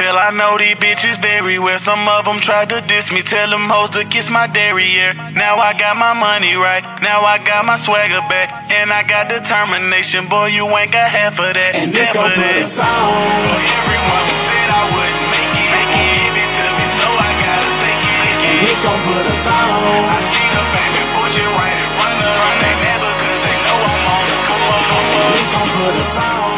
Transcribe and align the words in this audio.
tell 0.00 0.16
I 0.16 0.30
know 0.32 0.56
these 0.56 0.80
bitches 0.80 1.20
very 1.20 1.58
well. 1.58 1.78
Some 1.78 2.08
of 2.08 2.24
them 2.24 2.40
tried 2.40 2.72
to 2.72 2.80
diss 2.80 3.12
me, 3.12 3.20
tell 3.20 3.50
them 3.52 3.68
hoes 3.68 3.90
to 3.90 4.04
kiss 4.08 4.30
my 4.32 4.46
derriere. 4.46 5.12
Now 5.36 5.60
I 5.60 5.76
got 5.76 5.96
my 6.00 6.16
money 6.16 6.56
right, 6.56 6.84
now 7.04 7.20
I 7.20 7.36
got 7.36 7.68
my 7.68 7.76
swagger 7.76 8.24
back, 8.32 8.48
and 8.72 8.88
I 8.92 9.04
got 9.04 9.28
determination. 9.28 10.26
Boy, 10.32 10.56
you 10.56 10.64
ain't 10.72 10.92
got 10.92 11.08
half 11.12 11.36
of 11.36 11.52
that. 11.52 11.76
And 11.76 11.92
this 11.92 12.08
gon' 12.16 12.32
put 12.32 12.56
us 12.64 12.80
on. 12.80 12.88
For 12.88 13.60
everyone 13.60 14.24
who 14.24 14.36
said 14.48 14.68
I 14.72 14.82
wouldn't 14.88 15.26
make 15.36 15.54
it, 15.60 15.68
they 15.68 15.86
give 15.92 16.34
it 16.44 16.50
to 16.56 16.66
me, 16.80 16.86
so 16.96 17.08
I 17.12 17.30
gotta 17.44 17.70
take 17.84 18.00
it. 18.00 18.18
Take 18.24 18.40
And 18.40 18.58
this 18.64 18.80
gon' 18.80 19.00
put 19.04 19.24
us 19.28 19.44
I 19.44 20.20
see 20.32 20.48
the 20.48 20.64
fame 20.72 20.96
and 20.96 21.08
fortune 21.12 21.52
right 21.60 21.76
in 21.76 21.88
front 22.00 22.20
of 22.24 22.36
them. 22.40 22.56
They 22.64 22.74
never 22.88 23.10
cause 23.20 23.40
they 23.44 23.56
know 23.68 23.78
I'm 23.84 24.08
on 24.16 24.22
the 24.32 24.36
come 24.48 24.64
on, 24.64 24.80
come 24.80 25.08
And 25.12 25.28
this 25.36 25.48
gon' 25.52 25.70
put 25.76 25.94
us 26.00 26.16
on. 26.16 26.49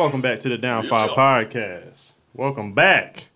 Welcome 0.00 0.22
back 0.22 0.40
to 0.40 0.48
the 0.48 0.56
Down 0.56 0.86
Five 0.86 1.10
Podcast. 1.10 2.12
Welcome 2.32 2.72
back. 2.72 3.28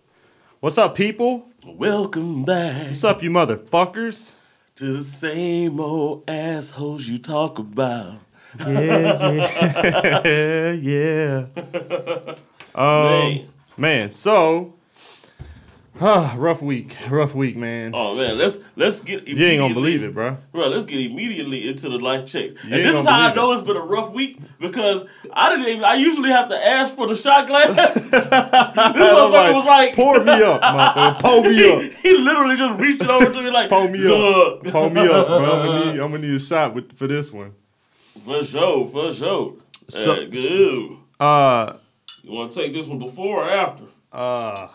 What's 0.61 0.79
up, 0.79 0.95
people? 0.95 1.47
Welcome 1.63 2.43
back 2.43 2.87
What's 2.87 3.03
up, 3.03 3.21
you 3.21 3.29
motherfuckers? 3.29 4.31
to 4.77 4.93
the 4.93 5.03
same 5.03 5.79
old 5.79 6.27
assholes 6.27 7.07
you 7.07 7.19
talk 7.19 7.59
about. 7.59 8.17
Yeah, 8.59 10.21
yeah, 10.25 10.71
yeah. 10.71 11.45
Um, 12.75 13.03
Man. 13.05 13.47
man, 13.77 14.09
so, 14.09 14.73
huh, 15.99 16.33
rough 16.37 16.61
week, 16.61 16.95
rough 17.09 17.33
week, 17.35 17.55
man. 17.55 17.91
Oh 17.93 18.15
man, 18.15 18.37
let's 18.37 18.59
let's 18.75 19.01
get. 19.01 19.27
You 19.27 19.45
ain't 19.45 19.59
gonna 19.59 19.73
believe 19.73 20.03
it, 20.03 20.13
bro. 20.13 20.37
Bro, 20.51 20.67
let's 20.69 20.85
get 20.85 20.99
immediately 20.99 21.67
into 21.69 21.89
the 21.89 21.97
life 21.97 22.29
checks. 22.29 22.63
You 22.63 22.75
and 22.75 22.85
this 22.85 22.95
is 22.95 23.05
how 23.05 23.29
I 23.29 23.33
know 23.33 23.51
it's 23.51 23.61
been 23.63 23.77
a 23.77 23.81
rough 23.85 24.11
week 24.13 24.39
because 24.59 25.05
I 25.33 25.49
didn't 25.49 25.67
even. 25.67 25.83
I 25.83 25.95
usually 25.95 26.29
have 26.29 26.49
to 26.49 26.65
ask 26.67 26.95
for 26.95 27.07
the 27.07 27.15
shot 27.15 27.47
glass. 27.47 27.93
this 27.93 28.05
motherfucker 28.05 29.53
was 29.53 29.65
like, 29.65 29.95
pour 29.95 30.23
me 30.23 30.31
up, 30.43 30.61
motherfucker, 30.61 31.19
pour 31.21 31.41
me 31.43 31.71
up. 31.87 31.93
he 32.01 32.17
literally 32.17 32.55
just 32.57 32.79
reached 32.79 33.01
it 33.01 33.09
over 33.09 33.31
to 33.31 33.41
me 33.41 33.49
like, 33.49 33.69
Pour 33.69 33.89
me 33.89 33.99
"Look." 33.99 34.65
up. 34.65 34.71
Pour 34.71 34.89
me 34.89 35.01
up, 35.01 35.27
bro. 35.27 35.37
I'm 35.37 35.65
gonna 35.65 35.79
need, 35.93 35.99
I'm 36.01 36.11
gonna 36.11 36.27
need 36.27 36.35
a 36.35 36.39
shot 36.39 36.73
with, 36.73 36.97
for 36.97 37.07
this 37.07 37.31
one. 37.31 37.53
For 38.23 38.43
sure, 38.43 38.87
for 38.89 39.13
sure. 39.13 39.53
So- 39.89 40.11
Uh, 40.13 40.25
good. 40.25 40.97
Uh, 41.19 41.77
You 42.23 42.31
want 42.31 42.51
to 42.53 42.59
take 42.61 42.73
this 42.73 42.87
one 42.87 42.99
before 42.99 43.43
or 43.43 43.49
after? 43.49 43.83
uh, 44.11 44.67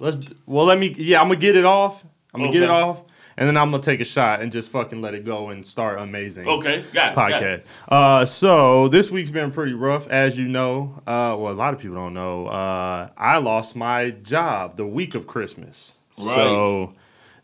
let's, 0.00 0.18
well, 0.46 0.64
let 0.64 0.78
me, 0.78 0.94
yeah, 0.98 1.20
I'm 1.20 1.28
gonna 1.28 1.38
get 1.38 1.56
it 1.56 1.64
off. 1.64 2.04
I'm 2.34 2.40
gonna 2.40 2.52
get 2.52 2.62
it 2.62 2.70
off, 2.70 3.02
and 3.36 3.48
then 3.48 3.56
I'm 3.56 3.70
gonna 3.70 3.82
take 3.82 4.00
a 4.00 4.04
shot 4.04 4.40
and 4.40 4.50
just 4.52 4.70
fucking 4.70 5.00
let 5.00 5.14
it 5.14 5.24
go 5.24 5.50
and 5.50 5.66
start 5.66 5.98
amazing. 6.00 6.48
Okay, 6.48 6.84
got 6.92 7.12
it. 7.12 7.14
got 7.14 7.30
podcast. 7.30 7.62
Uh, 7.88 8.24
so 8.24 8.88
this 8.88 9.10
week's 9.10 9.30
been 9.30 9.50
pretty 9.50 9.72
rough, 9.72 10.08
as 10.08 10.36
you 10.38 10.48
know. 10.48 10.94
Uh, 11.06 11.34
well, 11.38 11.52
a 11.52 11.54
lot 11.54 11.74
of 11.74 11.80
people 11.80 11.96
don't 11.96 12.14
know. 12.14 12.46
Uh, 12.46 13.08
I 13.16 13.38
lost 13.38 13.76
my 13.76 14.10
job 14.10 14.76
the 14.76 14.86
week 14.86 15.14
of 15.14 15.26
Christmas. 15.26 15.92
Right. 16.18 16.34
So 16.34 16.94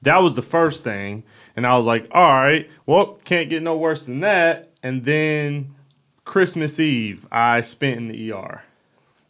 that 0.02 0.22
was 0.22 0.36
the 0.36 0.42
first 0.42 0.84
thing, 0.84 1.24
and 1.56 1.66
I 1.66 1.76
was 1.76 1.86
like, 1.86 2.08
all 2.12 2.32
right, 2.32 2.70
well, 2.86 3.18
can't 3.24 3.48
get 3.48 3.62
no 3.62 3.76
worse 3.76 4.06
than 4.06 4.20
that. 4.20 4.70
And 4.82 5.04
then 5.04 5.74
Christmas 6.24 6.78
Eve, 6.78 7.26
I 7.32 7.60
spent 7.60 7.96
in 7.96 8.08
the 8.08 8.32
ER. 8.32 8.62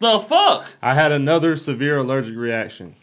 The 0.01 0.19
fuck? 0.19 0.69
I 0.83 0.95
had 0.95 1.13
another 1.13 1.57
severe 1.57 1.99
allergic 1.99 2.37
reaction. 2.37 2.95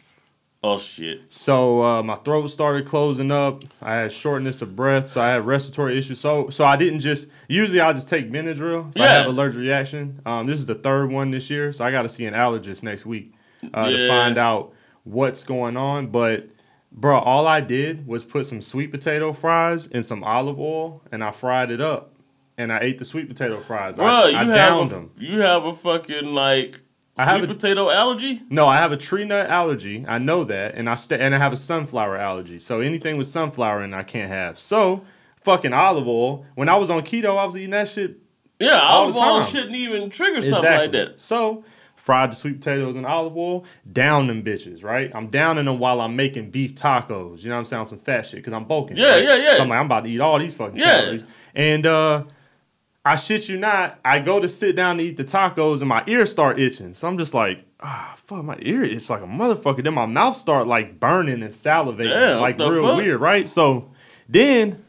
Oh 0.66 0.80
shit. 0.80 1.22
So 1.28 1.84
uh, 1.84 2.04
my 2.04 2.16
throat 2.16 2.48
started 2.48 2.86
closing 2.88 3.32
up. 3.32 3.64
I 3.82 3.96
had 3.96 4.14
shortness 4.14 4.62
of 4.62 4.76
breath, 4.78 5.10
so 5.10 5.20
I 5.22 5.28
had 5.30 5.46
respiratory 5.46 5.98
issues. 5.98 6.20
So 6.22 6.50
so 6.50 6.64
I 6.64 6.78
didn't 6.78 7.00
just 7.02 7.28
usually 7.50 7.82
I 7.82 7.92
just 7.92 8.08
take 8.08 8.32
Benadryl 8.32 8.90
if 8.96 9.02
I 9.02 9.06
Yeah. 9.06 9.12
have 9.14 9.28
allergic 9.28 9.60
reaction. 9.60 10.22
Um, 10.26 10.48
this 10.48 10.58
is 10.60 10.66
the 10.66 10.76
third 10.76 11.12
one 11.12 11.32
this 11.32 11.50
year, 11.50 11.74
so 11.74 11.84
I 11.84 11.92
got 11.92 12.04
to 12.04 12.10
see 12.10 12.26
an 12.26 12.34
allergist 12.34 12.82
next 12.82 13.06
week 13.06 13.34
uh, 13.74 13.90
to 13.90 14.08
find 14.08 14.38
out 14.38 14.72
what's 15.04 15.44
going 15.44 15.76
on. 15.76 16.08
But 16.08 16.48
bro, 16.94 17.20
all 17.20 17.46
I 17.46 17.60
did 17.60 18.08
was 18.08 18.24
put 18.24 18.46
some 18.46 18.62
sweet 18.62 18.90
potato 18.92 19.34
fries 19.34 19.88
in 19.88 20.02
some 20.02 20.24
olive 20.24 20.60
oil, 20.62 21.02
and 21.12 21.22
I 21.26 21.32
fried 21.32 21.72
it 21.72 21.82
up, 21.82 22.14
and 22.58 22.72
I 22.72 22.80
ate 22.80 23.00
the 23.00 23.06
sweet 23.06 23.28
potato 23.28 23.60
fries. 23.60 23.98
Bro, 23.98 24.06
I, 24.08 24.30
you 24.30 24.38
I 24.38 24.44
have 24.46 24.56
downed 24.56 24.92
a, 24.92 24.94
them. 24.94 25.12
you 25.18 25.40
have 25.42 25.66
a 25.66 25.74
fucking 25.76 26.34
like 26.34 26.80
I 27.18 27.26
have 27.26 27.38
sweet 27.40 27.50
a- 27.52 27.54
potato 27.54 27.90
allergy. 27.90 28.42
No, 28.50 28.68
I 28.68 28.78
have 28.78 28.92
a 28.92 28.98
tree 28.98 29.26
nut 29.26 29.50
allergy. 29.50 30.06
I 30.08 30.18
know 30.18 30.44
that, 30.46 30.76
and 30.76 30.90
I 30.90 30.96
sta 30.96 31.16
and 31.16 31.36
I 31.36 31.38
have 31.38 31.54
a 31.54 31.58
sunflower 31.58 32.18
allergy. 32.18 32.60
So 32.60 32.80
anything 32.82 33.18
with 33.18 33.28
sunflower 33.28 33.84
in, 33.84 33.94
I 33.94 34.04
can't 34.04 34.30
have. 34.32 34.58
So 34.60 35.04
fucking 35.42 35.74
olive 35.74 36.08
oil. 36.08 36.46
When 36.56 36.70
I 36.70 36.76
was 36.78 36.90
on 36.90 37.02
keto, 37.04 37.38
I 37.38 37.46
was 37.46 37.56
eating 37.56 37.72
that 37.72 37.90
shit. 37.90 38.18
Yeah, 38.60 38.80
olive 38.80 39.16
oil 39.16 39.42
shouldn't 39.42 39.76
even 39.76 40.10
trigger 40.10 40.42
something 40.42 40.72
like 40.72 40.92
that. 40.94 41.20
So 41.20 41.64
fried 41.96 42.32
the 42.32 42.36
sweet 42.36 42.60
potatoes 42.60 42.96
and 42.98 43.06
olive 43.06 43.38
oil, 43.38 43.64
down 43.92 44.28
them 44.28 44.44
bitches, 44.44 44.84
right? 44.84 45.10
I'm 45.16 45.28
downing 45.30 45.66
them 45.66 45.80
while 45.80 46.02
I'm 46.02 46.16
making 46.18 46.50
beef 46.52 46.76
tacos. 46.76 47.44
You 47.44 47.50
know 47.50 47.56
what 47.56 47.60
I'm 47.60 47.66
saying? 47.66 47.88
Some 47.88 48.00
fat 48.00 48.26
shit 48.26 48.40
because 48.40 48.54
I'm 48.54 48.66
bulking. 48.66 48.98
Yeah, 48.98 49.12
right? 49.12 49.24
yeah, 49.24 49.36
yeah. 49.36 49.56
So 49.56 49.64
I'm 49.64 49.70
like, 49.70 49.80
I'm 49.80 49.86
about 49.86 50.04
to 50.06 50.10
eat 50.10 50.20
all 50.20 50.38
these 50.40 50.54
fucking 50.54 50.78
Yeah. 50.78 51.00
calories. 51.02 51.26
And 51.56 51.86
uh 51.86 52.24
I 53.06 53.16
shit 53.18 53.50
you 53.50 53.58
not, 53.58 54.00
I 54.06 54.20
go 54.20 54.40
to 54.40 54.48
sit 54.48 54.76
down 54.78 54.98
to 54.98 55.04
eat 55.04 55.18
the 55.18 55.26
tacos 55.26 55.82
and 55.82 55.90
my 55.90 56.04
ears 56.08 56.32
start 56.32 56.58
itching. 56.60 56.94
So 56.94 57.08
I'm 57.08 57.18
just 57.18 57.34
like, 57.34 57.66
ah, 57.82 58.14
fuck, 58.16 58.46
my 58.46 58.58
ear 58.62 58.84
itch 58.84 59.10
like 59.10 59.22
a 59.22 59.26
motherfucker. 59.26 59.84
Then 59.84 59.94
my 59.94 60.06
mouth 60.06 60.38
start 60.38 60.68
like 60.68 61.00
burning 61.02 61.42
and 61.44 61.52
salivating, 61.52 62.04
Damn, 62.10 62.40
like 62.40 62.58
real 62.58 62.88
fuck? 62.88 62.98
weird, 62.98 63.20
right? 63.20 63.50
So 63.50 63.92
then, 64.30 64.86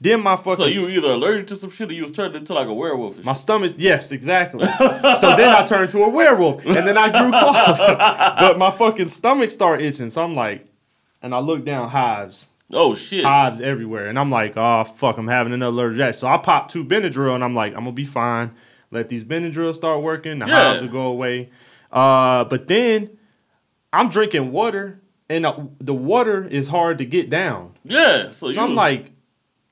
then 0.00 0.20
my 0.20 0.36
fucking 0.36 0.56
So 0.56 0.66
you 0.66 0.82
were 0.82 0.90
either 0.90 1.10
allergic 1.10 1.48
to 1.48 1.56
some 1.56 1.70
shit 1.70 1.90
or 1.90 1.92
you 1.92 2.02
was 2.02 2.12
turned 2.12 2.36
into 2.36 2.54
like 2.54 2.68
a 2.68 2.74
werewolf. 2.74 3.24
my 3.24 3.32
stomach, 3.32 3.74
yes, 3.78 4.12
exactly. 4.12 4.64
so 5.18 5.34
then 5.36 5.48
I 5.48 5.64
turned 5.66 5.90
to 5.90 6.04
a 6.04 6.08
werewolf, 6.08 6.64
and 6.64 6.86
then 6.86 6.96
I 6.96 7.10
grew 7.10 7.30
claws, 7.30 7.78
but 8.38 8.58
my 8.58 8.70
fucking 8.70 9.08
stomach 9.08 9.50
started 9.50 9.84
itching. 9.84 10.10
So 10.10 10.22
I'm 10.22 10.36
like, 10.36 10.66
and 11.20 11.34
I 11.34 11.40
look 11.40 11.64
down, 11.64 11.88
hives, 11.88 12.46
oh 12.72 12.94
shit. 12.94 13.24
hives 13.24 13.60
everywhere, 13.60 14.06
and 14.08 14.18
I'm 14.18 14.30
like, 14.30 14.54
oh 14.56 14.84
fuck, 14.84 15.18
I'm 15.18 15.28
having 15.28 15.52
another 15.52 15.70
allergic 15.74 15.98
reaction. 15.98 16.20
So 16.20 16.26
I 16.28 16.38
pop 16.38 16.70
two 16.70 16.84
Benadryl, 16.84 17.34
and 17.34 17.44
I'm 17.44 17.54
like, 17.54 17.72
I'm 17.74 17.80
gonna 17.84 17.92
be 17.92 18.04
fine. 18.04 18.52
Let 18.90 19.08
these 19.08 19.24
Benadryl 19.24 19.74
start 19.74 20.02
working, 20.02 20.38
the 20.38 20.46
Yeah. 20.46 20.70
hives 20.70 20.82
will 20.82 20.88
go 20.88 21.02
away. 21.06 21.50
Uh, 21.92 22.44
but 22.44 22.68
then 22.68 23.10
I'm 23.92 24.08
drinking 24.08 24.52
water, 24.52 25.00
and 25.28 25.44
the, 25.44 25.68
the 25.80 25.94
water 25.94 26.44
is 26.44 26.68
hard 26.68 26.98
to 26.98 27.04
get 27.04 27.30
down. 27.30 27.74
yeah. 27.84 28.30
So, 28.30 28.50
So 28.52 28.60
I'm 28.62 28.70
was- 28.70 28.76
like, 28.76 29.10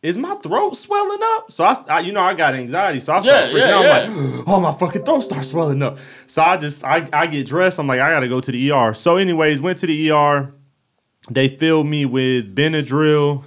is 0.02 0.18
my 0.18 0.34
throat 0.36 0.76
swelling 0.76 1.20
up? 1.22 1.52
So 1.52 1.64
I, 1.64 1.76
I- 1.88 2.00
you 2.00 2.10
know, 2.12 2.20
I 2.22 2.34
got 2.34 2.54
anxiety. 2.54 2.98
So 2.98 3.12
I 3.12 3.16
Yeah, 3.16 3.22
start 3.22 3.44
freaking 3.50 3.68
yeah, 3.68 3.74
out. 3.76 3.84
yeah. 3.84 4.04
I'm 4.04 4.36
like, 4.38 4.44
oh, 4.48 4.60
my 4.60 4.72
fucking 4.72 5.04
throat 5.04 5.20
starts 5.20 5.48
swelling 5.50 5.80
up. 5.82 5.98
So 6.26 6.42
I 6.42 6.56
just, 6.56 6.82
I, 6.84 7.08
I 7.12 7.26
get 7.28 7.46
dressed. 7.46 7.78
I'm 7.78 7.86
like, 7.86 8.00
I 8.00 8.10
gotta 8.10 8.28
go 8.28 8.40
to 8.40 8.50
the 8.50 8.70
ER. 8.72 8.94
So, 8.94 9.16
anyways, 9.16 9.60
went 9.60 9.78
to 9.78 9.86
the 9.86 10.10
ER. 10.10 10.52
They 11.30 11.48
filled 11.48 11.86
me 11.86 12.04
with 12.04 12.54
Benadryl 12.54 13.44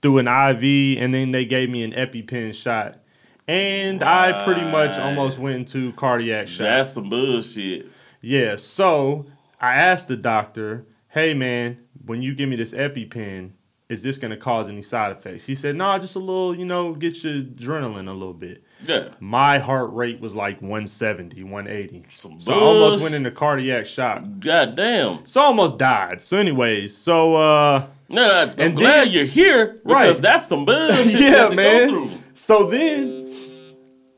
through 0.00 0.18
an 0.18 0.28
IV, 0.28 1.02
and 1.02 1.12
then 1.12 1.32
they 1.32 1.44
gave 1.44 1.68
me 1.68 1.82
an 1.82 1.92
EpiPen 1.92 2.54
shot. 2.54 3.00
And 3.46 4.02
I 4.02 4.44
pretty 4.44 4.62
much 4.62 4.98
almost 4.98 5.38
went 5.38 5.56
into 5.56 5.92
cardiac 5.92 6.48
shock. 6.48 6.58
that's 6.58 6.92
some 6.92 7.08
bullshit. 7.08 7.86
Yeah, 8.20 8.56
so 8.56 9.26
I 9.60 9.74
asked 9.74 10.08
the 10.08 10.16
doctor, 10.16 10.86
hey 11.08 11.34
man, 11.34 11.78
when 12.04 12.20
you 12.22 12.34
give 12.34 12.48
me 12.48 12.56
this 12.56 12.72
EpiPen, 12.72 13.52
is 13.88 14.02
this 14.02 14.18
going 14.18 14.30
to 14.32 14.36
cause 14.36 14.68
any 14.68 14.82
side 14.82 15.12
effects? 15.12 15.46
He 15.46 15.54
said, 15.54 15.76
nah, 15.76 15.98
just 15.98 16.14
a 16.14 16.18
little, 16.18 16.54
you 16.54 16.66
know, 16.66 16.94
get 16.94 17.22
your 17.24 17.42
adrenaline 17.42 18.08
a 18.08 18.12
little 18.12 18.34
bit. 18.34 18.62
Yeah. 18.86 19.08
My 19.20 19.58
heart 19.58 19.92
rate 19.92 20.20
was 20.20 20.34
like 20.36 20.60
170, 20.62 21.42
180. 21.42 22.06
Some 22.10 22.40
So 22.40 22.52
I 22.52 22.56
almost 22.60 23.02
went 23.02 23.14
into 23.14 23.30
cardiac 23.30 23.86
shock. 23.86 24.22
God 24.40 24.76
damn. 24.76 25.26
So 25.26 25.40
I 25.40 25.44
almost 25.44 25.78
died. 25.78 26.22
So 26.22 26.36
anyways, 26.38 26.96
so 26.96 27.34
uh 27.34 27.86
Nah, 28.08 28.22
I'm 28.42 28.54
And 28.56 28.76
glad 28.76 29.04
then- 29.06 29.08
you're 29.10 29.24
here 29.24 29.80
because 29.84 30.16
Right. 30.16 30.16
that's 30.22 30.46
some 30.48 30.64
bullshit 30.64 31.20
yeah, 31.20 31.48
man. 31.48 32.22
So 32.34 32.70
then 32.70 33.34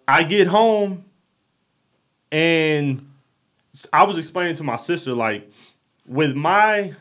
I 0.06 0.22
get 0.25 0.47
home 0.47 1.04
and 2.31 3.06
I 3.92 4.04
was 4.04 4.19
explaining 4.19 4.54
to 4.56 4.63
my 4.65 4.77
sister 4.77 5.15
like 5.15 5.51
with 6.06 6.34
my 6.34 6.92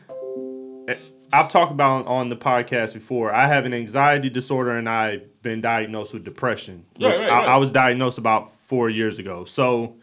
I've 1.32 1.48
talked 1.48 1.70
about 1.70 2.06
on 2.08 2.28
the 2.28 2.36
podcast 2.36 2.92
before. 2.92 3.32
I 3.32 3.46
have 3.46 3.64
an 3.64 3.72
anxiety 3.72 4.28
disorder 4.30 4.72
and 4.76 4.88
I've 4.88 5.22
been 5.42 5.60
diagnosed 5.60 6.12
with 6.12 6.24
depression. 6.24 6.84
Right, 7.00 7.12
which 7.12 7.20
right, 7.20 7.30
I, 7.30 7.38
right. 7.38 7.48
I 7.48 7.56
was 7.56 7.72
diagnosed 7.72 8.18
about 8.18 8.52
four 8.66 8.90
years 8.90 9.18
ago. 9.18 9.44
So 9.44 9.96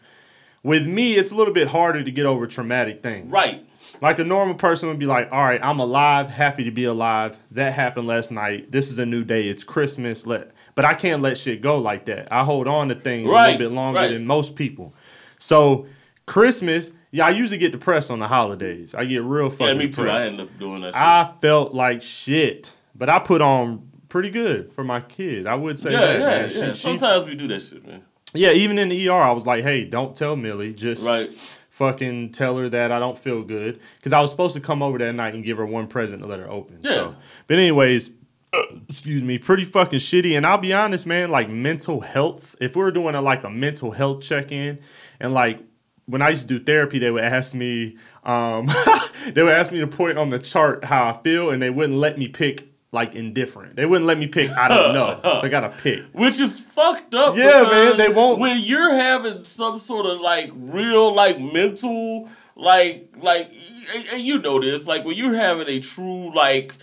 with 0.63 0.86
me, 0.86 1.16
it's 1.16 1.31
a 1.31 1.36
little 1.36 1.54
bit 1.54 1.68
harder 1.68 2.04
to 2.04 2.12
get 2.12 2.25
over 2.25 2.48
traumatic 2.48 3.01
things. 3.04 3.31
Right. 3.31 3.66
Like 4.01 4.19
a 4.19 4.24
normal 4.24 4.56
person 4.56 4.89
would 4.89 5.00
be 5.00 5.06
like, 5.06 5.31
all 5.31 5.44
right, 5.44 5.62
I'm 5.63 5.80
alive, 5.80 6.30
happy 6.30 6.66
to 6.66 6.72
be 6.72 6.84
alive. 6.84 7.38
That 7.51 7.74
happened 7.74 8.07
last 8.07 8.31
night. 8.31 8.72
This 8.72 8.92
is 8.92 9.00
a 9.00 9.06
new 9.06 9.24
day. 9.24 9.48
It's 9.48 9.63
Christmas. 9.63 10.28
Let 10.28 10.51
but 10.75 10.86
I 10.86 10.94
can't 10.94 11.22
let 11.22 11.38
shit 11.38 11.62
go 11.62 11.80
like 11.80 12.06
that. 12.06 12.31
I 12.31 12.44
hold 12.44 12.68
on 12.68 12.89
to 12.89 12.95
things 12.95 13.28
a 13.28 13.34
little 13.34 13.57
bit 13.57 13.72
longer 13.72 14.00
right. 14.00 14.12
than 14.12 14.28
most 14.28 14.56
people. 14.56 14.94
So 15.39 15.88
Christmas, 16.28 16.92
yeah, 17.10 17.25
I 17.25 17.31
usually 17.31 17.57
get 17.57 17.72
depressed 17.72 18.12
on 18.12 18.19
the 18.19 18.28
holidays. 18.28 18.94
I 18.94 19.06
get 19.06 19.24
real 19.24 19.50
fucking 19.50 19.68
Yeah, 19.68 19.74
me 19.74 19.89
too. 19.89 20.01
I 20.01 20.06
depressed. 20.06 20.25
ended 20.28 20.48
up 20.48 20.60
doing 20.60 20.81
that 20.81 20.94
shit. 20.94 21.01
I 21.01 21.34
felt 21.42 21.74
like 21.74 22.01
shit, 22.04 22.72
but 22.94 23.10
I 23.10 23.19
put 23.19 23.42
on 23.42 23.87
pretty 24.09 24.30
good 24.30 24.71
for 24.74 24.83
my 24.83 25.01
kid. 25.01 25.48
I 25.48 25.56
would 25.56 25.77
say 25.80 25.92
yeah, 25.92 26.00
that. 26.00 26.19
yeah. 26.19 26.50
She- 26.50 26.57
yeah. 26.59 26.74
she- 26.74 26.80
Sometimes 26.80 27.25
we 27.25 27.36
do 27.36 27.48
that 27.50 27.62
shit, 27.62 27.86
man. 27.86 28.04
yeah, 28.33 28.51
even 28.51 28.77
in 28.80 28.89
the 28.89 29.07
ER, 29.09 29.13
I 29.13 29.31
was 29.31 29.45
like, 29.45 29.63
hey, 29.63 29.83
don't 29.83 30.15
tell 30.15 30.36
Millie. 30.36 30.74
Just 30.74 31.04
Right. 31.04 31.31
fucking 31.69 32.31
tell 32.31 32.57
her 32.57 32.69
that 32.69 32.92
I 32.92 33.00
don't 33.00 33.18
feel 33.18 33.44
good 33.44 33.80
because 33.98 34.13
I 34.13 34.19
was 34.19 34.31
supposed 34.31 34.56
to 34.56 34.62
come 34.62 34.81
over 34.81 34.98
that 34.98 35.13
night 35.13 35.33
and 35.33 35.44
give 35.44 35.57
her 35.57 35.65
one 35.65 35.88
present 35.88 36.21
to 36.21 36.27
let 36.27 36.39
her 36.39 36.50
open. 36.50 36.80
Yeah. 36.81 36.92
So, 36.92 37.15
but 37.48 37.57
anyways, 37.57 38.12
uh, 38.54 38.62
excuse 38.89 39.24
me, 39.24 39.38
pretty 39.38 39.65
fucking 39.65 40.00
shitty. 40.00 40.36
And 40.38 40.45
I'll 40.45 40.57
be 40.57 40.74
honest, 40.74 41.06
man, 41.06 41.30
like 41.31 41.50
mental 41.50 42.01
health. 42.01 42.56
If 42.62 42.75
we 42.75 42.81
were 42.81 42.92
doing 42.92 43.13
a 43.15 43.21
like 43.21 43.44
a 43.44 43.50
mental 43.50 43.92
health 43.92 44.21
check 44.24 44.51
in, 44.51 44.80
and 45.19 45.33
like 45.33 45.60
when 46.06 46.21
I 46.21 46.30
used 46.30 46.48
to 46.48 46.57
do 46.60 46.63
therapy, 46.63 47.00
they 47.00 47.12
would 47.12 47.24
ask 47.25 47.53
me, 47.53 47.98
um, 48.24 48.68
they 49.33 49.44
would 49.44 49.51
ask 49.53 49.71
me 49.71 49.80
to 49.80 49.88
point 49.88 50.18
on 50.18 50.30
the 50.30 50.39
chart 50.39 50.86
how 50.86 51.10
I 51.10 51.21
feel, 51.21 51.50
and 51.50 51.62
they 51.62 51.69
wouldn't 51.69 52.00
let 52.00 52.18
me 52.18 52.27
pick 52.30 52.67
like 52.92 53.16
indifferent. 53.16 53.75
They 53.75 53.86
wouldn't 53.86 54.07
let 54.07 54.18
me 54.18 54.28
pick. 54.28 54.50
I 54.51 54.68
don't 54.69 54.94
know. 54.94 55.19
so 55.24 55.42
I 55.45 55.50
gotta 55.50 55.69
pick. 55.69 56.06
Which 56.13 56.39
is 56.39 56.57
fucked 56.60 57.13
up. 57.13 57.36
Yeah, 57.36 57.63
man, 57.63 57.98
they 57.98 58.10
won't- 58.10 58.39
When 58.39 58.57
you're 58.60 58.94
having 58.95 59.44
some 59.45 59.78
sort 59.80 60.06
of 60.06 60.22
like 60.22 60.51
real 60.56 61.13
like 61.13 61.39
mental 61.39 62.30
like 62.56 63.13
like 63.22 63.51
and- 63.94 64.06
and 64.13 64.22
you 64.22 64.39
know 64.39 64.60
this 64.62 64.88
like 64.88 65.04
when 65.06 65.16
you're 65.18 65.36
having 65.36 65.68
a 65.68 65.80
true 65.80 66.34
like 66.36 66.74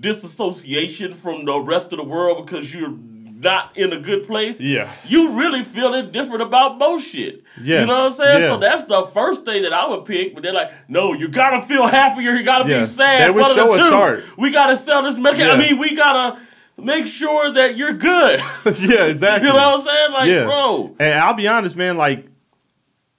disassociation 0.00 1.12
from 1.14 1.44
the 1.44 1.58
rest 1.58 1.92
of 1.92 1.98
the 1.98 2.04
world 2.04 2.44
because 2.46 2.74
you're 2.74 2.94
not 3.44 3.76
in 3.76 3.92
a 3.92 4.00
good 4.00 4.26
place. 4.26 4.60
Yeah. 4.60 4.90
You 5.06 5.30
really 5.32 5.62
feeling 5.62 6.10
different 6.10 6.42
about 6.42 6.78
most 6.78 7.06
shit. 7.06 7.44
Yes, 7.62 7.80
You 7.82 7.86
know 7.86 7.94
what 7.94 8.04
I'm 8.06 8.10
saying? 8.12 8.40
yeah. 8.40 8.48
So 8.48 8.58
that's 8.58 8.84
the 8.84 9.02
first 9.14 9.44
thing 9.44 9.62
that 9.62 9.72
I 9.72 9.88
would 9.88 10.04
pick. 10.04 10.34
But 10.34 10.42
they're 10.42 10.52
like, 10.52 10.72
no, 10.88 11.12
you 11.12 11.28
gotta 11.28 11.62
feel 11.62 11.86
happier. 11.86 12.32
You 12.32 12.42
gotta 12.42 12.68
Yeah. 12.68 12.80
be 12.80 12.86
sad. 12.86 13.28
They 13.28 13.30
would 13.32 13.42
One 13.42 13.54
show 13.54 13.70
the 13.70 13.78
a 13.78 13.82
two. 13.84 13.90
chart. 13.90 14.24
We 14.36 14.50
gotta 14.50 14.76
sell 14.76 15.02
this 15.04 15.16
medication. 15.18 15.50
I 15.52 15.56
mean, 15.58 15.78
we 15.78 15.94
gotta 15.94 16.40
make 16.76 17.06
sure 17.06 17.52
that 17.52 17.76
you're 17.76 17.92
good. 17.92 18.40
yeah, 18.80 19.04
exactly. 19.04 19.46
You 19.48 19.54
know 19.54 19.70
what 19.70 19.74
I'm 19.74 19.80
saying? 19.80 20.12
Like, 20.12 20.28
Yeah. 20.28 20.44
bro. 20.44 20.96
And 20.98 21.20
I'll 21.20 21.34
be 21.34 21.46
honest, 21.46 21.76
man, 21.76 21.96
like 21.96 22.26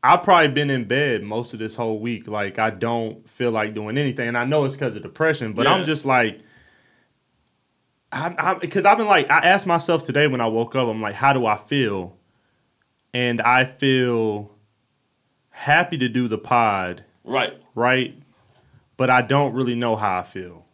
I've 0.03 0.21
probably 0.23 0.49
been 0.49 0.69
in 0.69 0.85
bed 0.85 1.23
most 1.23 1.53
of 1.53 1.59
this 1.59 1.73
whole 1.75 1.99
week. 1.99 2.27
Like 2.27 2.59
I 2.59 2.69
don't 2.69 3.27
feel 3.27 3.51
like 3.51 3.73
doing 3.73 3.97
anything. 3.97 4.27
And 4.27 4.37
I 4.37 4.45
know 4.45 4.65
it's 4.65 4.75
because 4.75 4.95
of 4.95 5.01
depression, 5.03 5.53
but 5.53 5.65
Yeah. 5.65 5.73
I'm 5.73 5.85
just 5.85 6.05
like 6.05 6.39
because 8.61 8.85
I've 8.85 8.97
been 8.97 9.07
like 9.07 9.29
I 9.29 9.39
asked 9.39 9.67
myself 9.67 10.03
today 10.03 10.27
when 10.27 10.41
I 10.41 10.47
woke 10.47 10.75
up, 10.75 10.87
I'm 10.87 11.01
like, 11.01 11.15
how 11.15 11.33
do 11.33 11.45
I 11.45 11.57
feel? 11.57 12.15
And 13.13 13.41
I 13.41 13.65
feel 13.65 14.51
happy 15.49 15.97
to 15.97 16.09
do 16.09 16.27
the 16.27 16.37
pod, 16.37 17.03
Right. 17.23 17.53
right? 17.75 18.13
But 18.97 19.09
I 19.09 19.21
don't 19.21 19.53
really 19.53 19.75
know 19.75 19.95
how 19.95 20.19
I 20.19 20.23
feel. 20.23 20.65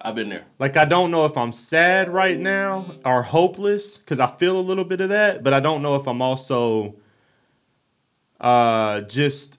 I've 0.00 0.14
been 0.14 0.28
there. 0.28 0.44
Like 0.58 0.76
I 0.76 0.84
don't 0.84 1.10
know 1.10 1.24
if 1.24 1.36
I'm 1.36 1.52
sad 1.52 2.12
right 2.12 2.38
now 2.38 2.86
or 3.04 3.22
hopeless 3.22 3.96
because 3.96 4.20
I 4.20 4.26
feel 4.26 4.58
a 4.58 4.60
little 4.60 4.84
bit 4.84 5.00
of 5.00 5.08
that, 5.08 5.42
but 5.42 5.54
I 5.54 5.60
don't 5.60 5.80
know 5.82 5.96
if 5.96 6.06
I'm 6.06 6.20
also 6.20 6.96
uh 8.40 9.00
just 9.02 9.58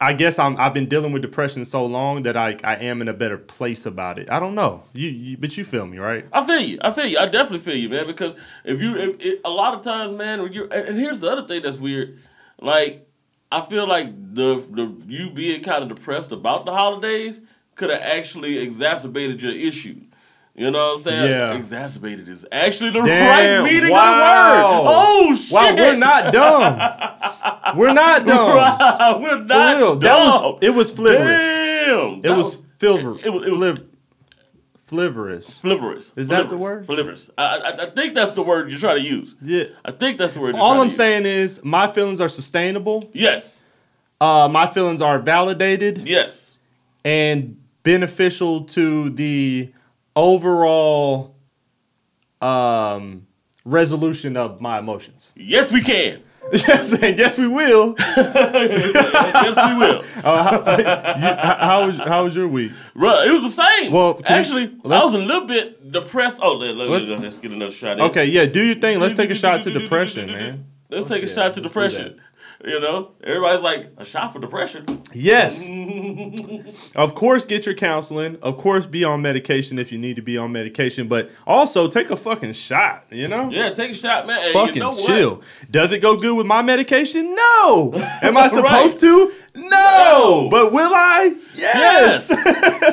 I 0.00 0.12
guess 0.12 0.38
I'm 0.38 0.56
I've 0.60 0.74
been 0.74 0.88
dealing 0.88 1.12
with 1.12 1.22
depression 1.22 1.64
so 1.64 1.84
long 1.84 2.22
that 2.22 2.36
I 2.36 2.56
I 2.62 2.76
am 2.76 3.02
in 3.02 3.08
a 3.08 3.12
better 3.12 3.36
place 3.36 3.84
about 3.84 4.18
it. 4.18 4.30
I 4.30 4.38
don't 4.38 4.54
know. 4.54 4.84
You, 4.92 5.08
you 5.08 5.36
but 5.36 5.56
you 5.56 5.64
feel 5.64 5.86
me, 5.86 5.98
right? 5.98 6.24
I 6.32 6.46
feel 6.46 6.60
you. 6.60 6.78
I 6.82 6.92
feel 6.92 7.06
you. 7.06 7.18
I 7.18 7.26
definitely 7.26 7.58
feel 7.58 7.76
you, 7.76 7.88
man. 7.88 8.06
Because 8.06 8.36
if 8.64 8.80
you, 8.80 8.96
if, 8.96 9.20
it, 9.20 9.40
a 9.44 9.50
lot 9.50 9.74
of 9.74 9.82
times, 9.82 10.12
man, 10.12 10.42
when 10.42 10.52
you, 10.52 10.68
and 10.70 10.96
here's 10.96 11.18
the 11.18 11.28
other 11.28 11.46
thing 11.46 11.62
that's 11.62 11.78
weird. 11.78 12.20
Like, 12.60 13.08
I 13.50 13.60
feel 13.60 13.88
like 13.88 14.34
the 14.34 14.64
the 14.70 14.94
you 15.08 15.30
being 15.30 15.64
kind 15.64 15.82
of 15.82 15.88
depressed 15.88 16.30
about 16.30 16.64
the 16.64 16.72
holidays 16.72 17.40
could 17.74 17.90
have 17.90 18.00
actually 18.00 18.58
exacerbated 18.58 19.42
your 19.42 19.52
issue. 19.52 20.02
You 20.58 20.70
know 20.72 20.78
what 20.88 20.96
I'm 20.96 21.02
saying? 21.02 21.30
Yeah. 21.30 21.54
Exacerbated 21.54 22.28
is 22.28 22.44
actually 22.50 22.90
the 22.90 23.02
Damn, 23.02 23.62
right 23.64 23.72
meaning 23.72 23.90
wow. 23.92 24.64
of 24.64 24.76
the 24.76 24.82
word. 24.82 24.94
Oh 24.96 25.34
shit! 25.36 25.52
Wow, 25.52 25.74
we're 25.76 25.96
not 25.96 26.32
dumb. 26.32 27.76
we're 27.78 27.92
not 27.92 28.26
dumb. 28.26 29.22
we're 29.22 29.38
For 29.38 29.44
not 29.44 29.76
real. 29.78 29.96
dumb. 29.96 30.00
That 30.00 30.18
was 30.26 30.58
it 30.62 30.70
was 30.70 30.90
flivorous. 30.90 31.40
Damn. 31.42 32.08
It 32.14 32.22
That 32.22 32.36
was 32.36 32.58
fliver, 32.78 33.10
it 33.24 33.30
was- 33.32 33.46
it 33.46 33.50
was- 33.50 33.58
fliv, 33.58 33.84
flivorous. 34.86 35.58
Flivorous. 35.60 36.12
Is 36.16 36.28
that 36.28 36.48
the 36.48 36.56
word? 36.56 36.86
Flivorous. 36.86 37.28
I, 37.36 37.42
I, 37.44 37.82
I 37.86 37.90
think 37.90 38.14
that's 38.14 38.32
the 38.32 38.42
word 38.42 38.70
you're 38.70 38.80
trying 38.80 38.96
to 39.02 39.08
use. 39.08 39.36
Yeah. 39.42 39.64
I 39.84 39.90
think 39.92 40.18
that's 40.18 40.32
the 40.32 40.40
word. 40.40 40.54
You're 40.54 40.62
All 40.64 40.72
trying 40.74 40.82
I'm 40.84 40.90
saying 40.90 41.26
is 41.26 41.62
my 41.62 41.86
feelings 41.90 42.20
are 42.20 42.28
sustainable. 42.28 43.10
Yes. 43.12 43.62
Uh, 44.20 44.48
my 44.48 44.66
feelings 44.66 45.00
are 45.00 45.18
validated. 45.18 46.08
Yes. 46.08 46.58
and 47.04 47.56
beneficial 47.84 48.64
to 48.64 49.08
the 49.10 49.72
overall 50.18 51.36
um, 52.40 53.26
resolution 53.64 54.36
of 54.36 54.60
my 54.60 54.78
emotions. 54.78 55.30
Yes, 55.36 55.72
we 55.72 55.82
can. 55.82 56.22
yes, 56.52 56.94
and 56.94 57.18
yes, 57.18 57.36
we 57.38 57.46
will. 57.46 57.94
yes, 57.98 59.56
we 59.56 59.78
will. 59.78 60.02
You- 60.18 60.22
how, 60.22 61.56
how 61.60 61.86
was 61.86 61.96
how 61.98 62.24
was 62.24 62.34
your 62.34 62.48
week? 62.48 62.72
Bruh, 62.96 63.26
it 63.26 63.30
was 63.32 63.42
the 63.42 63.50
same. 63.50 63.92
Well, 63.92 64.14
can 64.14 64.22
we- 64.22 64.28
actually, 64.28 64.64
I 64.84 65.04
was 65.04 65.14
a 65.14 65.18
little 65.18 65.46
bit 65.46 65.92
depressed. 65.92 66.38
Oh, 66.40 66.52
let, 66.52 66.74
let, 66.74 66.88
Let's- 66.88 67.04
let, 67.04 67.22
us 67.24 67.38
get 67.38 67.52
another 67.52 67.72
shot. 67.72 67.98
In. 67.98 68.04
Okay, 68.04 68.24
yeah, 68.24 68.46
do 68.46 68.64
your 68.64 68.76
thing. 68.76 68.98
Let's 68.98 69.14
take 69.14 69.30
a 69.30 69.34
shot 69.34 69.62
to 69.62 69.70
depression, 69.70 70.26
man. 70.28 70.66
Let's 70.90 71.06
take 71.06 71.22
a 71.22 71.26
shot 71.26 71.34
to 71.34 71.40
let's 71.42 71.56
do 71.56 71.62
depression. 71.62 72.20
You 72.64 72.80
know, 72.80 73.12
everybody's 73.22 73.62
like 73.62 73.92
a 73.98 74.04
shot 74.04 74.32
for 74.32 74.40
depression. 74.40 75.00
Yes. 75.14 75.64
of 76.96 77.14
course, 77.14 77.44
get 77.44 77.64
your 77.64 77.76
counseling. 77.76 78.36
Of 78.42 78.58
course, 78.58 78.84
be 78.84 79.04
on 79.04 79.22
medication 79.22 79.78
if 79.78 79.92
you 79.92 79.98
need 79.98 80.16
to 80.16 80.22
be 80.22 80.36
on 80.36 80.50
medication. 80.50 81.06
But 81.06 81.30
also, 81.46 81.86
take 81.88 82.10
a 82.10 82.16
fucking 82.16 82.54
shot. 82.54 83.04
You 83.12 83.28
know. 83.28 83.48
Yeah, 83.48 83.70
take 83.70 83.92
a 83.92 83.94
shot, 83.94 84.26
man. 84.26 84.52
Fucking 84.52 84.74
you 84.74 84.80
know 84.80 84.90
what? 84.90 85.06
chill. 85.06 85.42
Does 85.70 85.92
it 85.92 86.00
go 86.00 86.16
good 86.16 86.34
with 86.36 86.46
my 86.46 86.62
medication? 86.62 87.32
No. 87.36 87.92
Am 88.22 88.36
I 88.36 88.40
Right. 88.42 88.50
supposed 88.50 89.00
to? 89.00 89.32
No. 89.54 90.48
But 90.50 90.72
will 90.72 90.92
I? 90.94 91.34
Yes. 91.54 92.28
Yes. 92.30 92.46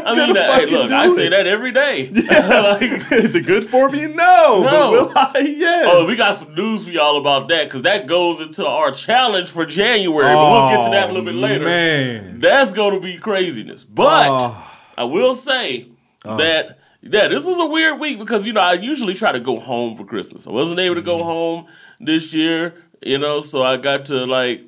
I 0.05 0.15
mean, 0.15 0.35
hey, 0.35 0.65
look, 0.65 0.91
I 0.91 1.07
say 1.15 1.27
it. 1.27 1.29
that 1.31 1.45
every 1.47 1.71
day. 1.71 2.09
like, 2.11 3.11
Is 3.11 3.35
it 3.35 3.45
good 3.45 3.65
for 3.65 3.89
me? 3.89 4.07
No. 4.07 4.61
But 4.63 4.71
No. 4.71 4.91
will 4.91 5.11
I? 5.15 5.39
Yes. 5.39 5.87
Oh, 5.89 6.05
we 6.07 6.15
got 6.15 6.35
some 6.35 6.55
news 6.55 6.85
for 6.85 6.91
y'all 6.91 7.17
about 7.17 7.49
that 7.49 7.65
because 7.65 7.83
that 7.83 8.07
goes 8.07 8.39
into 8.39 8.65
our 8.65 8.91
challenge 8.91 9.49
for 9.49 9.65
January. 9.65 10.33
but 10.33 10.51
we'll 10.51 10.69
get 10.69 10.83
to 10.85 10.91
that 10.91 11.05
a 11.09 11.13
little 11.13 11.25
bit 11.25 11.35
later. 11.35 11.65
Oh, 11.65 11.67
Man. 11.67 12.39
That's 12.39 12.71
going 12.71 12.93
to 12.95 12.99
be 12.99 13.17
craziness. 13.17 13.83
But 13.83 14.29
Oh. 14.31 14.71
I 14.97 15.03
will 15.03 15.33
say 15.33 15.87
that 16.23 16.79
yeah, 17.01 17.27
this 17.27 17.45
was 17.45 17.59
a 17.59 17.65
weird 17.67 17.99
week 17.99 18.17
because 18.17 18.45
you 18.47 18.53
know 18.53 18.61
I 18.61 18.73
usually 18.73 19.13
try 19.13 19.31
to 19.31 19.39
go 19.39 19.59
home 19.59 19.95
for 19.95 20.05
Christmas. 20.05 20.47
I 20.47 20.51
wasn't 20.51 20.79
able 20.79 20.95
to 20.95 21.01
go 21.03 21.17
Mm-hmm. 21.17 21.27
home 21.27 21.67
this 21.99 22.33
year, 22.33 22.73
you 23.01 23.17
know, 23.19 23.39
so 23.41 23.61
I 23.63 23.77
got 23.77 24.05
to 24.05 24.25
like 24.25 24.61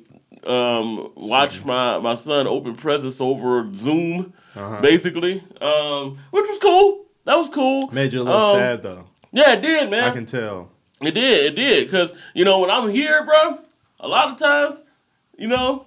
um, 0.46 1.10
watch 1.16 1.64
my 1.64 1.98
my 1.98 2.14
son 2.14 2.46
open 2.46 2.74
presents 2.74 3.20
over 3.20 3.68
Zoom, 3.76 4.32
Uh-huh. 4.56 4.80
basically, 4.80 5.42
um, 5.60 6.18
which 6.30 6.46
was 6.48 6.58
cool. 6.58 7.04
That 7.24 7.36
was 7.36 7.48
cool. 7.48 7.88
Made 7.92 8.12
you 8.12 8.22
a 8.22 8.24
little 8.24 8.40
Um, 8.42 8.56
sad 8.56 8.82
though. 8.82 9.04
Yeah, 9.32 9.52
it 9.54 9.60
did, 9.60 9.90
man. 9.90 10.04
I 10.04 10.10
can 10.14 10.26
tell. 10.26 10.70
It 11.02 11.12
did, 11.12 11.46
it 11.52 11.54
did. 11.56 11.86
Because, 11.86 12.12
you 12.34 12.44
know, 12.44 12.58
when 12.60 12.70
I'm 12.70 12.88
here, 12.88 13.22
bro, 13.24 13.58
a 14.00 14.08
lot 14.08 14.30
of 14.30 14.38
times, 14.38 14.82
you 15.36 15.46
know, 15.46 15.84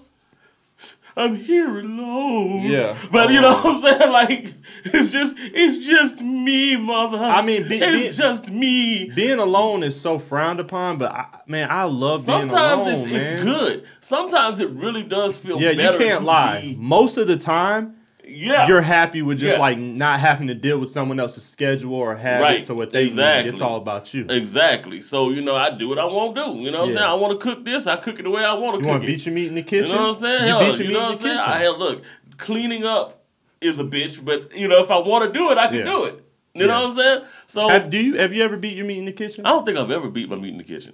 I'm 1.16 1.36
here 1.36 1.80
alone. 1.80 2.64
Yeah. 2.64 2.98
But 3.12 3.32
you 3.32 3.40
oh. 3.40 3.42
know 3.42 3.54
what 3.62 3.66
I'm 3.66 3.82
saying? 3.82 4.12
Like, 4.22 4.54
it's 4.84 5.10
just 5.10 5.36
it's 5.38 5.86
just 5.86 6.22
me, 6.22 6.76
mother. 6.76 7.18
I 7.18 7.42
mean, 7.42 7.68
be- 7.68 7.78
it's 7.78 8.18
just 8.18 8.50
me. 8.50 9.10
Being 9.10 9.40
alone 9.40 9.84
is 9.84 10.00
so 10.00 10.20
frowned 10.20 10.60
upon, 10.60 10.98
but 10.98 11.12
I, 11.12 11.28
man, 11.48 11.72
I 11.72 11.84
love 11.84 12.26
being 12.26 12.50
Sometimes 12.50 12.86
alone. 12.86 13.16
it's, 13.16 13.24
it's 13.24 13.44
good. 13.44 13.88
Sometimes 14.02 14.60
it 14.60 14.70
really 14.70 15.04
does 15.04 15.38
feel 15.38 15.62
Yeah, 15.62 15.72
you 15.72 15.98
can't 15.98 16.24
lie. 16.24 16.76
Most 16.78 17.18
of 17.18 17.28
the 17.28 17.38
time, 17.38 17.96
yeah. 18.32 18.68
you're 18.68 18.82
happy 18.82 19.22
with 19.22 19.40
just 19.40 19.58
Yeah. 19.58 19.62
like 19.62 19.78
not 19.78 20.20
having 20.20 20.48
to 20.48 20.54
deal 20.56 20.78
with 20.80 20.90
someone 20.92 21.20
else's 21.20 21.44
schedule 21.44 21.94
or 21.94 22.16
habits 22.16 22.68
Right. 22.68 22.70
or 22.70 22.76
what 22.76 22.90
they 22.92 23.06
Exactly. 23.06 23.44
need. 23.52 23.54
It's 23.54 23.62
all 23.62 23.78
about 23.78 24.14
you. 24.14 24.26
Exactly. 24.30 25.02
So, 25.02 25.30
you 25.30 25.42
know, 25.42 25.56
I 25.56 25.72
do 25.72 25.88
what 25.90 26.00
I 26.00 26.06
want 26.06 26.36
to 26.36 26.46
do. 26.46 26.60
You 26.60 26.72
know 26.72 26.80
what 26.82 26.90
I'm 26.90 26.96
saying? 26.96 27.06
I 27.10 27.14
want 27.14 27.40
to 27.40 27.44
cook 27.44 27.64
this, 27.66 27.88
I 27.88 27.96
cook 27.98 28.20
it 28.20 28.24
the 28.24 28.30
way 28.30 28.44
I 28.44 28.54
want 28.54 28.76
to 28.76 28.78
You 28.80 28.84
cook 28.84 28.90
want 28.92 29.04
it. 29.04 29.08
to 29.08 29.12
beat 29.14 29.26
your 29.26 29.36
meat 29.36 29.48
in 29.48 29.56
the 29.56 29.64
kitchen? 29.64 29.88
You 29.92 29.96
know 29.96 30.02
what 30.08 30.16
I'm 30.16 30.22
saying? 30.22 30.42
You 30.42 30.48
Hell, 30.48 30.78
you 30.82 30.92
know 30.92 31.00
what 31.02 31.10
I'm 31.10 31.16
saying? 31.16 31.38
kitchen. 31.38 31.52
I, 31.54 31.58
hell, 31.60 31.78
look, 31.80 32.04
cleaning 32.38 32.84
up 32.86 33.24
is 33.60 33.80
a 33.80 33.84
bitch, 33.84 34.24
but 34.24 34.56
you 34.56 34.68
know, 34.68 34.80
if 34.80 34.90
I 34.92 34.98
want 34.98 35.32
to 35.32 35.38
do 35.38 35.52
it, 35.52 35.58
I 35.58 35.68
can 35.68 35.78
Yeah. 35.80 35.84
do 35.86 36.04
it. 36.06 36.24
You 36.54 36.68
know 36.68 36.76
what 36.82 36.90
I'm 36.90 36.96
saying? 36.96 37.22
So 37.48 37.70
Have, 37.70 37.90
do 37.90 37.98
you 37.98 38.16
have 38.18 38.34
you 38.34 38.44
ever 38.44 38.58
beat 38.58 38.76
your 38.76 38.86
meat 38.86 38.98
in 38.98 39.06
the 39.06 39.14
kitchen? 39.14 39.46
I 39.46 39.50
don't 39.52 39.66
think 39.66 39.78
I've 39.78 39.90
ever 39.92 40.10
beat 40.10 40.30
my 40.30 40.36
meat 40.36 40.52
in 40.52 40.58
the 40.58 40.64
kitchen. 40.66 40.94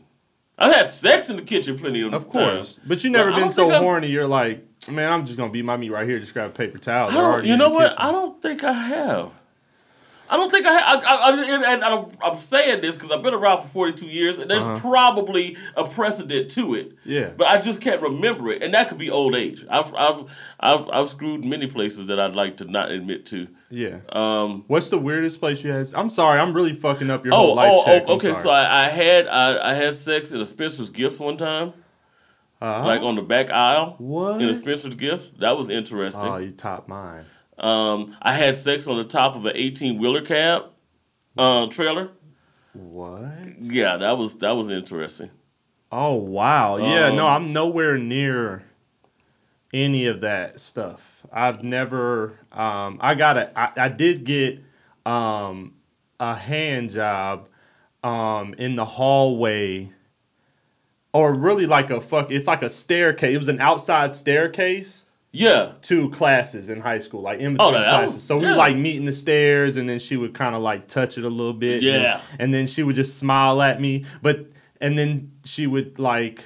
I've 0.57 0.73
had 0.73 0.87
sex 0.87 1.29
in 1.29 1.35
the 1.35 1.41
kitchen 1.43 1.77
plenty 1.77 2.01
of, 2.01 2.11
times. 2.11 2.23
Of 2.23 2.29
course, 2.29 2.45
times. 2.75 2.79
but 2.87 3.03
you 3.03 3.09
never 3.11 3.31
But 3.31 3.39
been 3.39 3.49
so 3.49 3.63
think 3.63 3.73
I've- 3.73 3.83
horny. 3.85 4.07
You're 4.07 4.27
like, 4.27 4.65
man, 4.89 5.11
I'm 5.11 5.25
just 5.25 5.37
gonna 5.37 5.51
beat 5.51 5.65
my 5.65 5.77
meat 5.77 5.91
right 5.91 6.07
here. 6.07 6.19
Just 6.19 6.33
grab 6.33 6.49
a 6.49 6.53
paper 6.53 6.77
towel. 6.79 7.11
You 7.43 7.55
know 7.57 7.69
what? 7.69 7.91
kitchen." 7.91 7.97
I 8.05 8.11
don't 8.11 8.41
think 8.41 8.63
I 8.63 8.73
have. 8.73 9.33
I 10.29 10.38
don't 10.38 10.50
think 10.50 10.65
I. 10.65 10.77
I, 10.77 10.93
I, 10.96 11.15
I 11.31 11.74
and, 11.74 11.84
I'm, 11.84 12.05
I'm 12.22 12.36
saying 12.36 12.81
this 12.81 12.96
because 12.96 13.12
I've 13.12 13.24
been 13.24 13.34
around 13.34 13.62
for 13.63 13.67
42 13.69 14.07
years, 14.07 14.39
and 14.39 14.50
there's 14.51 14.65
probably 14.79 15.55
a 15.75 15.86
precedent 15.88 16.51
to 16.51 16.75
it. 16.75 16.88
Uh-huh. 16.88 16.96
Yeah. 17.05 17.29
But 17.38 17.48
I 17.48 17.62
just 17.62 17.79
can't 17.81 18.01
remember 18.01 18.51
it, 18.51 18.62
and 18.62 18.74
that 18.74 18.89
could 18.89 18.98
be 18.98 19.10
old 19.10 19.36
age. 19.36 19.65
I've 19.69 19.93
I've 19.96 20.25
I've, 20.60 20.89
I've 20.89 21.10
screwed 21.10 21.46
many 21.46 21.67
places 21.67 22.07
that 22.07 22.19
I'd 22.19 22.36
like 22.36 22.57
to 22.57 22.65
not 22.65 22.91
admit 22.91 23.25
to. 23.27 23.48
Yeah. 23.69 23.98
Um. 24.10 24.63
What's 24.67 24.89
the 24.89 24.98
weirdest 24.98 25.39
place 25.39 25.63
you 25.63 25.72
had? 25.72 25.93
I'm 25.93 26.10
sorry, 26.10 26.39
I'm 26.39 26.53
really 26.53 26.75
fucking 26.75 27.10
up 27.10 27.24
your 27.25 27.34
Oh, 27.34 27.38
whole 27.38 27.55
life 27.55 27.72
oh, 27.74 27.86
check. 27.86 28.03
oh, 28.07 28.15
okay. 28.15 28.34
So 28.34 28.50
I, 28.50 28.86
I 28.86 28.89
had 28.89 29.27
I, 29.27 29.72
I 29.72 29.74
had 29.75 29.93
sex 29.93 30.34
at 30.34 30.41
a 30.41 30.46
Spencer's 30.46 30.89
Gifts 30.89 31.19
one 31.19 31.38
time, 31.38 31.74
Uh-huh. 32.62 32.86
like 32.86 33.01
on 33.01 33.15
the 33.15 33.22
back 33.22 33.50
aisle 33.50 33.96
what? 33.98 34.41
in 34.41 34.50
a 34.50 34.53
Spencer's 34.53 34.96
Gifts. 34.96 35.31
That 35.39 35.57
was 35.57 35.69
interesting. 35.69 36.24
Oh, 36.25 36.38
you 36.38 36.51
top 36.51 36.88
mine. 36.88 37.25
Um, 37.57 38.15
I 38.21 38.33
had 38.33 38.55
sex 38.55 38.87
on 38.87 38.97
the 38.97 39.03
top 39.03 39.35
of 39.35 39.45
an 39.45 39.53
eighteen 39.55 39.97
wheeler 39.97 40.21
cab 40.21 40.65
uh, 41.37 41.67
trailer. 41.67 42.11
What? 42.73 43.61
Yeah, 43.61 43.97
that 43.97 44.17
was 44.17 44.37
that 44.39 44.51
was 44.51 44.69
interesting. 44.69 45.31
Oh 45.91 46.13
wow. 46.13 46.77
Yeah, 46.77 47.09
no, 47.15 47.27
Um, 47.27 47.45
I'm 47.45 47.53
nowhere 47.53 47.97
near 47.97 48.63
any 49.73 50.05
of 50.05 50.21
that 50.21 50.59
stuff. 50.59 51.25
I've 51.31 51.63
never 51.63 52.39
um 52.51 52.99
I 53.01 53.15
got 53.15 53.37
a 53.37 53.59
I, 53.59 53.71
I 53.85 53.89
did 53.89 54.23
get 54.23 54.59
um 55.05 55.73
a 56.19 56.35
hand 56.35 56.91
job 56.91 57.47
um 58.03 58.53
in 58.55 58.75
the 58.75 58.85
hallway 58.85 59.91
or 61.13 61.33
really 61.33 61.65
like 61.65 61.89
a 61.89 61.99
fuck 62.01 62.31
it's 62.31 62.47
like 62.47 62.61
a 62.61 62.69
staircase. 62.69 63.33
It 63.33 63.37
was 63.37 63.47
an 63.47 63.59
outside 63.59 64.13
staircase 64.13 65.03
Yeah, 65.38 65.72
to 65.84 66.10
classes 66.10 66.70
in 66.70 66.82
high 66.82 67.00
school, 67.00 67.22
like 67.22 67.39
in 67.39 67.56
Oh, 67.60 67.67
between 67.70 67.74
that- 67.74 67.79
that 67.86 67.91
classes. 68.00 68.15
was- 68.15 68.24
so 68.24 68.38
we 68.38 68.44
yeah. 68.44 68.50
would 68.51 68.58
like 68.58 68.75
meet 68.75 68.96
in 68.98 69.06
the 69.06 69.12
stairs, 69.12 69.75
and 69.77 69.88
then 69.88 70.00
she 70.00 70.17
would 70.17 70.34
kind 70.34 70.56
of 70.56 70.62
like 70.62 70.88
touch 70.88 71.17
it 71.17 71.24
a 71.24 71.29
little 71.29 71.53
bit. 71.53 71.75
and- 71.75 71.84
Yeah. 71.84 72.22
and, 72.39 72.53
then 72.53 72.65
she 72.67 72.84
would 72.84 72.96
just 72.96 73.17
smile 73.17 73.62
at 73.62 73.79
me, 73.79 74.06
but 74.22 74.48
and 74.82 74.98
then 74.98 75.32
she 75.46 75.67
would 75.67 76.00
like 76.00 76.44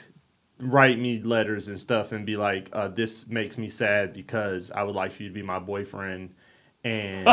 write 0.59 0.99
me 0.99 1.19
letters 1.23 1.67
and 1.67 1.79
stuff 1.79 2.11
and 2.11 2.25
be 2.25 2.37
like, 2.37 2.69
uh, 2.73 2.87
"This 2.87 3.27
makes 3.27 3.57
me 3.57 3.67
sad 3.67 4.13
because 4.13 4.69
I 4.71 4.83
would 4.83 4.95
like 4.95 5.11
for 5.13 5.23
you 5.23 5.29
to 5.29 5.33
be 5.33 5.41
my 5.41 5.59
boyfriend." 5.59 6.29
And 6.83 7.25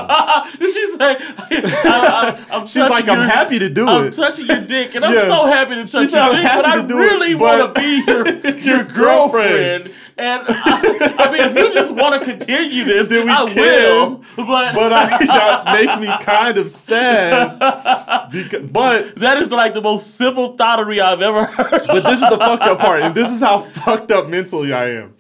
did 0.58 0.74
she 0.74 0.86
say? 0.98 1.16
I, 1.18 2.44
am 2.50 2.66
she's 2.66 2.76
like, 2.76 3.08
"I'm 3.08 3.26
happy 3.26 3.58
to 3.58 3.70
do 3.70 3.86
it. 3.88 3.90
I'm 3.90 4.10
touching 4.10 4.44
your 4.46 4.60
dick, 4.60 4.94
and 4.94 5.02
I'm 5.04 5.14
Yeah. 5.14 5.24
so 5.26 5.46
happy 5.46 5.74
to 5.76 5.86
touch 5.86 6.12
your 6.12 6.30
dick, 6.32 6.42
but 6.44 6.66
I 6.66 6.82
really 6.84 7.34
want 7.34 7.74
to 7.74 7.80
be 7.80 8.04
your 8.06 8.28
your 8.44 8.58
Your 8.58 8.84
girlfriend. 8.84 9.84
girlfriend. 9.84 9.94
And 10.18 10.42
I, 10.48 11.14
I 11.18 11.30
mean, 11.32 11.40
if 11.42 11.54
you 11.56 11.72
just 11.72 11.92
want 11.94 12.20
to 12.20 12.28
continue 12.28 12.82
this, 12.84 13.06
Then 13.06 13.24
we 13.26 13.32
I 13.32 13.46
can. 13.48 13.56
will. 13.62 14.16
But, 14.36 14.74
but 14.74 14.92
I, 14.92 15.24
that 15.24 15.64
makes 15.80 15.96
me 16.00 16.08
kind 16.24 16.58
of 16.58 16.68
sad. 16.70 18.28
Because, 18.32 18.66
but 18.68 19.14
that 19.14 19.38
is 19.38 19.50
like 19.52 19.74
the 19.74 19.80
most 19.80 20.16
civil 20.16 20.56
thottery 20.56 21.00
I've 21.00 21.22
ever 21.22 21.44
heard. 21.44 21.86
But 21.86 22.02
this 22.02 22.20
is 22.20 22.28
the 22.28 22.36
fucked 22.36 22.64
up 22.64 22.80
part, 22.80 23.00
and 23.02 23.14
this 23.14 23.30
is 23.30 23.40
how 23.40 23.60
fucked 23.62 24.10
up 24.10 24.28
mentally 24.28 24.72
I 24.72 24.88
am. 24.90 25.14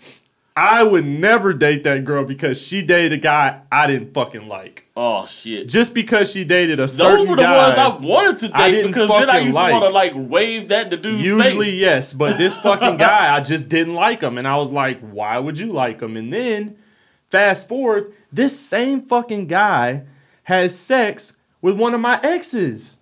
I 0.60 0.82
would 0.82 1.04
never 1.04 1.52
date 1.52 1.84
that 1.84 2.04
girl 2.04 2.24
because 2.24 2.60
she 2.60 2.82
dated 2.82 3.12
a 3.12 3.16
guy 3.18 3.60
I 3.70 3.86
didn't 3.86 4.12
fucking 4.12 4.48
like. 4.48 4.86
Oh 4.96 5.24
shit. 5.26 5.68
Just 5.68 5.94
because 5.94 6.30
she 6.32 6.42
dated 6.44 6.80
a 6.80 6.82
Those 6.82 6.96
certain 6.96 7.14
guy, 7.14 7.18
those 7.18 7.28
were 7.28 7.36
the 7.36 7.42
guy. 7.42 7.56
ones 7.56 7.78
I 7.78 7.96
wanted 8.06 8.38
to 8.40 8.48
date 8.48 8.86
because 8.86 9.08
then 9.08 9.30
I 9.30 9.38
used 9.38 9.54
like. 9.54 9.68
to 9.68 9.72
want 9.74 9.84
to 9.84 9.90
like 9.90 10.12
wave 10.16 10.68
that 10.68 10.90
the 10.90 10.96
dude's 10.96 11.24
Usually, 11.24 11.66
face. 11.70 11.74
yes, 11.80 12.12
but 12.12 12.36
this 12.38 12.56
fucking 12.66 12.96
guy, 12.96 13.34
I 13.36 13.40
just 13.40 13.68
didn't 13.68 13.94
like 13.94 14.20
him, 14.20 14.36
and 14.36 14.48
I 14.48 14.56
was 14.56 14.70
like, 14.70 14.98
"Why 15.00 15.38
would 15.38 15.58
you 15.58 15.72
like 15.72 16.00
him?" 16.02 16.16
And 16.16 16.32
then, 16.32 16.76
fast 17.30 17.68
forward, 17.68 18.12
this 18.32 18.58
same 18.58 19.02
fucking 19.02 19.46
guy 19.46 20.02
has 20.44 20.76
sex 20.76 21.34
with 21.62 21.76
one 21.76 21.94
of 21.94 22.00
my 22.00 22.18
exes 22.22 22.96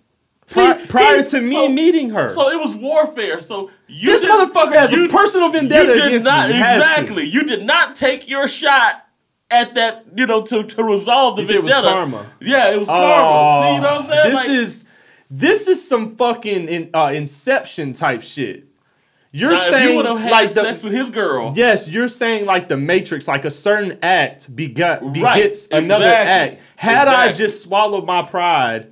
See, 0.49 0.73
prior 0.87 1.23
he- 1.23 1.29
to 1.29 1.41
me 1.41 1.51
so- 1.51 1.67
meeting 1.69 2.09
her. 2.11 2.29
So 2.29 2.49
it 2.49 2.59
was 2.59 2.73
warfare. 2.73 3.39
So 3.41 3.69
you 3.87 4.11
this 4.11 4.21
did- 4.21 4.31
motherfucker 4.31 4.73
has 4.73 4.91
you- 4.91 5.05
a 5.05 5.09
personal 5.09 5.47
You 5.47 5.53
vendetta 5.53 5.93
did 5.93 6.05
against 6.05 6.25
not 6.25 6.49
me. 6.49 6.55
Exactly. 6.55 7.23
You 7.25 7.43
did 7.43 7.63
not 7.63 7.95
take 7.97 8.29
your 8.29 8.47
shot 8.47 9.05
at 9.51 9.73
that. 9.75 10.05
You 10.15 10.25
know 10.25 10.39
to 10.41 10.63
to 10.63 10.83
resolve 10.83 11.35
the 11.35 11.41
You 11.43 11.47
vendetta. 11.61 11.81
karma. 11.89 12.25
Yeah, 12.39 12.69
it 12.71 12.79
was 12.79 12.87
Oh, 12.87 12.93
karma. 12.93 13.61
See, 13.69 13.75
you 13.75 13.81
know 13.81 13.91
what 13.91 14.01
I'm 14.01 14.07
saying? 14.07 14.29
This 14.29 14.35
Like, 14.35 14.49
is 14.49 14.85
this 15.29 15.67
is 15.67 15.87
some 15.87 16.15
fucking 16.15 16.69
in, 16.69 16.89
uh, 16.93 17.11
Inception 17.13 17.91
type 17.91 18.21
shit. 18.21 18.63
You're 19.33 19.51
now, 19.51 19.57
saying 19.57 19.89
you 19.89 19.97
would 19.97 20.05
have 20.05 20.19
had 20.19 20.31
like 20.31 20.49
sex 20.49 20.79
the 20.79 20.87
with 20.87 20.95
his 20.95 21.09
girl. 21.09 21.51
yes, 21.53 21.89
you're 21.89 22.07
saying 22.07 22.45
like 22.45 22.69
the 22.69 22.77
Matrix, 22.77 23.27
like 23.27 23.43
a 23.43 23.51
certain 23.51 23.97
act 24.01 24.55
begot 24.55 25.03
Right, 25.03 25.13
begets 25.35 25.67
another 25.69 26.05
exactly, 26.05 26.57
act. 26.57 26.57
Had 26.77 27.07
I 27.09 27.33
just 27.33 27.61
swallowed 27.63 28.05
my 28.05 28.21
pride, 28.23 28.87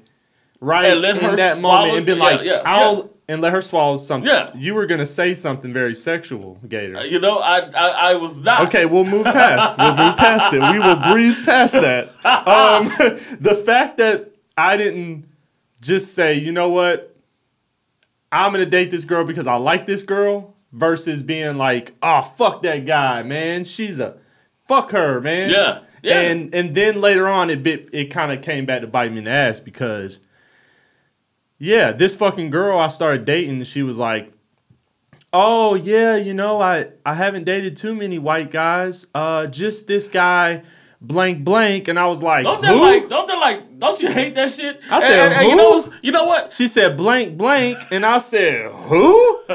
right 0.65 0.85
And 0.91 1.01
let 1.01 1.17
in 1.17 1.23
her 1.23 1.35
that 1.35 1.57
swallow- 1.57 1.77
moment, 1.87 1.97
and 1.97 2.05
been 2.05 2.17
yeah, 2.17 2.23
like, 2.23 2.41
yeah, 2.43 2.61
I 2.65 2.79
don't, 2.83 3.11
and 3.27 3.41
let 3.41 3.53
her 3.53 3.61
swallow 3.61 3.97
something. 3.97 4.29
Yeah. 4.29 4.51
you 4.55 4.73
were 4.75 4.85
gonna 4.85 5.05
say 5.05 5.33
something 5.35 5.73
very 5.73 5.95
sexual, 5.95 6.59
Gator. 6.67 7.05
You 7.05 7.19
know, 7.19 7.39
I 7.39 7.59
I, 7.59 7.87
I 8.11 8.13
was 8.15 8.41
not. 8.41 8.67
Okay, 8.67 8.85
we'll 8.85 9.05
move 9.05 9.25
past. 9.25 9.77
We'll 9.77 9.95
move 9.95 10.15
past 10.17 10.53
it. 10.53 10.61
We 10.61 10.79
will 10.79 10.97
breeze 10.97 11.43
past 11.45 11.73
that. 11.73 12.09
Um, 12.25 12.85
the 13.39 13.61
fact 13.65 13.97
that 13.97 14.31
I 14.57 14.77
didn't 14.77 15.25
just 15.81 16.13
say, 16.13 16.33
you 16.35 16.51
know 16.51 16.69
what, 16.69 17.15
I'm 18.31 18.51
gonna 18.51 18.65
date 18.65 18.91
this 18.91 19.05
girl 19.05 19.23
because 19.23 19.47
I 19.47 19.55
like 19.55 19.85
this 19.87 20.03
girl, 20.03 20.53
versus 20.71 21.21
being 21.23 21.57
like, 21.57 21.93
oh 22.03 22.21
fuck 22.21 22.61
that 22.63 22.85
guy, 22.85 23.23
man. 23.23 23.63
She's 23.65 23.99
a 23.99 24.17
fuck 24.67 24.91
her, 24.91 25.21
man. 25.21 25.49
Yeah, 25.49 25.79
yeah. 26.03 26.19
And 26.21 26.53
and 26.53 26.75
then 26.75 27.01
later 27.01 27.27
on, 27.27 27.49
it 27.49 27.63
bit 27.63 27.89
it 27.93 28.05
kind 28.05 28.31
of 28.31 28.41
came 28.43 28.65
back 28.65 28.81
to 28.81 28.87
bite 28.87 29.11
me 29.11 29.19
in 29.19 29.23
the 29.23 29.31
ass 29.31 29.59
because, 29.59 30.19
yeah, 31.57 31.91
this 31.91 32.15
fucking 32.15 32.49
girl 32.49 32.77
I 32.77 32.87
started 32.89 33.25
dating, 33.25 33.63
she 33.63 33.83
was 33.83 33.97
like, 33.97 34.31
oh 35.31 35.75
yeah, 35.75 36.15
you 36.15 36.33
know, 36.33 36.61
I 36.61 36.87
I 37.05 37.13
haven't 37.13 37.43
dated 37.43 37.77
too 37.77 37.95
many 37.95 38.19
white 38.19 38.51
guys. 38.51 39.05
Uh, 39.13 39.47
just 39.47 39.87
this 39.87 40.07
guy, 40.07 40.63
blank 41.01 41.43
blank, 41.43 41.87
and 41.87 41.99
I 41.99 42.07
was 42.07 42.21
like, 42.21 42.43
Don't 42.43 42.61
who? 42.73 42.81
like? 42.81 43.09
Don't 43.09 43.27
that 43.27 43.37
like? 43.39 43.74
Don't 43.77 44.01
you 44.01 44.09
hate 44.09 44.35
that 44.35 44.51
shit? 44.53 44.79
I 44.89 44.99
said, 44.99 45.11
and, 45.11 45.33
and, 45.33 45.33
and 45.33 45.43
you 45.45 45.51
who? 45.51 45.57
know, 45.57 45.93
you 46.01 46.11
know 46.11 46.23
what? 46.25 46.53
she 46.53 46.67
said 46.67 46.95
blank 46.97 47.37
blank, 47.37 47.77
and 47.91 48.05
I 48.05 48.19
said, 48.19 48.71
who? 48.71 49.39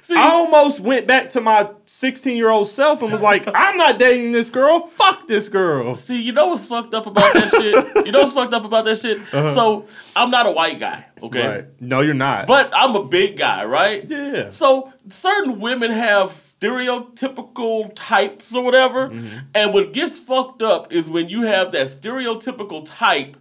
See, 0.00 0.16
I 0.16 0.30
almost 0.32 0.80
went 0.80 1.06
back 1.06 1.30
to 1.30 1.40
my 1.40 1.70
16 1.86 2.36
year 2.36 2.50
old 2.50 2.68
self 2.68 3.02
and 3.02 3.10
was 3.12 3.20
like, 3.20 3.46
I'm 3.54 3.76
not 3.76 3.98
dating 3.98 4.32
this 4.32 4.48
girl. 4.50 4.86
Fuck 4.86 5.28
this 5.28 5.48
girl. 5.48 5.94
See, 5.94 6.20
you 6.22 6.32
know 6.32 6.46
what's 6.48 6.64
fucked 6.64 6.94
up 6.94 7.06
about 7.06 7.34
that 7.34 7.50
shit? 7.50 8.06
You 8.06 8.12
know 8.12 8.20
what's 8.20 8.32
fucked 8.32 8.54
up 8.54 8.64
about 8.64 8.84
that 8.86 9.00
shit? 9.00 9.20
So 9.30 9.86
I'm 10.16 10.30
not 10.30 10.46
a 10.46 10.50
white 10.50 10.78
guy, 10.80 11.06
okay? 11.22 11.40
Uh-huh. 11.42 11.50
Right. 11.52 11.66
No, 11.80 12.00
you're 12.00 12.14
not. 12.14 12.46
But 12.46 12.70
I'm 12.74 12.94
a 12.96 13.04
big 13.04 13.36
guy, 13.36 13.64
right? 13.64 14.08
yeah. 14.08 14.48
So 14.48 14.92
certain 15.08 15.60
women 15.60 15.90
have 15.90 16.30
stereotypical 16.30 17.92
types 17.94 18.54
or 18.54 18.62
whatever, 18.64 19.08
Mm-hmm. 19.08 19.38
and 19.54 19.74
what 19.74 19.92
gets 19.92 20.16
fucked 20.18 20.62
up 20.62 20.92
is 20.92 21.08
when 21.10 21.28
you 21.28 21.42
have 21.42 21.72
that 21.72 21.86
stereotypical 21.88 22.82
type, 22.86 23.36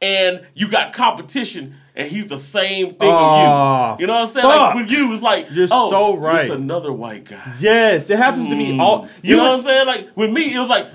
and 0.00 0.46
you 0.54 0.68
got 0.68 0.92
competition, 0.92 1.74
and 1.94 2.10
he's 2.10 2.28
the 2.28 2.36
same 2.36 2.94
thing 2.94 2.98
with 2.98 3.00
you. 3.00 3.08
You 3.08 3.08
know 3.08 3.96
what 3.96 4.10
I'm 4.10 4.26
saying? 4.26 4.46
fuck. 4.46 4.60
Like 4.60 4.74
with 4.76 4.90
you, 4.90 5.12
it's 5.12 5.22
like 5.22 5.50
You're 5.50 5.68
oh, 5.70 5.90
so 5.90 6.16
right. 6.16 6.42
It's 6.42 6.50
another 6.50 6.92
white 6.92 7.24
guy. 7.24 7.56
yes, 7.58 8.10
it 8.10 8.18
happens 8.18 8.48
to 8.48 8.56
me 8.56 8.74
hmm. 8.74 8.80
all. 8.80 9.08
You, 9.22 9.36
know 9.36 9.42
would- 9.42 9.48
what 9.50 9.58
I'm 9.58 9.64
saying? 9.64 9.86
Like 9.86 10.16
with 10.16 10.30
me, 10.30 10.54
it 10.54 10.58
was 10.58 10.68
like 10.68 10.88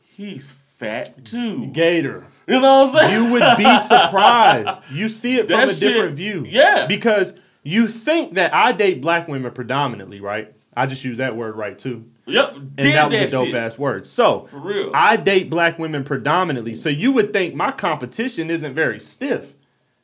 he's 0.00 0.50
fat 0.50 1.24
too. 1.24 1.66
Gator. 1.68 2.26
You 2.46 2.60
know 2.60 2.82
what 2.82 2.94
I'm 2.96 3.08
saying? 3.08 3.24
You 3.24 3.32
would 3.32 3.56
be 3.56 3.78
surprised. 3.78 4.82
You 4.92 5.08
see 5.08 5.38
it 5.38 5.48
from 5.48 5.60
That 5.60 5.70
a 5.70 5.74
different 5.74 6.16
view. 6.16 6.44
yeah. 6.46 6.86
Because 6.86 7.34
you 7.62 7.88
think 7.88 8.34
that 8.34 8.54
I 8.54 8.72
date 8.72 9.00
black 9.00 9.26
women 9.28 9.50
predominantly, 9.52 10.20
right? 10.20 10.54
I 10.76 10.86
just 10.86 11.04
use 11.04 11.18
that 11.18 11.36
word 11.36 11.56
right 11.56 11.78
too. 11.78 12.04
Yep, 12.26 12.54
And 12.56 12.72
that 12.78 13.10
was 13.10 13.28
a 13.28 13.30
dope 13.30 13.46
shit. 13.48 13.54
ass 13.54 13.78
word. 13.78 14.06
So 14.06 14.46
For 14.50 14.58
real. 14.58 14.90
I 14.94 15.16
date 15.16 15.50
black 15.50 15.78
women 15.78 16.04
predominantly. 16.04 16.74
So 16.74 16.88
you 16.88 17.12
would 17.12 17.32
think 17.32 17.54
my 17.54 17.70
competition 17.70 18.50
isn't 18.50 18.74
very 18.74 18.98
stiff. 18.98 19.54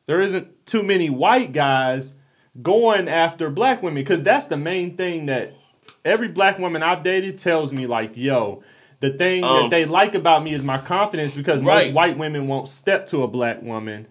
There 0.05 0.21
isn't 0.21 0.65
too 0.67 0.83
many 0.83 1.09
white 1.09 1.51
guys 1.53 2.13
going 2.61 3.07
after 3.07 3.49
black 3.49 3.81
women 3.81 4.03
because 4.03 4.21
that's 4.23 4.47
the 4.47 4.57
main 4.57 4.97
thing 4.97 5.25
that 5.27 5.53
every 6.05 6.27
black 6.27 6.59
woman 6.59 6.83
I've 6.83 7.03
dated 7.03 7.37
tells 7.37 7.71
me 7.71 7.87
like, 7.87 8.11
yo, 8.15 8.61
the 8.99 9.09
thing 9.09 9.43
Um, 9.43 9.63
that 9.63 9.69
they 9.71 9.85
like 9.85 10.13
about 10.13 10.43
me 10.43 10.53
is 10.53 10.63
my 10.63 10.77
confidence 10.77 11.33
because 11.33 11.61
Right. 11.61 11.85
most 11.87 11.93
white 11.93 12.17
women 12.17 12.47
won't 12.47 12.67
step 12.69 13.07
to 13.07 13.23
a 13.23 13.27
black 13.27 13.61
woman 13.63 14.05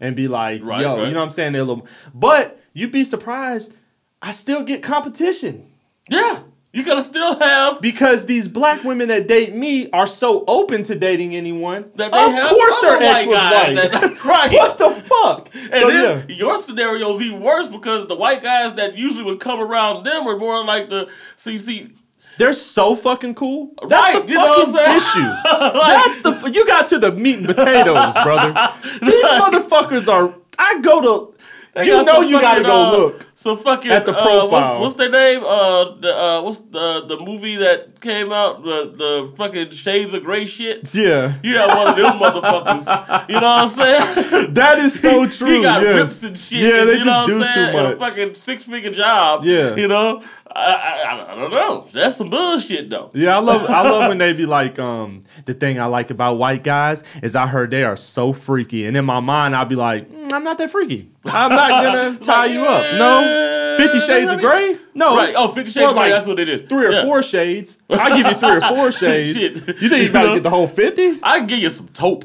and 0.00 0.16
be 0.16 0.26
like, 0.26 0.64
Right, 0.64 0.80
yo, 0.80 0.96
right. 0.98 1.06
you 1.06 1.12
know 1.12 1.18
what 1.20 1.26
I'm 1.26 1.30
saying? 1.30 1.52
They're 1.52 1.62
a 1.62 1.64
little, 1.64 1.86
but 2.12 2.58
you'd 2.72 2.90
be 2.92 3.04
surprised. 3.04 3.72
I 4.20 4.30
still 4.32 4.64
get 4.64 4.82
competition 4.82 5.66
Yeah, 6.08 6.40
you 6.72 6.84
gotta 6.84 7.02
still 7.02 7.38
have 7.38 7.80
because 7.80 8.26
these 8.26 8.48
black 8.48 8.82
women 8.84 9.08
that 9.08 9.26
date 9.28 9.54
me 9.54 9.90
are 9.90 10.06
so 10.06 10.44
open 10.48 10.82
to 10.84 10.94
dating 10.94 11.36
anyone. 11.36 11.90
that. 11.96 12.12
They 12.12 12.24
of 12.24 12.32
have 12.32 12.48
course, 12.48 12.80
their 12.80 12.96
ex 12.96 13.26
was 13.26 13.36
white. 13.36 13.74
That, 13.74 14.24
right. 14.24 14.52
what 14.52 14.78
the 14.78 14.90
fuck? 14.90 15.50
And 15.54 15.80
so 15.80 15.88
then 15.88 16.24
yeah, 16.28 16.34
your 16.36 16.56
scenario 16.56 17.12
is 17.12 17.20
even 17.22 17.40
worse 17.42 17.68
because 17.68 18.06
the 18.08 18.16
white 18.16 18.42
guys 18.42 18.74
that 18.76 18.96
usually 18.96 19.22
would 19.24 19.40
come 19.40 19.60
around 19.60 20.04
them 20.04 20.26
are 20.26 20.36
more 20.38 20.64
like 20.64 20.88
the. 20.88 21.08
So 21.36 21.56
see, 21.58 21.90
They're 22.38 22.54
so 22.54 22.96
fucking 22.96 23.34
cool. 23.34 23.72
That's 23.86 24.14
Right, 24.14 24.22
the 24.22 24.28
you 24.28 24.34
know 24.36 24.46
what 24.46 24.72
fucking 24.72 24.96
issue. 24.96 25.32
That's 25.44 26.22
the 26.22 26.50
you 26.54 26.66
got 26.66 26.86
to 26.88 26.98
the 26.98 27.12
meat 27.12 27.38
and 27.38 27.46
potatoes, 27.46 28.14
brother. 28.22 28.54
These 29.02 29.24
motherfuckers 29.24 30.08
are. 30.10 30.34
I 30.58 30.80
go 30.80 31.00
to. 31.00 31.31
They 31.74 31.86
You 31.86 32.04
got 32.04 32.06
know 32.06 32.20
you 32.20 32.38
gotta 32.40 32.62
go 32.62 32.82
uh, 32.84 32.90
look. 32.90 33.26
So 33.34 33.56
fucking 33.56 33.90
at 33.90 34.04
the 34.04 34.12
Uh, 34.12 34.22
profile. 34.22 34.48
what's, 34.50 34.80
what's 34.80 34.94
their 34.96 35.10
name? 35.10 35.42
Uh, 35.42 35.96
the 35.96 36.14
uh, 36.14 36.42
what's 36.42 36.58
the 36.58 37.04
the 37.08 37.16
movie 37.18 37.56
that 37.56 37.98
came 38.02 38.30
out? 38.30 38.62
The 38.62 38.92
the 38.94 39.32
fucking 39.38 39.70
Shades 39.70 40.12
of 40.12 40.22
Grey 40.22 40.44
shit. 40.44 40.92
Yeah, 40.94 41.34
You 41.42 41.54
got 41.54 41.78
one 41.78 41.88
of 41.88 41.96
them 41.96 42.18
motherfuckers. 42.18 43.28
You 43.30 43.40
know 43.40 43.48
what 43.48 43.62
I'm 43.62 43.68
saying? 43.68 44.54
that 44.54 44.78
is 44.80 45.00
so 45.00 45.26
true. 45.28 45.56
he 45.56 45.62
got 45.62 45.82
yes. 45.82 45.94
rips 45.96 46.22
and 46.24 46.38
shit. 46.38 46.60
Yeah, 46.60 46.84
they 46.84 46.98
you 46.98 47.04
know 47.06 47.26
just 47.26 47.32
what 47.32 47.48
do 47.48 47.54
too 47.54 47.78
And 47.78 47.86
a 47.86 47.96
fucking 47.96 48.34
six 48.34 48.64
figure 48.64 48.90
job. 48.90 49.44
Yeah. 49.44 49.74
You 49.74 49.88
know, 49.88 50.22
I, 50.54 50.74
I 50.74 51.32
I 51.32 51.34
don't 51.36 51.50
know. 51.50 51.88
That's 51.92 52.16
some 52.16 52.28
bullshit 52.30 52.90
though. 52.90 53.10
Yeah, 53.14 53.36
I 53.36 53.40
love 53.40 53.68
I 53.70 53.88
love 53.88 54.08
when 54.08 54.18
they 54.18 54.32
be 54.32 54.46
like, 54.58 54.78
um, 54.78 55.22
the 55.46 55.54
thing 55.54 55.80
I 55.80 55.86
like 55.86 56.10
about 56.10 56.34
white 56.34 56.62
guys 56.62 57.02
is 57.22 57.34
I 57.36 57.46
heard 57.46 57.70
they 57.70 57.84
are 57.84 57.96
so 57.96 58.32
freaky, 58.32 58.84
and 58.86 58.96
in 58.96 59.04
my 59.04 59.20
mind 59.20 59.56
I'll 59.56 59.64
be 59.64 59.76
like, 59.76 60.10
"Mm, 60.10 60.32
I'm 60.32 60.44
not 60.44 60.58
that 60.58 60.70
freaky. 60.70 61.10
I'm 61.24 61.50
not 61.50 61.70
gonna 61.84 62.18
tie 62.18 62.46
you 62.46 62.64
up. 62.66 62.94
No, 62.98 63.76
Fifty 63.78 64.00
Shades 64.00 64.30
of 64.30 64.40
Grey. 64.40 64.76
No, 64.94 65.16
Right. 65.16 65.34
Oh, 65.36 65.48
50 65.48 65.70
Shades 65.70 65.90
of 65.90 65.96
like 65.96 66.10
that's 66.12 66.26
what 66.26 66.38
it 66.38 66.48
is. 66.48 66.60
Three 66.62 66.86
or 66.86 66.90
Yeah. 66.92 67.04
four 67.04 67.22
shades. 67.22 67.78
I 67.88 68.14
give 68.20 68.26
you 68.30 68.38
three 68.38 68.56
or 68.58 68.60
four 68.60 68.92
shades. 69.00 69.38
Shit. 69.38 69.56
You 69.80 69.88
think 69.88 70.02
you 70.04 70.10
about 70.10 70.26
to 70.28 70.34
get 70.34 70.42
the 70.42 70.50
whole 70.50 70.68
fifty? 70.68 71.18
I 71.22 71.38
can 71.38 71.46
give 71.46 71.58
you 71.60 71.70
some 71.70 71.88
taupe. 71.88 72.24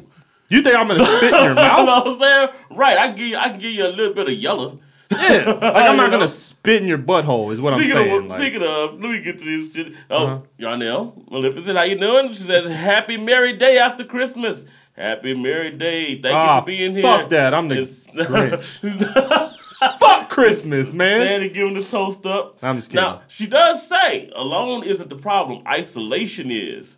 You 0.49 0.61
think 0.61 0.75
I'm 0.75 0.87
gonna 0.87 1.05
spit 1.05 1.23
in 1.23 1.29
your 1.33 1.43
You 1.49 1.55
know 1.55 1.85
mouth? 1.85 2.05
what 2.05 2.13
I'm 2.13 2.19
saying? 2.19 2.49
Right. 2.71 2.97
I 2.97 3.07
can 3.07 3.15
give 3.17 3.27
you, 3.27 3.37
I 3.37 3.49
can 3.49 3.59
give 3.59 3.71
you 3.71 3.85
a 3.85 3.89
little 3.89 4.13
bit 4.13 4.27
of 4.27 4.33
yellow. 4.33 4.79
Yeah, 5.11 5.51
like 5.61 5.63
I'm 5.75 5.97
not 5.97 6.11
gonna 6.11 6.27
spit 6.27 6.81
in 6.81 6.87
your 6.87 6.97
butthole. 6.97 7.51
Is 7.53 7.61
what 7.61 7.73
Speaking 7.75 7.97
I'm 7.97 8.03
saying. 8.03 8.15
of, 8.23 8.25
like- 8.27 8.39
speaking 8.41 8.63
of, 8.63 8.93
let 8.93 9.01
me 9.11 9.21
get 9.21 9.39
to 9.39 9.45
this 9.45 9.73
shit. 9.73 9.93
Oh, 10.09 10.25
Uh-huh. 10.25 10.39
Yarnell, 10.57 11.23
Maleficent, 11.31 11.77
how 11.77 11.83
you 11.83 11.97
doing? 11.99 12.31
She 12.33 12.41
said, 12.43 12.65
"Happy 12.65 13.17
Merry 13.17 13.53
Day 13.53 13.77
after 13.77 14.03
Christmas. 14.03 14.65
Happy 14.97 15.33
Merry 15.33 15.71
Day. 15.71 16.21
Thank 16.21 16.35
Ah, 16.35 16.55
you 16.55 16.61
for 16.61 16.65
being 16.65 16.93
here." 16.93 17.01
fuck 17.03 17.29
that. 17.29 17.53
I'm 17.53 17.67
the 17.69 17.75
It's- 17.75 18.05
Grinch. 18.15 19.53
Fuck 19.99 20.29
Christmas, 20.29 20.91
man. 20.91 21.21
Sandy 21.21 21.49
giving 21.49 21.75
the 21.75 21.83
toast 21.83 22.25
up. 22.25 22.57
I'm 22.63 22.77
just 22.77 22.89
kidding. 22.89 23.03
Now 23.05 23.21
she 23.27 23.45
does 23.45 23.87
say 23.87 24.31
alone 24.35 24.83
isn't 24.83 25.07
the 25.09 25.15
problem. 25.15 25.61
Isolation 25.67 26.49
is. 26.49 26.97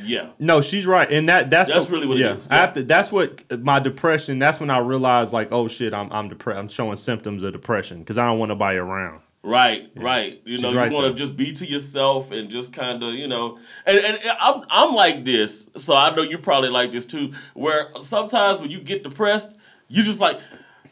Yeah. 0.00 0.28
No, 0.38 0.60
she's 0.60 0.86
right, 0.86 1.10
and 1.10 1.28
that 1.28 1.50
that's 1.50 1.70
That's 1.70 1.88
really 1.90 2.06
what 2.06 2.18
it 2.18 2.20
yeah. 2.20 2.34
is. 2.34 2.48
I 2.50 2.56
Yeah. 2.56 2.66
to, 2.72 2.82
that's 2.82 3.10
what 3.12 3.60
my 3.62 3.80
depression. 3.80 4.38
That's 4.38 4.60
when 4.60 4.70
I 4.70 4.78
realized, 4.78 5.32
like, 5.32 5.48
oh 5.52 5.68
shit, 5.68 5.94
I'm 5.94 6.12
I'm 6.12 6.28
depressed. 6.28 6.58
I'm 6.58 6.68
showing 6.68 6.96
symptoms 6.96 7.42
of 7.42 7.52
depression 7.52 8.00
because 8.00 8.18
I 8.18 8.26
don't 8.26 8.38
want 8.38 8.50
nobody 8.50 8.78
around. 8.78 9.20
Right, 9.42 9.88
right. 9.94 10.42
You 10.44 10.58
know, 10.58 10.70
She's 10.72 10.90
you 10.90 10.96
want 10.96 11.14
to 11.16 11.18
just 11.22 11.36
be 11.36 11.52
to 11.52 11.70
yourself 11.70 12.32
and 12.32 12.50
just 12.50 12.72
kind 12.72 13.00
of, 13.04 13.14
you 13.14 13.28
know, 13.28 13.58
and, 13.86 13.96
and 13.96 14.16
and 14.18 14.30
I'm 14.40 14.64
I'm 14.68 14.94
like 14.96 15.24
this, 15.24 15.68
so 15.76 15.94
I 15.94 16.12
know 16.16 16.22
you're 16.22 16.40
probably 16.40 16.68
like 16.70 16.90
this 16.90 17.06
too. 17.06 17.32
Where 17.54 17.88
sometimes 18.00 18.58
when 18.60 18.70
you 18.70 18.80
get 18.80 19.04
depressed, 19.04 19.52
you 19.86 20.02
just 20.02 20.20
like, 20.20 20.40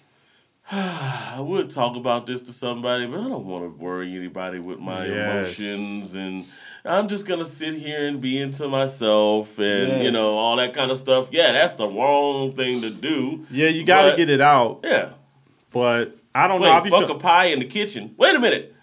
I 0.71 1.37
would 1.41 1.69
talk 1.71 1.97
about 1.97 2.27
this 2.27 2.43
to 2.43 2.53
somebody, 2.53 3.07
but 3.07 3.21
I 3.21 3.29
don't 3.29 3.45
want 3.47 3.65
to 3.65 3.69
worry 3.85 4.15
anybody 4.17 4.61
with 4.61 4.79
my 4.79 5.07
Yes. 5.07 5.59
emotions, 5.59 6.15
and 6.15 6.47
I'm 6.87 7.09
just 7.09 7.27
gonna 7.27 7.47
sit 7.47 7.75
here 7.75 8.07
and 8.07 8.21
be 8.21 8.39
into 8.39 8.69
myself, 8.69 9.59
and 9.59 10.03
you 10.03 10.11
know 10.11 10.37
all 10.37 10.57
that 10.57 10.75
kind 10.75 10.91
of 10.91 10.99
stuff. 10.99 11.29
Yeah, 11.33 11.53
that's 11.53 11.75
the 11.75 11.87
wrong 11.89 12.53
thing 12.53 12.83
to 12.83 12.91
do. 12.91 13.47
Yeah, 13.51 13.69
you 13.69 13.85
got 13.85 14.11
to 14.11 14.17
get 14.17 14.29
it 14.29 14.41
out, 14.43 14.81
Yeah. 14.85 15.11
but 15.73 16.15
I 16.35 16.47
don't 16.47 16.61
know. 16.61 16.75
Wait, 16.75 16.85
be 16.85 16.91
fuck 16.91 17.07
feel- 17.07 17.17
a 17.17 17.19
pie 17.19 17.47
in 17.47 17.61
the 17.61 17.65
kitchen. 17.65 18.15
Wait 18.19 18.37
a 18.37 18.39
minute. 18.39 18.75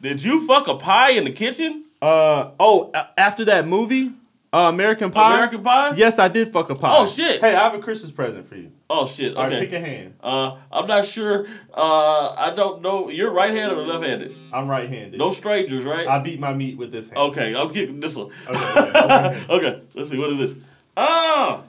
Did 0.00 0.22
you 0.22 0.46
fuck 0.46 0.68
a 0.68 0.76
pie 0.76 1.10
in 1.10 1.24
the 1.24 1.32
kitchen? 1.32 1.84
uh 2.00 2.52
oh, 2.60 2.92
after 3.18 3.44
that 3.46 3.66
movie, 3.66 4.12
uh, 4.52 4.58
American 4.68 5.10
Pie. 5.10 5.34
American 5.34 5.62
Pie? 5.62 5.94
Yes, 5.94 6.18
I 6.18 6.28
did 6.28 6.52
fuck 6.52 6.68
a 6.70 6.74
pie. 6.74 6.96
Oh, 6.96 7.06
shit. 7.06 7.40
Hey, 7.40 7.54
I 7.54 7.64
have 7.64 7.74
a 7.74 7.78
Christmas 7.78 8.10
present 8.10 8.48
for 8.48 8.56
you. 8.56 8.72
Oh 8.92 9.06
shit. 9.06 9.36
All 9.36 9.44
right, 9.44 9.52
Okay. 9.52 9.66
pick 9.66 9.72
a 9.74 9.80
hand. 9.80 10.14
Uh, 10.20 10.56
I'm 10.72 10.88
not 10.88 11.06
sure. 11.06 11.46
Uh, 11.72 12.30
I 12.30 12.52
don't 12.56 12.82
know. 12.82 13.08
You're 13.08 13.30
right-handed 13.30 13.78
or 13.78 13.82
left-handed? 13.86 14.34
I'm 14.52 14.66
right-handed. 14.66 15.16
No 15.16 15.30
strangers, 15.32 15.84
right? 15.84 16.08
I 16.08 16.18
beat 16.18 16.40
my 16.40 16.52
meat 16.52 16.76
with 16.76 16.90
this 16.90 17.06
hand. 17.08 17.18
okay, 17.18 17.54
I'm 17.54 17.72
getting 17.72 18.00
this 18.00 18.16
one. 18.16 18.30
Okay, 18.48 18.58
okay, 18.58 18.98
okay. 18.98 19.46
okay. 19.68 19.82
Let's 19.94 20.10
see. 20.10 20.18
What 20.18 20.30
is 20.30 20.38
this? 20.38 20.54
Ah, 20.96 21.62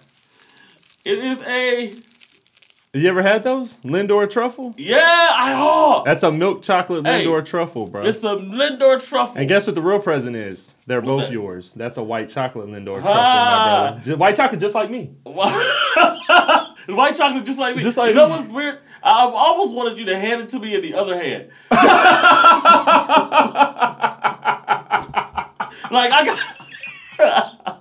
it 1.06 1.20
is 1.20 1.42
a 1.44 1.94
You 2.94 3.08
ever 3.08 3.22
had 3.22 3.46
those 3.46 3.76
Lindor 3.86 4.30
truffle? 4.30 4.76
yeah. 4.78 5.00
I 5.34 5.54
oh, 5.58 6.04
That's 6.06 6.24
a 6.24 6.32
milk 6.32 6.62
chocolate 6.62 7.06
Hey, 7.06 7.24
Lindor 7.26 7.46
truffle, 7.46 7.88
bro. 7.88 8.06
it's 8.06 8.22
a 8.22 8.36
Lindor 8.36 9.02
truffle. 9.02 9.38
And 9.38 9.48
guess 9.48 9.66
what 9.66 9.76
the 9.76 9.82
real 9.82 10.00
present 10.00 10.36
is? 10.36 10.74
They're 10.88 10.98
What's 11.00 11.08
both 11.08 11.22
that? 11.22 11.32
yours. 11.32 11.74
That's 11.74 11.96
a 11.96 12.04
white 12.04 12.28
chocolate 12.28 12.68
Lindor 12.68 12.96
truffle, 13.02 13.12
Ah. 13.14 13.84
my 13.86 13.92
brother. 13.92 14.04
Just, 14.04 14.18
white 14.18 14.36
chocolate, 14.36 14.60
just 14.60 14.76
like 14.76 14.90
me. 14.92 15.12
White 16.88 17.16
chocolate, 17.16 17.46
just 17.46 17.60
like 17.60 17.76
me. 17.78 17.84
Just 17.84 17.98
like 17.98 18.10
you 18.10 18.16
know 18.16 18.26
me. 18.28 18.32
what's 18.36 18.48
weird? 18.50 18.80
I 19.04 19.22
almost 19.24 19.74
wanted 19.74 19.98
you 20.00 20.06
to 20.06 20.20
hand 20.20 20.42
it 20.42 20.50
to 20.50 20.60
me 20.60 20.74
in 20.76 20.82
the 20.82 20.96
other 20.96 21.16
hand. 21.16 21.50
like 25.92 26.12
I 26.12 26.26
got 27.18 27.81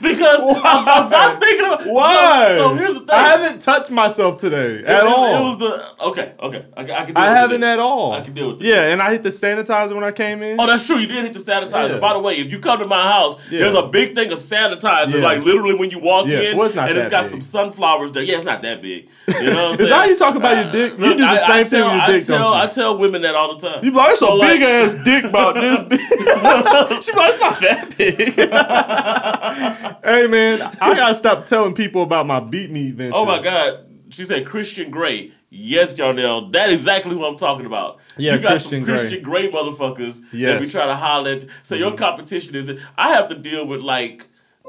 because 0.00 0.40
I'm, 0.40 0.88
I'm 0.88 1.10
not 1.10 1.40
thinking 1.40 1.66
about 1.66 1.86
Why? 1.86 2.48
So, 2.50 2.56
so 2.70 2.74
here's 2.76 2.94
the 2.94 3.00
thing. 3.00 3.10
I 3.10 3.28
haven't 3.28 3.60
touched 3.62 3.90
myself 3.90 4.38
today 4.38 4.76
It- 4.80 4.84
at 4.86 5.04
it, 5.04 5.06
all. 5.08 5.36
It 5.36 5.44
was 5.48 5.58
the 5.58 6.02
okay, 6.04 6.32
okay. 6.40 6.64
I, 6.76 6.80
I 6.82 6.84
can. 6.84 7.06
Deal 7.14 7.18
I 7.18 7.28
with 7.28 7.36
haven't 7.38 7.64
at 7.64 7.78
all. 7.78 8.12
I 8.12 8.20
can 8.22 8.32
deal 8.32 8.48
with 8.50 8.60
it. 8.62 8.66
Yeah, 8.66 8.84
and 8.92 9.02
I 9.02 9.10
hit 9.12 9.22
the 9.22 9.28
sanitizer 9.28 9.94
when 9.94 10.04
I 10.04 10.12
came 10.12 10.42
in. 10.42 10.58
Oh, 10.60 10.66
that's 10.66 10.84
true. 10.84 10.98
You 10.98 11.06
did 11.06 11.24
hit 11.24 11.32
the 11.34 11.40
sanitizer. 11.40 11.90
Yeah. 11.94 11.98
By 11.98 12.12
the 12.14 12.20
way, 12.20 12.34
if 12.38 12.50
you 12.50 12.58
come 12.58 12.78
to 12.78 12.86
my 12.86 13.02
house, 13.02 13.36
Yeah. 13.50 13.60
there's 13.60 13.74
a 13.74 13.82
big 13.86 14.14
thing 14.14 14.30
of 14.32 14.38
sanitizer. 14.38 15.14
Yeah. 15.14 15.20
Like 15.24 15.42
literally 15.42 15.74
when 15.74 15.90
you 15.90 15.98
walk 15.98 16.28
in, 16.28 16.56
Well, 16.56 16.66
it's 16.66 16.74
not 16.74 16.88
and 16.88 16.98
it's 16.98 17.08
got 17.10 17.22
big. 17.22 17.30
some 17.30 17.42
sunflowers 17.42 18.12
there. 18.12 18.22
Yeah, 18.22 18.36
it's 18.36 18.44
not 18.44 18.62
that 18.62 18.80
big. 18.82 19.08
You 19.28 19.50
know 19.50 19.50
what 19.50 19.56
I'm 19.64 19.70
Is 19.72 19.78
saying? 19.78 19.90
that 19.90 19.98
how 19.98 20.04
you 20.04 20.16
talk 20.16 20.34
about 20.36 20.56
your 20.64 20.72
dick? 20.72 20.98
You 20.98 21.14
do 21.14 21.16
the 21.18 21.46
same 21.46 21.66
thing 21.66 21.82
with 21.84 21.92
your 21.92 22.00
I 22.02 22.06
dick, 22.12 22.26
tell, 22.26 22.38
don't 22.38 22.48
you? 22.56 22.62
I 22.62 22.66
tell 22.68 22.98
women 22.98 23.22
that 23.22 23.34
all 23.34 23.56
the 23.56 23.68
time. 23.68 23.84
You 23.84 23.90
be 23.90 23.96
like, 23.96 24.10
it's 24.12 24.20
So, 24.20 24.32
a 24.32 24.36
like- 24.36 24.52
big 24.52 24.62
ass 24.62 24.94
dick 25.04 25.24
about 25.24 25.54
this 25.54 25.80
big. 25.88 26.00
she 27.02 27.12
be 27.12 27.18
like, 27.18 27.32
it's 27.32 27.40
not 27.40 27.60
that 27.60 27.94
big. 27.96 29.78
Hey 30.04 30.26
man, 30.26 30.62
I 30.80 30.94
gotta 30.94 31.14
stop 31.14 31.46
telling 31.46 31.74
people 31.74 32.02
about 32.02 32.26
my 32.26 32.40
beat 32.40 32.70
me 32.70 32.88
adventure. 32.90 33.16
oh 33.16 33.24
my 33.24 33.40
God. 33.42 33.86
She 34.10 34.24
said 34.26 34.44
Christian 34.46 34.90
Grey. 34.90 35.32
Yes, 35.48 35.92
Jarnell. 35.94 36.52
That 36.52 36.70
exactly 36.70 37.14
what 37.16 37.30
I'm 37.30 37.38
talking 37.38 37.64
about. 37.66 37.98
Yeah, 38.16 38.34
you 38.34 38.40
got 38.40 38.48
Christian 38.50 38.84
some. 38.84 38.84
Christian 38.84 39.22
Grey 39.22 39.50
motherfuckers 39.50 40.20
that 40.30 40.36
Yes. 40.36 40.54
Mm-hmm. 40.54 40.64
be 40.64 40.70
trying 40.70 40.88
to 40.88 40.96
holler 40.96 41.30
at. 41.32 41.46
So 41.62 41.74
your 41.74 41.94
competition 41.96 42.54
is 42.54 42.68
it 42.68 42.78
I 42.96 43.10
have 43.14 43.28
to 43.28 43.34
deal 43.34 43.66
with 43.66 43.80
like 43.80 44.26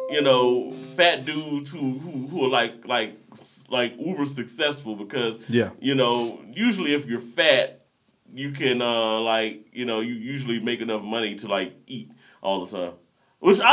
you 0.09 0.21
know 0.21 0.73
fat 0.95 1.25
dudes 1.25 1.71
who 1.71 1.99
who, 1.99 2.27
who 2.27 2.45
are 2.45 2.49
like 2.49 2.85
like 2.87 3.17
like 3.69 3.95
uber 3.99 4.25
successful 4.25 4.95
because 4.95 5.39
Yeah. 5.49 5.69
you 5.79 5.95
know 5.95 6.41
usually 6.53 6.93
if 6.93 7.05
you're 7.05 7.19
fat 7.19 7.81
you 8.33 8.51
can 8.51 8.81
uh 8.81 9.19
like 9.21 9.67
you 9.73 9.85
know 9.85 9.99
you 10.01 10.13
usually 10.13 10.59
make 10.59 10.81
enough 10.81 11.03
money 11.03 11.35
to 11.35 11.47
like 11.47 11.73
eat 11.87 12.11
all 12.41 12.65
the 12.65 12.77
time 12.77 12.93
which 13.43 13.59
I 13.59 13.65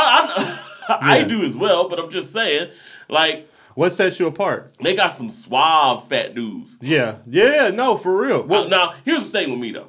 I, 0.87 0.97
I 1.01 1.17
Yeah. 1.19 1.23
do 1.25 1.43
as 1.43 1.55
well 1.55 1.87
but 1.89 1.99
I'm 1.99 2.09
just 2.11 2.31
saying 2.31 2.69
like 3.09 3.49
What 3.75 3.91
sets 3.93 4.19
you 4.19 4.27
apart? 4.27 4.73
they 4.81 4.95
got 4.95 5.11
some 5.11 5.29
suave 5.29 6.07
fat 6.07 6.35
dudes. 6.35 6.77
Yeah, 6.81 7.17
yeah, 7.27 7.69
no, 7.69 7.95
for 7.97 8.15
real. 8.15 8.41
Well, 8.43 8.67
now, 8.67 8.93
here's 9.05 9.25
the 9.25 9.31
thing 9.31 9.49
with 9.51 9.59
me 9.59 9.71
though. 9.71 9.87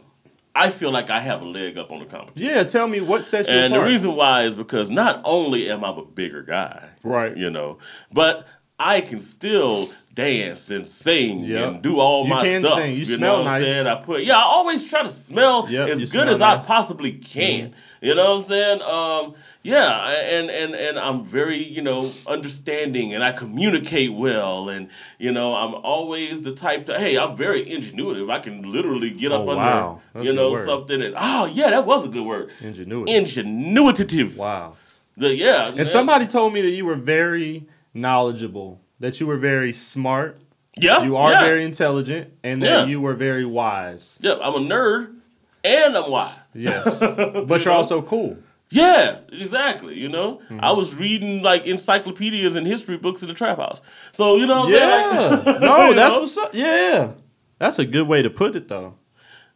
I 0.55 0.69
feel 0.71 0.93
like 0.93 1.09
I 1.11 1.21
have 1.21 1.41
a 1.43 1.47
leg 1.47 1.79
up 1.79 1.91
on 1.91 2.01
the 2.01 2.05
competition. 2.07 2.47
yeah, 2.51 2.63
tell 2.65 2.87
me 2.87 3.01
what 3.01 3.25
sets 3.25 3.49
you 3.49 3.55
apart. 3.55 3.65
And 3.65 3.75
the 3.75 3.83
reason 3.83 4.15
why 4.15 4.43
is 4.45 4.57
because 4.57 4.91
not 4.91 5.21
only 5.25 5.71
am 5.71 5.83
I 5.85 5.91
a 5.97 6.03
bigger 6.03 6.43
guy, 6.43 6.91
Right. 7.03 7.35
You 7.37 7.49
know, 7.51 7.79
but 8.13 8.47
I 8.79 9.01
can 9.01 9.19
still 9.21 9.91
dance 10.15 10.69
and 10.71 10.87
sing 10.87 11.45
Yep. 11.45 11.69
and 11.69 11.83
do 11.83 11.99
all 12.01 12.25
You 12.25 12.31
my 12.31 12.59
stuff. 12.61 12.75
sing. 12.79 12.93
You 12.93 13.07
know 13.07 13.17
smell 13.17 13.39
what 13.45 13.49
I'm 13.49 13.61
saying? 13.63 13.87
I 13.87 13.95
put 13.97 14.25
yeah, 14.25 14.37
I 14.39 14.43
always 14.43 14.87
try 14.89 15.03
to 15.03 15.09
smell 15.09 15.67
Yep, 15.71 15.89
as 15.89 16.13
good 16.13 16.29
as 16.29 16.41
I 16.41 16.59
possibly 16.59 17.13
can. 17.13 17.75
You 18.03 18.15
know 18.15 18.35
what 18.37 18.43
I'm 18.43 18.49
saying? 18.49 18.83
Um, 18.83 19.35
yeah, 19.63 20.09
and 20.11 20.51
and 20.51 20.75
and 20.75 20.99
I'm 20.99 21.25
very 21.25 21.63
you 21.63 21.83
know 21.83 22.11
understanding, 22.27 23.15
and 23.15 23.23
I 23.23 23.33
communicate 23.33 24.13
well, 24.13 24.69
and 24.69 24.89
you 25.19 25.31
know 25.33 25.55
I'm 25.55 25.75
always 25.75 26.43
the 26.43 26.53
type 26.55 26.87
to 26.87 26.99
hey, 26.99 27.17
I'm 27.17 27.37
very 27.37 27.65
ingenuitive. 27.65 28.31
I 28.31 28.41
can 28.41 28.63
literally 28.71 29.11
get 29.11 29.31
up 29.33 29.43
Oh, 29.43 29.51
under 29.51 29.55
wow. 29.57 30.01
You 30.21 30.33
know 30.33 30.55
something, 30.65 31.01
and 31.03 31.15
oh 31.19 31.47
yeah, 31.47 31.71
that 31.71 31.87
was 31.87 32.05
a 32.05 32.09
good 32.09 32.25
word. 32.27 32.51
Ingenuity. 32.61 33.13
Ingenuitive. 33.13 34.37
wow. 34.37 34.77
The- 35.17 35.35
yeah, 35.37 35.67
And 35.77 35.87
somebody 35.87 36.27
told 36.27 36.55
me 36.55 36.63
that 36.63 36.71
you 36.71 36.87
were 36.87 36.95
very 36.97 37.67
knowledgeable, 37.93 38.81
that 38.99 39.21
you 39.21 39.27
were 39.27 39.37
very 39.37 39.73
smart, 39.75 40.41
yeah, 40.77 41.03
you 41.03 41.17
are 41.17 41.33
yeah. 41.33 41.45
very 41.45 41.65
intelligent, 41.65 42.33
and 42.43 42.63
that 42.63 42.67
Yeah. 42.71 42.85
you 42.87 42.99
were 43.01 43.15
very 43.15 43.45
wise. 43.45 44.17
Yeah, 44.21 44.37
I'm 44.43 44.55
a 44.55 44.59
nerd 44.61 45.15
and 45.63 45.97
I'm 45.97 46.11
wise. 46.11 46.33
Yes, 46.55 46.99
but 47.47 47.65
you're 47.65 47.75
also 47.75 48.01
cool. 48.03 48.39
Yeah, 48.75 49.19
exactly. 49.31 49.99
You 49.99 50.09
know, 50.09 50.41
Mm-hmm. 50.45 50.61
I 50.65 50.73
was 50.73 50.95
reading 50.95 51.43
like 51.43 51.67
encyclopedias 51.67 52.57
and 52.57 52.67
history 52.67 52.97
books 52.97 53.23
in 53.23 53.29
the 53.29 53.35
trap 53.35 53.59
house. 53.59 53.83
So 54.13 54.37
you 54.37 54.47
know 54.47 54.61
what 54.61 54.69
I'm 54.69 54.75
Yeah, 54.75 55.13
saying? 55.31 55.45
Like, 55.45 55.61
no, 55.61 55.95
that's 56.01 56.15
know? 56.15 56.21
what's 56.23 56.37
up. 56.39 56.55
Yeah, 56.55 57.13
that's 57.59 57.79
a 57.79 57.85
good 57.85 58.09
way 58.09 58.23
to 58.23 58.31
put 58.31 58.57
it, 58.57 58.69
though. 58.69 58.95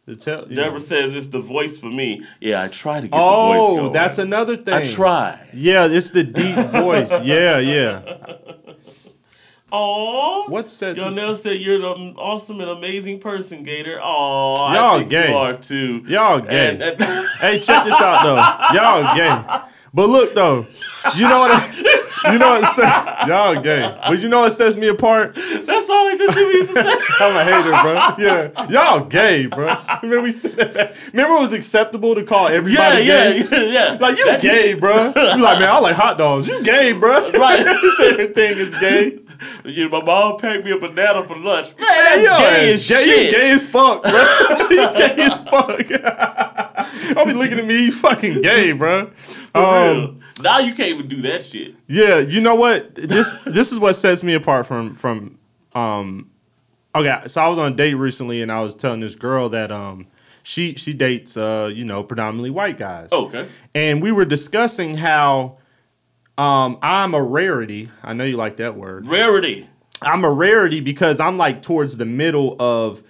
To 0.07 0.15
tell, 0.15 0.47
you 0.47 0.55
Deborah 0.55 0.71
know. 0.73 0.77
says 0.79 1.13
it's 1.13 1.27
the 1.27 1.39
voice 1.41 1.77
for 1.77 1.89
me. 1.89 2.21
Yeah, 2.39 2.63
I 2.63 2.69
try 2.69 3.01
to 3.01 3.07
get 3.09 3.11
the 3.11 3.17
voice 3.17 3.59
Oh, 3.61 3.89
that's 3.89 4.17
another 4.19 4.55
thing. 4.55 4.73
I 4.73 4.85
try. 4.85 5.49
Yeah, 5.53 5.87
it's 5.87 6.11
the 6.11 6.23
deep 6.23 6.55
voice. 6.71 7.09
Yeah, 7.23 7.57
yeah. 7.59 8.01
Aww. 9.71 10.49
What 10.49 10.69
sets? 10.71 10.97
Yonel 10.97 11.35
said 11.35 11.57
you're 11.57 11.75
an 11.95 12.15
awesome 12.17 12.61
and 12.61 12.69
amazing 12.69 13.19
person, 13.19 13.63
Gator. 13.63 13.99
Oh, 14.01 14.55
Y'all 14.73 14.77
I 14.95 14.97
think 14.99 15.09
gay. 15.09 15.29
you 15.29 15.35
are 15.35 15.53
too. 15.57 16.03
Y'all 16.07 16.39
gay. 16.39 16.69
And, 16.69 16.81
and 16.81 17.01
Hey, 17.39 17.59
check 17.59 17.83
this 17.85 17.99
out 17.99 18.23
though. 18.23 18.75
Y'all 18.77 19.15
gay. 19.15 19.63
But 19.93 20.09
look 20.09 20.33
though, 20.35 20.65
you 21.15 21.27
know 21.27 21.39
what? 21.39 21.63
you 22.25 22.37
know 22.39 22.49
what? 22.49 22.63
It 22.63 22.67
says, 22.67 23.27
y'all 23.27 23.61
gay. 23.61 23.97
But 24.07 24.19
you 24.19 24.29
know 24.29 24.41
what 24.41 24.53
sets 24.53 24.75
me 24.75 24.87
apart? 24.87 25.35
that's 25.35 25.89
all 25.89 26.05
like 26.05 26.17
the 26.17 26.31
shit 26.33 26.47
we 26.47 26.53
used 26.53 26.73
to 26.73 26.81
say. 26.83 26.95
I'm 27.19 27.35
a 27.35 27.43
hater, 27.43 27.71
bro. 27.81 28.15
Yeah, 28.17 28.67
y'all 28.69 29.05
gay, 29.05 29.45
bro. 29.45 29.75
Remember 30.01 30.21
we 30.21 30.31
said 30.31 30.55
that? 30.73 30.95
Remember 31.13 31.35
it 31.37 31.39
was 31.41 31.53
acceptable 31.53 32.15
to 32.15 32.23
call 32.23 32.47
everybody 32.47 33.03
yeah, 33.03 33.31
gay. 33.33 33.47
yeah, 33.71 33.91
yeah. 33.91 33.97
Like 33.99 34.17
you 34.17 34.25
That- 34.25 34.41
gay, 34.41 34.73
bro. 34.73 35.07
You 35.15 35.41
like 35.41 35.59
man? 35.59 35.69
I 35.69 35.79
like 35.79 35.95
hot 35.95 36.17
dogs. 36.17 36.47
You 36.47 36.63
gay, 36.63 36.93
bro. 36.93 37.31
Right. 37.31 37.59
Everything 38.01 38.57
is 38.57 38.79
gay. 38.79 39.19
You 39.65 39.87
know, 39.89 39.99
my 39.99 40.05
mom 40.05 40.39
packed 40.39 40.65
me 40.65 40.71
a 40.71 40.77
banana 40.79 41.23
for 41.27 41.37
lunch. 41.37 41.67
Man, 41.77 41.87
that's 41.87 42.23
yo, 42.23 42.37
gay 42.37 42.73
as 42.73 42.87
gay, 42.87 43.05
shit. 43.05 43.25
You 43.25 43.37
gay 43.37 43.51
as 43.51 43.67
fuck, 43.67 44.01
bro. 44.01 44.67
you 44.69 44.87
gay 44.97 45.15
as 45.19 45.37
fuck. 45.39 47.17
I'll 47.17 47.25
be 47.25 47.33
looking 47.33 47.59
at 47.59 47.65
me, 47.65 47.85
you 47.85 47.91
fucking 47.91 48.41
gay, 48.41 48.71
bro. 48.71 49.11
For 49.51 49.59
Um, 49.59 49.97
real. 49.97 50.15
Now 50.39 50.59
you 50.59 50.73
can't 50.75 50.89
even 50.89 51.07
do 51.07 51.21
that 51.23 51.43
shit. 51.43 51.75
Yeah, 51.87 52.19
you 52.19 52.41
know 52.41 52.55
what? 52.55 52.95
This 52.95 53.33
this 53.45 53.71
is 53.71 53.79
what 53.79 53.93
sets 53.93 54.23
me 54.23 54.33
apart 54.33 54.65
from 54.65 54.95
from 54.95 55.37
um 55.73 56.31
okay, 56.95 57.21
so 57.27 57.41
I 57.41 57.47
was 57.47 57.57
on 57.59 57.73
a 57.73 57.75
date 57.75 57.95
recently 57.95 58.41
and 58.41 58.51
I 58.51 58.61
was 58.61 58.75
telling 58.75 58.99
this 58.99 59.15
girl 59.15 59.49
that 59.49 59.71
um 59.71 60.07
she 60.43 60.75
she 60.75 60.93
dates 60.93 61.35
uh, 61.35 61.69
you 61.73 61.83
know, 61.85 62.03
predominantly 62.03 62.49
white 62.49 62.77
guys. 62.77 63.09
Okay. 63.11 63.47
And 63.75 64.01
we 64.01 64.11
were 64.11 64.25
discussing 64.25 64.95
how 64.95 65.57
um 66.37 66.77
I'm 66.81 67.13
a 67.13 67.23
rarity. 67.23 67.91
I 68.03 68.13
know 68.13 68.23
you 68.23 68.37
like 68.37 68.57
that 68.57 68.75
word. 68.75 69.07
Rarity. 69.07 69.67
I'm 70.01 70.23
a 70.23 70.31
rarity 70.31 70.79
because 70.79 71.19
I'm 71.19 71.37
like 71.37 71.63
towards 71.63 71.97
the 71.97 72.05
middle 72.05 72.55
of 72.59 73.03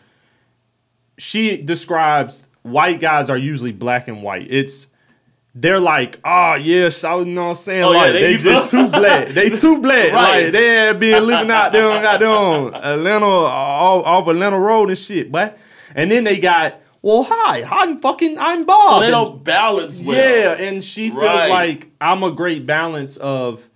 she 1.18 1.58
describes 1.58 2.48
white 2.64 3.00
guys 3.00 3.30
are 3.30 3.38
usually 3.38 3.72
black 3.72 4.08
and 4.08 4.24
white. 4.24 4.48
It's 4.50 4.87
they're 5.60 5.80
like, 5.80 6.20
oh 6.24 6.54
yeah, 6.56 6.90
shout, 6.90 7.26
you 7.26 7.34
know 7.34 7.46
what 7.46 7.50
I'm 7.50 7.56
saying? 7.56 7.84
Oh, 7.84 7.92
yeah, 7.92 7.98
like 8.02 8.14
they 8.14 8.36
they 8.36 8.44
just 8.44 8.72
too 8.72 8.88
black. 8.90 9.28
They 9.34 9.50
too 9.50 9.82
black. 9.82 10.12
Right. 10.14 10.44
Like 10.44 10.52
they 10.52 10.94
been 11.00 11.26
living 11.26 11.50
out 11.52 11.72
there 11.72 11.90
on 11.90 12.02
goddamn 12.04 12.74
Atlanta 12.76 13.26
off, 13.26 14.06
off 14.06 14.28
Atlanta 14.28 14.60
Road 14.60 14.90
and 14.90 14.98
shit, 14.98 15.32
but 15.32 15.58
and 15.96 16.12
then 16.12 16.26
they 16.26 16.38
got, 16.40 16.80
well, 17.02 17.24
hi, 17.28 17.64
I'm 17.64 18.00
fucking 18.02 18.38
I'm 18.38 18.66
Bob. 18.66 18.90
So 18.90 19.00
they 19.00 19.10
don't 19.10 19.44
balance 19.44 20.00
well. 20.00 20.16
yeah, 20.16 20.52
and 20.54 20.84
she 20.86 21.10
feels 21.10 21.24
Right. 21.24 21.50
like 21.50 21.88
I'm 22.00 22.22
a 22.24 22.32
great 22.32 22.66
balance 22.68 23.18
of 23.18 23.68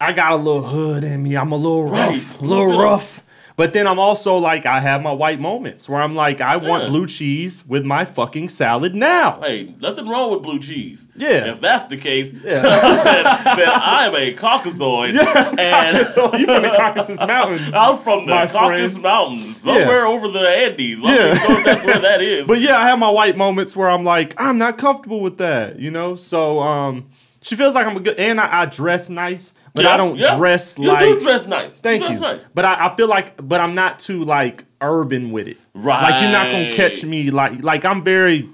I 0.00 0.10
got 0.12 0.32
a 0.32 0.36
little 0.36 0.64
hood 0.64 1.04
in 1.04 1.22
me. 1.22 1.36
I'm 1.36 1.52
a 1.52 1.56
little 1.56 1.84
rough, 1.88 2.32
Right. 2.32 2.40
a 2.40 2.44
little 2.44 2.76
rough. 2.78 3.22
But 3.62 3.72
then 3.74 3.86
I'm 3.86 4.00
also 4.00 4.38
like 4.38 4.66
I 4.66 4.80
have 4.80 5.02
my 5.04 5.12
white 5.12 5.38
moments 5.38 5.88
where 5.88 6.02
I'm 6.02 6.16
like 6.16 6.40
I 6.40 6.56
want 6.56 6.88
blue 6.88 7.06
cheese 7.06 7.62
with 7.64 7.84
my 7.84 8.04
fucking 8.04 8.48
salad 8.48 8.92
now. 8.92 9.38
Hey, 9.40 9.72
nothing 9.80 10.08
wrong 10.08 10.32
with 10.32 10.42
blue 10.42 10.58
cheese. 10.58 11.08
Yeah. 11.14 11.52
If 11.52 11.60
that's 11.60 11.84
the 11.84 11.96
case, 11.96 12.32
Yeah. 12.32 12.60
then, 12.62 13.24
then 13.56 13.68
I 13.68 14.06
am 14.08 14.16
a 14.16 14.34
Caucasoid. 14.34 15.16
And 15.60 16.04
so 16.08 16.34
you 16.34 16.46
from 16.46 16.62
the 16.62 16.70
Caucasus 16.76 17.20
Mountains. 17.24 17.72
I'm 17.72 17.96
from 17.98 18.26
the 18.26 18.32
Caucasus 18.32 18.94
friend. 18.98 19.02
Mountains, 19.04 19.56
somewhere 19.58 20.08
over 20.08 20.26
the 20.26 20.40
Andes. 20.40 21.00
Let 21.04 21.38
Yeah. 21.38 21.62
that's 21.62 21.84
where 21.84 22.00
that 22.00 22.20
is. 22.20 22.48
But 22.48 22.60
yeah, 22.60 22.76
I 22.80 22.88
have 22.88 22.98
my 22.98 23.10
white 23.10 23.36
moments 23.36 23.76
where 23.76 23.88
I'm 23.88 24.02
like, 24.02 24.34
I'm 24.38 24.58
not 24.58 24.76
comfortable 24.76 25.20
with 25.20 25.38
that, 25.38 25.78
you 25.78 25.92
know? 25.92 26.16
So 26.16 26.58
um 26.58 27.10
she 27.42 27.54
feels 27.54 27.76
like 27.76 27.86
I'm 27.86 27.96
a 27.96 28.00
good 28.00 28.18
and 28.18 28.40
I, 28.40 28.62
I 28.62 28.66
dress 28.66 29.08
nice, 29.08 29.52
but 29.74 29.84
Yeah, 29.84 29.94
I 29.94 29.96
don't 29.96 30.16
yeah. 30.16 30.36
dress 30.36 30.78
you 30.78 30.88
like 30.88 31.00
do 31.00 31.20
dress 31.20 31.46
nice. 31.46 31.78
Thank 31.80 32.02
you. 32.02 32.08
Dress 32.08 32.20
you. 32.20 32.26
nice. 32.26 32.46
But 32.54 32.64
I, 32.64 32.88
I 32.88 32.96
feel 32.96 33.08
like, 33.08 33.36
but 33.46 33.60
I'm 33.60 33.74
not 33.74 33.98
too 33.98 34.24
like 34.24 34.64
urban 34.80 35.30
with 35.32 35.48
it. 35.48 35.58
Right. 35.74 36.10
Like 36.10 36.22
you're 36.22 36.32
not 36.32 36.50
gonna 36.50 36.74
catch 36.74 37.04
me 37.04 37.30
like 37.30 37.62
like 37.62 37.84
I'm 37.84 38.02
very. 38.04 38.48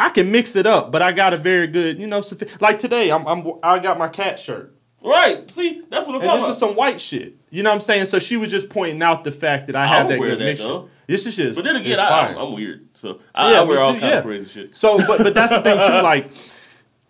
I 0.00 0.10
can 0.10 0.30
mix 0.32 0.56
it 0.56 0.66
up, 0.66 0.90
but 0.90 1.02
I 1.02 1.12
got 1.12 1.32
a 1.34 1.38
very 1.38 1.68
good, 1.68 1.98
you 2.00 2.06
know, 2.08 2.20
like 2.60 2.78
today. 2.78 3.10
I'm, 3.12 3.26
I'm 3.26 3.46
I 3.62 3.78
got 3.78 3.96
my 3.96 4.08
cat 4.08 4.40
shirt, 4.40 4.74
Right. 5.02 5.48
See, 5.50 5.82
that's 5.88 6.06
what 6.06 6.16
I'm 6.16 6.20
and 6.22 6.24
talking 6.24 6.36
this 6.40 6.44
about. 6.44 6.50
is 6.50 6.58
some 6.58 6.74
white 6.74 7.00
shit. 7.00 7.36
You 7.50 7.62
know 7.62 7.70
what 7.70 7.74
I'm 7.74 7.80
saying? 7.80 8.06
So 8.06 8.18
she 8.18 8.36
was 8.36 8.50
just 8.50 8.70
pointing 8.70 9.02
out 9.02 9.22
the 9.22 9.30
fact 9.30 9.68
that 9.68 9.76
I 9.76 9.84
I 9.84 9.86
have 9.86 10.08
that 10.08 10.18
good 10.18 10.40
that, 10.40 10.44
mixture. 10.44 10.66
though. 10.66 10.88
This 11.06 11.26
is 11.26 11.36
just. 11.36 11.54
but 11.54 11.64
then 11.64 11.76
again, 11.76 12.00
I, 12.00 12.08
I'm, 12.08 12.36
I'm 12.38 12.52
weird, 12.54 12.88
so 12.94 13.20
I, 13.34 13.52
Yeah, 13.52 13.60
I 13.60 13.62
wear 13.64 13.80
all 13.80 13.92
too, 13.94 14.00
kind 14.00 14.10
yeah. 14.12 14.18
of 14.18 14.24
crazy 14.24 14.50
shit. 14.50 14.76
So, 14.76 14.96
but 15.06 15.18
but 15.22 15.34
that's 15.34 15.52
the 15.52 15.60
thing 15.62 15.76
too. 15.76 15.82
Like, 16.02 16.30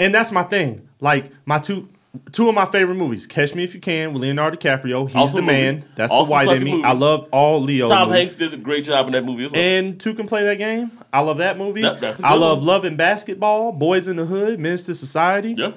and 0.00 0.12
that's 0.14 0.32
my 0.32 0.42
thing. 0.42 0.88
Like 1.00 1.30
my 1.46 1.58
two 1.60 1.88
two 2.32 2.48
of 2.48 2.54
my 2.54 2.64
favorite 2.66 2.96
movies: 2.96 3.26
Catch 3.26 3.54
Me 3.54 3.64
If 3.64 3.74
You 3.74 3.80
Can 3.80 4.12
with 4.12 4.22
Leonardo 4.22 4.56
DiCaprio. 4.56 5.06
He's 5.08 5.16
Awesome 5.16 5.36
the 5.46 5.52
man. 5.52 5.74
movie. 5.76 5.86
That's 5.96 6.12
Awesome 6.12 6.28
the 6.28 6.32
white 6.32 6.56
in 6.56 6.64
me. 6.64 6.70
movie. 6.72 6.84
I 6.84 6.92
love 6.92 7.28
all 7.32 7.60
Leo. 7.60 7.88
Tom 7.88 8.08
movies. 8.08 8.20
Hanks 8.20 8.36
did 8.36 8.54
a 8.54 8.56
great 8.56 8.84
job 8.84 9.06
in 9.06 9.12
that 9.12 9.24
movie 9.24 9.44
as 9.44 9.52
well. 9.52 9.60
And 9.60 10.00
two 10.00 10.14
can 10.14 10.26
play 10.26 10.44
that 10.44 10.58
game. 10.58 10.90
I 11.12 11.20
love 11.20 11.38
that 11.38 11.58
movie. 11.58 11.82
That- 11.82 12.00
that's 12.00 12.20
I 12.22 12.34
love 12.34 12.58
one. 12.58 12.66
Love 12.66 12.84
and 12.84 12.96
Basketball, 12.96 13.72
Boys 13.72 14.06
in 14.08 14.16
the 14.16 14.26
Hood, 14.26 14.58
Menace 14.58 14.86
to 14.86 14.94
Society. 14.94 15.54
yeah, 15.56 15.72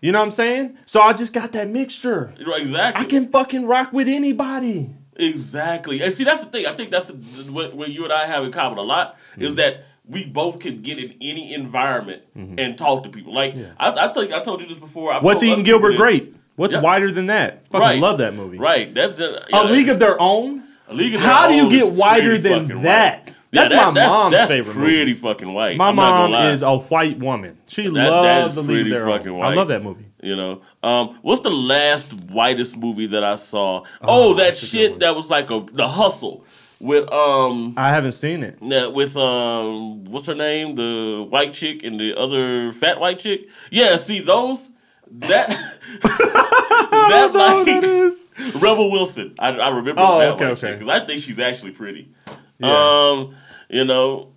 You 0.00 0.12
know 0.12 0.18
what 0.20 0.24
I'm 0.26 0.30
saying? 0.30 0.76
So 0.86 1.00
I 1.00 1.12
just 1.12 1.32
got 1.32 1.52
that 1.52 1.68
mixture. 1.68 2.32
exactly. 2.38 3.04
I 3.04 3.08
can 3.08 3.28
fucking 3.30 3.66
rock 3.66 3.92
with 3.92 4.08
anybody. 4.08 4.90
Exactly. 5.16 6.02
And 6.02 6.12
see, 6.12 6.24
that's 6.24 6.40
the 6.40 6.46
thing. 6.46 6.66
I 6.66 6.74
think 6.76 6.90
that's 6.90 7.06
the 7.06 7.14
what, 7.50 7.74
what 7.74 7.88
you 7.88 8.04
and 8.04 8.12
I 8.12 8.26
have 8.26 8.44
in 8.44 8.52
common 8.52 8.78
a 8.78 8.82
lot 8.82 9.16
is 9.38 9.52
Mm-hmm. 9.52 9.56
that 9.56 9.84
we 10.08 10.26
both 10.26 10.58
can 10.60 10.82
get 10.82 10.98
in 10.98 11.14
any 11.20 11.52
environment 11.54 12.22
and 12.34 12.76
talk 12.78 13.02
to 13.04 13.08
people. 13.08 13.34
Like 13.34 13.54
I, 13.78 13.90
I 14.08 14.12
think 14.12 14.32
I 14.32 14.40
told 14.40 14.60
you 14.60 14.68
this 14.68 14.78
before. 14.78 15.12
I've 15.12 15.22
What's 15.22 15.42
Eating 15.42 15.64
Gilbert 15.64 15.92
this. 15.92 15.98
Grape? 16.00 16.36
What's 16.56 16.74
Yeah. 16.74 16.80
wider 16.80 17.10
than 17.12 17.26
that? 17.26 17.66
Fucking 17.68 17.80
Right. 17.80 17.98
love 18.00 18.18
that 18.18 18.34
movie. 18.34 18.56
Right. 18.58 18.94
That's 18.94 19.14
just, 19.18 19.40
A 19.52 19.64
League 19.64 19.88
of 19.88 19.98
Their 19.98 20.20
Own. 20.20 20.62
A 20.88 20.94
League 20.94 21.14
of 21.14 21.20
Their 21.20 21.30
How 21.30 21.48
Their 21.48 21.50
do 21.50 21.56
you 21.56 21.70
get 21.70 21.92
wider 21.92 22.38
than 22.38 22.82
that? 22.82 23.24
white. 23.26 23.32
That's 23.52 23.72
my 23.72 23.90
mom's 23.90 24.34
that's 24.36 24.50
favorite 24.50 24.74
Pretty 24.74 24.98
movie. 25.12 25.14
fucking 25.14 25.52
white. 25.52 25.76
My 25.76 25.88
I'm 25.88 25.96
mom 25.96 26.34
is 26.34 26.62
a 26.62 26.76
white 26.76 27.18
woman. 27.18 27.56
She 27.68 27.84
that 27.84 27.90
loves 28.10 28.48
is 28.50 28.54
the 28.54 28.62
League 28.62 28.86
of 28.86 28.90
Their 28.92 29.08
Own. 29.08 29.38
white. 29.38 29.52
I 29.52 29.54
love 29.54 29.68
that 29.68 29.82
movie. 29.82 30.04
You 30.22 30.34
know, 30.36 30.62
um, 30.82 31.18
what's 31.22 31.42
the 31.42 31.50
last 31.50 32.12
whitest 32.12 32.76
movie 32.76 33.06
that 33.08 33.22
I 33.24 33.36
saw? 33.36 33.84
Oh, 34.02 34.34
that 34.34 34.42
that's 34.44 34.58
a 34.58 34.62
good 34.62 34.68
shit 34.70 34.98
that 35.00 35.14
was 35.16 35.30
like 35.30 35.50
a 35.50 35.64
the 35.72 35.88
hustle 35.88 36.44
with 36.80 37.10
um 37.12 37.74
I 37.76 37.88
haven't 37.90 38.12
seen 38.12 38.42
it. 38.42 38.58
Yeah, 38.60 38.88
with 38.88 39.16
um, 39.16 40.04
what's 40.04 40.26
her 40.26 40.34
name? 40.34 40.74
The 40.74 41.26
white 41.28 41.54
chick 41.54 41.82
and 41.82 41.98
the 41.98 42.14
other 42.16 42.72
fat 42.72 43.00
white 43.00 43.18
chick. 43.18 43.48
Yeah, 43.70 43.96
see 43.96 44.20
those 44.20 44.70
that 45.10 45.48
that 46.02 47.30
like 47.34 47.66
that 47.66 47.84
is. 47.84 48.26
Rebel 48.56 48.90
Wilson. 48.90 49.34
I, 49.38 49.48
I 49.50 49.68
remember 49.70 50.02
Oh, 50.02 50.18
that 50.18 50.32
okay, 50.34 50.46
okay. 50.46 50.72
because 50.72 50.88
I 50.88 51.04
think 51.06 51.22
she's 51.22 51.38
actually 51.38 51.72
pretty. 51.72 52.10
Yeah. 52.58 53.10
Um, 53.12 53.34
you 53.68 53.84
know, 53.84 54.32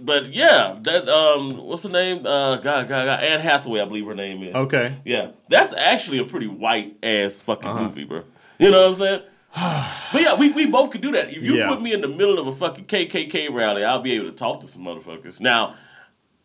but 0.00 0.32
yeah, 0.32 0.76
that 0.82 1.08
um, 1.08 1.58
what's 1.58 1.82
her 1.82 1.88
name? 1.90 2.26
Uh, 2.26 2.56
God, 2.56 2.88
God, 2.88 3.04
God, 3.06 3.20
Anne 3.22 3.40
Hathaway, 3.40 3.80
I 3.80 3.84
believe 3.84 4.06
her 4.06 4.14
name 4.14 4.42
is. 4.42 4.54
Okay. 4.54 4.96
Yeah, 5.04 5.30
that's 5.48 5.72
actually 5.74 6.18
a 6.18 6.24
pretty 6.24 6.46
white 6.46 6.96
ass 7.02 7.40
fucking 7.40 7.68
Uh-huh. 7.70 7.82
movie, 7.84 8.04
bro. 8.04 8.22
You 8.58 8.70
know 8.70 8.80
what 8.82 8.88
I'm 8.88 8.94
saying? 8.94 9.22
but 10.12 10.20
yeah, 10.22 10.34
we, 10.34 10.50
we 10.50 10.66
both 10.66 10.90
could 10.90 11.00
do 11.00 11.12
that. 11.12 11.30
If 11.30 11.42
you 11.42 11.54
Yeah. 11.56 11.68
put 11.68 11.80
me 11.80 11.92
in 11.92 12.00
the 12.00 12.08
middle 12.08 12.38
of 12.38 12.46
a 12.46 12.52
fucking 12.52 12.86
KKK 12.86 13.52
rally, 13.52 13.84
I'll 13.84 14.02
be 14.02 14.12
able 14.14 14.26
to 14.30 14.36
talk 14.36 14.60
to 14.60 14.66
some 14.66 14.82
motherfuckers. 14.82 15.40
Now, 15.40 15.76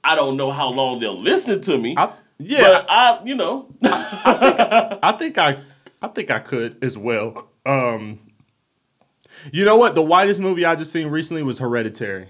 I 0.03 0.15
don't 0.15 0.37
know 0.37 0.51
how 0.51 0.69
long 0.69 0.99
they'll 0.99 1.19
listen 1.19 1.61
to 1.61 1.77
me. 1.77 1.95
I, 1.97 2.13
yeah, 2.37 2.61
But 2.61 2.85
I, 2.89 3.19
you 3.25 3.35
know, 3.35 3.67
I 3.83 5.15
think 5.17 5.37
I, 5.37 5.57
I 6.01 6.07
think 6.09 6.31
I 6.31 6.39
could 6.39 6.81
as 6.83 6.97
well. 6.97 7.49
Um, 7.65 8.19
you 9.51 9.65
know 9.65 9.75
what? 9.77 9.95
The 9.95 10.01
whitest 10.01 10.39
movie 10.39 10.63
I 10.65 10.75
just 10.75 10.91
seen 10.91 11.07
recently 11.07 11.43
was 11.43 11.59
Hereditary. 11.59 12.29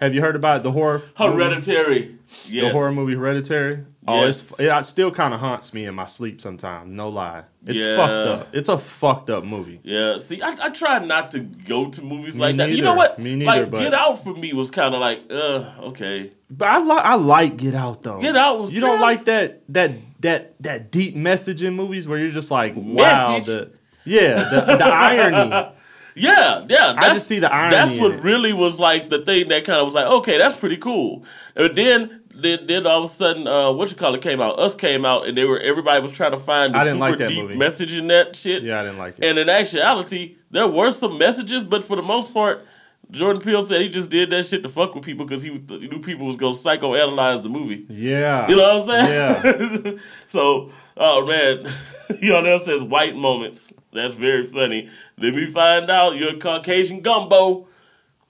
Have 0.00 0.14
you 0.14 0.20
heard 0.20 0.36
about 0.36 0.58
it? 0.58 0.62
the 0.64 0.72
horror? 0.72 1.02
movie? 1.18 1.32
Hereditary. 1.36 2.18
Yes. 2.46 2.64
The 2.66 2.70
horror 2.72 2.92
movie 2.92 3.14
Hereditary. 3.14 3.84
Oh, 4.08 4.24
Yes. 4.24 4.58
it, 4.60 4.66
it 4.66 4.84
still 4.84 5.10
kind 5.10 5.34
of 5.34 5.40
haunts 5.40 5.74
me 5.74 5.84
in 5.86 5.94
my 5.94 6.06
sleep 6.06 6.40
sometimes. 6.40 6.90
No 6.90 7.08
lie, 7.08 7.42
it's 7.66 7.82
Yeah. 7.82 7.96
fucked 7.96 8.28
up. 8.28 8.48
It's 8.54 8.68
a 8.68 8.78
fucked 8.78 9.30
up 9.30 9.44
movie. 9.44 9.80
Yeah, 9.82 10.18
see, 10.18 10.40
I, 10.42 10.54
I 10.62 10.68
try 10.70 10.98
not 11.00 11.32
to 11.32 11.40
go 11.40 11.90
to 11.90 12.02
movies 12.02 12.36
Me 12.36 12.40
like 12.40 12.56
that. 12.58 12.70
You 12.70 12.82
know 12.82 12.94
what? 12.94 13.18
Me 13.18 13.34
neither, 13.36 13.62
like, 13.62 13.70
but- 13.70 13.80
Get 13.80 13.94
Out 13.94 14.22
for 14.22 14.32
me 14.34 14.52
was 14.52 14.70
kind 14.70 14.94
of 14.94 15.00
like, 15.00 15.22
uh, 15.30 15.86
okay. 15.88 16.32
But 16.48 16.68
I 16.68 16.78
like 16.78 17.04
I 17.04 17.14
like 17.16 17.56
Get 17.56 17.74
Out 17.74 18.04
though. 18.04 18.20
Get 18.20 18.36
Out 18.36 18.60
was 18.60 18.74
You 18.74 18.80
don't 18.80 19.00
like 19.00 19.24
that 19.24 19.62
that 19.70 19.90
that 20.20 20.54
that 20.62 20.90
deep 20.92 21.16
message 21.16 21.62
in 21.62 21.74
movies 21.74 22.06
where 22.06 22.18
you're 22.20 22.30
just 22.30 22.50
like, 22.52 22.74
wow, 22.76 23.40
the 23.40 23.72
yeah, 24.04 24.34
the, 24.36 24.76
the 24.76 24.84
irony. 24.84 25.72
Yeah, 26.18 26.64
yeah. 26.68 26.94
That's, 26.98 27.14
just 27.14 27.26
see 27.26 27.40
the 27.40 27.52
irony 27.52 27.74
That's 27.76 27.96
what 27.96 28.22
really 28.22 28.52
was 28.52 28.80
like 28.80 29.10
the 29.10 29.22
thing 29.24 29.48
that 29.48 29.64
kind 29.64 29.80
of 29.80 29.84
was 29.86 29.94
like, 29.94 30.06
okay, 30.06 30.38
that's 30.38 30.56
pretty 30.56 30.76
cool. 30.78 31.24
And 31.54 31.76
then, 31.76 32.22
then, 32.42 32.66
then 32.66 32.86
all 32.86 33.04
of 33.04 33.10
a 33.10 33.12
sudden, 33.12 33.46
uh, 33.46 33.72
what 33.72 33.90
you 33.90 33.96
call 33.96 34.14
it 34.14 34.22
came 34.22 34.40
out. 34.40 34.58
Us 34.58 34.74
came 34.74 35.04
out, 35.04 35.26
and 35.26 35.36
they 35.36 35.44
were 35.44 35.58
everybody 35.58 36.00
was 36.00 36.12
trying 36.12 36.32
to 36.32 36.36
find 36.36 36.74
the 36.74 36.78
I 36.78 36.84
didn't 36.84 36.94
super 36.94 37.10
like 37.10 37.18
that 37.18 37.28
deep 37.28 37.42
movie. 37.42 37.56
message 37.56 37.94
in 37.94 38.08
that 38.08 38.36
shit. 38.36 38.62
Yeah, 38.62 38.78
I 38.78 38.82
didn't 38.82 38.98
like 38.98 39.18
it. 39.18 39.24
And 39.24 39.38
in 39.38 39.48
actuality, 39.48 40.36
there 40.50 40.68
were 40.68 40.90
some 40.90 41.18
messages, 41.18 41.64
but 41.64 41.84
for 41.84 41.96
the 41.96 42.02
most 42.02 42.32
part, 42.32 42.66
Jordan 43.10 43.40
Peele 43.40 43.62
said 43.62 43.80
he 43.80 43.88
just 43.88 44.10
did 44.10 44.30
that 44.30 44.46
shit 44.46 44.62
to 44.62 44.68
fuck 44.68 44.94
with 44.94 45.04
people 45.04 45.24
because 45.26 45.42
he, 45.42 45.50
he 45.50 45.88
knew 45.88 46.00
people 46.00 46.26
was 46.26 46.36
gonna 46.36 46.54
psychoanalyze 46.54 47.42
the 47.42 47.48
movie. 47.48 47.86
Yeah. 47.88 48.48
You 48.48 48.56
know 48.56 48.74
what 48.74 48.90
I'm 48.90 49.06
saying? 49.06 49.12
Yeah. 49.12 49.92
so, 50.26 50.72
oh 50.96 51.26
man, 51.26 51.72
Yarnell 52.20 52.58
says 52.58 52.82
white 52.82 53.14
moments. 53.14 53.72
That's 53.92 54.16
very 54.16 54.44
funny. 54.44 54.90
Then 55.16 55.34
we 55.34 55.46
find 55.46 55.90
out 55.90 56.16
you're 56.16 56.36
Caucasian 56.36 57.00
gumbo. 57.00 57.68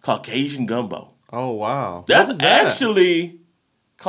Caucasian 0.03 0.67
gumbo. 0.67 1.13
Oh 1.33 1.51
wow. 1.51 2.05
That's 2.07 2.29
that? 2.29 2.67
actually 2.67 3.41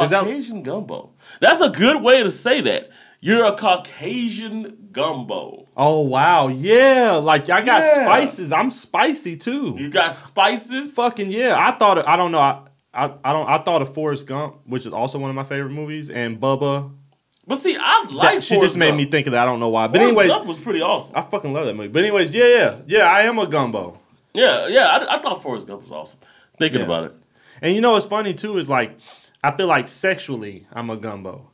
Is 0.03 0.09
that- 0.11 0.23
Caucasian 0.23 0.63
gumbo. 0.63 1.11
That's 1.41 1.61
a 1.61 1.69
good 1.69 2.01
way 2.01 2.23
to 2.23 2.31
say 2.31 2.61
that. 2.61 2.89
You're 3.19 3.45
a 3.45 3.55
Caucasian 3.55 4.89
gumbo. 4.91 5.67
Oh 5.75 6.01
wow. 6.01 6.47
Yeah. 6.47 7.13
Like 7.13 7.49
I 7.49 7.63
got 7.63 7.81
Yeah. 7.83 8.05
spices. 8.05 8.51
I'm 8.51 8.69
spicy 8.71 9.37
too. 9.37 9.75
You 9.77 9.89
got 9.89 10.15
spices. 10.15 10.93
Fucking 10.93 11.31
yeah. 11.31 11.55
I 11.57 11.77
thought 11.77 12.07
I 12.07 12.15
don't 12.15 12.31
know. 12.31 12.39
I, 12.39 12.61
I 12.93 13.11
I 13.23 13.33
don't 13.33 13.47
I 13.49 13.57
thought 13.59 13.81
of 13.81 13.93
Forrest 13.93 14.27
Gump, 14.27 14.57
which 14.65 14.85
is 14.85 14.93
also 14.93 15.17
one 15.19 15.29
of 15.29 15.35
my 15.35 15.43
favorite 15.43 15.71
movies, 15.71 16.09
and 16.09 16.39
Bubba. 16.39 16.91
But 17.45 17.55
see, 17.57 17.77
I 17.79 18.05
like 18.11 18.35
That- 18.35 18.43
she 18.43 18.55
Forrest 18.55 18.73
just 18.73 18.77
made 18.77 18.87
Gump. 18.89 18.97
me 18.97 19.05
think 19.05 19.27
of 19.27 19.31
that. 19.33 19.43
I 19.43 19.45
don't 19.45 19.59
know 19.59 19.69
why. 19.69 19.87
But 19.87 19.97
Forrest 19.97 20.09
anyways, 20.17 20.29
Gump 20.29 20.45
was 20.47 20.59
pretty 20.59 20.81
awesome. 20.81 21.13
I 21.15 21.21
fucking 21.21 21.53
love 21.53 21.65
that 21.65 21.75
movie. 21.75 21.89
But 21.89 22.03
anyways, 22.03 22.33
yeah, 22.35 22.45
yeah, 22.45 22.75
yeah. 22.87 23.03
I 23.03 23.21
am 23.21 23.39
a 23.39 23.47
gumbo. 23.47 23.99
Yeah, 24.33 24.67
yeah. 24.67 24.87
I, 24.87 25.15
I 25.15 25.19
thought 25.19 25.41
Forrest 25.41 25.65
Gump 25.67 25.81
was 25.81 25.91
awesome. 25.91 26.19
Thinking 26.59 26.79
Yeah. 26.81 26.85
about 26.85 27.03
it. 27.05 27.13
And 27.61 27.73
you 27.73 27.81
know 27.81 27.93
what's 27.93 28.05
funny 28.05 28.33
too 28.35 28.57
is 28.59 28.69
like 28.69 28.97
I 29.47 29.55
feel 29.55 29.67
like 29.67 29.87
sexually 29.87 30.67
I'm 30.73 30.89
a 30.89 30.97
gumbo. 30.97 31.49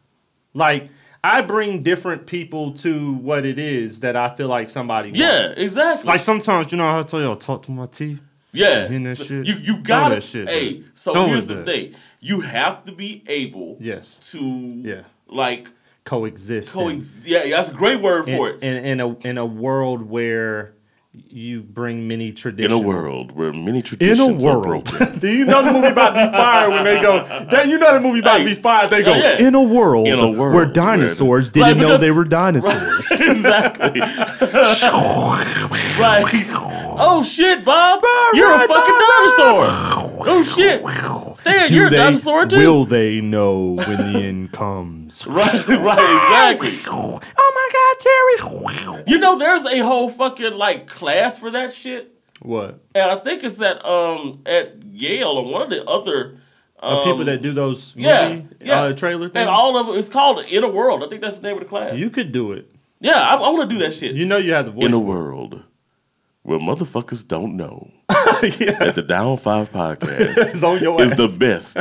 Like 0.53 0.89
I 1.23 1.41
bring 1.41 1.84
different 1.84 2.25
people 2.27 2.73
to 2.79 3.13
what 3.13 3.45
it 3.45 3.58
is 3.60 3.99
that 4.01 4.15
I 4.15 4.36
feel 4.36 4.47
like 4.47 4.69
somebody 4.69 5.10
wants. 5.10 5.19
Yeah, 5.19 5.47
exactly. 5.56 6.08
Like 6.08 6.19
sometimes 6.19 6.71
you 6.71 6.77
know 6.77 6.89
how 6.89 6.99
I 6.99 7.03
tell 7.03 7.21
you 7.21 7.32
I 7.32 7.36
talk 7.36 7.63
to 7.63 7.71
my 7.71 7.86
teeth. 7.88 8.19
yeah, 8.51 8.88
hearing 8.88 9.03
that 9.03 9.17
shit? 9.17 9.45
you 9.45 9.56
you 9.56 9.77
got 9.82 10.10
that 10.10 10.17
it. 10.19 10.23
shit, 10.23 10.47
Hey, 10.49 10.84
so 10.93 11.13
Don't 11.13 11.29
here's 11.29 11.47
the 11.47 11.63
thing: 11.63 11.95
you 12.19 12.41
have 12.41 12.84
to 12.86 12.91
be 12.91 13.23
able 13.27 13.77
Yes. 13.79 14.17
to 14.32 14.39
Yeah. 14.39 15.03
like 15.27 15.69
Coexist. 16.03 16.71
coexist. 16.71 17.25
Yeah, 17.25 17.47
that's 17.49 17.69
a 17.69 17.73
great 17.73 18.01
word 18.01 18.27
in, 18.27 18.38
for 18.38 18.49
it. 18.49 18.62
in, 18.62 18.86
in 18.86 18.99
a 18.99 19.17
in 19.19 19.38
a 19.38 19.45
world 19.45 20.01
where 20.10 20.73
you 21.15 21.62
bring 21.62 22.08
many 22.08 22.32
traditions. 22.32 22.71
In 22.71 22.78
a 22.78 22.80
world 22.80 23.34
where 23.34 23.54
many 23.54 23.78
In 23.80 23.84
traditions 23.84 24.43
a 24.43 24.47
are 24.49 24.58
world. 24.60 24.86
broken. 24.86 25.19
Do 25.19 25.28
you 25.30 25.45
know 25.45 25.63
the 25.63 25.71
movie 25.71 25.88
about 25.88 26.12
to 26.13 26.26
be 26.26 26.32
fired 26.36 26.69
when 26.71 26.84
they 26.86 26.99
go? 27.02 27.23
That 27.52 27.67
you 27.67 27.78
know 27.78 27.93
the 27.93 27.99
movie 27.99 28.19
about 28.19 28.39
to 28.39 28.45
be 28.45 28.56
fired. 28.56 28.89
They 28.89 29.04
go 29.04 29.13
Oh, 29.13 29.17
yeah. 29.17 29.38
in 29.39 29.54
a 29.54 29.62
world, 29.62 30.08
In 30.08 30.17
a 30.17 30.26
world 30.26 30.38
where 30.39 30.52
where- 30.52 30.65
dinosaurs 30.65 31.45
Right, 31.47 31.54
didn't 31.54 31.78
know 31.78 31.84
because- 31.89 32.02
they 32.02 32.10
were 32.12 32.26
dinosaurs. 32.26 33.12
exactly. 33.12 33.99
right. 35.99 36.47
Oh 36.95 37.23
shit, 37.23 37.63
Bob! 37.65 38.02
You're 38.34 38.49
right, 38.49 38.65
a 38.65 38.73
fucking 38.73 38.99
dinosaur. 38.99 40.12
Oh 40.25 40.43
shit, 40.43 40.81
Stan, 41.38 41.67
Do 41.69 41.75
you're 41.75 41.88
a 41.88 41.89
they- 41.89 41.97
dinosaur 41.97 42.45
too. 42.45 42.57
Will 42.57 42.86
they 42.86 43.21
know 43.21 43.75
when 43.75 44.13
the 44.13 44.19
end 44.19 44.51
comes? 44.53 45.25
Right, 45.27 45.67
right, 45.67 46.57
exactly. 46.57 46.79
oh 46.88 47.19
my 47.55 47.69
God, 47.73 48.95
Terry! 48.97 49.03
You 49.07 49.19
know, 49.19 49.38
there's 49.38 49.65
a 49.65 49.79
whole 49.79 50.09
fucking 50.09 50.53
like 50.53 50.88
class 50.88 51.38
for 51.38 51.51
that 51.51 51.73
shit, 51.73 52.13
What? 52.41 52.79
and 52.95 53.12
I 53.12 53.15
think 53.17 53.43
it's 53.43 53.62
at 53.62 53.83
um 53.86 54.41
at 54.45 54.83
Yale 54.86 55.27
or 55.29 55.51
one 55.51 55.62
of 55.63 55.69
the 55.69 55.83
other. 55.86 56.38
Uh, 56.81 56.97
Um, 56.97 57.03
people 57.05 57.23
that 57.25 57.41
do 57.41 57.53
those 57.53 57.95
movie 57.95 58.07
yeah, 58.09 58.41
yeah. 58.59 58.81
Uh, 58.81 58.93
trailer 58.93 59.29
things. 59.29 59.38
and 59.41 59.49
all 59.49 59.77
of 59.77 59.88
it, 59.88 59.97
it's 59.97 60.09
called 60.09 60.43
In 60.51 60.65
a 60.65 60.67
World. 60.67 61.01
I 61.01 61.07
think 61.07 61.21
that's 61.21 61.38
the 61.38 61.43
name 61.43 61.53
of 61.57 61.63
the 61.63 61.69
class. 61.69 61.95
you 61.97 62.09
could 62.09 62.33
do 62.33 62.51
it. 62.51 62.69
yeah, 62.99 63.21
I, 63.21 63.36
I 63.36 63.49
want 63.51 63.69
to 63.69 63.73
do 63.75 63.81
that 63.86 63.93
shit. 63.93 64.15
You 64.15 64.25
know 64.25 64.36
you 64.36 64.53
have 64.53 64.65
the 64.65 64.71
voice. 64.73 64.83
In 64.83 64.93
a 64.93 64.97
for 64.97 65.05
world 65.05 65.63
where 66.43 66.60
motherfuckers 66.60 67.25
don't 67.25 67.56
know 67.56 67.89
yeah, 68.10 68.77
that 68.79 68.95
the 68.95 69.01
Down 69.01 69.38
Five 69.38 69.71
podcast 69.71 70.63
on 70.67 70.82
your 70.84 71.01
is 71.01 71.12
the 71.12 71.27
best 71.39 71.77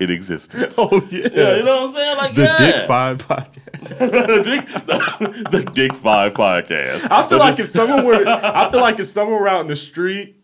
in 0.00 0.10
existence. 0.10 0.74
oh 0.78 1.06
yeah. 1.10 1.28
Yeah, 1.32 1.56
you 1.56 1.64
know 1.64 1.82
what 1.82 1.88
I'm 1.90 1.94
saying? 1.94 2.16
Like, 2.16 2.34
the 2.34 2.42
yeah. 2.42 2.58
Dick 2.58 2.86
Five 2.88 3.18
podcast. 3.18 3.98
the, 3.98 4.42
Dick, 4.42 4.86
the, 4.86 5.50
the 5.50 5.70
Dick 5.72 5.94
Five 5.94 6.34
podcast. 6.34 7.10
I 7.10 7.28
feel 7.28 7.38
like 7.38 7.58
if 7.58 7.68
someone 7.68 8.04
were, 8.04 8.26
I 8.26 8.70
feel 8.70 8.80
like 8.80 8.98
if 8.98 9.08
someone 9.08 9.40
were 9.40 9.48
out 9.48 9.60
in 9.60 9.66
the 9.66 9.76
street 9.76 10.42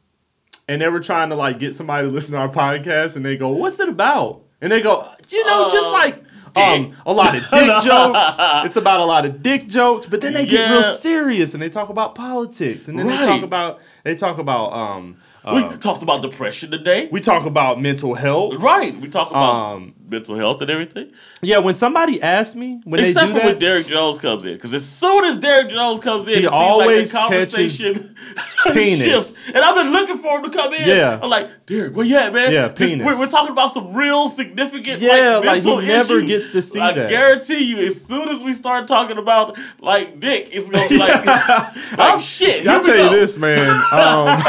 and 0.68 0.80
they 0.82 0.88
were 0.88 1.00
trying 1.00 1.30
to 1.30 1.34
like 1.34 1.58
get 1.58 1.74
somebody 1.74 2.06
to 2.06 2.12
listen 2.12 2.32
to 2.32 2.38
our 2.38 2.50
podcast, 2.50 3.16
and 3.16 3.24
they 3.24 3.36
go, 3.36 3.48
"What's 3.50 3.80
it 3.80 3.88
about?" 3.88 4.42
and 4.60 4.70
they 4.70 4.82
go, 4.82 5.08
"You 5.30 5.44
know, 5.46 5.70
just 5.70 5.88
Uh, 5.88 5.92
like." 5.92 6.24
Um, 6.56 6.92
a 7.06 7.12
lot 7.12 7.34
of 7.34 7.42
dick 7.52 7.82
jokes. 7.84 8.36
It's 8.66 8.76
about 8.76 9.00
a 9.00 9.04
lot 9.04 9.24
of 9.26 9.42
dick 9.42 9.66
jokes, 9.68 10.06
but 10.06 10.20
then 10.20 10.34
they 10.34 10.46
get 10.46 10.70
real 10.70 10.82
serious 10.82 11.54
and 11.54 11.62
they 11.62 11.68
talk 11.70 11.88
about 11.88 12.14
politics, 12.14 12.88
and 12.88 12.98
then 12.98 13.06
they 13.06 13.16
talk 13.16 13.42
about 13.42 13.80
they 14.04 14.14
talk 14.14 14.38
about 14.38 14.72
um, 14.72 15.16
we 15.52 15.62
uh, 15.62 15.76
talked 15.76 16.02
about 16.02 16.22
depression 16.22 16.70
today. 16.70 17.08
we 17.12 17.20
talk 17.20 17.44
about 17.44 17.80
mental 17.80 18.14
health. 18.14 18.54
right. 18.60 18.98
We 18.98 19.08
talk 19.08 19.30
about 19.30 19.74
Um, 19.74 19.94
mental 20.14 20.36
health 20.36 20.60
and 20.62 20.70
everything. 20.70 21.12
Yeah, 21.42 21.58
when 21.58 21.74
somebody 21.74 22.22
asks 22.22 22.54
me 22.54 22.80
when 22.84 23.00
Except 23.00 23.14
they 23.14 23.26
do 23.26 23.32
for 23.32 23.38
that, 23.40 23.46
when 23.46 23.58
Derek 23.58 23.86
Jones 23.86 24.18
comes 24.18 24.44
in. 24.44 24.54
Because 24.54 24.72
as 24.74 24.88
soon 24.88 25.24
as 25.24 25.38
Derek 25.38 25.70
Jones 25.70 26.00
comes 26.00 26.26
in, 26.28 26.34
He 26.34 26.38
it 26.40 26.42
seems 26.42 26.52
always 26.52 26.98
like 26.98 27.06
the 27.06 27.12
conversation 27.18 28.16
penis. 28.72 29.06
shifts. 29.36 29.38
And 29.48 29.58
I've 29.58 29.74
been 29.74 29.90
looking 29.92 30.18
for 30.18 30.38
him 30.38 30.44
to 30.50 30.56
come 30.56 30.72
in. 30.74 30.88
Yeah. 30.88 31.18
I'm 31.22 31.28
like, 31.30 31.66
Derek, 31.66 31.94
where 31.96 32.06
you 32.06 32.16
at, 32.16 32.32
man? 32.32 32.52
Yeah, 32.52 32.68
penis. 32.68 33.04
We're, 33.04 33.18
we're 33.18 33.28
talking 33.30 33.52
about 33.52 33.72
some 33.72 33.92
real 33.94 34.28
significant 34.28 35.00
Yeah, 35.02 35.36
like, 35.38 35.46
like, 35.46 35.62
he 35.62 35.68
mental 35.68 35.82
never 35.86 36.18
issues. 36.20 36.50
gets 36.50 36.52
to 36.52 36.62
see 36.62 36.80
I 36.80 36.92
that. 36.92 37.08
guarantee 37.10 37.64
you, 37.64 37.78
as 37.86 38.04
soon 38.04 38.28
as 38.28 38.42
we 38.42 38.52
start 38.54 38.86
talking 38.88 39.18
about 39.18 39.56
like 39.80 40.20
dick, 40.20 40.48
it's 40.52 40.68
gonna 40.68 40.88
be 40.88 40.96
like, 40.98 41.24
like 41.98 42.20
shit. 42.24 42.66
I'll 42.66 42.82
tell 42.82 42.94
go. 42.96 43.04
you 43.12 43.18
this, 43.20 43.36
man. 43.36 43.68
Um, 43.70 44.42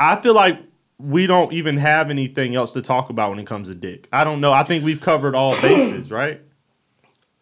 I 0.00 0.20
feel 0.20 0.34
like 0.34 0.58
we 0.98 1.26
don't 1.26 1.52
even 1.52 1.76
have 1.76 2.10
anything 2.10 2.54
else 2.54 2.72
to 2.72 2.82
talk 2.82 3.10
about 3.10 3.30
when 3.30 3.38
it 3.38 3.46
comes 3.46 3.68
to 3.68 3.74
dick. 3.74 4.08
I 4.12 4.24
don't 4.24 4.40
know. 4.40 4.52
I 4.52 4.64
think 4.64 4.82
we've 4.82 5.00
covered 5.00 5.34
all 5.34 5.52
bases, 5.62 6.10
right? 6.10 6.40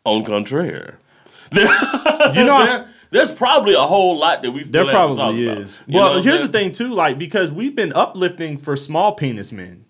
On 0.05 0.25
contraire, 0.25 0.99
You 1.53 1.64
know, 1.64 2.64
there, 2.66 2.88
there's 3.11 3.31
probably 3.31 3.75
a 3.75 3.83
whole 3.83 4.18
lot 4.18 4.42
that 4.42 4.51
we 4.51 4.64
still 4.64 4.87
there 4.87 4.92
to 4.92 5.14
probably 5.14 5.47
is. 5.47 5.79
Well, 5.87 6.21
here's 6.21 6.42
the 6.42 6.49
thing 6.49 6.73
too, 6.73 6.88
like 6.88 7.18
because 7.18 7.53
we've 7.53 7.75
been 7.75 7.92
uplifting 7.92 8.59
for 8.59 8.77
small 8.77 9.14
penis 9.14 9.53
men. 9.53 9.85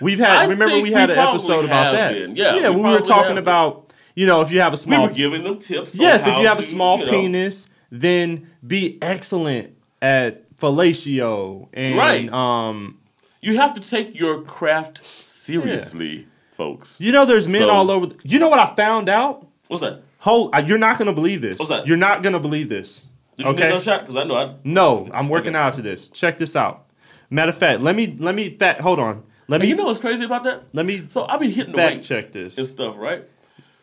We've 0.00 0.18
had. 0.18 0.30
I 0.30 0.44
remember, 0.44 0.80
we 0.80 0.92
had 0.92 1.10
we 1.10 1.14
an 1.14 1.18
episode 1.18 1.64
about 1.64 1.92
that. 1.92 2.12
been. 2.12 2.36
Yeah, 2.36 2.56
yeah. 2.56 2.70
we 2.70 2.80
we 2.80 2.90
were 2.90 3.00
talking 3.00 3.32
been. 3.32 3.38
about, 3.38 3.92
you 4.14 4.26
know, 4.26 4.40
if 4.40 4.50
you 4.50 4.60
have 4.60 4.72
a 4.72 4.76
small. 4.76 5.02
We 5.02 5.08
were 5.08 5.14
giving 5.14 5.44
them 5.44 5.58
tips. 5.58 5.94
on 5.94 6.00
Yes, 6.00 6.26
if 6.26 6.36
you 6.38 6.46
have 6.46 6.58
a 6.58 6.62
small 6.62 7.00
you 7.00 7.06
know, 7.06 7.10
penis, 7.10 7.68
then 7.90 8.50
be 8.66 8.98
excellent 9.02 9.76
at 10.00 10.49
fellatio 10.60 11.68
and 11.72 11.96
Right. 11.96 12.32
um 12.32 12.98
You 13.40 13.56
have 13.56 13.74
to 13.74 13.80
take 13.80 14.18
your 14.18 14.42
craft 14.42 15.04
seriously, 15.04 16.26
folks. 16.52 17.00
you 17.00 17.12
know 17.12 17.24
there's 17.24 17.48
men 17.48 17.62
So- 17.62 17.70
all 17.70 17.90
over 17.90 18.08
you 18.22 18.38
know 18.38 18.48
what 18.48 18.58
I 18.60 18.74
found 18.74 19.08
out? 19.08 19.46
What's 19.68 19.82
that? 19.82 20.02
Hold 20.18 20.54
you're 20.68 20.78
not 20.78 20.98
gonna 20.98 21.12
believe 21.14 21.40
this. 21.40 21.58
What's 21.58 21.70
that? 21.70 21.86
You're 21.86 21.96
not 21.96 22.22
gonna 22.22 22.40
believe 22.40 22.68
this. 22.68 23.02
Did 23.36 23.46
you 23.46 23.52
Okay. 23.52 23.70
get 23.70 23.82
shot? 23.82 24.00
Because 24.00 24.16
I 24.16 24.24
know 24.24 24.34
I. 24.36 24.54
No, 24.64 25.08
I'm 25.14 25.28
working 25.30 25.54
out 25.56 25.68
after 25.68 25.80
this. 25.82 26.08
Check 26.08 26.36
this 26.38 26.54
out. 26.54 26.84
Matter 27.30 27.50
of 27.50 27.58
fact, 27.58 27.80
let 27.80 27.96
me 27.96 28.14
let 28.18 28.34
me 28.34 28.50
fat 28.58 28.80
hold 28.80 28.98
on. 28.98 29.22
Let 29.48 29.56
And 29.56 29.62
me 29.62 29.68
you 29.70 29.76
know 29.76 29.84
what's 29.84 29.98
crazy 29.98 30.24
about 30.24 30.44
that? 30.44 30.64
let 30.74 30.84
me 30.84 31.04
So 31.08 31.26
I've 31.26 31.40
been 31.40 31.50
hitting 31.50 31.72
the 31.72 31.78
weights 31.78 32.06
check 32.06 32.32
this. 32.32 32.58
and 32.58 32.66
stuff, 32.66 32.96
right? 32.98 33.24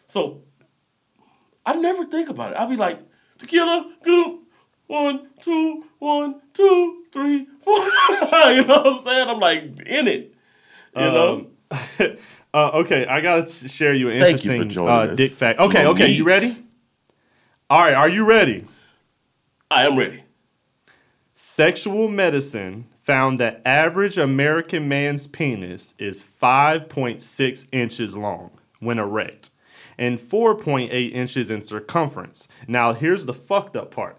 So 0.05 0.41
I 1.65 1.73
never 1.75 2.05
think 2.05 2.29
about 2.29 2.51
it. 2.51 2.57
I'll 2.57 2.69
be 2.69 2.77
like, 2.77 2.99
tequila, 3.39 3.91
goop, 4.03 4.41
one, 4.87 5.27
two, 5.41 5.83
one, 5.99 6.41
two, 6.53 7.03
three, 7.11 7.47
four. 7.59 7.75
you 7.79 8.65
know 8.65 8.81
what 8.83 8.87
I'm 8.87 8.99
saying? 8.99 9.29
I'm 9.29 9.39
like 9.39 9.63
in 9.85 10.07
it. 10.07 10.33
You 10.95 11.01
know? 11.01 11.47
Um, 11.71 11.77
uh, 12.53 12.69
okay, 12.75 13.05
I 13.05 13.21
gotta 13.21 13.51
share 13.51 13.93
you 13.93 14.09
an 14.09 14.19
Thank 14.19 14.43
you 14.43 14.51
interesting 14.51 14.69
for 14.69 14.73
joining 14.73 15.09
uh, 15.09 15.11
us, 15.11 15.17
dick 15.17 15.31
fact. 15.31 15.59
Okay, 15.59 15.85
okay, 15.85 16.07
you 16.09 16.23
ready? 16.23 16.63
All 17.69 17.81
right, 17.81 17.93
are 17.93 18.09
you 18.09 18.25
ready? 18.25 18.65
I 19.69 19.85
am 19.85 19.97
ready. 19.97 20.23
Sexual 21.33 22.07
medicine 22.07 22.87
found 23.01 23.37
that 23.37 23.61
average 23.65 24.17
American 24.17 24.87
man's 24.87 25.27
penis 25.27 25.93
is 25.99 26.23
5.6 26.41 27.65
inches 27.71 28.17
long 28.17 28.51
when 28.79 28.99
erect 28.99 29.51
and 29.97 30.19
4.8 30.19 31.13
inches 31.13 31.49
in 31.49 31.61
circumference. 31.61 32.47
Now, 32.67 32.93
here's 32.93 33.25
the 33.25 33.33
fucked 33.33 33.75
up 33.75 33.91
part. 33.91 34.17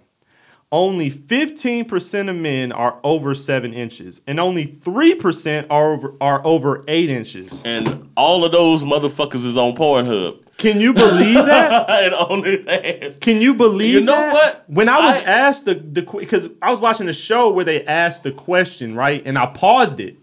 Only 0.70 1.10
15% 1.10 2.28
of 2.28 2.36
men 2.36 2.72
are 2.72 2.98
over 3.02 3.34
7 3.34 3.72
inches 3.72 4.20
and 4.26 4.38
only 4.38 4.66
3% 4.66 5.66
are 5.70 5.92
over, 5.94 6.14
are 6.20 6.46
over 6.46 6.84
8 6.86 7.08
inches. 7.08 7.62
And 7.64 8.10
all 8.18 8.44
of 8.44 8.52
those 8.52 8.82
motherfuckers 8.82 9.46
is 9.46 9.56
on 9.56 9.74
Pornhub. 9.74 10.40
Can 10.58 10.78
you 10.80 10.92
believe 10.92 11.46
that? 11.46 11.88
and 12.04 12.14
only. 12.14 13.16
Can 13.20 13.40
you 13.40 13.54
believe 13.54 13.94
You 13.94 14.00
know 14.00 14.12
that? 14.12 14.32
what? 14.34 14.64
When 14.66 14.88
I 14.90 14.98
was 15.06 15.16
I- 15.16 15.22
asked 15.22 15.64
the 15.64 15.74
the 15.76 16.02
because 16.02 16.48
I 16.60 16.70
was 16.70 16.80
watching 16.80 17.08
a 17.08 17.12
show 17.12 17.50
where 17.50 17.64
they 17.64 17.84
asked 17.86 18.24
the 18.24 18.32
question, 18.32 18.94
right? 18.96 19.22
And 19.24 19.38
I 19.38 19.46
paused 19.46 20.00
it, 20.00 20.16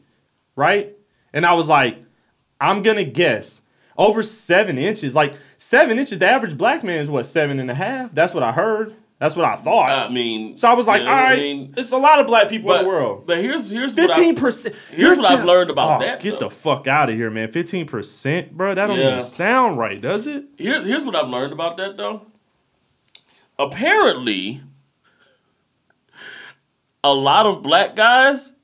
right? 0.57 0.93
And 1.33 1.45
I 1.45 1.53
was 1.53 1.67
like, 1.69 1.97
I'm 2.59 2.83
gonna 2.83 3.05
guess 3.05 3.61
over 3.97 4.21
seven 4.21 4.77
inches. 4.77 5.15
Like 5.15 5.35
seven 5.57 5.97
inches, 5.97 6.19
the 6.19 6.27
average 6.27 6.57
black 6.57 6.83
man 6.83 6.99
is 6.99 7.09
what 7.09 7.25
seven 7.25 7.57
and 7.61 7.71
a 7.71 7.75
half. 7.75 8.13
That's 8.13 8.33
what 8.33 8.43
I 8.43 8.51
heard. 8.51 8.93
That's 9.19 9.35
what 9.35 9.45
I 9.45 9.55
thought. 9.55 9.89
I 9.89 10.09
mean, 10.11 10.57
so 10.57 10.67
I 10.67 10.73
was 10.73 10.87
like, 10.87 10.99
you 10.99 11.05
know, 11.05 11.11
all 11.11 11.17
right, 11.17 11.33
I 11.33 11.35
mean, 11.37 11.73
it's 11.77 11.91
a 11.91 11.97
lot 11.97 12.19
of 12.19 12.27
black 12.27 12.49
people 12.49 12.67
but, 12.67 12.79
in 12.79 12.83
the 12.83 12.89
world. 12.89 13.25
But 13.25 13.37
here's 13.37 13.69
here's 13.69 13.93
Fifteen 13.93 14.35
percent. 14.35 14.75
here's 14.91 15.17
what 15.17 15.31
I've 15.31 15.45
learned 15.45 15.69
about 15.69 16.01
oh, 16.01 16.05
that, 16.05 16.21
Get 16.21 16.39
though. 16.39 16.49
the 16.49 16.55
fuck 16.55 16.87
out 16.87 17.09
of 17.09 17.15
here, 17.15 17.29
man. 17.31 17.49
Fifteen 17.51 17.85
percent, 17.87 18.55
bro. 18.57 18.75
That 18.75 18.87
don't 18.87 18.99
Yeah. 18.99 19.19
even 19.19 19.23
sound 19.23 19.77
right, 19.77 20.01
does 20.01 20.27
it? 20.27 20.45
Here's 20.57 20.85
here's 20.85 21.05
what 21.05 21.15
I've 21.15 21.29
learned 21.29 21.53
about 21.53 21.77
that 21.77 21.95
though. 21.95 22.25
Apparently, 23.57 24.61
a 27.01 27.13
lot 27.13 27.45
of 27.45 27.63
black 27.63 27.95
guys 27.95 28.54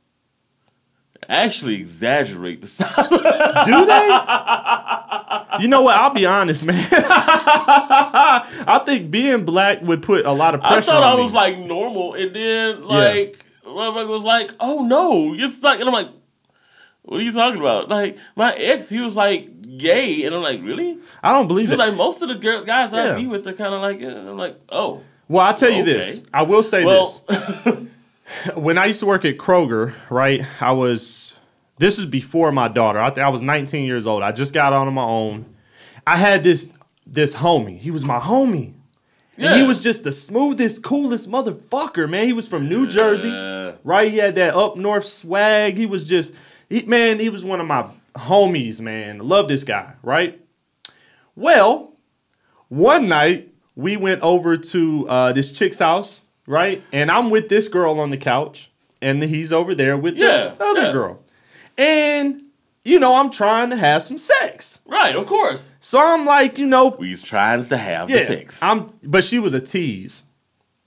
actually 1.31 1.75
exaggerate 1.75 2.61
the 2.61 2.67
size. 2.67 3.09
Do 3.09 3.85
they? 3.85 5.61
you 5.61 5.67
know 5.67 5.81
what? 5.81 5.95
I'll 5.95 6.13
be 6.13 6.25
honest, 6.25 6.63
man. 6.65 6.87
I 6.91 8.81
think 8.85 9.11
being 9.11 9.45
black 9.45 9.81
would 9.81 10.01
put 10.01 10.25
a 10.25 10.31
lot 10.31 10.55
of 10.55 10.61
pressure. 10.61 10.77
I 10.91 10.93
thought 10.93 11.03
I 11.13 11.15
me. 11.15 11.21
was 11.23 11.33
like 11.33 11.57
normal, 11.57 12.13
and 12.15 12.35
then 12.35 12.83
like 12.83 13.43
motherfucker 13.65 14.07
was 14.07 14.23
like, 14.23 14.51
"Oh 14.59 14.85
no, 14.85 15.33
you're 15.33 15.47
stuck," 15.47 15.79
and 15.79 15.87
I'm 15.87 15.93
like, 15.93 16.09
"What 17.03 17.19
are 17.19 17.23
you 17.23 17.31
talking 17.33 17.59
about?" 17.59 17.89
Like 17.89 18.17
my 18.35 18.53
ex, 18.53 18.89
he 18.89 18.99
was 18.99 19.15
like 19.15 19.77
gay, 19.77 20.23
and 20.25 20.35
I'm 20.35 20.41
like, 20.41 20.61
"Really?" 20.61 20.97
I 21.23 21.31
don't 21.31 21.47
believe 21.47 21.71
it. 21.71 21.77
like 21.77 21.95
most 21.95 22.21
of 22.21 22.27
the 22.29 22.35
girl, 22.35 22.63
guys 22.63 22.93
Yeah. 22.93 23.13
I 23.13 23.15
be 23.15 23.27
with, 23.27 23.43
they're 23.43 23.53
kind 23.53 23.73
of 23.73 23.81
like, 23.81 24.01
eh, 24.01 24.07
and 24.07 24.29
I'm 24.29 24.37
like, 24.37 24.59
"Oh, 24.69 25.01
well, 25.27 25.45
I'll 25.45 25.53
tell 25.53 25.71
you 25.71 25.81
Okay. 25.83 25.93
this. 25.93 26.21
I 26.33 26.43
will 26.43 26.63
say 26.63 26.85
well." 26.85 27.23
this. 27.27 27.87
When 28.55 28.77
I 28.77 28.85
used 28.87 28.99
to 29.01 29.05
work 29.05 29.25
at 29.25 29.37
Kroger, 29.37 29.93
right? 30.09 30.45
I 30.59 30.71
was. 30.71 31.33
This 31.77 31.97
is 31.97 32.05
before 32.05 32.51
my 32.51 32.67
daughter. 32.67 32.99
I, 32.99 33.09
I 33.09 33.29
was 33.29 33.41
19 33.41 33.85
years 33.85 34.05
old. 34.05 34.21
I 34.21 34.31
just 34.31 34.53
got 34.53 34.71
out 34.71 34.87
on 34.87 34.93
my 34.93 35.03
own. 35.03 35.55
I 36.05 36.17
had 36.17 36.43
this 36.43 36.69
this 37.05 37.35
homie. 37.35 37.79
He 37.79 37.91
was 37.91 38.05
my 38.05 38.19
homie. 38.19 38.73
And 39.37 39.59
he 39.59 39.65
was 39.65 39.79
just 39.79 40.03
the 40.03 40.11
smoothest, 40.11 40.83
coolest 40.83 41.29
motherfucker, 41.29 42.07
man. 42.07 42.25
He 42.25 42.33
was 42.33 42.47
from 42.47 42.69
New 42.69 42.85
Jersey. 42.87 43.31
Uh, 43.31 43.73
right? 43.83 44.11
He 44.11 44.17
had 44.17 44.35
that 44.35 44.53
up 44.53 44.77
north 44.77 45.05
swag. 45.05 45.77
He 45.77 45.85
was 45.85 46.03
just, 46.03 46.31
he, 46.69 46.83
man, 46.83 47.19
he 47.19 47.29
was 47.29 47.43
one 47.43 47.59
of 47.59 47.65
my 47.65 47.87
homies, 48.15 48.79
man. 48.79 49.19
Love 49.19 49.47
this 49.47 49.63
guy, 49.63 49.93
right? 50.03 50.39
Well, 51.35 51.93
one 52.67 53.07
night 53.07 53.53
we 53.75 53.97
went 53.97 54.21
over 54.21 54.57
to 54.57 55.09
uh, 55.09 55.33
this 55.33 55.51
chick's 55.51 55.79
house, 55.79 56.20
right? 56.47 56.83
And 56.91 57.09
I'm 57.11 57.29
with 57.29 57.49
this 57.49 57.67
girl 57.67 57.99
on 57.99 58.09
the 58.09 58.17
couch, 58.17 58.71
and 59.01 59.23
he's 59.23 59.51
over 59.51 59.73
there 59.75 59.97
with 59.97 60.15
Yeah, 60.15 60.53
the 60.57 60.63
other 60.63 60.81
yeah. 60.83 60.91
girl. 60.91 61.19
And, 61.77 62.43
you 62.83 62.99
know, 62.99 63.15
I'm 63.15 63.31
trying 63.31 63.69
to 63.71 63.77
have 63.77 64.03
some 64.03 64.17
sex. 64.17 64.79
right, 64.85 65.15
of 65.15 65.25
course. 65.25 65.73
So 65.79 65.99
I'm 65.99 66.25
like, 66.25 66.57
you 66.57 66.65
know, 66.65 66.95
We's 66.99 67.21
trying 67.21 67.63
to 67.63 67.77
have 67.77 68.09
yeah, 68.09 68.19
the 68.19 68.25
sex. 68.25 68.61
I'm, 68.61 68.93
but 69.03 69.23
she 69.23 69.39
was 69.39 69.53
a 69.53 69.61
tease. 69.61 70.23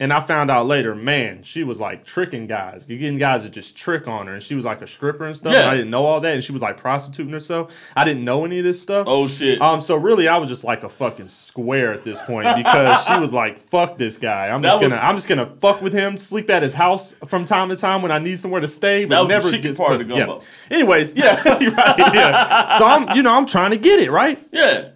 And 0.00 0.12
I 0.12 0.18
found 0.18 0.50
out 0.50 0.66
later, 0.66 0.92
man, 0.92 1.44
she 1.44 1.62
was 1.62 1.78
like 1.78 2.04
tricking 2.04 2.48
guys, 2.48 2.84
You're 2.88 2.98
getting 2.98 3.16
guys 3.16 3.42
to 3.44 3.48
just 3.48 3.76
trick 3.76 4.08
on 4.08 4.26
her. 4.26 4.34
And 4.34 4.42
she 4.42 4.56
was 4.56 4.64
like 4.64 4.82
a 4.82 4.88
stripper 4.88 5.24
and 5.24 5.36
stuff. 5.36 5.52
Yeah. 5.52 5.60
And 5.60 5.70
I 5.70 5.76
didn't 5.76 5.90
know 5.90 6.04
all 6.04 6.20
that. 6.20 6.34
And 6.34 6.42
she 6.42 6.50
was 6.50 6.60
like 6.60 6.76
prostituting 6.76 7.32
herself. 7.32 7.72
I 7.94 8.02
didn't 8.04 8.24
know 8.24 8.44
any 8.44 8.58
of 8.58 8.64
this 8.64 8.82
stuff. 8.82 9.06
oh 9.08 9.28
shit. 9.28 9.62
Um, 9.62 9.80
so 9.80 9.94
really, 9.94 10.26
I 10.26 10.38
was 10.38 10.48
just 10.48 10.64
like 10.64 10.82
a 10.82 10.88
fucking 10.88 11.28
square 11.28 11.92
at 11.92 12.02
this 12.02 12.20
point 12.22 12.48
because 12.56 13.04
she 13.06 13.16
was 13.20 13.32
like, 13.32 13.60
"Fuck 13.60 13.96
this 13.96 14.18
guy. 14.18 14.48
I'm 14.48 14.62
That 14.62 14.80
just 14.80 14.90
gonna, 14.90 15.00
I'm 15.00 15.14
just 15.14 15.28
gonna 15.28 15.54
fuck 15.60 15.80
with 15.80 15.92
him, 15.92 16.16
sleep 16.16 16.50
at 16.50 16.64
his 16.64 16.74
house 16.74 17.14
from 17.28 17.44
time 17.44 17.68
to 17.68 17.76
time 17.76 18.02
when 18.02 18.10
I 18.10 18.18
need 18.18 18.40
somewhere 18.40 18.60
to 18.62 18.68
stay, 18.68 19.04
but 19.04 19.10
That 19.14 19.20
was 19.20 19.28
the 19.28 19.34
never 19.34 19.50
chicken 19.52 19.62
gets 19.62 19.78
part 19.78 19.92
of 19.92 19.98
the 20.00 20.04
gumbo. 20.06 20.40
Yeah. 20.70 20.74
Anyways, 20.76 21.14
yeah, 21.14 21.40
right, 21.48 22.14
yeah. 22.14 22.78
So 22.78 22.84
I'm, 22.84 23.16
you 23.16 23.22
know, 23.22 23.32
I'm 23.32 23.46
trying 23.46 23.70
to 23.70 23.76
get 23.78 24.00
it 24.00 24.10
right. 24.10 24.44
yeah, 24.50 24.88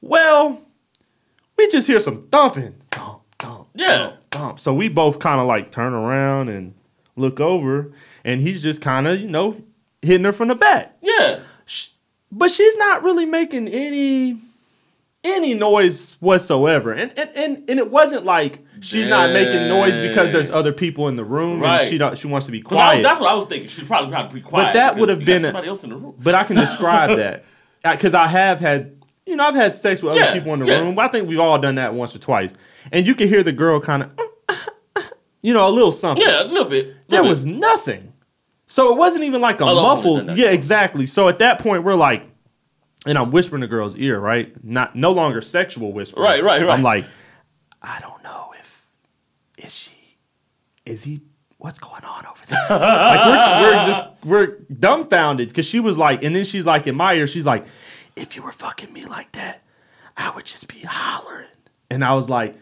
Well, 0.00 0.62
we 1.58 1.68
just 1.68 1.86
hear 1.86 2.00
some 2.00 2.26
thumping. 2.32 2.74
Thump, 2.90 3.20
thump, 3.38 3.68
yeah. 3.74 3.86
thump. 4.08 4.15
So 4.56 4.74
we 4.74 4.88
both 4.88 5.18
kind 5.18 5.40
of 5.40 5.46
like 5.46 5.70
turn 5.70 5.92
around 5.92 6.48
and 6.48 6.74
look 7.16 7.40
over, 7.40 7.92
and 8.24 8.40
he's 8.40 8.62
just 8.62 8.80
kind 8.82 9.06
of, 9.06 9.20
you 9.20 9.28
know, 9.28 9.60
hitting 10.02 10.24
her 10.24 10.32
from 10.32 10.48
the 10.48 10.54
back. 10.54 10.96
Yeah. 11.02 11.40
But 12.32 12.50
she's 12.50 12.76
not 12.76 13.02
really 13.02 13.24
making 13.26 13.68
any 13.68 14.38
any 15.24 15.54
noise 15.54 16.16
whatsoever. 16.20 16.92
And 16.92 17.12
and 17.18 17.30
and, 17.34 17.70
and 17.70 17.78
it 17.78 17.90
wasn't 17.90 18.24
like 18.24 18.64
she's 18.80 19.06
not 19.06 19.32
making 19.32 19.68
noise 19.68 19.98
because 19.98 20.32
there's 20.32 20.50
other 20.50 20.72
people 20.72 21.08
in 21.08 21.16
the 21.16 21.24
room 21.24 21.60
Right. 21.60 21.82
and 21.82 21.90
she 21.90 21.98
don't 21.98 22.16
she 22.18 22.26
wants 22.26 22.46
to 22.46 22.52
be 22.52 22.58
I 22.58 22.62
was, 22.62 22.68
quiet. 22.68 23.02
that's 23.02 23.20
what 23.20 23.30
I 23.30 23.34
was 23.34 23.46
thinking. 23.46 23.68
She'd 23.68 23.86
probably 23.86 24.10
probably 24.12 24.40
be 24.40 24.46
quiet. 24.46 24.66
But 24.68 24.72
that 24.74 24.96
would 24.96 25.08
have 25.08 25.24
been 25.24 25.42
somebody 25.42 25.68
else 25.68 25.82
in 25.84 25.90
the 25.90 25.96
room. 25.96 26.14
but 26.18 26.34
I 26.34 26.44
can 26.44 26.56
describe 26.56 27.16
that 27.18 27.44
because 27.82 28.14
I 28.14 28.26
have 28.28 28.60
had, 28.60 28.96
you 29.24 29.36
know, 29.36 29.44
I've 29.44 29.54
had 29.54 29.72
sex 29.74 30.02
with 30.02 30.12
other 30.12 30.20
Yeah, 30.20 30.32
people 30.34 30.52
in 30.54 30.60
the 30.60 30.66
yeah. 30.66 30.80
room. 30.80 30.98
I 30.98 31.08
think 31.08 31.28
we've 31.28 31.40
all 31.40 31.58
done 31.58 31.76
that 31.76 31.94
once 31.94 32.14
or 32.14 32.18
twice, 32.18 32.52
and 32.92 33.06
you 33.06 33.14
can 33.14 33.28
hear 33.28 33.42
the 33.44 33.52
girl 33.52 33.80
kind 33.80 34.02
of, 34.04 34.10
you 35.42 35.52
know, 35.52 35.66
a 35.66 35.70
little 35.70 35.92
something. 35.92 36.26
Yeah, 36.26 36.42
a 36.42 36.44
little 36.44 36.64
bit. 36.64 37.08
there 37.08 37.22
bit. 37.22 37.28
was 37.28 37.46
nothing. 37.46 38.12
So 38.66 38.92
it 38.92 38.96
wasn't 38.96 39.24
even 39.24 39.40
like 39.40 39.60
a 39.60 39.64
muffled. 39.64 40.36
Yeah, 40.36 40.50
exactly. 40.50 41.06
So 41.06 41.28
at 41.28 41.38
that 41.38 41.60
point, 41.60 41.84
we're 41.84 41.94
like, 41.94 42.24
and 43.06 43.16
I'm 43.16 43.30
whispering 43.30 43.60
the 43.60 43.68
girl's 43.68 43.96
ear, 43.96 44.18
right? 44.18 44.52
Not 44.64 44.96
no 44.96 45.12
longer 45.12 45.40
sexual 45.40 45.92
whisper. 45.92 46.20
Right, 46.20 46.42
right, 46.42 46.62
right. 46.62 46.70
I'm 46.70 46.82
like, 46.82 47.06
I 47.80 48.00
don't 48.00 48.22
know 48.24 48.52
if 48.58 49.64
is 49.64 49.72
she, 49.72 49.92
is 50.84 51.04
he, 51.04 51.20
what's 51.58 51.78
going 51.78 52.04
on 52.04 52.26
over 52.26 52.44
there? 52.46 52.66
like 52.70 53.26
we're, 53.26 53.62
we're 53.62 53.86
just 53.86 54.08
we're 54.24 54.46
dumbfounded 54.80 55.48
because 55.48 55.66
she 55.66 55.78
was 55.78 55.96
like, 55.96 56.24
and 56.24 56.34
then 56.34 56.44
she's 56.44 56.66
like 56.66 56.88
in 56.88 56.96
my 56.96 57.14
ear, 57.14 57.28
she's 57.28 57.46
like, 57.46 57.64
if 58.16 58.34
you 58.34 58.42
were 58.42 58.52
fucking 58.52 58.92
me 58.92 59.04
like 59.04 59.30
that, 59.32 59.62
I 60.16 60.30
would 60.30 60.44
just 60.44 60.66
be 60.66 60.80
hollering, 60.80 61.46
and 61.88 62.04
I 62.04 62.14
was 62.14 62.28
like. 62.28 62.56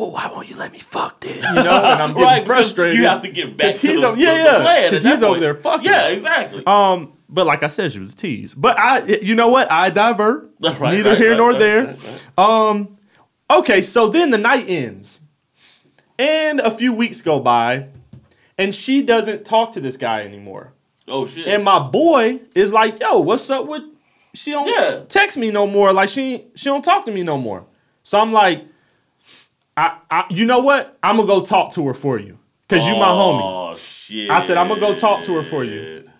Oh, 0.00 0.10
why 0.10 0.28
won't 0.32 0.48
you 0.48 0.54
let 0.56 0.70
me 0.72 0.78
fuck 0.78 1.18
this? 1.20 1.36
You 1.36 1.42
know, 1.54 1.58
and 1.84 2.02
I'm 2.02 2.08
getting 2.14 2.22
right, 2.22 2.46
frustrated. 2.46 2.96
You 2.98 3.06
have 3.06 3.22
to 3.22 3.30
get 3.30 3.56
back 3.56 3.74
to 3.74 3.80
he's 3.80 4.00
the, 4.00 4.06
o- 4.08 4.14
yeah, 4.14 4.32
the, 4.32 4.38
yeah, 4.38 4.60
plan. 4.62 4.84
at 4.84 4.90
'cause 4.92 5.02
that 5.02 5.12
he's 5.14 5.22
over 5.24 5.40
there 5.40 5.54
fucking. 5.56 5.84
Yeah, 5.86 6.08
exactly. 6.08 6.62
Um, 6.66 7.14
but 7.28 7.46
like 7.46 7.62
I 7.64 7.68
said, 7.68 7.92
she 7.92 7.98
was 7.98 8.12
a 8.12 8.16
tease. 8.16 8.54
But 8.54 8.78
I, 8.78 9.04
you 9.04 9.34
know 9.34 9.48
what? 9.48 9.70
I 9.72 9.90
divert. 9.90 10.50
Right, 10.60 10.94
Neither 10.94 11.10
right, 11.10 11.18
here 11.18 11.30
right, 11.30 11.36
nor 11.36 11.54
there. 11.54 11.96
Um, 12.38 12.96
okay, 13.50 13.82
so 13.82 14.08
then 14.08 14.30
the 14.30 14.38
night 14.38 14.66
ends, 14.68 15.18
and 16.18 16.60
a 16.60 16.70
few 16.70 16.92
weeks 16.92 17.20
go 17.20 17.40
by, 17.40 17.88
and 18.56 18.74
she 18.74 19.02
doesn't 19.02 19.44
talk 19.44 19.72
to 19.72 19.80
this 19.80 19.96
guy 19.96 20.22
anymore. 20.22 20.72
Oh 21.06 21.26
shit. 21.26 21.46
And 21.48 21.64
my 21.64 21.78
boy 21.80 22.40
is 22.54 22.72
like, 22.72 23.00
"Yo, 23.00 23.18
what's 23.18 23.48
up 23.50 23.66
with?" 23.66 23.82
She 24.34 24.50
don't 24.50 24.68
Yeah. 24.68 25.00
text 25.08 25.36
me 25.36 25.50
no 25.50 25.66
more. 25.66 25.92
Like 25.92 26.08
she 26.08 26.44
she 26.54 26.66
don't 26.66 26.82
talk 26.84 27.04
to 27.06 27.10
me 27.12 27.22
no 27.22 27.38
more. 27.38 27.64
So 28.04 28.18
I'm 28.20 28.32
like, 28.32 28.64
I, 29.78 29.98
I 30.10 30.24
you 30.30 30.44
know 30.44 30.58
what? 30.58 30.98
I'm 31.04 31.16
gonna 31.16 31.28
go 31.28 31.44
talk 31.44 31.72
to 31.74 31.86
her 31.86 31.94
for 31.94 32.18
you 32.18 32.36
because 32.66 32.84
you 32.84 32.94
my 32.94 33.06
homie. 33.06 33.42
Oh 33.42 33.76
shit. 33.76 34.28
I 34.28 34.40
said, 34.40 34.56
"I'ma 34.56 34.74
go 34.74 34.96
talk 34.96 35.24
to 35.26 35.34
her 35.36 35.44
for 35.44 35.62
you." 35.62 36.10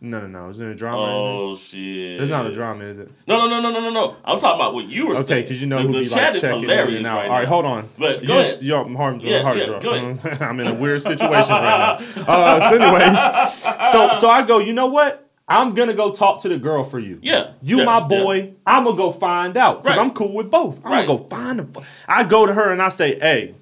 No, 0.00 0.20
no, 0.20 0.26
no. 0.26 0.48
Is 0.50 0.58
there 0.58 0.70
a 0.70 0.76
drama? 0.76 0.98
in 0.98 1.06
there? 1.06 1.16
Oh 1.16 1.56
shit. 1.56 2.18
There's 2.18 2.30
not 2.30 2.46
a 2.46 2.54
drama, 2.54 2.84
is 2.84 2.98
it? 2.98 3.10
No, 3.26 3.38
no, 3.38 3.48
no, 3.48 3.60
no, 3.60 3.70
no, 3.70 3.80
no, 3.80 3.90
no. 3.90 4.16
I'm 4.24 4.38
talking 4.38 4.60
about 4.60 4.74
what 4.74 4.86
you 4.86 5.06
were 5.08 5.14
Okay, 5.14 5.22
saying. 5.22 5.32
Okay, 5.32 5.42
because 5.42 5.60
you 5.60 5.66
know 5.66 5.78
the, 5.78 5.86
who 5.88 5.92
the 5.94 6.00
be 6.00 6.08
chat 6.08 6.16
like 6.16 6.34
is 6.36 6.40
checking 6.42 6.60
hilarious 6.60 7.04
right 7.04 7.26
All 7.26 7.30
right, 7.30 7.48
hold 7.48 7.64
on. 7.64 7.88
But 7.98 8.20
you 8.22 8.28
go 8.28 8.38
ahead. 8.38 8.62
You're 8.62 8.96
hard, 8.96 9.22
Yeah, 9.22 9.42
hard 9.42 9.58
yeah, 9.58 9.78
go 9.80 9.94
ahead. 9.94 10.42
I'm 10.42 10.60
in 10.60 10.68
a 10.68 10.74
weird 10.74 11.02
situation 11.02 11.52
right 11.54 12.00
now. 12.16 12.22
Uh, 12.22 12.68
so, 12.68 12.76
anyways, 12.76 13.18
so 13.92 14.20
so 14.20 14.30
I 14.30 14.44
go. 14.46 14.58
You 14.58 14.74
know 14.74 14.86
what? 14.86 15.23
I'm 15.46 15.74
gonna 15.74 15.92
go 15.94 16.10
talk 16.12 16.40
to 16.42 16.48
the 16.48 16.56
girl 16.58 16.84
for 16.84 16.98
you. 16.98 17.18
Yeah, 17.22 17.50
You 17.62 17.78
yeah, 17.78 17.84
my 17.84 17.98
yeah. 17.98 18.06
boy. 18.08 18.52
I'm 18.66 18.84
gonna 18.84 18.96
go 18.96 19.12
find 19.12 19.56
out 19.56 19.82
because 19.82 19.98
Right. 19.98 20.02
I'm 20.04 20.12
cool 20.12 20.32
with 20.32 20.50
both. 20.50 20.80
I'm 20.84 20.92
Right. 20.92 21.06
gonna 21.06 21.18
go 21.18 21.24
find 21.28 21.58
them. 21.58 21.72
I 22.08 22.24
go 22.24 22.46
to 22.46 22.52
her 22.54 22.70
and 22.72 22.80
I 22.80 22.88
say, 22.88 23.18
"Hey, 23.18 23.54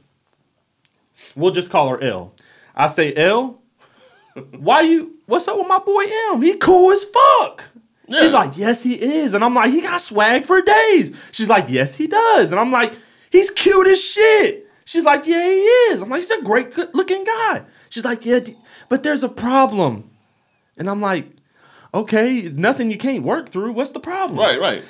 we'll 1.35 1.51
just 1.51 1.71
call 1.71 1.88
her 1.88 2.03
L." 2.03 2.35
I 2.77 2.87
say, 2.87 3.12
"L, 3.14 3.61
why 4.59 4.83
you? 4.83 5.16
What's 5.27 5.49
up 5.49 5.59
with 5.59 5.66
my 5.66 5.79
boy 5.79 6.05
M? 6.33 6.42
He 6.42 6.55
cool 6.55 6.92
as 6.92 7.05
fuck." 7.05 7.64
She's 8.09 8.33
like, 8.33 8.57
"Yes, 8.59 8.83
he 8.83 8.95
is," 9.01 9.33
and 9.35 9.42
I'm 9.45 9.55
like, 9.55 9.73
"He 9.73 9.81
got 9.81 10.01
swag 10.01 10.45
for 10.45 10.61
days." 10.61 11.12
She's 11.33 11.49
like, 11.49 11.66
"Yes, 11.68 11.97
he 11.97 12.07
does," 12.07 12.53
and 12.53 12.61
I'm 12.61 12.71
like, 12.71 12.95
"He's 13.31 13.51
cute 13.51 13.87
as 13.87 14.03
shit." 14.03 14.68
She's 14.85 15.05
like, 15.05 15.27
"Yeah, 15.27 15.42
he 15.45 15.61
is." 15.61 16.03
I'm 16.03 16.11
like, 16.11 16.21
"He's 16.21 16.31
a 16.31 16.42
great, 16.42 16.75
good-looking 16.75 17.25
guy." 17.25 17.62
She's 17.88 18.05
like, 18.05 18.27
"Yeah, 18.27 18.40
but 18.90 19.03
there's 19.03 19.23
a 19.23 19.29
problem," 19.31 20.11
and 20.77 20.90
I'm 20.90 21.01
like, 21.01 21.27
"Okay, 21.95 22.43
nothing 22.43 22.91
you 22.91 22.99
can't 22.99 23.23
work 23.23 23.51
through. 23.51 23.73
What's 23.73 23.93
the 23.93 24.01
problem?" 24.01 24.39
Right, 24.39 24.61
right. 24.61 24.83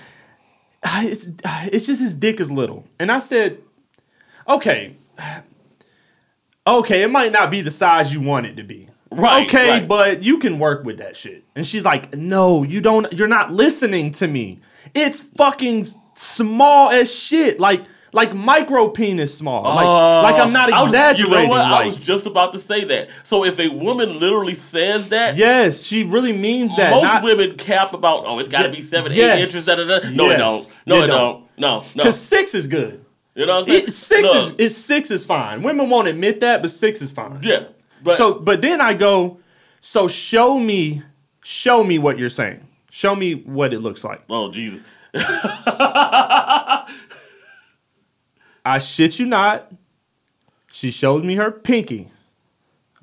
"Ah, 0.84 1.02
it's 1.04 1.28
it's 1.44 1.86
just 1.86 2.00
his 2.02 2.14
dick 2.14 2.40
is 2.40 2.50
little. 2.50 2.84
And 2.98 3.10
I 3.12 3.18
said, 3.20 3.58
okay, 4.48 4.96
okay, 6.66 7.02
it 7.02 7.10
might 7.10 7.32
not 7.32 7.50
be 7.50 7.60
the 7.60 7.70
size 7.70 8.12
you 8.12 8.20
want 8.20 8.46
it 8.46 8.56
to 8.56 8.62
be. 8.62 8.88
Right, 9.10 9.46
Okay, 9.46 9.70
right. 9.70 9.88
but 9.88 10.22
you 10.22 10.38
can 10.38 10.58
work 10.58 10.84
with 10.84 10.98
that 10.98 11.16
shit. 11.16 11.44
And 11.54 11.66
she's 11.66 11.84
like, 11.84 12.14
no, 12.14 12.62
you 12.62 12.80
don't. 12.80 13.12
You're 13.12 13.28
not 13.28 13.52
listening 13.52 14.10
to 14.12 14.26
me. 14.26 14.58
It's 14.94 15.20
fucking 15.20 15.86
small 16.14 16.90
as 16.90 17.14
shit. 17.14 17.60
Like 17.60 17.82
like 18.12 18.34
micro 18.34 18.88
penis 18.88 19.34
small. 19.36 19.62
Like 19.62 19.86
like 20.34 20.40
I'm 20.42 20.52
not 20.52 20.70
Uh, 20.72 20.76
I 20.76 20.80
was- 20.82 20.90
exaggerating. 20.90 21.32
you 21.32 21.42
know 21.44 21.48
what? 21.48 21.60
I 21.62 21.84
was 21.86 21.96
just 21.96 22.26
about 22.26 22.52
to 22.52 22.58
say 22.58 22.84
that. 22.84 23.08
So 23.22 23.44
if 23.44 23.58
a 23.58 23.68
woman 23.68 24.20
literally 24.20 24.54
says 24.54 25.08
that, 25.08 25.36
yes, 25.36 25.82
she 25.82 26.02
really 26.04 26.32
means 26.32 26.76
that. 26.76 26.90
most 26.90 27.04
not- 27.04 27.22
women 27.22 27.56
cap 27.56 27.92
about, 27.94 28.24
oh, 28.26 28.38
it's 28.38 28.48
got 28.50 28.62
to 28.62 28.68
be 28.70 28.80
seven, 28.82 29.12
Yes. 29.12 29.38
eight 29.38 29.42
inches. 29.42 29.64
Da, 29.66 29.76
da, 29.76 29.84
da. 30.00 30.10
No, 30.10 30.30
it 30.30 30.36
don't. 30.36 30.68
No, 30.86 30.96
You 30.98 31.04
it 31.04 31.06
don't. 31.06 31.16
don't. 31.18 31.44
No, 31.58 31.78
no. 31.80 31.84
Because 31.96 32.20
six 32.20 32.54
is 32.54 32.66
good. 32.66 33.04
You 33.34 33.46
know 33.46 33.52
what 33.54 33.58
I'm 33.60 33.64
saying? 33.64 33.84
It, 33.88 33.92
six 33.92 34.28
is 34.28 34.46
Look, 34.48 34.54
it's 34.60 34.76
six 34.76 35.10
is 35.10 35.24
fine. 35.24 35.62
Women 35.62 35.88
won't 35.88 36.06
admit 36.08 36.40
that, 36.40 36.60
but 36.60 36.70
six 36.70 37.00
is 37.00 37.10
fine. 37.10 37.38
yeah. 37.42 37.64
But 38.02 38.16
so, 38.18 38.34
but 38.34 38.60
then 38.60 38.80
I 38.80 38.92
go, 38.94 39.38
so 39.80 40.06
show 40.08 40.58
me, 40.58 41.02
show 41.42 41.82
me 41.82 41.98
what 41.98 42.18
you're 42.18 42.28
saying. 42.28 42.66
Show 42.90 43.14
me 43.16 43.34
what 43.36 43.72
it 43.72 43.78
looks 43.80 44.04
like. 44.04 44.20
oh 44.28 44.50
Jesus. 44.52 44.82
I 48.64 48.78
shit 48.78 49.18
you 49.18 49.26
not. 49.26 49.70
She 50.70 50.90
showed 50.90 51.24
me 51.24 51.34
her 51.36 51.50
pinky. 51.50 52.10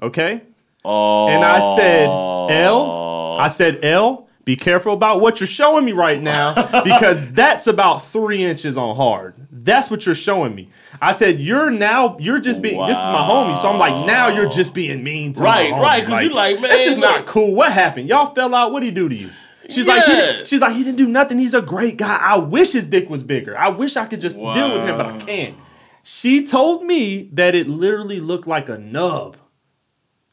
Okay? 0.02 0.42
Oh. 0.84 1.28
And 1.28 1.44
I 1.44 1.76
said, 1.76 2.06
L, 2.08 3.38
I 3.40 3.48
said, 3.50 3.84
L, 3.84 4.28
be 4.46 4.56
careful 4.56 4.94
about 4.94 5.22
what 5.22 5.40
you're 5.40 5.48
showing 5.48 5.86
me 5.86 5.92
right 5.92 6.20
now 6.22 6.54
because 6.84 7.32
that's 7.34 7.68
about 7.68 8.06
three 8.06 8.44
inches 8.44 8.78
on 8.78 8.96
hard. 8.96 9.36
That's 9.52 9.92
what 9.92 10.06
you're 10.06 10.16
showing 10.16 10.56
me. 10.56 10.70
I 11.02 11.12
said, 11.12 11.40
you're 11.40 11.70
now, 11.70 12.18
you're 12.20 12.40
just 12.40 12.62
being, 12.62 12.80
this 12.88 12.98
is 12.98 13.04
my 13.04 13.28
homie. 13.30 13.62
So 13.62 13.70
I'm 13.70 13.78
like, 13.78 14.08
now 14.08 14.30
you're 14.30 14.50
just 14.50 14.74
being 14.74 15.04
mean 15.04 15.34
to 15.34 15.42
me. 15.42 15.46
Right, 15.46 15.72
right, 15.74 16.04
'cause 16.06 16.24
you 16.24 16.30
like, 16.30 16.60
man, 16.60 16.70
That's 16.72 16.86
just 16.86 17.00
not 17.00 17.26
cool. 17.28 17.54
What 17.54 17.72
happened? 17.74 18.10
Y'all 18.10 18.34
fell 18.34 18.56
out. 18.56 18.72
What'd 18.72 18.86
he 18.88 18.92
do 18.92 19.08
to 19.10 19.16
you? 19.16 19.30
She's 19.70 19.88
like, 19.88 20.04
he 20.06 20.12
didn't- 20.16 20.48
she's 20.48 20.62
like, 20.62 20.76
he 20.76 20.84
didn't 20.84 20.98
do 20.98 21.08
nothing. 21.08 21.40
He's 21.40 21.54
a 21.54 21.62
great 21.62 21.98
guy. 21.98 22.16
I 22.16 22.38
wish 22.38 22.72
his 22.72 22.88
dick 22.88 23.10
was 23.10 23.24
bigger. 23.24 23.58
I 23.58 23.70
wish 23.70 23.96
I 23.98 24.06
could 24.06 24.22
just 24.22 24.36
deal 24.38 24.74
with 24.74 24.88
him, 24.88 24.98
but 24.98 25.06
I 25.06 25.18
can't. 25.20 25.58
She 26.04 26.46
told 26.46 26.84
me 26.86 27.30
that 27.34 27.56
it 27.56 27.68
literally 27.68 28.20
looked 28.20 28.48
like 28.48 28.70
a 28.70 28.78
nub. 28.78 29.38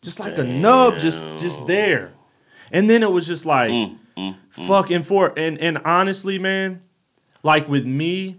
Just 0.03 0.21
like 0.21 0.39
a 0.39 0.45
nub 0.45 0.99
just 0.99 1.27
just 1.39 1.67
there. 1.67 2.13
And 2.71 2.89
then 2.89 3.03
it 3.03 3.11
was 3.11 3.27
just 3.27 3.45
like 3.45 3.71
Mm, 3.71 3.99
mm, 4.17 4.37
mm. 4.57 4.67
fucking 4.69 5.03
for 5.03 5.33
and 5.37 5.59
and 5.61 5.79
honestly, 5.85 6.39
man, 6.39 6.83
like 7.43 7.69
with 7.69 7.85
me, 7.85 8.37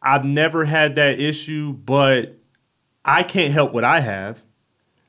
I've 0.00 0.24
never 0.24 0.64
had 0.64 0.94
that 0.96 1.18
issue, 1.18 1.72
but 1.72 2.38
I 3.04 3.24
can't 3.24 3.52
help 3.52 3.72
what 3.72 3.84
I 3.84 4.00
have. 4.00 4.40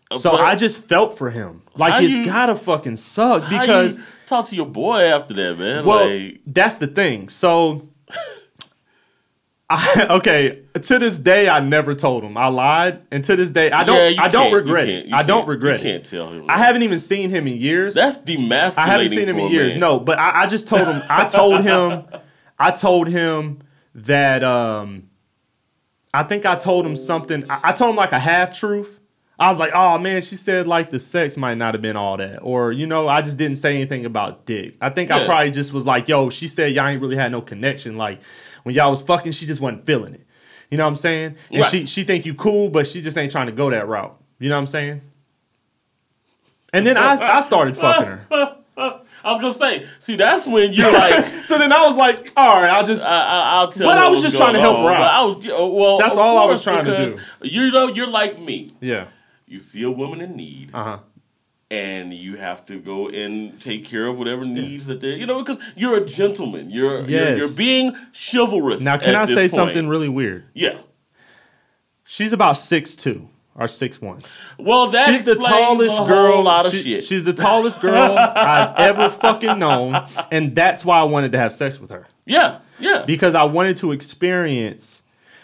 Uh, 0.10 0.18
so 0.18 0.32
But 0.32 0.42
I 0.42 0.56
just 0.56 0.86
felt 0.88 1.18
for 1.18 1.30
him. 1.30 1.62
Like 1.76 2.02
it's 2.04 2.14
you- 2.16 2.26
gotta 2.26 2.56
fucking 2.56 2.98
suck 2.98 3.48
because 3.50 3.98
you 3.98 4.04
talk 4.30 4.48
to 4.50 4.56
your 4.56 4.66
boy 4.68 5.02
after 5.02 5.34
that, 5.34 5.58
man. 5.60 5.86
well, 5.86 6.08
like, 6.10 6.42
that's 6.46 6.78
the 6.78 6.88
thing. 6.88 7.30
So, 7.30 7.90
I, 9.72 10.08
okay, 10.18 10.64
to 10.82 10.98
this 11.00 11.20
day, 11.20 11.48
I 11.48 11.60
never 11.60 11.94
told 11.94 12.24
him. 12.24 12.38
I 12.38 12.48
lied, 12.48 13.04
and 13.12 13.24
to 13.26 13.36
this 13.36 13.52
day, 13.52 13.70
I 13.72 13.84
don't. 13.84 14.16
yeah, 14.16 14.24
I 14.24 14.28
don't 14.30 14.52
regret 14.52 14.90
it. 14.90 15.14
I 15.14 15.22
don't 15.22 15.48
regret 15.48 15.82
You 15.84 15.90
it. 15.90 15.92
can't 15.94 16.06
tell 16.06 16.30
him. 16.32 16.46
I 16.50 16.58
haven't 16.58 16.82
even 16.84 16.98
seen 17.00 17.30
him 17.30 17.46
in 17.48 17.58
years. 17.58 17.94
That's 17.94 18.18
demasculating. 18.18 18.78
I 18.80 18.88
haven't 18.88 19.10
seen 19.10 19.28
him 19.28 19.38
in 19.38 19.52
years. 19.52 19.74
man. 19.74 19.82
No, 19.82 20.00
but 20.00 20.18
I, 20.18 20.44
I 20.44 20.48
just 20.48 20.68
told 20.68 20.88
him. 20.88 21.02
I 21.10 21.26
told 21.28 21.62
him. 21.64 22.06
I 22.60 22.72
told 22.72 23.08
him 23.10 23.60
that. 23.96 24.44
um 24.44 25.04
I 26.12 26.24
think 26.24 26.44
I 26.48 26.56
told 26.56 26.88
him 26.88 26.96
something. 26.96 27.50
I, 27.52 27.60
I 27.66 27.72
told 27.72 27.92
him 27.92 27.96
like 27.96 28.12
a 28.12 28.20
half 28.20 28.58
truth. 28.58 28.99
I 29.40 29.48
was 29.48 29.58
like, 29.58 29.72
"Oh 29.74 29.98
man, 29.98 30.22
she 30.22 30.36
said 30.36 30.68
like 30.68 30.90
the 30.90 31.00
sex 31.00 31.38
might 31.38 31.56
not 31.56 31.74
have 31.74 31.82
been 31.82 31.96
all 31.96 32.18
that," 32.18 32.40
or 32.42 32.72
you 32.72 32.86
know, 32.86 33.08
I 33.08 33.22
just 33.22 33.38
didn't 33.38 33.58
say 33.58 33.76
anything 33.76 34.06
about 34.06 34.46
dick. 34.46 34.76
I 34.82 34.90
think 34.90 35.12
I 35.12 35.26
probably 35.26 35.52
just 35.52 35.72
was 35.74 35.86
like, 35.86 36.08
"Yo, 36.10 36.30
she 36.30 36.48
said 36.48 36.74
y'all 36.74 36.88
ain't 36.88 37.02
really 37.02 37.16
had 37.16 37.32
no 37.32 37.42
connection. 37.42 37.96
Like 37.98 38.20
when 38.64 38.76
y'all 38.76 38.92
was 38.92 39.02
fucking, 39.02 39.32
she 39.32 39.46
just 39.46 39.62
wasn't 39.62 39.86
feeling 39.86 40.14
it." 40.14 40.26
You 40.70 40.78
know 40.78 40.84
what 40.84 40.90
I'm 40.90 40.96
saying? 40.98 41.36
And 41.52 41.62
Right. 41.62 41.72
she 41.72 41.86
she 41.86 42.04
think 42.04 42.26
you 42.26 42.34
cool, 42.36 42.70
but 42.70 42.86
she 42.86 43.02
just 43.02 43.18
ain't 43.18 43.32
trying 43.32 43.46
to 43.48 43.52
go 43.54 43.70
that 43.70 43.88
route. 43.88 44.16
You 44.40 44.50
know 44.50 44.56
what 44.56 44.62
I'm 44.62 44.68
saying? 44.68 45.02
And 46.74 46.86
then 46.86 46.98
I, 46.98 47.38
I 47.38 47.42
started 47.42 47.76
fucking 47.78 48.06
her. 48.06 48.56
I 49.22 49.32
was 49.34 49.42
gonna 49.42 49.52
say, 49.54 49.86
see, 50.00 50.16
that's 50.16 50.48
when 50.48 50.72
you're 50.72 50.92
like, 50.94 51.26
So 51.46 51.58
then 51.58 51.74
I 51.74 51.86
was 51.86 51.98
like, 51.98 52.32
all 52.38 52.62
right, 52.62 52.70
I'll 52.70 52.86
just. 52.86 53.06
I, 53.06 53.20
I'll 53.58 53.72
tell. 53.72 53.88
But 53.90 53.98
I 53.98 54.08
was 54.08 54.22
just 54.22 54.38
trying 54.38 54.54
to 54.54 54.60
help 54.62 54.78
her 54.78 54.90
out. 54.90 55.02
I 55.02 55.24
was, 55.26 55.36
uh, 55.38 55.68
well, 55.68 55.98
That's 55.98 56.18
all 56.18 56.38
I 56.38 56.46
was 56.46 56.64
trying 56.64 56.86
to 56.86 57.06
do. 57.08 57.20
You 57.42 57.72
know, 57.72 57.88
you're 57.88 58.08
like 58.08 58.40
me. 58.40 58.74
yeah. 58.80 59.08
You 59.50 59.60
see 59.60 59.84
a 59.84 59.92
woman 59.92 60.22
in 60.22 60.36
need, 60.36 60.70
Uh 60.74 60.84
huh. 60.84 60.98
and 61.72 62.14
you 62.14 62.38
have 62.38 62.66
to 62.68 62.80
go 62.80 63.10
and 63.10 63.60
take 63.60 63.84
care 63.84 64.06
of 64.08 64.18
whatever 64.20 64.46
needs 64.46 64.86
that 64.88 65.02
they, 65.02 65.16
you 65.16 65.26
know, 65.26 65.40
because 65.44 65.58
you're 65.76 65.98
a 65.98 66.06
gentleman. 66.06 66.70
You're 66.70 67.02
you're, 67.10 67.38
you're 67.38 67.50
being 67.56 67.96
chivalrous. 68.14 68.82
Now, 68.82 68.98
can 68.98 69.16
I 69.16 69.26
say 69.26 69.36
point. 69.50 69.52
something 69.52 69.88
really 69.90 70.10
weird? 70.10 70.46
Yeah. 70.54 70.78
She's 72.04 72.32
about 72.34 72.54
six 72.54 72.96
two 72.96 73.30
or 73.56 73.68
six 73.68 74.02
one. 74.02 74.22
Well, 74.58 74.92
that 74.92 75.10
She's 75.10 75.26
the 75.26 75.36
tallest 75.36 75.98
girl. 76.08 76.42
lot 76.44 76.66
of 76.66 76.72
she- 76.72 76.84
shit. 76.84 77.04
She's 77.04 77.24
the 77.26 77.34
tallest 77.34 77.82
girl 77.82 78.18
I've 78.18 78.76
ever 78.78 79.10
fucking 79.10 79.60
known, 79.60 80.06
and 80.32 80.56
that's 80.56 80.84
why 80.86 81.00
I 81.00 81.04
wanted 81.04 81.32
to 81.34 81.38
have 81.40 81.54
sex 81.54 81.80
with 81.80 81.90
her 81.92 82.08
yeah, 82.26 82.60
yeah. 82.80 83.04
because 83.06 83.36
I 83.36 83.44
wanted 83.44 83.78
to 83.78 83.92
experience, 83.92 85.02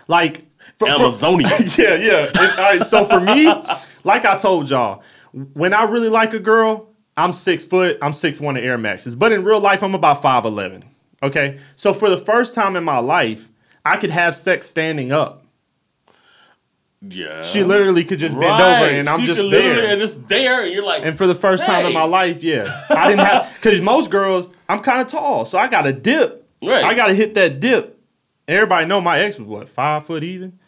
like, 0.08 0.44
for, 0.78 0.88
for- 0.88 1.42
yeah, 1.42 1.96
yeah. 1.96 2.32
All 2.36 2.48
right, 2.58 2.84
so 2.84 3.06
for 3.06 3.20
me, 3.20 3.46
like 4.06 4.24
I 4.24 4.38
told 4.38 4.70
y'all, 4.70 5.04
when 5.34 5.74
I 5.74 5.84
really 5.84 6.08
like 6.10 6.34
a 6.34 6.40
girl, 6.40 6.88
I'm 7.18 7.34
six 7.34 7.66
foot, 7.66 7.98
I'm 8.02 8.14
six 8.14 8.40
one 8.40 8.56
of 8.56 8.64
Air 8.64 8.78
Maxes. 8.78 9.16
But 9.16 9.34
in 9.34 9.44
real 9.44 9.60
life, 9.60 9.84
I'm 9.84 9.94
about 9.96 10.22
five 10.22 10.46
eleven. 10.46 10.86
Okay, 11.22 11.60
so 11.76 11.94
for 11.94 12.10
the 12.10 12.18
first 12.18 12.54
time 12.56 12.76
in 12.78 12.84
my 12.84 13.00
life, 13.00 13.50
I 13.84 13.98
could 13.98 14.12
have 14.12 14.36
sex 14.36 14.68
standing 14.68 15.12
up. 15.12 15.44
yeah. 17.02 17.42
She 17.42 17.64
literally 17.64 18.04
could 18.04 18.20
just 18.20 18.38
bend 18.40 18.62
over, 18.62 18.86
and 18.86 19.08
I'm 19.10 19.20
She 19.22 19.26
just 19.28 19.42
there. 19.42 19.88
And 19.92 20.00
just 20.00 20.28
there, 20.28 20.64
and 20.64 20.74
you're 20.74 20.84
like, 20.86 21.04
And 21.04 21.18
for 21.18 21.28
the 21.28 21.36
first 21.36 21.66
time 21.66 21.86
in 21.86 21.94
my 21.94 22.04
life, 22.04 22.42
yeah, 22.44 22.84
I 22.90 23.08
didn't 23.10 23.26
have 23.26 23.52
because 23.62 23.80
most 23.82 24.10
girls, 24.10 24.48
I'm 24.70 24.80
kind 24.82 25.02
of 25.02 25.08
tall, 25.08 25.46
so 25.46 25.58
I 25.58 25.68
got 25.68 25.84
to 25.84 25.94
dip. 25.94 26.48
Right. 26.64 26.84
I 26.84 26.94
got 26.96 27.08
to 27.08 27.14
hit 27.14 27.34
that 27.36 27.60
dip. 27.60 28.00
Everybody 28.48 28.86
know 28.86 29.02
my 29.02 29.20
ex 29.20 29.38
was 29.40 29.48
what 29.48 29.70
five 29.70 30.06
foot 30.06 30.24
even. 30.24 30.60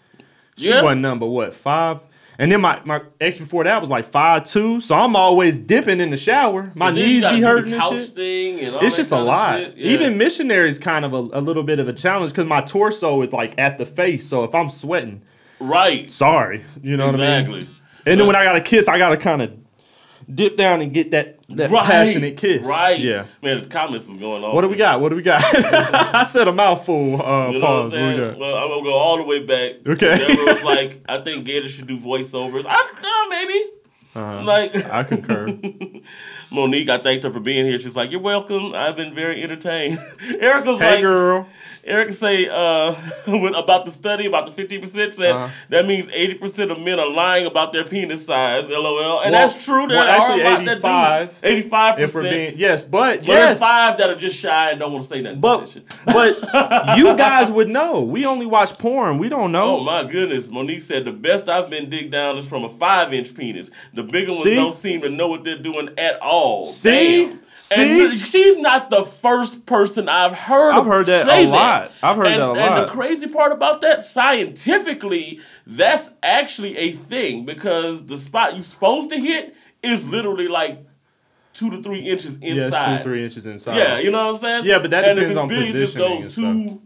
She 0.57 0.69
Yeah. 0.69 0.81
wasn't 0.81 1.01
number 1.01 1.25
what 1.25 1.53
five. 1.53 1.99
And 2.39 2.51
then 2.51 2.61
my, 2.61 2.79
my 2.85 3.01
ex 3.19 3.37
before 3.37 3.63
that 3.63 3.81
was 3.81 3.89
like 3.89 4.05
five 4.05 4.43
two, 4.43 4.79
so 4.79 4.95
I'm 4.95 5.15
always 5.15 5.57
dipping 5.57 5.99
in 5.99 6.11
the 6.11 6.17
shower. 6.17 6.71
My 6.75 6.91
knees 6.91 7.23
be 7.25 7.41
hurting 7.41 7.73
and 7.73 7.99
shit. 7.99 8.15
thing 8.15 8.59
and 8.59 8.75
all 8.75 8.85
It's 8.85 8.95
just 8.95 9.11
a 9.11 9.19
lot. 9.19 9.75
Yeah. 9.75 9.91
Even 9.91 10.17
missionary 10.17 10.69
is 10.69 10.77
kind 10.77 11.03
of 11.03 11.13
a, 11.13 11.39
a 11.39 11.41
little 11.41 11.63
bit 11.63 11.79
of 11.79 11.87
a 11.87 11.93
challenge 11.93 12.31
because 12.31 12.45
my 12.45 12.61
torso 12.61 13.21
is 13.23 13.33
like 13.33 13.57
at 13.57 13.79
the 13.79 13.85
face. 13.85 14.27
So 14.27 14.43
if 14.43 14.53
I'm 14.53 14.69
sweating, 14.69 15.23
right, 15.59 16.09
sorry, 16.11 16.63
you 16.83 16.95
know 16.95 17.07
what 17.07 17.15
I 17.15 17.17
mean. 17.17 17.27
exactly. 17.27 17.69
And 18.05 18.19
then 18.19 18.27
when 18.27 18.35
I 18.35 18.43
got 18.43 18.53
to 18.53 18.61
kiss, 18.61 18.87
I 18.87 18.97
got 18.97 19.09
to 19.09 19.17
kind 19.17 19.41
of 19.41 19.51
dip 20.33 20.57
down 20.57 20.81
and 20.81 20.93
get 20.93 21.11
that 21.11 21.39
that 21.49 21.71
Right, 21.71 21.83
passionate 21.85 22.37
kiss. 22.37 22.67
Right. 22.67 22.99
Yeah. 22.99 23.25
Man, 23.41 23.61
the 23.61 23.67
comments 23.67 24.07
was 24.07 24.17
going 24.17 24.43
on. 24.43 24.53
What 24.53 24.61
do 24.61 24.69
we 24.69 24.75
got? 24.75 24.99
What 25.01 25.09
do 25.09 25.15
we 25.15 25.21
got? 25.21 25.41
I 26.15 26.23
said 26.23 26.47
a 26.47 26.51
mouthful. 26.51 27.21
Uh, 27.21 27.51
You 27.51 27.59
know 27.59 27.59
what 27.59 27.61
I'm 27.61 27.61
pause. 27.61 27.91
What 27.93 28.01
we 28.01 28.17
got? 28.17 28.37
Well, 28.37 28.55
I'm 28.55 28.69
gonna 28.69 28.83
go 28.83 28.93
all 28.93 29.17
the 29.17 29.23
way 29.23 29.45
back. 29.45 29.87
Okay. 29.87 30.17
Deborah 30.17 30.53
was 30.53 30.63
like, 30.63 31.01
I 31.07 31.21
think 31.21 31.45
Gator 31.45 31.67
should 31.67 31.87
do 31.87 31.99
voiceovers. 31.99 32.65
I 32.67 32.75
uh, 32.75 33.29
maybe. 33.29 33.71
Uh-huh. 34.15 34.43
Like 34.43 34.75
I 34.91 35.03
concur. 35.03 35.47
Monique, 36.49 36.89
I 36.89 36.97
thanked 36.97 37.23
her 37.25 37.31
for 37.31 37.39
being 37.39 37.65
here. 37.65 37.77
She's 37.79 37.95
like, 37.95 38.11
"You're 38.11 38.21
welcome. 38.21 38.73
I've 38.73 38.95
been 38.95 39.13
very 39.13 39.43
entertained." 39.43 39.99
Erica's 40.39 40.79
hey, 40.79 40.91
like, 40.95 41.01
girl. 41.01 41.47
Eric 41.83 42.11
say 42.11 42.49
uh, 42.49 42.95
about 43.55 43.85
the 43.85 43.91
study 43.91 44.25
about 44.25 44.45
the 44.45 44.51
fifty 44.51 44.77
percent 44.77 45.15
that 45.17 45.31
Uh-huh. 45.35 45.47
that 45.69 45.85
means 45.87 46.09
eighty 46.11 46.33
percent 46.33 46.69
of 46.69 46.79
men 46.81 46.99
are 46.99 47.09
lying 47.09 47.45
about 47.45 47.71
their 47.71 47.85
penis 47.85 48.25
size. 48.25 48.67
LOL, 48.69 49.21
and 49.21 49.31
Well- 49.31 49.47
that's 49.47 49.63
true. 49.63 49.87
There 49.87 49.95
well, 49.97 50.05
are 50.05 50.09
actually, 50.09 50.41
about 50.41 50.61
85, 50.63 51.41
that 51.41 51.47
eighty 51.49 51.61
five 51.61 51.99
If 51.99 52.13
we're 52.13 52.21
percent. 52.23 52.57
yes, 52.57 52.83
but 52.83 53.19
But 53.19 53.27
yes, 53.27 53.47
there's 53.47 53.59
five 53.59 53.97
that 53.99 54.09
are 54.09 54.15
just 54.17 54.35
shy 54.35 54.71
and 54.71 54.79
don't 54.79 54.91
want 54.91 55.03
to 55.03 55.09
say 55.09 55.21
nothing. 55.21 55.39
but 55.39 55.73
but 56.05 56.97
you 56.97 57.15
guys 57.15 57.49
would 57.51 57.69
know. 57.69 58.01
We 58.01 58.25
only 58.25 58.45
watch 58.45 58.77
porn. 58.77 59.17
We 59.17 59.29
don't 59.29 59.53
know. 59.53 59.77
Oh 59.77 59.83
my 59.83 60.03
goodness! 60.03 60.49
Monique 60.49 60.81
said 60.81 61.05
the 61.05 61.11
best 61.13 61.47
I've 61.47 61.69
been 61.69 61.89
digged 61.89 62.11
down 62.11 62.37
is 62.37 62.45
from 62.45 62.65
a 62.65 62.69
five-inch 62.69 63.33
penis. 63.33 63.71
The 63.93 64.03
bigger 64.03 64.31
ones 64.33 64.43
don't 64.43 64.73
seem 64.73 65.01
to 65.01 65.09
know 65.09 65.27
what 65.29 65.43
they're 65.45 65.57
doing 65.57 65.89
at 65.97 66.19
all. 66.21 66.36
Oh, 66.37 66.65
See? 66.69 67.25
Damn. 67.27 67.39
See? 67.57 68.11
And 68.11 68.19
she's 68.19 68.57
not 68.59 68.89
the 68.89 69.03
first 69.03 69.65
person 69.65 70.07
I've 70.07 70.37
heard. 70.37 70.71
I've 70.71 70.85
heard 70.85 71.07
that 71.07 71.27
a 71.27 71.47
lot. 71.47 71.91
I've 72.01 72.15
heard 72.15 72.27
and, 72.27 72.41
that 72.41 72.47
a 72.47 72.51
And 72.51 72.59
lot. 72.59 72.79
And 72.79 72.87
the 72.87 72.91
crazy 72.93 73.27
part 73.27 73.51
about 73.51 73.81
that, 73.81 74.01
scientifically, 74.03 75.41
that's 75.65 76.11
actually 76.23 76.77
a 76.77 76.93
thing 76.93 77.45
because 77.45 78.05
the 78.05 78.17
spot 78.17 78.53
you're 78.53 78.63
supposed 78.63 79.09
to 79.09 79.17
hit 79.17 79.55
is 79.83 80.07
literally 80.07 80.47
like 80.47 80.85
two 81.53 81.69
to 81.71 81.81
three 81.81 82.01
inches 82.01 82.37
inside. 82.37 82.99
two 82.99 83.03
three 83.03 83.25
inches 83.25 83.45
inside. 83.45 83.77
Yeah, 83.77 83.99
you 83.99 84.11
know 84.11 84.27
what 84.27 84.35
I'm 84.35 84.39
saying? 84.39 84.65
Yeah, 84.65 84.79
but 84.79 84.91
that 84.91 85.03
and 85.03 85.19
depends 85.19 85.31
if 85.31 85.31
it's 85.31 85.39
on 85.41 85.49
big, 85.49 85.75
it 85.75 85.79
just 85.79 85.95
positioning 85.95 86.17
goes 86.17 86.37
and 86.37 86.67
two. 86.77 86.81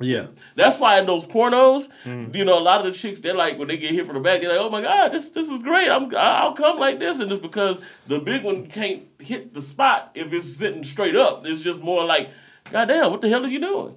Yeah. 0.00 0.26
That's 0.56 0.78
why 0.78 0.98
in 0.98 1.06
those 1.06 1.24
pornos, 1.24 1.88
Mm. 2.04 2.34
you 2.34 2.44
know, 2.44 2.58
a 2.58 2.60
lot 2.60 2.84
of 2.84 2.92
the 2.92 2.98
chicks 2.98 3.20
they're 3.20 3.34
like 3.34 3.58
when 3.58 3.68
they 3.68 3.76
get 3.76 3.92
hit 3.92 4.06
from 4.06 4.14
the 4.16 4.20
back, 4.20 4.40
they're 4.40 4.50
like, 4.50 4.58
"Oh 4.60 4.70
my 4.70 4.80
god, 4.82 5.12
this 5.12 5.28
this 5.28 5.48
is 5.48 5.62
great. 5.62 5.88
I'm 5.88 6.14
I'll 6.16 6.52
come 6.54 6.78
like 6.78 6.98
this," 6.98 7.20
and 7.20 7.30
it's 7.30 7.40
because 7.40 7.80
the 8.08 8.18
big 8.18 8.42
one 8.42 8.66
can't 8.66 9.02
hit 9.20 9.52
the 9.54 9.62
spot 9.62 10.10
if 10.14 10.32
it's 10.32 10.56
sitting 10.56 10.84
straight 10.84 11.16
up. 11.16 11.46
It's 11.46 11.60
just 11.62 11.80
more 11.80 12.04
like, 12.04 12.30
"God 12.72 12.86
damn, 12.86 13.10
what 13.10 13.20
the 13.20 13.28
hell 13.28 13.44
are 13.44 13.48
you 13.48 13.60
doing?" 13.60 13.94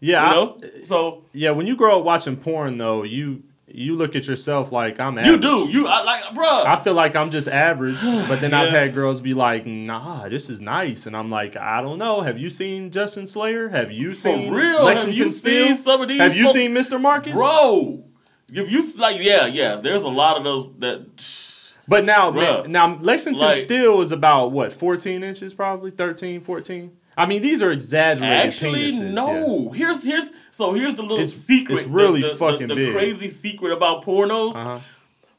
Yeah, 0.00 0.32
You 0.34 0.40
I- 0.80 0.82
So 0.82 1.24
yeah. 1.32 1.50
When 1.52 1.66
you 1.66 1.76
grow 1.76 1.98
up 1.98 2.04
watching 2.04 2.36
porn, 2.36 2.78
though, 2.78 3.02
you 3.02 3.42
you 3.74 3.96
look 3.96 4.14
at 4.16 4.26
yourself 4.26 4.72
like 4.72 5.00
I'm 5.00 5.18
You 5.18 5.38
do. 5.38 5.68
You 5.68 5.86
I, 5.86 6.02
like, 6.02 6.34
bro. 6.34 6.64
I 6.64 6.80
feel 6.82 6.94
like 6.94 7.16
I'm 7.16 7.30
just 7.30 7.48
average, 7.48 7.96
but 8.28 8.40
then 8.40 8.52
I've 8.54 8.70
had 8.70 8.94
girls 8.94 9.20
be 9.20 9.34
like, 9.34 9.66
"Nah, 9.66 10.28
this 10.28 10.48
is 10.50 10.60
nice," 10.60 11.06
and 11.06 11.16
I'm 11.16 11.28
like, 11.30 11.56
"I 11.56 11.80
don't 11.82 11.98
know. 11.98 12.20
Have 12.20 12.38
you 12.38 12.50
seen 12.50 12.90
Justin 12.90 13.26
Slayer? 13.26 13.68
Have 13.68 13.90
you 13.90 14.10
For 14.10 14.16
seen 14.16 14.52
real? 14.52 14.84
Lexington 14.84 15.10
Have 15.16 15.26
you 15.26 15.28
Steele? 15.32 15.66
seen 15.66 15.74
some 15.76 16.00
of 16.02 16.08
these? 16.08 16.20
Have 16.20 16.34
you 16.34 16.46
fo- 16.46 16.52
seen 16.52 16.72
Mr. 16.74 17.00
Marcus? 17.00 17.32
bro? 17.32 18.04
If 18.48 18.70
you 18.70 18.82
like, 19.00 19.16
yeah, 19.20 19.46
yeah. 19.46 19.76
There's 19.76 20.02
a 20.04 20.08
lot 20.10 20.36
of 20.36 20.44
those 20.44 20.68
that. 20.78 21.06
But 21.88 22.04
now, 22.04 22.30
man, 22.30 22.70
now 22.70 22.96
Lexington 23.02 23.42
Like- 23.42 23.56
Steele 23.56 24.02
is 24.02 24.12
about 24.12 24.52
what 24.52 24.72
14 24.72 25.24
inches, 25.24 25.52
probably 25.52 25.90
13, 25.90 26.40
14. 26.40 26.92
I 27.16 27.26
mean, 27.26 27.42
these 27.42 27.60
are 27.60 27.72
exaggerated. 27.72 28.36
Actually, 28.46 28.92
penises, 28.92 29.12
no. 29.12 29.70
Here's 29.72 30.04
here's 30.04 30.30
so 30.52 30.72
here's 30.74 30.94
the 30.94 31.02
little 31.02 31.18
It's- 31.24 31.34
secret. 31.34 31.80
it's 31.80 31.88
really 31.88 32.20
the, 32.20 32.28
the, 32.28 32.36
fucking 32.36 32.66
the, 32.68 32.74
the 32.76 32.92
crazy 32.92 33.26
secret 33.28 33.72
about 33.72 34.04
pornos. 34.04 34.54
Uh 34.54 34.64
huh. 34.64 34.78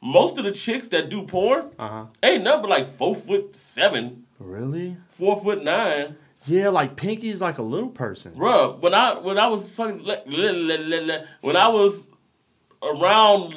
Most 0.02 0.38
of 0.38 0.44
the 0.44 0.52
chicks 0.52 0.88
that 0.88 1.10
do 1.10 1.24
porn 1.24 1.70
Uh 1.80 1.88
huh. 1.88 2.06
ain't 2.22 2.44
number 2.44 2.68
like 2.68 2.86
four 2.88 3.16
foot 3.16 3.56
seven, 3.56 4.26
Really? 4.38 4.98
four 5.08 5.42
foot 5.42 5.64
nine. 5.64 6.18
Yeah, 6.46 6.68
like 6.70 6.98
Pinky's 6.98 7.40
like 7.40 7.58
a 7.58 7.62
little 7.62 7.88
person. 7.90 8.34
Bruh, 8.34 8.78
when 8.82 8.94
I 8.94 9.18
when 9.18 9.38
I 9.40 9.48
was 9.48 9.66
fucking 9.70 10.06
when 10.06 11.56
I 11.56 11.68
was 11.70 12.10
around 12.82 13.56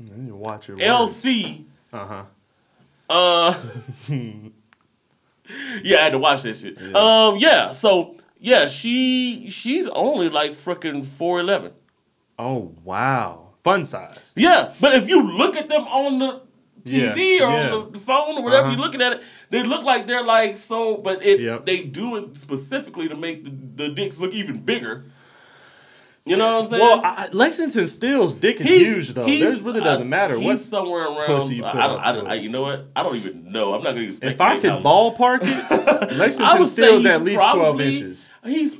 You 0.00 0.34
watch 0.34 0.66
your 0.66 0.76
LC, 0.78 1.64
Uh 1.92 2.06
huh. 2.06 2.24
uh, 3.10 3.62
yeah, 4.08 5.98
I 5.98 6.02
had 6.04 6.10
to 6.10 6.18
watch 6.18 6.42
that 6.42 6.56
shit. 6.56 6.76
Um, 6.96 7.36
yeah, 7.38 7.70
so 7.72 8.16
yeah, 8.42 8.66
she 8.68 9.48
she's 9.50 9.88
only 9.88 10.28
like 10.28 10.52
freaking 10.52 11.04
four 11.06 11.40
eleven. 11.40 11.72
Oh 12.38 12.74
wow, 12.84 13.54
fun 13.64 13.84
size. 13.84 14.32
Yeah, 14.34 14.72
but 14.80 14.94
if 14.94 15.08
you 15.08 15.22
look 15.22 15.56
at 15.56 15.68
them 15.68 15.82
on 15.84 16.18
the 16.18 16.42
TV 16.84 17.38
Yeah, 17.38 17.46
or 17.46 17.50
yeah. 17.52 17.72
on 17.74 17.92
the 17.92 17.98
phone 18.00 18.36
or 18.38 18.42
whatever 18.42 18.64
Uh-huh. 18.66 18.72
you're 18.72 18.80
looking 18.84 19.00
at 19.00 19.12
it, 19.14 19.22
they 19.50 19.62
look 19.62 19.84
like 19.84 20.06
they're 20.08 20.24
like 20.24 20.56
so. 20.58 20.96
But 20.96 21.24
it 21.24 21.40
Yep. 21.40 21.64
they 21.66 21.84
do 21.84 22.16
it 22.16 22.36
specifically 22.36 23.08
to 23.08 23.14
make 23.16 23.44
the, 23.44 23.50
the 23.84 23.88
dicks 23.94 24.18
look 24.18 24.32
even 24.32 24.60
bigger. 24.62 25.04
You 26.24 26.36
know 26.36 26.54
what 26.58 26.64
I'm 26.64 26.70
saying? 26.70 26.80
Well, 26.82 27.00
I, 27.04 27.28
Lexington 27.32 27.86
Steele's 27.86 28.34
dick 28.34 28.60
is 28.60 28.66
He's- 28.66 28.94
huge 28.94 29.08
though. 29.14 29.24
There 29.26 29.56
really 29.62 29.80
doesn't 29.80 30.08
matter 30.08 30.36
He's 30.36 30.44
what. 30.46 30.58
somewhere 30.58 31.04
around. 31.06 31.26
pussy 31.26 31.56
you 31.56 31.64
I, 31.64 32.10
I 32.10 32.12
don't. 32.12 32.26
I, 32.28 32.34
you 32.34 32.48
know 32.48 32.62
what? 32.62 32.86
I 32.94 33.02
don't 33.02 33.16
even 33.16 33.50
know. 33.50 33.74
I'm 33.74 33.82
not 33.82 33.94
going 33.96 34.12
to. 34.12 34.26
If 34.26 34.40
I 34.40 34.60
could 34.60 34.70
ballpark 34.84 35.40
it, 35.42 36.12
Lexington 36.16 36.66
Steele's 36.66 37.04
at 37.06 37.22
least 37.24 37.42
twelve 37.42 37.80
inches. 37.80 38.28
He's, 38.44 38.76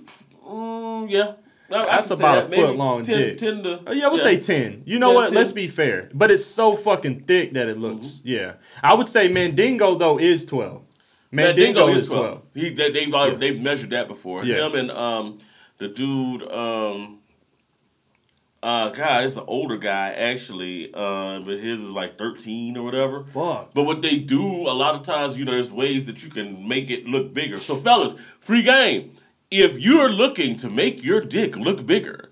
mm, 0.46 1.10
yeah. 1.10 1.32
That's 1.68 2.10
about 2.10 2.38
a 2.38 2.40
that, 2.42 2.50
maybe 2.50 2.62
foot 2.64 2.76
long 2.76 3.02
10, 3.02 3.18
dick. 3.18 3.38
10 3.38 3.62
to, 3.62 3.80
Oh, 3.86 3.92
yeah, 3.92 4.08
we'll 4.08 4.18
say 4.18 4.38
ten. 4.38 4.82
You 4.84 4.98
know 4.98 5.08
Yeah, 5.12 5.14
what? 5.16 5.26
10. 5.28 5.34
Let's 5.34 5.52
be 5.52 5.68
fair. 5.68 6.10
But 6.12 6.30
it's 6.30 6.44
so 6.44 6.76
fucking 6.76 7.20
thick 7.24 7.54
that 7.54 7.66
it 7.68 7.78
looks. 7.78 8.06
Mm-hmm. 8.06 8.28
Yeah, 8.28 8.52
I 8.82 8.92
would 8.94 9.08
say 9.08 9.28
Mandingo 9.28 9.96
though 9.96 10.18
is 10.18 10.44
twelve. 10.46 10.86
Mandingo, 11.30 11.86
Mandingo, 11.86 11.88
is 11.96 12.02
is 12.02 12.08
12. 12.08 12.24
twelve. 12.24 12.42
He 12.54 12.74
they, 12.74 12.92
they've 12.92 13.08
Yeah. 13.08 13.34
they've 13.34 13.58
measured 13.60 13.90
that 13.90 14.06
before. 14.06 14.44
Yeah. 14.44 14.66
Him 14.66 14.74
and 14.74 14.90
um 14.90 15.38
the 15.78 15.88
dude 15.88 16.42
um 16.52 17.20
uh 18.62 18.90
God, 18.90 19.24
it's 19.24 19.36
an 19.36 19.44
older 19.46 19.76
guy 19.76 20.10
actually, 20.12 20.92
uh, 20.94 21.40
but 21.40 21.58
his 21.58 21.80
is 21.80 21.90
like 21.90 22.14
thirteen 22.16 22.76
or 22.76 22.82
whatever. 22.84 23.24
Fuck. 23.24 23.74
But 23.74 23.84
what 23.84 24.02
they 24.02 24.18
do 24.18 24.68
a 24.68 24.74
lot 24.74 24.94
of 24.94 25.02
times, 25.02 25.36
you 25.36 25.44
know, 25.44 25.52
there's 25.52 25.72
ways 25.72 26.06
that 26.06 26.22
you 26.22 26.30
can 26.30 26.68
make 26.68 26.90
it 26.90 27.06
look 27.06 27.34
bigger. 27.34 27.58
So 27.58 27.76
fellas, 27.76 28.14
free 28.40 28.62
game. 28.62 29.16
If 29.50 29.78
you're 29.78 30.08
looking 30.08 30.56
to 30.58 30.70
make 30.70 31.04
your 31.04 31.20
dick 31.20 31.56
look 31.56 31.84
bigger, 31.84 32.30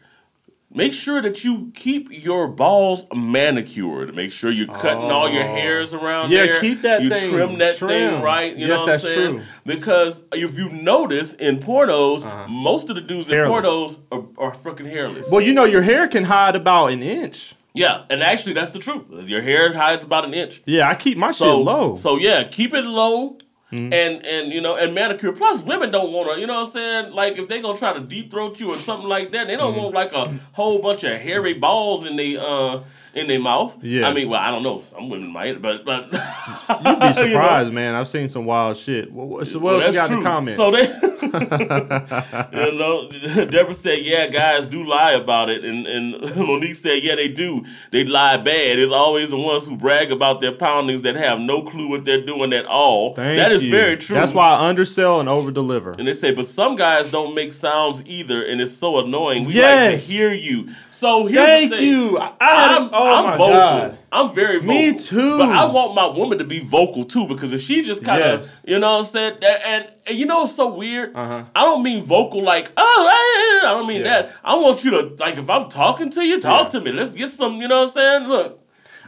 make 0.73 0.93
sure 0.93 1.21
that 1.23 1.43
you 1.45 1.73
keep 1.75 2.09
your 2.11 2.47
balls 2.49 3.07
manicured. 3.15 4.15
Make 4.15 4.33
sure 4.33 4.51
you're 4.51 4.67
cutting 4.67 5.11
all 5.11 5.29
your 5.31 5.45
Oh. 5.45 5.55
hairs 5.55 5.93
around 5.95 6.31
Yeah, 6.31 6.47
there. 6.47 6.61
keep 6.61 6.83
that 6.83 7.03
you 7.03 7.11
thing 7.11 7.31
trim 7.31 7.59
that 7.59 7.77
thing 7.77 8.21
right. 8.23 8.55
You 8.57 8.67
Yes, 8.67 8.69
know 8.69 8.77
what 8.85 8.87
that's 8.87 9.05
I'm 9.05 9.15
saying? 9.15 9.31
true. 9.37 9.43
Because 9.67 10.25
if 10.33 10.57
you 10.57 10.69
notice 10.71 11.35
in 11.35 11.59
pornos, 11.59 12.25
Uh-huh. 12.25 12.47
most 12.49 12.89
of 12.89 12.95
the 12.97 13.01
dudes 13.03 13.29
in 13.31 13.39
pornos 13.39 13.99
are, 14.13 14.23
are 14.39 14.53
freaking 14.55 14.89
hairless. 14.89 15.29
Well, 15.31 15.41
you 15.41 15.53
know 15.53 15.65
your 15.65 15.83
hair 15.83 16.07
can 16.09 16.25
hide 16.25 16.55
about 16.57 16.89
an 16.93 17.03
inch. 17.03 17.55
yeah, 17.75 18.03
and 18.11 18.23
actually 18.23 18.53
that's 18.55 18.73
the 18.73 18.79
truth. 18.81 19.05
Your 19.27 19.43
hair 19.43 19.73
hides 19.73 20.03
about 20.05 20.25
an 20.25 20.35
inch. 20.35 20.61
Yeah, 20.67 20.89
I 20.89 20.95
keep 20.95 21.17
my 21.19 21.31
So 21.33 21.57
shit 21.57 21.65
low. 21.65 21.97
So 21.97 22.17
yeah, 22.17 22.45
keep 22.45 22.75
it 22.75 22.85
low. 22.85 23.39
Mm-hmm. 23.73 23.93
And 23.93 24.27
and 24.27 24.53
you 24.53 24.61
know 24.61 24.75
and 24.77 24.95
manicure. 24.95 25.33
Plus, 25.33 25.63
women 25.63 25.93
don't 25.93 26.13
want 26.13 26.35
to. 26.35 26.41
You 26.41 26.47
know 26.49 26.55
what 26.55 26.67
I'm 26.67 26.73
saying? 26.73 27.13
Like 27.13 27.39
if 27.39 27.47
they 27.49 27.61
gonna 27.63 27.79
try 27.79 27.93
to 27.93 28.01
deep 28.01 28.31
throat 28.31 28.59
you 28.59 28.71
or 28.73 28.79
something 28.79 29.09
like 29.09 29.31
that, 29.31 29.47
they 29.47 29.55
don't 29.57 29.75
Mm-hmm. 29.75 29.83
want 29.83 29.95
like 29.95 30.13
a 30.13 30.39
whole 30.53 30.81
bunch 30.81 31.05
of 31.05 31.21
hairy 31.21 31.55
balls 31.55 32.05
in 32.05 32.17
the 32.17 32.37
uh 32.39 32.81
in 33.15 33.27
their 33.27 33.41
mouth. 33.41 33.83
Yeah. 33.83 34.07
I 34.09 34.13
mean, 34.15 34.29
well, 34.29 34.41
I 34.41 34.51
don't 34.51 34.63
know. 34.63 34.79
Some 34.79 35.09
women 35.11 35.31
might, 35.31 35.61
but 35.61 35.85
but 35.85 36.05
You'd 36.13 36.83
be 36.83 36.91
you 36.91 36.99
know. 36.99 37.13
surprised, 37.13 37.73
man. 37.73 37.95
I've 37.95 38.09
seen 38.09 38.29
some 38.29 38.45
wild 38.45 38.77
shit. 38.77 39.13
What, 39.13 39.29
what, 39.29 39.47
so 39.47 39.59
what 39.59 39.77
Well, 39.77 39.83
else 39.83 39.95
you 39.95 40.01
got 40.01 40.11
in 40.11 40.19
the 40.19 40.25
comments? 40.25 40.57
So 40.57 40.71
they, 40.71 40.83
you 42.53 42.73
know, 42.79 43.11
Deborah 43.47 43.75
said, 43.75 43.99
"Yeah, 44.03 44.27
guys 44.29 44.67
do 44.67 44.85
lie 44.85 45.13
about 45.13 45.49
it," 45.51 45.65
and 45.65 45.87
and 45.87 46.37
Monique 46.37 46.75
said, 46.77 47.03
"Yeah, 47.03 47.15
they 47.17 47.29
do. 47.29 47.65
They 47.91 48.05
lie 48.05 48.37
bad. 48.37 48.79
It's 48.79 48.93
always 48.93 49.31
the 49.31 49.37
ones 49.39 49.67
who 49.67 49.77
brag 49.77 50.11
about 50.13 50.41
their 50.41 50.53
poundings 50.53 51.03
that 51.03 51.17
have 51.17 51.41
no 51.41 51.63
clue 51.63 51.89
what 51.89 52.05
they're 52.05 52.25
doing 52.25 52.53
at 52.53 52.67
all. 52.67 53.15
Thank 53.15 53.39
that 53.39 53.53
is 53.53 53.65
you. 53.65 53.71
very 53.71 53.97
true. 53.97 54.17
That's 54.17 54.33
why 54.33 54.51
I 54.55 54.69
undersell 54.69 55.21
and 55.21 55.29
overdeliver. 55.29 55.99
And 55.99 56.07
they 56.09 56.13
say, 56.13 56.31
but 56.33 56.47
some 56.47 56.77
guys 56.77 57.11
don't 57.11 57.35
make 57.35 57.53
sounds 57.53 58.05
either, 58.07 58.43
and 58.45 58.61
it's 58.61 58.73
so 58.77 58.99
annoying. 58.99 59.45
We 59.47 59.61
like 59.61 59.91
to 59.91 59.97
hear 59.97 60.33
you. 60.33 60.69
So 61.01 61.25
here's 61.25 61.47
Thank 61.47 61.71
the 61.71 61.77
thing. 61.79 61.87
you. 61.89 62.19
I, 62.19 62.37
I'm, 62.77 62.91
oh 62.93 63.27
vocal. 63.39 63.49
god. 63.49 63.99
I'm 64.13 64.35
very 64.35 64.59
vocal. 64.59 64.75
Me 64.75 64.93
too. 64.99 65.39
But 65.39 65.49
I 65.49 65.65
want 65.65 65.95
my 65.95 66.07
woman 66.07 66.37
to 66.39 66.45
be 66.45 66.61
vocal 66.61 67.05
too 67.07 67.27
because 67.27 67.55
if 67.55 67.63
she 67.63 67.83
just 67.83 68.05
kind 68.05 68.23
of, 68.23 68.41
Yes. 68.43 68.57
you 68.67 68.79
know 68.79 68.93
what 68.93 68.99
I'm 68.99 69.05
saying? 69.05 69.35
And, 69.41 69.63
and, 69.65 69.91
and 70.07 70.19
you 70.19 70.27
know 70.27 70.43
it's 70.43 70.55
so 70.55 70.69
weird? 70.69 71.17
Uh-huh. 71.17 71.45
I 71.55 71.65
don't 71.65 71.83
mean 71.83 72.05
vocal 72.05 72.43
like, 72.43 72.71
oh, 72.77 73.09
I 73.11 73.61
don't 73.63 73.87
mean 73.89 74.03
Yeah. 74.05 74.23
that. 74.23 74.33
I 74.45 74.57
want 74.57 74.85
you 74.85 74.91
to, 74.91 75.15
like, 75.19 75.37
if 75.39 75.49
I'm 75.49 75.71
talking 75.71 76.11
to 76.11 76.23
you, 76.23 76.39
talk 76.39 76.67
Yeah. 76.75 76.81
to 76.81 76.85
me. 76.85 76.93
Let's 76.93 77.11
get 77.11 77.31
some, 77.31 77.63
you 77.63 77.69
know 77.69 77.79
what 77.81 77.89
I'm 77.89 77.95
saying? 77.95 78.29
Look, 78.29 78.61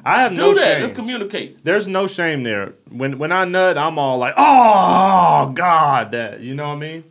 I 0.03 0.23
have 0.23 0.31
do 0.35 0.37
no 0.39 0.55
that. 0.55 0.61
shame. 0.65 0.81
Let's 0.81 0.95
communicate. 0.95 1.63
There's 1.63 1.89
no 1.89 2.07
shame 2.07 2.43
there. 2.43 2.73
When 2.91 3.19
when 3.19 3.33
I 3.33 3.45
nut, 3.45 3.77
I'm 3.77 3.99
all 3.99 4.17
like, 4.17 4.35
oh 4.39 5.53
god, 5.55 6.13
that 6.13 6.41
you 6.41 6.55
know 6.55 6.69
what 6.69 6.77
I 6.77 6.81
mean. 6.81 7.05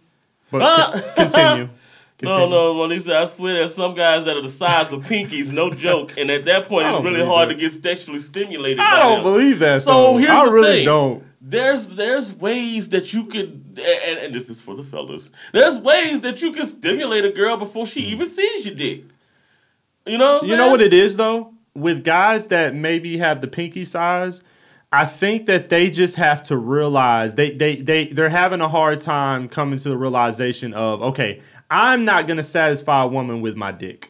But 0.50 0.62
Ah. 0.64 0.92
co- 0.92 1.14
continue. 1.30 1.70
No, 2.22 2.32
Continue. 2.32 2.50
no, 2.50 2.74
Melissa, 2.76 3.18
I 3.18 3.26
swear 3.26 3.54
there's 3.56 3.74
some 3.74 3.96
guys 3.96 4.26
that 4.26 4.38
are 4.38 4.44
the 4.44 4.50
size 4.50 4.92
of 4.92 5.02
pinkies, 5.02 5.52
no 5.52 5.74
joke. 5.74 6.18
And 6.18 6.30
at 6.30 6.46
that 6.46 6.68
point, 6.68 6.88
it's 6.88 7.04
really 7.04 7.26
hard 7.26 7.50
that. 7.50 7.56
to 7.56 7.60
get 7.60 7.72
sexually 7.72 8.20
stimulated 8.20 8.80
I 8.80 9.00
don't 9.00 9.16
them. 9.16 9.24
believe 9.24 9.60
that. 9.60 9.82
So 9.82 9.92
though. 9.92 10.18
here's 10.18 10.30
I 10.30 10.46
the 10.46 10.52
really 10.52 10.70
thing. 10.78 10.86
don't. 10.86 11.24
There's 11.44 11.90
there's 11.90 12.32
ways 12.32 12.90
that 12.90 13.14
you 13.14 13.26
could 13.26 13.80
and, 13.80 14.20
and 14.20 14.36
this 14.36 14.50
is 14.50 14.62
for 14.62 14.76
the 14.76 14.84
fellas. 14.84 15.32
There's 15.52 15.78
ways 15.78 16.22
that 16.22 16.42
you 16.44 16.52
can 16.52 16.68
stimulate 16.68 17.26
a 17.26 17.32
girl 17.32 17.58
before 17.58 17.88
she 17.88 18.02
hmm. 18.04 18.14
even 18.14 18.28
sees 18.28 18.68
your 18.68 18.76
dick. 18.76 19.06
You 20.06 20.20
know 20.20 20.34
what 20.34 20.44
I'm 20.44 20.50
You 20.50 20.58
know 20.58 20.70
what 20.70 20.82
it 20.82 20.94
is 20.94 21.18
though? 21.18 21.54
With 21.74 22.04
guys 22.04 22.48
that 22.48 22.76
maybe 22.76 23.18
have 23.18 23.42
the 23.42 23.48
pinky 23.48 23.86
size, 23.86 24.42
I 24.92 25.06
think 25.06 25.46
that 25.46 25.70
they 25.70 25.90
just 25.90 26.16
have 26.16 26.44
to 26.44 26.58
realize 26.58 27.36
they 27.36 27.52
they 27.52 27.78
they 27.78 28.08
they're 28.08 28.30
having 28.30 28.60
a 28.60 28.68
hard 28.68 29.00
time 29.00 29.48
coming 29.48 29.80
to 29.80 29.90
the 29.90 29.98
realization 29.98 30.74
of 30.74 31.02
okay, 31.02 31.42
I'm 31.72 32.06
not 32.06 32.28
gonna 32.28 32.44
satisfy 32.44 33.02
a 33.04 33.08
woman 33.08 33.42
with 33.42 33.56
my 33.56 33.72
dick. 33.72 34.10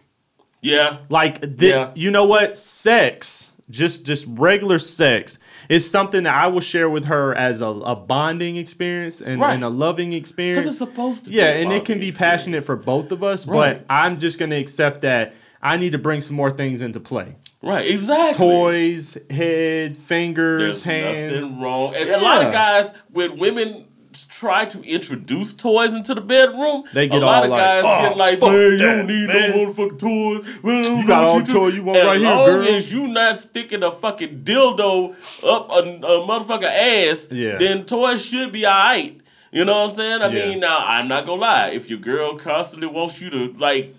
Yeah. 0.62 0.98
Like, 1.10 1.58
thi- 1.58 1.70
Yeah. 1.70 1.92
you 1.96 2.12
know 2.12 2.26
what? 2.26 2.58
Sex, 2.58 3.48
just 3.70 4.06
just 4.06 4.26
regular 4.28 4.80
sex, 4.80 5.38
is 5.70 5.90
something 5.90 6.24
that 6.24 6.36
I 6.36 6.48
will 6.48 6.60
share 6.62 6.90
with 6.90 7.06
her 7.06 7.34
as 7.36 7.62
a, 7.62 7.68
a 7.68 7.96
bonding 7.96 8.58
experience 8.58 9.22
and, 9.22 9.40
Right. 9.40 9.54
and 9.54 9.64
a 9.64 9.70
loving 9.70 10.12
experience. 10.14 10.60
Because 10.66 10.70
it's 10.70 10.78
supposed 10.92 11.26
to 11.26 11.32
yeah, 11.32 11.46
and 11.52 11.72
it 11.72 11.86
can 11.86 12.00
be 12.00 12.08
experience. 12.10 12.18
passionate 12.18 12.64
for 12.64 12.76
both 12.76 13.12
of 13.12 13.24
us. 13.24 13.46
Right. 13.48 13.78
But 13.78 13.86
I'm 13.94 14.20
just 14.20 14.40
gonna 14.40 14.58
accept 14.58 15.02
that 15.02 15.34
I 15.64 15.78
need 15.78 15.92
to 15.92 16.00
bring 16.00 16.22
some 16.22 16.36
more 16.36 16.50
things 16.52 16.82
into 16.82 17.00
play: 17.00 17.36
Right, 17.62 17.88
exactly. 17.88 18.36
toys, 18.48 19.16
head, 19.30 19.96
fingers, 19.98 20.60
There's 20.62 20.84
hands. 20.84 21.34
nothing 21.44 21.62
wrong. 21.62 21.94
And 21.96 22.10
a 22.10 22.18
lot 22.20 22.44
of 22.46 22.52
guys, 22.52 22.90
when 23.12 23.38
women 23.38 23.86
try 24.30 24.66
to 24.66 24.82
introduce 24.84 25.54
toys 25.54 25.94
into 25.94 26.14
the 26.14 26.22
bedroom, 26.22 26.84
They 26.94 27.08
get 27.08 27.22
a 27.22 27.26
lot 27.26 27.38
all 27.40 27.44
of 27.46 27.50
like, 27.52 27.60
guys 27.60 27.84
"Oh, 27.86 28.10
get 28.10 28.18
like, 28.18 28.42
man, 28.42 28.54
you 28.54 28.78
don't 28.78 29.08
need 29.08 29.28
man." 29.28 29.50
no 29.52 29.74
motherfucking 29.74 30.00
toys. 30.00 30.64
Man, 30.64 30.98
You 31.02 31.08
got 31.08 31.24
all 31.24 31.42
the 31.42 31.52
toy 31.54 31.68
you 31.68 31.84
want 31.84 31.98
as 32.00 32.06
right 32.08 32.20
here, 32.20 32.30
long 32.30 32.64
as 32.66 32.92
you 32.92 33.08
not 33.08 33.38
sticking 33.38 33.84
a 33.84 33.92
fucking 33.92 34.44
dildo 34.44 35.12
up 35.44 35.70
a, 35.70 35.74
a 35.74 36.28
motherfucker 36.28 36.64
ass, 36.64 37.28
Yeah. 37.32 37.58
then 37.58 37.86
toys 37.86 38.24
should 38.24 38.52
be 38.52 38.66
alright. 38.66 39.20
You 39.52 39.66
know 39.66 39.74
what 39.82 39.90
I'm 39.92 39.96
saying? 39.96 40.22
I 40.22 40.28
Yeah. 40.32 40.46
mean, 40.50 40.60
now 40.62 40.80
I'm 40.80 41.08
not 41.08 41.26
gonna 41.26 41.42
lie. 41.42 41.70
If 41.70 41.90
your 41.90 42.00
girl 42.00 42.38
constantly 42.38 42.88
wants 42.88 43.20
you 43.22 43.30
to 43.30 43.54
like 43.58 43.96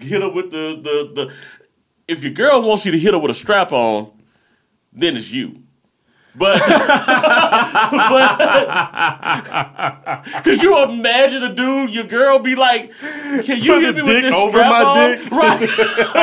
hit 0.00 0.20
her 0.22 0.28
with 0.28 0.50
the 0.50 0.78
the 0.82 1.10
the, 1.26 1.32
if 2.08 2.22
your 2.22 2.32
girl 2.32 2.62
wants 2.62 2.84
you 2.84 2.92
to 2.92 2.98
hit 2.98 3.12
her 3.14 3.18
with 3.18 3.30
a 3.30 3.34
strap 3.34 3.72
on, 3.72 4.10
then 4.92 5.16
it's 5.16 5.30
you. 5.30 5.62
But, 6.34 6.60
but 6.60 6.70
could 10.44 10.62
you 10.62 10.80
imagine 10.82 11.42
a 11.42 11.54
dude, 11.54 11.90
your 11.90 12.04
girl, 12.04 12.38
be 12.38 12.54
like, 12.54 12.92
"Can 13.00 13.60
you 13.60 13.72
Put 13.74 13.82
hit 13.82 13.96
me 13.96 14.02
with 14.02 14.22
this 14.22 14.34
over 14.34 14.50
strap 14.52 14.70
my 14.70 14.84
on?" 14.84 15.10
dick? 15.18 15.30
Right? 15.32 15.68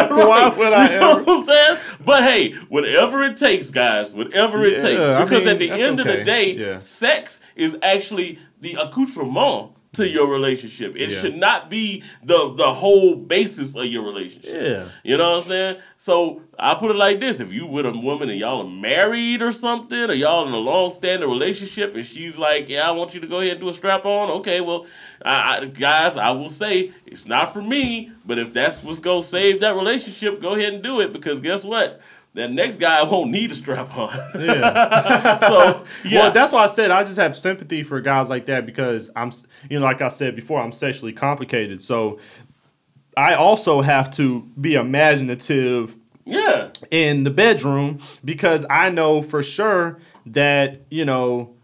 Why 0.09 0.47
would 0.49 0.73
I 0.73 0.93
You 0.93 0.99
know 0.99 1.11
ever? 1.11 1.23
what 1.23 1.39
I'm 1.39 1.45
saying? 1.45 1.77
But 2.05 2.23
hey, 2.23 2.53
whatever 2.69 3.23
it 3.23 3.37
takes, 3.37 3.69
guys, 3.69 4.13
whatever 4.13 4.65
it 4.65 4.73
Yeah, 4.73 4.79
takes, 4.89 5.09
I 5.09 5.23
because 5.23 5.43
mean, 5.43 5.53
at 5.53 5.59
the 5.59 5.71
end 5.71 5.99
of 5.99 6.07
the 6.07 6.23
day, 6.23 6.51
Yeah. 6.53 6.77
sex 6.77 7.41
is 7.55 7.77
actually 7.81 8.39
the 8.61 8.75
accoutrement 8.75 9.73
to 9.97 10.07
your 10.07 10.27
relationship. 10.27 10.95
It 10.95 11.09
Yeah. 11.09 11.21
should 11.21 11.35
not 11.37 11.69
be 11.69 12.03
the 12.23 12.53
the 12.55 12.73
whole 12.73 13.15
basis 13.15 13.75
of 13.75 13.85
your 13.85 14.03
relationship. 14.03 14.53
Yeah. 14.53 14.83
You 15.03 15.17
know 15.17 15.31
what 15.31 15.43
I'm 15.43 15.47
saying? 15.49 15.75
So 15.97 16.41
I 16.57 16.75
put 16.75 16.91
it 16.91 16.95
like 16.95 17.19
this: 17.19 17.39
if 17.39 17.51
you 17.53 17.65
with 17.67 17.85
a 17.85 17.91
woman 17.91 18.29
and 18.29 18.39
y'all 18.39 18.61
are 18.65 18.69
married 18.69 19.41
or 19.41 19.51
something, 19.51 20.09
or 20.09 20.13
y'all 20.13 20.47
in 20.47 20.53
a 20.53 20.57
long 20.57 20.91
standing 20.91 21.29
relationship, 21.29 21.95
and 21.95 22.05
she's 22.05 22.37
like, 22.37 22.69
"Yeah, 22.69 22.87
I 22.87 22.91
want 22.91 23.13
you 23.13 23.19
to 23.19 23.27
go 23.27 23.39
ahead 23.41 23.53
and 23.53 23.61
do 23.61 23.69
a 23.69 23.73
strap 23.73 24.05
on," 24.05 24.29
okay, 24.39 24.61
well, 24.61 24.85
I, 25.25 25.57
I, 25.57 25.65
guys, 25.65 26.15
I 26.17 26.29
will 26.31 26.49
say 26.49 26.91
it's 27.05 27.25
not 27.25 27.53
for 27.53 27.61
me, 27.61 28.11
but 28.25 28.37
if 28.39 28.53
that's 28.53 28.81
what's 28.83 28.99
gonna 28.99 29.21
save 29.21 29.59
that 29.61 29.75
relationship, 29.75 30.41
go 30.41 30.55
ahead 30.55 30.73
and 30.73 30.83
do 30.83 31.01
it 31.01 31.11
because 31.13 31.41
guess 31.41 31.63
what? 31.63 31.99
That 32.37 32.51
next 32.51 32.77
guy 32.77 33.01
won't 33.01 33.31
need 33.31 33.51
a 33.51 33.55
strap 33.55 33.97
on. 33.97 34.11
Yeah. 34.35 35.39
so 35.49 35.83
yeah, 36.05 36.19
Well, 36.19 36.31
that's 36.31 36.51
why 36.51 36.65
I 36.65 36.67
said 36.67 36.91
I 36.91 37.03
just 37.03 37.17
have 37.17 37.35
sympathy 37.35 37.81
for 37.81 37.99
guys 37.99 38.29
like 38.29 38.45
that 38.45 38.67
because 38.67 39.09
I'm, 39.15 39.31
you 39.71 39.79
know, 39.79 39.85
like 39.85 40.03
I 40.03 40.09
said 40.09 40.35
before, 40.35 40.61
I'm 40.61 40.71
sexually 40.71 41.13
complicated. 41.13 41.81
So 41.81 42.19
I 43.17 43.33
also 43.33 43.81
have 43.81 44.11
to 44.17 44.41
be 44.61 44.75
imaginative 44.75 45.95
yeah, 46.25 46.69
in 46.91 47.23
the 47.23 47.31
bedroom 47.31 48.01
because 48.23 48.67
I 48.69 48.91
know 48.91 49.23
for 49.23 49.41
sure 49.41 49.99
that, 50.27 50.81
you 50.91 51.05
know, 51.05 51.56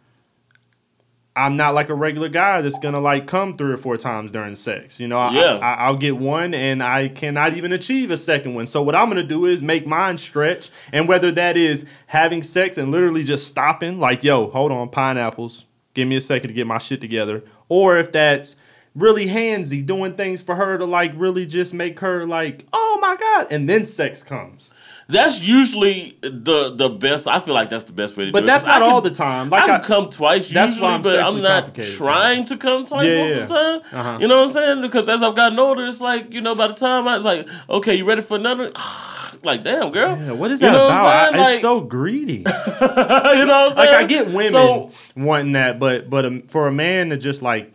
I'm 1.36 1.56
not 1.56 1.74
like 1.74 1.90
a 1.90 1.96
regular 1.96 2.30
guy 2.30 2.62
that's 2.62 2.78
gonna 2.78 3.00
like 3.00 3.26
come 3.26 3.58
three 3.58 3.74
or 3.74 3.78
four 3.78 3.98
times 3.98 4.32
during 4.32 4.56
sex. 4.56 5.00
You 5.00 5.08
know, 5.08 5.18
I, 5.18 5.34
Yeah. 5.34 5.56
I, 5.58 5.86
I'll 5.86 5.98
get 5.98 6.18
one 6.18 6.54
and 6.54 6.84
I 6.84 7.08
cannot 7.08 7.56
even 7.56 7.72
achieve 7.72 8.12
a 8.12 8.18
second 8.18 8.54
one. 8.54 8.68
So 8.68 8.84
what 8.84 8.94
I'm 8.96 9.10
gonna 9.10 9.24
do 9.24 9.46
is 9.46 9.62
make 9.62 9.88
mine 9.88 10.18
stretch, 10.18 10.70
and 10.92 11.08
whether 11.08 11.32
that 11.32 11.58
is 11.58 11.86
having 12.08 12.44
sex 12.44 12.78
and 12.78 12.92
literally 12.92 13.24
just 13.24 13.48
stopping, 13.48 14.00
like, 14.00 14.24
yo, 14.24 14.50
hold 14.52 14.72
on, 14.72 14.90
pineapples, 14.90 15.66
give 15.96 16.08
me 16.08 16.18
a 16.18 16.22
second 16.22 16.50
to 16.50 16.54
get 16.54 16.68
my 16.68 16.78
shit 16.78 17.02
together, 17.02 17.44
or 17.68 17.98
if 17.98 18.12
that's 18.12 18.56
really 18.96 19.26
handsy, 19.26 19.84
doing 19.84 20.14
things 20.14 20.42
for 20.42 20.56
her 20.56 20.78
to 20.78 20.86
like 20.86 21.12
really 21.16 21.48
just 21.48 21.74
make 21.74 22.00
her 22.02 22.28
like, 22.28 22.68
oh 22.72 23.00
my 23.02 23.16
god, 23.16 23.48
and 23.52 23.68
then 23.68 23.84
sex 23.84 24.22
comes. 24.22 24.72
That's 25.10 25.41
usually 25.41 26.18
the 26.22 26.74
the 26.76 26.89
best. 26.89 27.28
I 27.28 27.39
feel 27.39 27.54
like 27.54 27.70
that's 27.70 27.84
the 27.86 27.91
best 27.93 28.16
way 28.18 28.26
to 28.26 28.32
But 28.32 28.39
do 28.41 28.45
it. 28.45 28.47
that's 28.47 28.64
'cause 28.64 28.76
I 28.76 28.80
not 28.80 28.89
all 28.89 29.01
the 29.01 29.12
time. 29.12 29.49
Like 29.49 29.64
I 29.64 29.66
can 29.66 29.76
I- 29.82 29.84
come 29.84 30.10
twice 30.10 30.49
That's 30.49 30.72
usually, 30.74 30.88
why 30.88 30.93
I'm 30.95 31.01
but 31.01 31.20
I'm 31.20 31.41
not 31.41 31.76
trying 31.76 32.45
to 32.45 32.58
come 32.58 32.86
twice 32.86 33.08
Yeah, 33.10 33.18
most 33.20 33.30
yeah. 33.30 33.36
of 33.43 33.47
the 33.49 33.54
time. 33.56 33.82
Uh-huh. 33.91 34.18
You 34.22 34.28
know 34.28 34.38
what 34.38 34.47
I'm 34.47 34.54
saying? 34.54 34.82
Because 34.82 35.10
as 35.10 35.22
I've 35.24 35.36
gotten 35.36 35.60
older, 35.60 35.86
it's 35.86 36.01
like 36.01 36.34
you 36.34 36.41
know, 36.41 36.56
by 36.56 36.68
the 36.68 36.74
time 36.74 37.08
I 37.08 37.18
like, 37.18 37.47
okay, 37.70 37.95
you 37.95 38.06
ready 38.06 38.22
for 38.22 38.38
another? 38.38 38.72
like, 39.43 39.64
damn, 39.64 39.91
girl. 39.91 40.18
Yeah, 40.18 40.32
what 40.32 40.51
is 40.51 40.62
You 40.62 40.68
that 40.68 40.74
know 40.74 40.84
what 40.86 40.91
I'm 40.93 40.99
about? 41.06 41.32
saying? 41.34 41.45
I- 41.45 41.51
it's 41.54 41.62
so 41.62 41.82
greedy. 41.82 42.34
you 42.34 42.43
know 42.43 42.47
what 42.47 43.49
I'm 43.51 43.74
saying? 43.74 43.76
like 43.76 43.89
I 43.89 44.04
get 44.06 44.28
women 44.28 44.51
So 44.51 44.91
wanting 45.16 45.51
that, 45.54 45.80
but 45.80 46.10
but 46.10 46.26
um, 46.26 46.43
for 46.47 46.68
a 46.68 46.72
man 46.72 47.10
to 47.10 47.18
just 47.18 47.41
like 47.41 47.74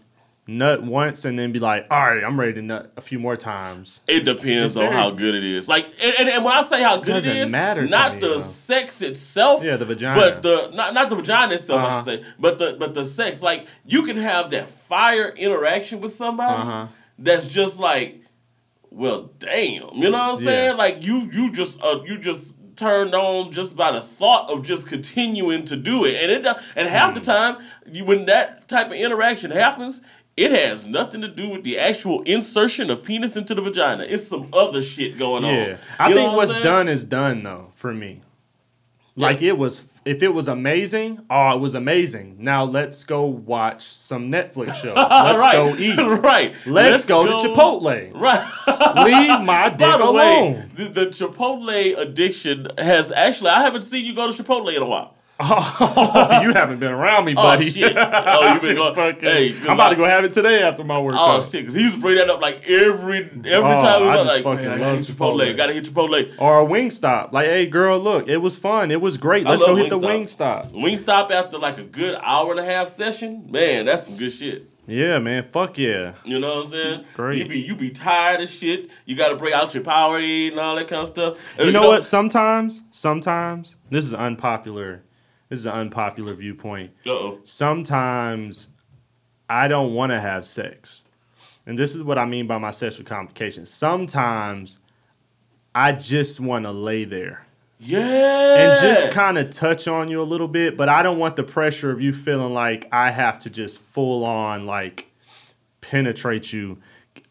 nut 0.49 0.83
once 0.83 1.25
and 1.27 1.39
then 1.39 1.53
be 1.53 1.59
like, 1.59 1.87
all 1.91 2.01
right, 2.11 2.25
I'm 2.25 2.41
ready 2.41 2.55
to 2.55 2.63
nut 2.63 2.91
a 2.97 3.01
few 3.03 3.19
more 3.19 3.37
times. 3.37 4.01
It 4.09 4.21
depends 4.25 4.77
on 4.79 4.91
how 4.91 5.11
good 5.11 5.35
it 5.35 5.45
is. 5.45 5.69
Like, 5.69 5.85
and, 6.03 6.15
and, 6.19 6.29
and 6.31 6.45
when 6.45 6.55
I 6.55 6.63
say 6.63 6.83
how 6.83 6.97
good 6.97 7.13
Doesn't 7.17 7.31
it 7.37 7.37
is, 7.45 7.51
matter 7.51 7.87
not 7.87 8.15
me, 8.15 8.21
the 8.21 8.29
though. 8.29 8.39
sex 8.39 9.03
itself, 9.03 9.63
Yeah, 9.63 9.77
the 9.77 9.85
vagina. 9.85 10.19
but 10.19 10.43
the 10.43 10.71
not 10.75 10.95
not 10.95 11.11
the 11.11 11.17
vagina 11.17 11.53
itself, 11.55 11.81
I 11.83 11.85
Uh-huh. 11.85 11.97
should 11.99 12.25
say, 12.25 12.31
but 12.41 12.59
the 12.59 12.77
but 12.79 12.95
the 12.95 13.05
sex. 13.05 13.43
Like, 13.43 13.69
you 13.85 14.03
can 14.05 14.17
have 14.17 14.51
that 14.51 14.69
fire 14.69 15.29
interaction 15.29 16.01
with 16.01 16.13
somebody 16.13 16.63
Uh-huh. 16.63 16.87
that's 17.19 17.47
just 17.47 17.79
like, 17.79 18.23
well, 18.91 19.31
damn, 19.39 19.91
you 19.95 20.11
know 20.11 20.13
what 20.13 20.21
I'm 20.21 20.37
saying? 20.37 20.65
Yeah. 20.71 20.73
Like, 20.73 21.03
you 21.05 21.29
you 21.31 21.53
just 21.53 21.83
uh, 21.83 22.01
you 22.07 22.17
just 22.19 22.55
turned 22.75 23.13
on 23.13 23.51
just 23.53 23.77
by 23.77 23.91
the 23.91 24.01
thought 24.01 24.49
of 24.51 24.65
just 24.65 24.87
continuing 24.87 25.65
to 25.67 25.77
do 25.77 26.05
it, 26.05 26.15
and 26.23 26.31
it 26.47 26.57
and 26.77 26.89
half 26.89 27.11
Hmm. 27.13 27.19
the 27.19 27.25
time 27.25 27.57
you, 27.91 28.05
when 28.07 28.25
that 28.27 28.67
type 28.69 28.87
of 28.87 28.93
interaction 28.95 29.51
happens. 29.51 30.01
It 30.39 30.53
has 30.53 30.87
nothing 30.87 31.21
to 31.23 31.29
do 31.29 31.51
with 31.51 31.65
the 31.65 31.81
actual 31.81 32.23
insertion 32.23 32.91
of 32.91 33.03
penis 33.03 33.37
into 33.37 33.57
the 33.57 33.61
vagina. 33.61 34.05
It's 34.05 34.29
some 34.29 34.49
other 34.53 34.81
shit 34.81 35.19
going 35.19 35.45
on. 35.45 35.53
Yeah, 35.53 35.77
I 35.99 36.15
think 36.15 36.29
what 36.29 36.37
what's 36.37 36.53
saying? 36.53 36.63
done 36.63 36.89
is 36.89 37.03
done 37.03 37.43
though 37.43 37.73
for 37.75 37.93
me. 37.93 38.23
Like 39.17 39.43
it 39.43 39.59
was, 39.59 39.85
if 40.05 40.23
it 40.23 40.29
was 40.29 40.47
amazing, 40.47 41.27
oh, 41.29 41.57
it 41.57 41.59
was 41.59 41.75
amazing. 41.75 42.37
Now 42.39 42.63
let's 42.63 43.03
go 43.03 43.25
watch 43.25 43.85
some 43.85 44.31
Netflix 44.31 44.77
show. 44.77 44.95
Let's 44.97 45.41
right. 45.41 45.55
go 45.55 45.77
eat. 45.77 45.97
right. 46.23 46.55
Let's, 46.65 47.05
go, 47.05 47.27
to 47.27 47.49
Chipotle. 47.49 48.15
Right. 48.15 48.49
Leave 49.05 49.41
my 49.45 49.71
dick 49.71 49.81
By 49.81 49.97
the 49.97 50.05
alone. 50.05 50.53
way, 50.53 50.69
the, 50.77 50.89
the 50.91 51.07
Chipotle 51.07 51.99
addiction 51.99 52.69
has 52.79 53.11
actually, 53.11 53.51
I 53.51 53.63
haven't 53.63 53.83
seen 53.83 54.05
you 54.05 54.15
go 54.15 54.33
to 54.33 54.41
Chipotle 54.41 54.73
in 54.73 54.81
a 54.81 54.87
while. 54.87 55.17
Oh, 55.41 56.41
you 56.43 56.53
haven't 56.53 56.81
been 56.81 56.91
around 56.91 57.25
me, 57.25 57.33
oh, 57.37 57.43
buddy. 57.43 57.71
shit. 57.71 57.97
Oh, 57.97 58.55
you 58.55 58.61
been 58.61 58.75
going- 58.77 58.95
Fucking- 58.99 59.21
hey, 59.23 59.55
I'm 59.61 59.71
about 59.71 59.81
I- 59.81 59.91
to 59.91 59.97
go 59.97 60.05
have 60.05 60.25
it 60.25 60.33
today 60.33 60.63
after 60.63 60.83
my 60.83 60.99
workout. 60.99 61.21
Oh 61.21 61.41
shit! 61.41 61.53
Because 61.53 61.75
he 61.75 61.83
used 61.83 61.95
to 61.95 62.01
bring 62.01 62.17
that 62.17 62.29
up 62.29 62.41
like 62.41 62.63
every 62.69 63.25
every 63.25 63.53
Oh, 63.55 63.61
time. 63.81 64.03
He 64.03 64.09
I 64.09 64.17
was 64.17 64.27
like, 64.27 64.43
fucking 64.43 64.65
man, 64.65 64.81
love 64.81 64.99
hit 64.99 65.07
Chipotle. 65.17 65.41
Chipotle. 65.41 65.57
Gotta 65.57 65.73
hit 65.75 65.85
Chipotle. 65.85 66.35
Or 66.39 66.59
a 66.59 66.65
wing 66.65 66.91
stop. 66.91 67.33
Like, 67.33 67.47
hey, 67.47 67.67
girl, 67.67 68.01
look, 68.01 68.27
it 68.29 68.39
was 68.39 68.57
fun. 68.57 68.91
It 68.91 69.01
was 69.01 69.17
great. 69.17 69.45
Let's 69.47 69.63
go 69.63 69.77
hit 69.77 69.91
the 69.91 69.99
wing 69.99 70.27
stop. 70.27 70.73
wing 70.73 70.99
stop. 70.99 71.31
After 71.31 71.59
like 71.59 71.79
a 71.79 71.85
good 71.85 72.19
hour 72.23 72.51
and 72.51 72.61
a 72.61 72.65
half 72.65 72.89
session, 72.89 73.47
man, 73.51 73.87
that's 73.87 74.07
some 74.07 74.17
good 74.17 74.33
shit. 74.33 74.69
Yeah, 74.89 75.19
man. 75.19 75.47
Fuck 75.53 75.77
yeah. 75.77 76.15
You 76.25 76.41
know 76.41 76.57
what 76.57 76.65
I'm 76.65 76.71
saying? 76.73 77.05
Great. 77.15 77.39
You 77.39 77.49
be 77.49 77.61
you 77.61 77.77
be 77.77 77.91
tired 77.91 78.41
of 78.41 78.49
shit. 78.49 78.89
You 79.05 79.15
got 79.17 79.29
to 79.29 79.37
break 79.37 79.53
out 79.53 79.75
your 79.75 79.85
power 79.85 80.17
and 80.17 80.59
all 80.59 80.75
that 80.77 80.89
kind 80.89 81.03
of 81.03 81.09
stuff. 81.09 81.37
And 81.59 81.67
You 81.67 81.73
know 81.73 81.87
what? 81.87 82.05
Sometimes, 82.07 82.83
sometimes, 82.91 83.77
this 83.91 84.05
is 84.07 84.15
unpopular. 84.15 85.03
This 85.49 85.61
is 85.61 85.67
an 85.67 85.73
unpopular 85.73 86.35
viewpoint. 86.35 86.93
Uh 87.07 87.11
oh. 87.11 87.39
Sometimes 87.45 88.69
I 89.49 89.69
don't 89.69 89.95
want 89.95 90.11
to 90.11 90.21
have 90.21 90.45
sex. 90.45 91.05
And 91.67 91.79
this 91.79 91.95
is 91.95 92.03
what 92.03 92.19
I 92.19 92.25
mean 92.25 92.47
by 92.47 92.59
my 92.59 92.71
sexual 92.71 93.05
complications. 93.05 93.71
Sometimes 93.71 94.79
I 95.75 95.93
just 95.93 96.41
want 96.41 96.65
to 96.65 96.71
lay 96.73 97.05
there. 97.05 97.45
Yeah. 97.81 98.01
and 98.73 98.81
just 98.81 99.13
kind 99.13 99.39
of 99.39 99.51
touch 99.51 99.87
on 99.87 100.09
you 100.09 100.21
a 100.21 100.25
little 100.25 100.49
bit, 100.49 100.77
but 100.77 100.89
I 100.89 101.03
don't 101.03 101.19
want 101.19 101.37
the 101.37 101.45
pressure 101.45 101.93
of 101.93 102.01
you 102.01 102.13
feeling 102.13 102.53
like 102.53 102.89
I 102.91 103.11
have 103.13 103.39
to 103.41 103.51
just 103.51 103.79
full 103.79 104.25
on 104.27 104.67
like 104.67 105.13
penetrate 105.81 106.53
you. 106.53 106.79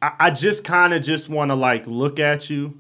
I, 0.02 0.12
I 0.20 0.32
just 0.32 0.64
kind 0.64 0.94
of 0.94 1.04
just 1.04 1.28
want 1.28 1.52
to 1.52 1.56
like 1.56 1.86
look 1.86 2.20
at 2.20 2.50
you, 2.50 2.78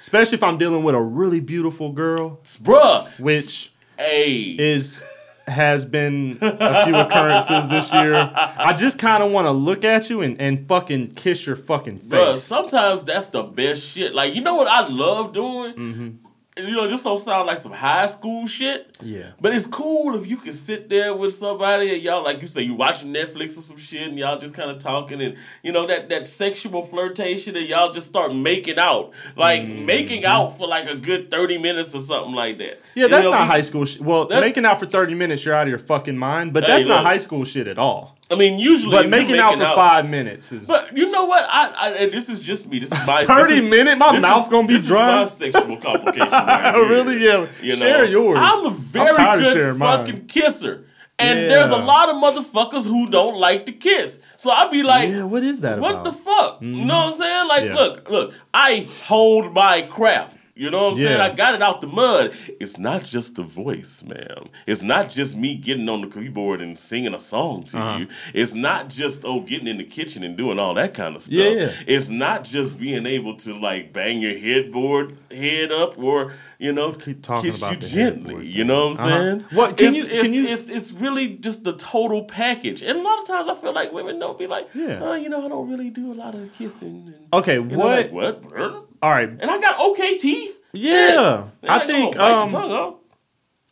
especially 0.00 0.36
if 0.36 0.42
I'm 0.42 0.56
dealing 0.56 0.84
with 0.84 0.94
a 0.94 1.02
really 1.02 1.40
beautiful 1.40 1.92
girl, 1.92 2.40
bruh. 2.62 3.06
which 3.18 3.71
Hey. 4.02 4.56
is 4.58 5.02
has 5.46 5.84
been 5.84 6.38
a 6.40 6.84
few 6.84 6.94
occurrences 6.96 7.68
this 7.68 7.92
year. 7.92 8.14
I 8.14 8.72
just 8.74 8.98
kind 8.98 9.22
of 9.22 9.32
want 9.32 9.46
to 9.46 9.50
look 9.50 9.84
at 9.84 10.08
you 10.08 10.22
and, 10.22 10.40
and 10.40 10.66
fucking 10.68 11.14
kiss 11.14 11.46
your 11.46 11.56
fucking 11.56 11.98
Bruh, 12.00 12.32
face. 12.32 12.42
sometimes 12.44 13.04
that's 13.04 13.26
the 13.28 13.42
best 13.42 13.82
shit. 13.82 14.14
Like, 14.14 14.34
you 14.34 14.40
know 14.40 14.54
what 14.54 14.68
I 14.68 14.86
love 14.88 15.32
doing? 15.32 15.74
Mm-hmm. 15.74 16.08
You 16.54 16.72
know, 16.72 16.86
this 16.86 17.02
don't 17.02 17.16
sound 17.16 17.46
like 17.46 17.56
some 17.56 17.72
high 17.72 18.04
school 18.04 18.46
shit. 18.46 18.94
Yeah. 19.00 19.30
But 19.40 19.54
it's 19.54 19.66
cool 19.66 20.14
if 20.14 20.26
you 20.26 20.36
can 20.36 20.52
sit 20.52 20.90
there 20.90 21.14
with 21.16 21.34
somebody 21.34 21.94
and 21.94 22.02
y'all, 22.02 22.22
like 22.22 22.42
you 22.42 22.46
say, 22.46 22.60
you 22.60 22.74
watching 22.74 23.10
Netflix 23.10 23.56
or 23.56 23.62
some 23.62 23.78
shit 23.78 24.06
and 24.06 24.18
y'all 24.18 24.38
just 24.38 24.52
kind 24.52 24.70
of 24.70 24.78
talking 24.78 25.22
and, 25.22 25.38
you 25.62 25.72
know, 25.72 25.86
that, 25.86 26.10
that 26.10 26.28
sexual 26.28 26.82
flirtation 26.82 27.56
and 27.56 27.66
y'all 27.66 27.94
just 27.94 28.08
start 28.08 28.34
making 28.34 28.78
out. 28.78 29.12
Like, 29.34 29.66
making 29.66 30.26
out 30.26 30.58
for 30.58 30.68
like 30.68 30.86
a 30.90 30.94
good 30.94 31.30
30 31.30 31.56
minutes 31.56 31.94
or 31.94 32.00
something 32.00 32.34
like 32.34 32.58
that. 32.58 32.80
Mm-hmm. 32.80 32.98
Yeah, 32.98 33.04
You 33.04 33.08
that's 33.10 33.24
know, 33.24 33.30
not 33.30 33.40
we- 33.42 33.46
high 33.46 33.62
school 33.62 33.84
shit. 33.86 34.02
Well, 34.02 34.28
making 34.28 34.66
out 34.66 34.78
for 34.78 34.84
30 34.86 35.14
minutes, 35.14 35.46
you're 35.46 35.54
out 35.54 35.62
of 35.62 35.70
your 35.70 35.78
fucking 35.78 36.18
mind, 36.18 36.52
but 36.52 36.64
Hey, 36.64 36.72
that's 36.72 36.86
not 36.86 36.96
look. 36.98 37.06
high 37.06 37.18
school 37.18 37.46
shit 37.46 37.66
at 37.66 37.78
all. 37.78 38.18
I 38.32 38.34
mean, 38.34 38.58
usually. 38.58 38.96
But 38.96 39.10
making 39.10 39.38
out 39.38 39.54
for 39.54 39.60
five 39.60 40.08
minutes 40.08 40.50
is. 40.52 40.66
But 40.66 40.96
you 40.96 41.10
know 41.10 41.26
what? 41.26 41.44
I, 41.48 41.68
I 41.68 41.90
and 41.90 42.12
this 42.12 42.28
is 42.28 42.40
just 42.40 42.68
me. 42.68 42.78
This 42.78 42.90
is 42.90 43.06
my 43.06 43.24
thirty 43.24 43.56
is, 43.56 43.68
minute. 43.68 43.98
My 43.98 44.12
this 44.12 44.22
mouth 44.22 44.46
is- 44.46 44.50
gonna 44.50 44.66
be 44.66 44.74
this 44.74 44.86
dry? 44.86 45.22
Is 45.22 45.40
my 45.40 45.50
sexual 45.50 45.76
complication. 45.76 46.30
right 46.30 46.76
really? 46.76 47.22
Yeah. 47.22 47.46
You 47.60 47.76
know, 47.76 47.76
Share 47.76 48.04
yours. 48.06 48.38
I'm 48.40 48.66
a 48.66 48.70
very 48.70 49.10
of 49.10 49.16
good 49.16 49.52
sharing 49.52 49.78
mine. 49.78 50.06
fucking 50.06 50.26
kisser, 50.26 50.86
and 51.18 51.38
Yeah. 51.38 51.48
there's 51.48 51.70
a 51.70 51.76
lot 51.76 52.08
of 52.08 52.16
motherfuckers 52.16 52.86
who 52.86 53.10
don't 53.10 53.36
like 53.36 53.66
to 53.66 53.72
kiss. 53.72 54.18
So 54.36 54.50
I'd 54.50 54.72
be 54.72 54.82
like, 54.82 55.10
yeah, 55.10 55.22
what 55.22 55.44
is 55.44 55.60
that 55.60 55.78
what 55.78 55.92
about? 55.92 56.04
the 56.04 56.12
fuck? 56.12 56.62
You 56.62 56.68
know 56.68 56.76
mm-hmm. 56.76 56.88
what 56.88 57.06
I'm 57.06 57.12
saying? 57.12 57.48
Like, 57.48 57.64
Yeah. 57.64 57.74
look, 57.74 58.10
look, 58.10 58.34
I 58.52 58.88
hold 59.04 59.52
my 59.52 59.82
craft. 59.82 60.36
You 60.54 60.70
know 60.70 60.82
what 60.90 60.92
I'm 60.92 60.98
saying? 60.98 61.18
I 61.20 61.30
got 61.34 61.54
it 61.54 61.62
out 61.62 61.80
the 61.80 61.86
mud. 61.86 62.34
It's 62.60 62.76
not 62.76 63.04
just 63.04 63.36
the 63.36 63.42
voice, 63.42 64.02
ma'am. 64.06 64.48
It's 64.66 64.82
not 64.82 65.08
just 65.10 65.34
me 65.34 65.56
getting 65.56 65.88
on 65.88 66.02
the 66.02 66.08
keyboard 66.08 66.60
and 66.60 66.78
singing 66.78 67.14
a 67.14 67.18
song 67.18 67.62
to 67.64 67.78
Uh-huh. 67.78 67.98
you. 68.00 68.08
It's 68.34 68.52
not 68.52 68.88
just 68.90 69.24
oh 69.24 69.40
getting 69.40 69.66
in 69.66 69.78
the 69.78 69.84
kitchen 69.84 70.22
and 70.22 70.36
doing 70.36 70.58
all 70.58 70.74
that 70.74 70.92
kind 70.92 71.16
of 71.16 71.22
stuff. 71.22 71.32
Yeah, 71.32 71.48
yeah. 71.48 71.72
It's 71.86 72.10
not 72.10 72.44
just 72.44 72.78
being 72.78 73.06
able 73.06 73.34
to 73.38 73.58
like 73.58 73.94
bang 73.94 74.20
your 74.20 74.38
headboard 74.38 75.16
head 75.30 75.72
up 75.72 75.98
or 75.98 76.34
you 76.58 76.70
know 76.72 76.92
Keep 76.92 77.22
talking 77.22 77.50
kiss 77.50 77.58
about 77.58 77.82
you 77.82 77.88
gently. 77.88 78.34
headboard 78.34 78.46
You 78.46 78.64
know 78.64 78.88
what 78.88 79.00
I'm 79.00 79.06
Uh-huh. 79.06 79.18
saying? 79.22 79.44
What- 79.52 79.76
can 79.78 79.86
it's, 79.86 79.96
you- 79.96 80.04
it's, 80.06 80.22
can 80.22 80.34
you- 80.34 80.46
it's 80.48 80.68
it's 80.68 80.92
really 80.92 81.28
just 81.28 81.64
the 81.64 81.72
total 81.78 82.24
package. 82.24 82.82
And 82.82 82.98
a 82.98 83.02
lot 83.02 83.18
of 83.20 83.26
times 83.26 83.48
I 83.48 83.54
feel 83.54 83.72
like 83.72 83.90
women 83.94 84.18
don't 84.18 84.38
be 84.38 84.46
like, 84.46 84.68
Yeah. 84.74 84.98
oh, 85.00 85.14
you 85.14 85.30
know, 85.30 85.46
I 85.46 85.48
don't 85.48 85.70
really 85.70 85.88
do 85.88 86.12
a 86.12 86.14
lot 86.14 86.34
of 86.34 86.52
kissing. 86.52 87.04
And, 87.06 87.14
Okay, 87.32 87.58
what? 87.58 87.78
like, 87.78 88.12
what? 88.12 88.91
All 89.02 89.10
right, 89.10 89.28
And 89.28 89.50
I 89.50 89.60
got 89.60 89.80
okay 89.90 90.16
teeth. 90.16 90.60
Yeah, 90.72 91.44
I 91.68 91.86
think, 91.86 92.14
gonna 92.16 92.46
bite 92.50 92.68
your 92.68 92.80
um, 92.88 92.94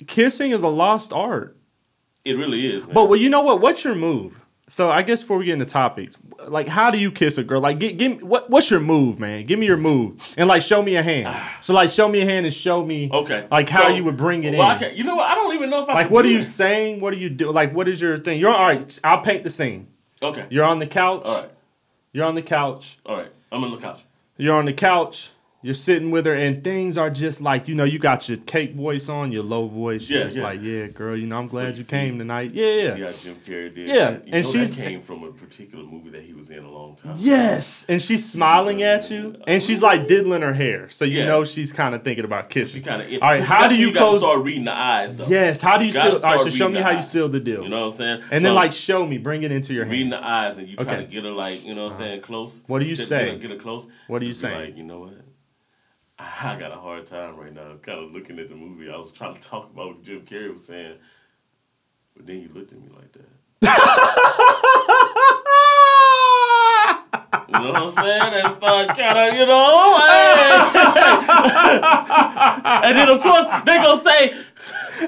kissing 0.07 0.51
is 0.51 0.62
a 0.62 0.68
lost 0.68 1.12
art. 1.12 1.57
It 2.24 2.33
really 2.35 2.66
is. 2.74 2.87
Man. 2.87 2.95
But 2.95 3.09
well, 3.09 3.18
you 3.18 3.31
know 3.31 3.41
what? 3.43 3.61
What's 3.61 3.85
your 3.85 3.95
move? 3.95 4.35
So 4.68 4.91
I 4.91 5.03
guess 5.03 5.22
before 5.22 5.39
we 5.39 5.47
get 5.47 5.55
into 5.55 5.64
topics, 5.66 6.14
like 6.47 6.68
how 6.68 6.91
do 6.91 6.99
you 6.99 7.11
kiss 7.11 7.39
a 7.39 7.43
girl? 7.45 7.61
Like, 7.61 7.78
give, 7.78 7.97
give 7.97 8.18
me 8.18 8.24
what? 8.24 8.51
What's 8.51 8.70
your 8.70 8.81
move, 8.81 9.18
man? 9.18 9.47
Give 9.47 9.59
me 9.59 9.66
your 9.66 9.76
move, 9.78 10.20
and 10.37 10.49
like 10.49 10.62
show 10.62 10.83
me 10.83 10.97
a 10.97 11.03
hand. 11.03 11.35
So 11.62 11.74
like 11.74 11.91
show 11.91 12.09
me 12.09 12.20
a 12.20 12.24
hand 12.24 12.45
and 12.47 12.55
show 12.55 12.85
me 12.85 13.09
okay, 13.12 13.47
like 13.51 13.68
how 13.68 13.85
So- 13.89 13.95
you 13.95 14.05
would 14.05 14.16
bring 14.16 14.43
it 14.45 14.57
well, 14.59 14.62
I 14.68 14.76
in. 14.85 14.97
you 14.97 15.05
know 15.05 15.14
what? 15.16 15.31
I 15.31 15.35
don't 15.37 15.55
even 15.55 15.70
know 15.70 15.83
if 15.83 15.89
I 15.89 15.95
Like 15.95 16.11
what 16.11 16.24
are 16.24 16.28
you 16.28 16.39
that. 16.39 16.45
saying? 16.45 17.01
What 17.01 17.14
are 17.14 17.18
you 17.18 17.31
do? 17.31 17.51
Like 17.53 17.72
what 17.72 17.89
is 17.89 18.01
your 18.01 18.18
thing? 18.18 18.39
You're 18.41 18.53
all 18.55 18.66
right. 18.66 18.99
I'll 19.05 19.22
paint 19.22 19.45
the 19.45 19.51
scene. 19.51 19.87
Okay. 20.22 20.47
You're 20.51 20.64
on 20.64 20.81
the 20.81 20.87
couch. 20.89 21.22
All 21.24 21.41
right. 21.43 21.51
You're 22.12 22.26
on 22.26 22.35
the 22.35 22.43
couch. 22.43 22.99
All 23.07 23.16
right. 23.16 23.33
I'm 23.53 23.62
on 23.64 23.70
the 23.70 23.78
couch. 23.81 24.01
You're 24.41 24.57
on 24.57 24.64
the 24.64 24.72
couch. 24.72 25.28
You're 25.62 25.74
sitting 25.74 26.11
with 26.11 26.24
her, 26.24 26.34
and 26.34 26.64
things 26.64 26.96
are 26.96 27.11
just 27.11 27.42
like 27.42 27.68
you 27.68 27.74
know. 27.74 27.84
You 27.84 27.98
got 27.98 28.26
your 28.30 28.38
cake 28.38 28.72
voice 28.74 29.11
on, 29.11 29.30
your 29.30 29.42
low 29.42 29.68
voice. 29.68 30.08
You're 30.08 30.20
Yeah, 30.20 30.24
just 30.24 30.36
yeah. 30.38 30.42
like, 30.42 30.62
yeah, 30.62 30.86
girl. 30.86 31.14
You 31.14 31.26
know, 31.26 31.36
I'm 31.36 31.48
glad 31.48 31.76
you 31.76 31.82
see- 31.82 31.90
came 31.90 32.16
tonight. 32.18 32.52
Yeah, 32.54 32.94
See 32.94 33.00
yeah. 33.00 33.06
how 33.06 33.12
Jim 33.12 33.36
Carrey 33.46 33.74
did. 33.74 33.86
Yeah, 33.88 34.11
that? 34.12 34.26
You 34.26 34.32
and 34.32 34.44
that 34.46 34.72
came 34.74 35.02
from 35.02 35.22
a 35.22 35.32
particular 35.32 35.84
movie 35.84 36.08
that 36.11 36.22
he 36.22 36.32
was 36.32 36.48
in 36.48 36.64
a 36.64 36.70
long 36.70 36.96
time. 36.96 37.16
Yes, 37.18 37.84
and 37.90 38.00
she's 38.00 38.26
smiling 38.26 38.82
at 38.82 39.11
you, 39.11 39.36
and 39.46 39.62
she's 39.62 39.82
like 39.82 40.08
diddling 40.08 40.40
her 40.40 40.54
hair, 40.54 40.88
so 40.88 41.04
you 41.04 41.18
Yeah. 41.18 41.26
know 41.26 41.44
she's 41.44 41.74
kind 41.74 41.94
of 41.94 42.04
thinking 42.04 42.24
about 42.24 42.50
She 42.50 42.61
kissing. 42.61 42.82
kind 42.82 43.02
of. 43.02 43.22
All 43.22 43.28
right, 43.30 43.44
how 43.44 43.68
do 43.68 43.76
you 43.76 43.88
you 43.88 43.92
close? 43.92 44.20
start 44.20 44.42
reading 44.42 44.64
the 44.64 44.74
eyes 44.74 45.14
though? 45.16 45.26
Yes, 45.28 45.61
how 45.61 45.76
do 45.76 45.84
you 45.84 45.92
Gotta 45.92 46.16
seal? 46.16 46.26
All 46.26 46.36
right, 46.36 46.44
so 46.44 46.48
show 46.48 46.70
me 46.70 46.80
how 46.80 46.92
you 46.92 47.02
seal 47.02 47.28
the 47.28 47.38
deal, 47.38 47.64
You 47.64 47.68
know 47.68 47.80
what 47.84 47.92
I'm 47.92 47.98
saying? 47.98 48.22
and 48.30 48.40
So, 48.40 48.46
then 48.46 48.54
like 48.54 48.72
show 48.72 49.06
me, 49.06 49.18
bring 49.18 49.42
it 49.42 49.52
into 49.52 49.74
your 49.74 49.84
hand. 49.84 49.92
reading 49.92 50.08
the 50.11 50.26
eyes 50.26 50.56
and 50.56 50.68
you 50.68 50.76
try 50.76 50.94
Okay. 50.94 51.04
To 51.04 51.11
get 51.11 51.24
her 51.24 51.30
like 51.32 51.66
you 51.66 51.74
know 51.74 51.84
what 51.84 51.92
I'm 51.92 51.98
saying 51.98 52.20
close. 52.22 52.64
What 52.66 52.78
do 52.78 52.86
you 52.86 52.96
Get- 52.96 53.08
say? 53.08 53.24
Get 53.26 53.32
her, 53.34 53.38
get 53.40 53.50
her 53.50 53.56
close. 53.56 53.86
What 54.06 54.20
do 54.20 54.26
you 54.26 54.32
say? 54.32 54.54
Like 54.68 54.78
you 54.78 54.84
know 54.84 55.00
what? 55.00 55.12
I 56.21 56.57
got 56.59 56.71
a 56.71 56.77
hard 56.77 57.07
time 57.07 57.37
right 57.37 57.53
now, 57.53 57.77
kind 57.83 57.99
of 57.99 58.12
looking 58.12 58.39
at 58.39 58.49
the 58.49 58.55
movie. 58.55 58.91
I 58.91 58.97
was 58.97 59.11
trying 59.11 59.35
to 59.35 59.41
talk 59.41 59.71
about 59.73 59.89
what 59.89 60.03
Jim 60.03 60.21
Carrey 60.23 60.53
was 60.53 60.66
saying, 60.66 60.97
but 62.14 62.27
then 62.27 62.41
you 62.41 62.51
looked 62.53 62.73
at 62.73 62.81
me 62.81 62.89
like 62.95 63.12
that. 63.12 63.29
You 67.49 67.59
know 67.59 67.73
what 67.73 67.83
I'm 67.83 67.89
saying? 67.89 68.57
Start 68.59 68.97
kind 68.97 69.18
of, 69.18 69.35
you 69.35 69.47
know, 69.47 69.97
hey. 69.99 70.51
and 72.89 72.99
then 72.99 73.09
of 73.09 73.21
course 73.21 73.47
they 73.64 73.77
gonna 73.77 73.99
say, 73.99 74.35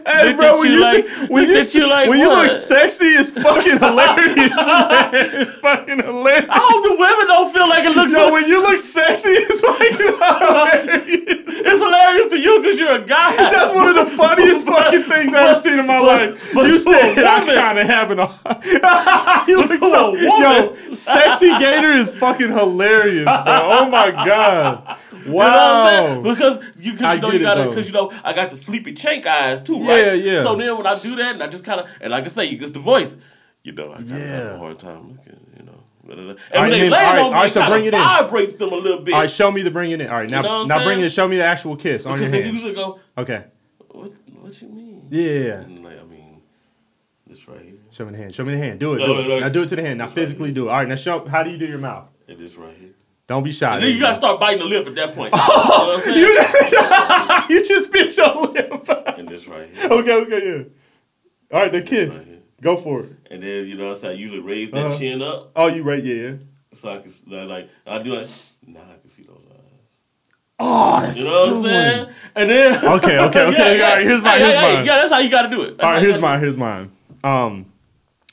Hey, 0.06 0.32
bro, 0.34 0.58
when 0.58 0.72
you 0.72 0.80
like- 0.80 1.06
when 1.28 1.46
look 1.50 1.74
you, 1.74 1.80
you 1.82 1.86
like 1.86 2.08
when 2.08 2.18
you 2.20 2.28
look 2.28 2.52
sexy, 2.52 3.06
it's 3.06 3.30
fucking 3.30 3.78
hilarious, 3.78 4.36
man. 4.56 5.10
It's 5.14 5.54
fucking 5.56 5.98
hilarious. 6.02 6.46
I 6.48 6.58
hope 6.58 6.82
the 6.82 6.96
women 6.98 7.26
don't 7.26 7.52
feel 7.52 7.68
like 7.68 7.84
it 7.84 7.94
looks 7.96 8.12
Yo, 8.12 8.18
so. 8.28 8.32
when 8.32 8.46
you 8.48 8.62
look 8.62 8.78
sexy, 8.80 9.28
it's 9.30 9.60
fucking 9.60 9.96
hilarious. 9.98 11.41
It's 11.46 11.80
hilarious 11.82 12.28
to 12.28 12.38
you 12.38 12.60
because 12.60 12.78
you're 12.78 12.96
a 12.96 13.04
guy. 13.04 13.36
That's 13.36 13.72
one 13.72 13.88
of 13.88 13.94
the 13.94 14.16
funniest 14.16 14.66
fucking 14.66 15.02
things 15.02 15.28
I've 15.34 15.34
ever 15.34 15.54
seen 15.54 15.78
in 15.78 15.86
my 15.86 16.00
but- 16.00 16.30
life. 16.30 16.50
but 16.54 16.66
you 16.66 16.78
said 16.78 17.18
I 17.18 17.44
kind 17.44 17.78
of 17.78 17.86
having 17.86 18.18
a. 18.18 19.44
you 19.48 19.56
look 19.58 19.82
so 19.82 20.10
woman- 20.12 20.40
yo. 20.42 20.76
Sexy 20.92 21.48
Gator 21.58 21.92
is 21.92 22.10
fucking 22.10 22.50
hilarious, 22.52 23.24
bro. 23.24 23.44
Oh 23.46 23.88
my 23.88 24.10
god! 24.10 24.98
You 25.22 25.28
know 25.28 25.34
what 25.36 25.46
I'm 25.52 25.86
saying? 26.06 26.22
Wow. 26.24 26.34
Because 26.34 26.60
you, 26.78 26.96
cause 26.96 27.14
you 27.14 27.20
know, 27.22 27.30
you 27.30 27.38
gotta, 27.38 27.68
because 27.68 27.86
you 27.86 27.92
know, 27.92 28.10
I 28.24 28.32
got 28.32 28.50
the 28.50 28.56
sleepy 28.56 28.92
chank 28.92 29.24
eyes 29.24 29.62
too, 29.62 29.78
right? 29.86 30.06
Yeah, 30.06 30.12
yeah. 30.14 30.42
So 30.42 30.56
then 30.56 30.76
when 30.76 30.84
I 30.84 30.98
do 30.98 31.14
that, 31.14 31.34
and 31.34 31.42
I 31.44 31.46
just 31.46 31.64
kind 31.64 31.80
of, 31.80 31.88
and 32.00 32.10
like 32.10 32.24
I 32.24 32.26
say, 32.26 32.46
you 32.46 32.58
it's 32.60 32.72
the 32.72 32.80
voice. 32.80 33.16
You 33.62 33.70
know, 33.70 33.92
I 33.92 33.98
kind 33.98 34.12
of 34.14 34.18
have 34.20 34.46
a 34.54 34.58
hard 34.58 34.80
time 34.80 35.12
looking. 35.16 35.38
You 35.56 35.64
know, 35.66 35.81
and 36.08 36.18
All 36.18 36.26
when 36.26 36.36
right, 36.52 36.70
they 36.70 36.78
then- 36.80 36.90
land 36.90 37.06
all 37.06 37.12
right, 37.14 37.18
on 37.20 37.30
me, 37.30 37.36
all 37.36 37.42
right, 37.42 37.52
so 37.52 37.66
bring 37.68 37.84
it 37.84 37.94
in. 37.94 38.58
them 38.58 38.72
a 38.72 38.76
little 38.76 39.00
bit. 39.02 39.14
All 39.14 39.20
right, 39.20 39.30
show 39.30 39.50
me 39.52 39.62
the 39.62 39.70
bring 39.70 39.90
it 39.92 40.00
in. 40.00 40.08
All 40.08 40.14
right, 40.16 40.28
now 40.30 40.42
know 40.42 40.48
what 40.48 40.54
I'm 40.62 40.68
now 40.68 40.84
bring 40.84 41.00
it. 41.00 41.10
Show 41.12 41.28
me 41.28 41.36
the 41.36 41.44
actual 41.44 41.76
kiss 41.76 42.04
on 42.06 42.12
your 42.12 42.18
because 42.18 42.32
they 42.32 42.42
hand. 42.42 42.54
usually 42.54 42.74
go, 42.74 42.98
Okay. 43.16 43.44
what, 43.88 44.12
what 44.40 44.60
you 44.62 44.68
mean? 44.68 45.06
Yeah. 45.10 45.64
Like, 45.82 46.00
I 46.00 46.04
mean, 46.04 46.42
this 47.26 47.46
right 47.48 47.60
here, 47.60 47.74
Show 47.92 48.04
me 48.06 48.12
the 48.12 48.18
hand. 48.18 48.34
Show 48.34 48.44
me 48.44 48.52
the 48.52 48.58
hand. 48.58 48.80
Do 48.80 48.94
it. 48.94 48.98
No, 48.98 49.06
do 49.06 49.12
no, 49.14 49.20
it. 49.20 49.28
no. 49.28 49.38
Now 49.40 49.48
do 49.50 49.62
it 49.62 49.68
to 49.68 49.76
the 49.76 49.82
hand. 49.82 49.98
Now 49.98 50.06
This 50.06 50.16
right 50.16 50.24
physically 50.26 50.52
do 50.52 50.68
it. 50.68 50.70
All 50.70 50.76
right. 50.78 50.88
Now 50.88 50.94
show. 50.96 51.26
How 51.28 51.42
do 51.42 51.50
you 51.50 51.58
do 51.58 51.66
your 51.66 51.78
mouth? 51.78 52.08
and 52.26 52.38
this 52.38 52.56
right 52.56 52.74
here. 52.78 52.90
Don't 53.26 53.42
be 53.44 53.52
shy. 53.52 53.74
And 53.74 53.82
then 53.82 53.90
you 53.90 54.00
gotta 54.00 54.16
start 54.16 54.40
biting 54.40 54.58
the 54.60 54.64
lip 54.64 54.86
at 54.86 54.94
that 54.96 55.14
point. 55.14 55.32
you 56.06 56.12
know? 56.12 56.14
You 56.16 56.34
just, 56.34 57.50
you 57.50 57.64
just 57.64 57.92
bit 57.92 58.16
your 58.16 58.34
lip. 58.48 58.88
and 59.18 59.28
this 59.28 59.46
right 59.46 59.68
here. 59.74 59.90
okay. 59.90 60.12
Okay. 60.12 60.46
Yeah. 61.50 61.56
All 61.56 61.62
right. 61.62 61.72
The 61.72 61.82
kiss. 61.82 62.12
Right. 62.14 62.41
Go 62.62 62.76
for 62.78 63.00
it. 63.02 63.12
And 63.30 63.42
then 63.42 63.66
you 63.66 63.74
know 63.74 63.88
what 63.88 63.96
I'm 63.96 64.00
saying? 64.02 64.18
Usually 64.18 64.40
raise 64.40 64.70
that 64.70 64.86
Uh-huh. 64.86 64.98
chin 64.98 65.20
up 65.20 65.50
Oh, 65.54 65.66
you 65.66 65.82
right? 65.82 66.02
Yeah. 66.02 66.14
yeah. 66.14 66.32
so 66.72 66.90
I 66.94 66.98
can 66.98 67.12
like, 67.26 67.48
like 67.48 67.68
I 67.86 68.02
do 68.02 68.14
like 68.14 68.28
now 68.66 68.80
I 68.80 68.98
can 68.98 69.08
see 69.10 69.24
those 69.24 69.44
eyes. 69.50 69.58
Oh, 70.60 71.00
that's 71.00 71.18
You 71.18 71.24
know 71.24 71.40
what 71.46 71.56
I'm 71.56 71.62
saying? 71.62 72.08
And 72.36 72.50
then 72.50 72.74
Okay, 72.84 73.18
okay, 73.18 73.18
okay, 73.18 73.82
all 73.82 73.96
right, 73.96 74.06
here's 74.06 74.22
Hey, 74.22 74.38
here's 74.38 74.54
hey, 74.54 74.74
mine. 74.76 74.86
Yeah, 74.86 74.96
that's 74.96 75.10
how 75.10 75.18
you 75.18 75.28
got 75.30 75.42
to 75.42 75.48
do 75.50 75.62
it. 75.62 75.76
That's 75.76 75.84
All 75.84 75.92
right. 75.92 76.02
Here's 76.02 76.20
mine. 76.20 76.38
Here's 76.40 76.56
mine. 76.56 76.92
Um, 77.24 77.66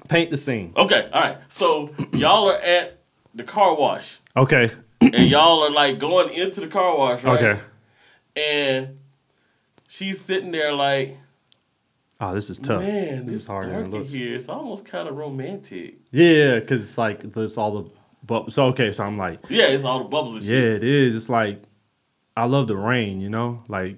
paint 0.07 0.29
the 0.29 0.37
scene. 0.37 0.73
Okay, 0.77 1.09
all 1.11 1.21
right. 1.21 1.37
So 1.49 1.93
y'all 2.13 2.49
are 2.49 2.57
at 2.57 2.99
the 3.33 3.43
car 3.43 3.75
wash, 3.75 4.19
Okay. 4.37 4.71
and 5.01 5.27
y'all 5.29 5.63
are 5.63 5.71
like 5.71 5.97
going 5.97 6.31
into 6.33 6.59
the 6.61 6.67
car 6.67 6.95
wash, 6.95 7.23
right? 7.23 7.43
Okay. 7.43 7.61
And 8.35 8.99
she's 9.87 10.21
sitting 10.21 10.51
there 10.51 10.71
like, 10.73 11.17
Oh, 12.21 12.33
this 12.33 12.49
is 12.49 12.59
tough. 12.59 12.81
man, 12.81 13.25
This 13.27 13.41
is 13.41 13.47
than 13.47 13.55
dark 13.55 13.65
it 13.67 13.79
in 13.85 13.91
looks. 13.91 14.11
here. 14.11 14.35
It's 14.35 14.49
almost 14.49 14.85
kind 14.85 15.07
of 15.07 15.15
romantic. 15.15 15.99
Yeah, 16.11 16.59
because 16.59 16.81
it's 16.83 16.97
like 16.97 17.21
there's 17.33 17.57
all 17.57 17.71
the. 17.71 17.89
bubbles. 18.25 18.53
so 18.55 18.65
okay, 18.67 18.91
so 18.91 19.03
I'm 19.05 19.17
like, 19.17 19.39
Yeah, 19.49 19.67
it's 19.67 19.83
all 19.85 19.99
the 19.99 20.09
bubbles 20.09 20.35
and 20.35 20.43
yeah, 20.43 20.51
shit. 20.59 20.73
it 20.75 20.83
is. 20.83 21.15
It's 21.15 21.29
like 21.29 21.61
I 22.35 22.45
love 22.45 22.67
the 22.67 22.75
rain. 22.75 23.21
You 23.21 23.29
know, 23.29 23.63
like 23.69 23.97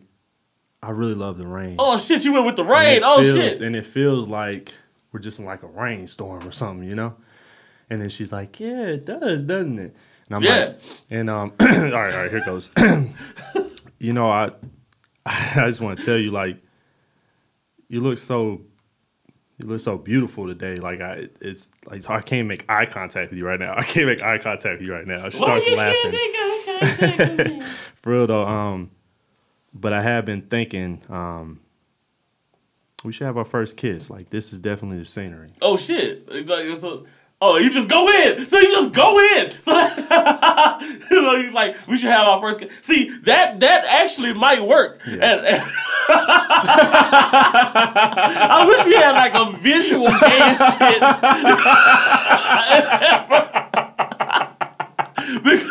I 0.83 0.91
really 0.91 1.15
love 1.15 1.37
the 1.39 1.47
rain. 1.47 1.77
Oh 1.79 1.97
shit, 1.97 2.23
you 2.23 2.33
went 2.33 2.45
with 2.45 2.57
the 2.57 2.63
rain. 2.63 3.01
Oh 3.03 3.21
feels, 3.21 3.35
shit. 3.53 3.61
And 3.63 3.75
it 3.75 3.85
feels 3.87 4.27
like 4.27 4.73
we're 5.11 5.19
just 5.19 5.39
in 5.39 5.45
like 5.45 5.63
a 5.63 5.67
rainstorm 5.67 6.47
or 6.47 6.51
something, 6.51 6.87
you 6.87 6.95
know? 6.95 7.15
And 7.89 8.01
then 8.01 8.09
she's 8.09 8.31
like, 8.31 8.59
Yeah, 8.59 8.83
it 8.83 9.05
does, 9.05 9.45
doesn't 9.45 9.79
it? 9.79 9.95
And 10.27 10.35
I'm 10.35 10.43
Yeah. 10.43 10.65
like, 10.65 10.79
and 11.09 11.29
um 11.29 11.53
all 11.59 11.67
right, 11.67 11.93
all 11.93 12.21
right, 12.21 12.29
here 12.31 12.43
goes. 12.45 12.69
you 13.99 14.13
know, 14.13 14.29
I 14.29 14.51
I 15.25 15.65
just 15.67 15.81
want 15.81 15.99
to 15.99 16.05
tell 16.05 16.17
you, 16.17 16.31
like, 16.31 16.57
you 17.91 17.99
look 17.99 18.17
so 18.17 18.61
you 19.57 19.67
look 19.67 19.81
so 19.81 19.97
beautiful 19.97 20.47
today. 20.47 20.77
Like 20.77 21.01
I 21.01 21.27
it's 21.41 21.69
like 21.85 22.01
so 22.03 22.13
I 22.13 22.21
can't 22.21 22.47
make 22.47 22.63
eye 22.69 22.85
contact 22.85 23.31
with 23.31 23.37
you 23.37 23.45
right 23.45 23.59
now. 23.59 23.73
I 23.77 23.83
can't 23.83 24.07
make 24.07 24.21
eye 24.21 24.37
contact 24.37 24.79
with 24.79 24.87
you 24.87 24.93
right 24.93 25.05
now. 25.05 25.29
She 25.29 25.37
starts 25.37 25.69
laughing. 25.71 25.99
can't 26.01 26.13
think 26.13 26.35
I 26.37 26.95
can't 26.95 27.37
take 27.37 27.63
For 28.01 28.13
real 28.13 28.27
though, 28.27 28.47
um, 28.47 28.91
but 29.73 29.91
I 29.91 30.01
have 30.01 30.25
been 30.25 30.43
thinking, 30.43 31.01
um, 31.09 31.59
we 33.03 33.11
should 33.11 33.25
have 33.27 33.37
our 33.37 33.43
first 33.43 33.75
kiss. 33.75 34.09
Like 34.09 34.29
this 34.29 34.53
is 34.53 34.59
definitely 34.59 34.99
the 34.99 35.05
scenery. 35.05 35.51
Oh 35.61 35.75
shit! 35.75 36.31
Like, 36.31 36.49
a, 36.49 37.03
oh, 37.41 37.57
you 37.57 37.69
just 37.73 37.87
go 37.89 38.07
in. 38.07 38.47
So 38.47 38.59
you 38.59 38.71
just 38.71 38.93
go 38.93 39.19
in. 39.19 39.51
So 39.63 39.71
you 41.11 41.21
know, 41.21 41.35
he's 41.41 41.53
like, 41.53 41.75
we 41.87 41.97
should 41.97 42.09
have 42.11 42.27
our 42.27 42.39
first. 42.39 42.59
ki- 42.59 42.69
See 42.81 43.09
that 43.25 43.59
that 43.61 43.85
actually 43.85 44.33
might 44.33 44.61
work. 44.65 45.01
And, 45.05 45.21
and- 45.23 45.63
I 48.53 48.65
wish 48.67 48.85
we 48.85 48.93
had 48.95 49.13
like 49.13 49.33
a 49.33 49.51
visual 49.57 50.07
game 50.07 50.55
shit. 50.77 51.01
because 55.43 55.70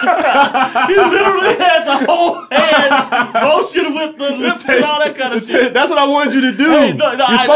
he 0.00 0.96
literally 0.96 1.56
had 1.56 1.84
the 1.84 2.06
whole 2.06 2.46
hand 2.50 3.32
motion 3.34 3.94
with 3.94 4.16
the 4.18 4.30
lips 4.30 4.68
and 4.68 4.84
all 4.84 4.98
that 4.98 5.16
kind 5.16 5.34
of 5.34 5.46
shit. 5.46 5.72
That's 5.72 5.90
what 5.90 5.98
I 5.98 6.06
wanted 6.06 6.34
you 6.34 6.40
to 6.42 6.56
do. 6.56 6.68
Hey, 6.70 6.92
no, 6.92 7.14
no, 7.16 7.24
I, 7.26 7.46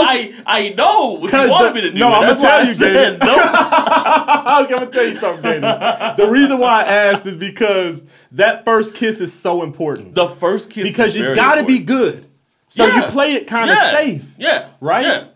I, 0.46 0.58
I 0.58 0.68
know 0.70 1.18
what 1.18 1.32
you 1.32 1.38
wanted 1.50 1.70
the- 1.70 1.74
me 1.74 1.80
to 1.82 1.90
do. 1.92 1.98
no, 1.98 2.20
that's 2.20 2.42
why 2.42 2.64
tell 2.64 2.66
you, 2.66 2.74
Gabe. 2.74 3.20
no. 3.20 3.36
I'm 3.42 4.70
gonna 4.70 4.86
tell 4.86 5.04
you 5.06 5.14
something, 5.14 5.42
Gator. 5.42 6.14
The 6.16 6.28
reason 6.28 6.58
why 6.58 6.82
I 6.82 6.86
asked 6.86 7.26
is 7.26 7.36
because 7.36 8.04
that 8.32 8.64
first 8.64 8.94
kiss 8.94 9.20
is 9.20 9.32
so 9.32 9.62
important. 9.62 10.14
The 10.14 10.28
first 10.28 10.70
kiss 10.70 10.88
because 10.88 11.16
it's 11.16 11.34
got 11.34 11.56
to 11.56 11.64
be 11.64 11.78
good. 11.78 12.26
So 12.68 12.86
you 12.86 13.02
play 13.04 13.34
it 13.34 13.48
kind 13.48 13.68
of 13.68 13.76
yeah. 13.76 13.90
safe. 13.90 14.24
Yeah. 14.38 14.68
Right? 14.80 15.04
Yeah. 15.04 15.26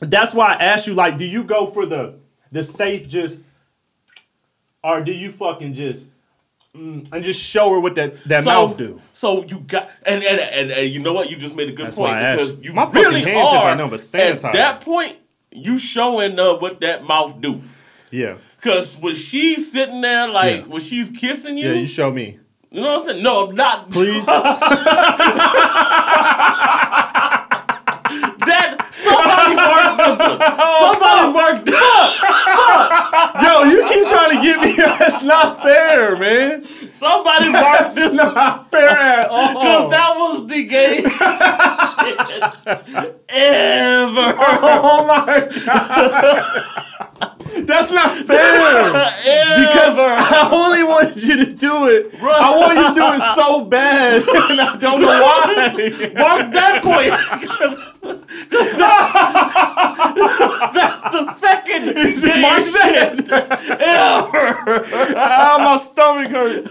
That's 0.00 0.32
why 0.32 0.54
I 0.54 0.62
asked 0.62 0.86
you, 0.86 0.94
like, 0.94 1.18
do 1.18 1.24
you 1.24 1.42
go 1.42 1.66
for 1.66 1.84
the 1.86 2.14
the 2.52 2.62
safe 2.62 3.08
just, 3.08 3.38
or 4.84 5.00
do 5.00 5.12
you 5.12 5.32
fucking 5.32 5.74
just 5.74 6.06
and 6.76 7.22
just 7.24 7.40
show 7.40 7.70
her 7.70 7.80
what 7.80 7.94
that 7.96 8.16
that 8.24 8.44
so, 8.44 8.50
mouth 8.50 8.76
do. 8.76 9.00
So 9.12 9.44
you 9.44 9.60
got 9.60 9.90
and 10.04 10.22
and, 10.22 10.40
and 10.40 10.70
and 10.70 10.90
you 10.92 10.98
know 11.00 11.12
what? 11.12 11.30
You 11.30 11.36
just 11.36 11.54
made 11.56 11.68
a 11.68 11.72
good 11.72 11.86
That's 11.86 11.96
point 11.96 12.12
why 12.12 12.18
I 12.20 12.22
asked. 12.22 12.38
because 12.38 12.64
you 12.64 12.72
My 12.72 12.90
really 12.90 13.22
are 13.34 13.74
like 13.74 13.78
nothing 13.78 13.90
but 13.90 14.14
at 14.20 14.52
that 14.52 14.80
point. 14.82 15.16
You 15.52 15.78
showing 15.78 16.38
uh, 16.38 16.54
what 16.58 16.80
that 16.80 17.04
mouth 17.04 17.40
do. 17.40 17.62
Yeah, 18.10 18.36
Cause 18.60 18.98
when 18.98 19.14
she's 19.14 19.72
sitting 19.72 20.00
there, 20.02 20.28
like 20.28 20.62
Yeah. 20.62 20.66
when 20.72 20.82
she's 20.82 21.10
kissing 21.10 21.56
you, 21.56 21.68
yeah. 21.68 21.74
You 21.80 21.86
show 21.86 22.10
me, 22.10 22.38
you 22.70 22.80
know 22.82 22.88
what 22.98 23.00
I'm 23.02 23.06
saying? 23.08 23.22
No, 23.22 23.48
I'm 23.48 23.54
not. 23.54 23.90
please. 23.90 24.26
That 28.46 28.78
somebody 28.92 29.54
marked 29.56 29.98
this 29.98 30.18
one. 30.20 30.38
Somebody 30.78 31.32
marked 31.32 31.66
Yo, 33.42 33.62
you 33.64 33.84
keep 33.88 34.06
trying 34.08 34.36
to 34.36 34.42
get 34.42 34.60
me. 34.60 34.74
That's 34.98 35.22
not 35.22 35.62
fair, 35.62 36.16
man. 36.16 36.64
Somebody 36.90 37.48
marked 37.52 37.94
this 37.94 38.14
not 38.14 38.70
fair 38.70 38.88
at 38.88 39.26
all. 39.30 39.52
Cause 39.54 39.90
that 39.90 40.16
was 40.16 40.46
the 40.46 40.64
game 40.64 41.06
ever. 43.28 44.34
Oh 44.38 45.04
my 45.06 45.48
god. 45.66 46.64
That's 47.66 47.90
not 47.90 48.16
fair. 48.26 48.92
Because. 48.92 49.96
I 49.98 50.48
only 50.52 50.82
wanted 50.82 51.22
you 51.22 51.36
to 51.44 51.52
do 51.52 51.86
it. 51.88 52.18
Bro. 52.18 52.32
I 52.32 52.56
want 52.58 52.78
you 52.78 52.88
to 52.88 52.94
do 52.94 53.12
it 53.14 53.20
so 53.34 53.64
bad, 53.64 54.22
and 54.28 54.60
I 54.60 54.76
don't 54.76 55.00
know 55.00 55.22
why. 55.22 55.46
Mark 56.14 56.52
that 56.52 56.82
point. 56.82 57.14
That's 59.26 61.02
the 61.14 61.34
second 61.38 61.94
Mark 62.40 62.64
shit 62.64 63.30
ever. 63.30 64.84
Ah, 65.16 65.56
my 65.60 65.76
stomach 65.76 66.30
hurts. 66.30 66.68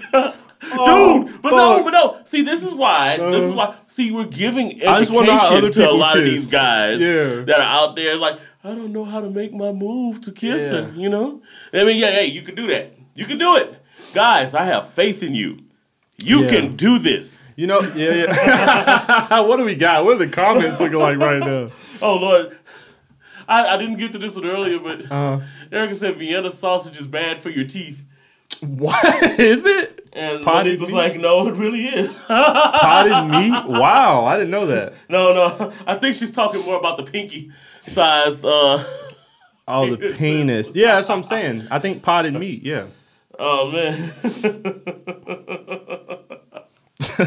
Dude, 0.61 1.41
but 1.43 1.51
no, 1.51 1.83
but 1.83 1.91
no. 1.91 2.17
See, 2.25 2.41
this 2.41 2.63
is 2.63 2.73
why. 2.73 3.17
this 3.17 3.43
is 3.43 3.53
why. 3.53 3.75
See, 3.87 4.11
we're 4.11 4.25
giving 4.25 4.81
I 4.87 4.99
just 4.99 5.11
wanna 5.11 5.31
education 5.33 5.71
to 5.73 5.89
a 5.89 5.91
lot 5.91 6.17
of 6.17 6.23
these 6.23 6.47
guys 6.47 6.99
Yeah. 7.01 7.41
that 7.45 7.59
are 7.59 7.61
out 7.61 7.95
there. 7.95 8.17
Like, 8.17 8.39
I 8.63 8.69
don't 8.69 8.91
know 8.91 9.05
how 9.05 9.21
to 9.21 9.29
make 9.29 9.53
my 9.53 9.71
move 9.71 10.21
to 10.21 10.31
kiss 10.31 10.63
Yeah. 10.63 10.69
her. 10.81 10.93
You 10.95 11.09
know? 11.09 11.41
I 11.73 11.83
mean, 11.83 11.97
yeah, 11.97 12.09
hey, 12.11 12.25
you 12.25 12.41
can 12.41 12.55
do 12.55 12.65
that. 12.67 12.93
You 13.13 13.25
can 13.25 13.37
do 13.37 13.55
it, 13.57 13.75
guys. 14.13 14.55
I 14.55 14.63
have 14.63 14.89
faith 14.89 15.21
in 15.21 15.35
you. 15.35 15.59
You 16.17 16.43
Yeah. 16.43 16.49
can 16.49 16.75
do 16.75 16.97
this. 16.97 17.37
You 17.55 17.67
know, 17.67 17.79
yeah, 17.95 18.13
yeah. 18.13 19.39
what 19.41 19.57
do 19.57 19.63
we 19.65 19.75
got? 19.75 20.03
What 20.03 20.15
are 20.15 20.25
the 20.25 20.27
comments 20.29 20.79
looking 20.79 20.99
like 20.99 21.17
right 21.17 21.39
now? 21.39 21.71
Oh 22.01 22.15
Lord. 22.17 22.57
I, 23.47 23.75
I 23.75 23.77
didn't 23.77 23.97
get 23.97 24.11
to 24.13 24.17
this 24.17 24.35
one 24.35 24.45
earlier, 24.45 24.79
but 24.79 25.11
Uh, 25.11 25.39
Erica 25.71 25.93
said 25.95 26.17
Vienna 26.17 26.49
sausage 26.49 26.99
is 26.99 27.07
bad 27.07 27.39
for 27.39 27.49
your 27.49 27.65
teeth. 27.67 28.03
what 28.59 29.05
is 29.39 29.65
it? 29.65 30.01
And 30.13 30.43
Potted 30.43 30.65
Monique 30.65 30.79
was 30.81 30.89
meat? 30.89 30.95
like, 30.95 31.19
no, 31.19 31.47
it 31.47 31.53
really 31.53 31.85
is. 31.85 32.11
Potted 32.27 33.29
meat? 33.31 33.65
Wow, 33.67 34.25
I 34.25 34.35
didn't 34.37 34.49
know 34.51 34.65
that. 34.67 34.93
no, 35.09 35.33
no. 35.33 35.73
I 35.85 35.95
think 35.95 36.15
she's 36.15 36.31
talking 36.31 36.63
more 36.65 36.77
about 36.79 36.97
the 36.97 37.03
pinky 37.03 37.51
size. 37.87 38.43
Uh, 38.43 38.83
Oh, 39.67 39.95
the 39.95 40.13
penis. 40.15 40.75
Yeah, 40.75 40.95
that's 40.95 41.09
what 41.09 41.15
I'm 41.15 41.23
saying. 41.23 41.67
I 41.71 41.79
think 41.79 42.03
potted 42.03 42.33
meat. 42.35 42.61
Yeah. 42.63 42.85
oh, 43.39 43.71
man. 43.71 44.11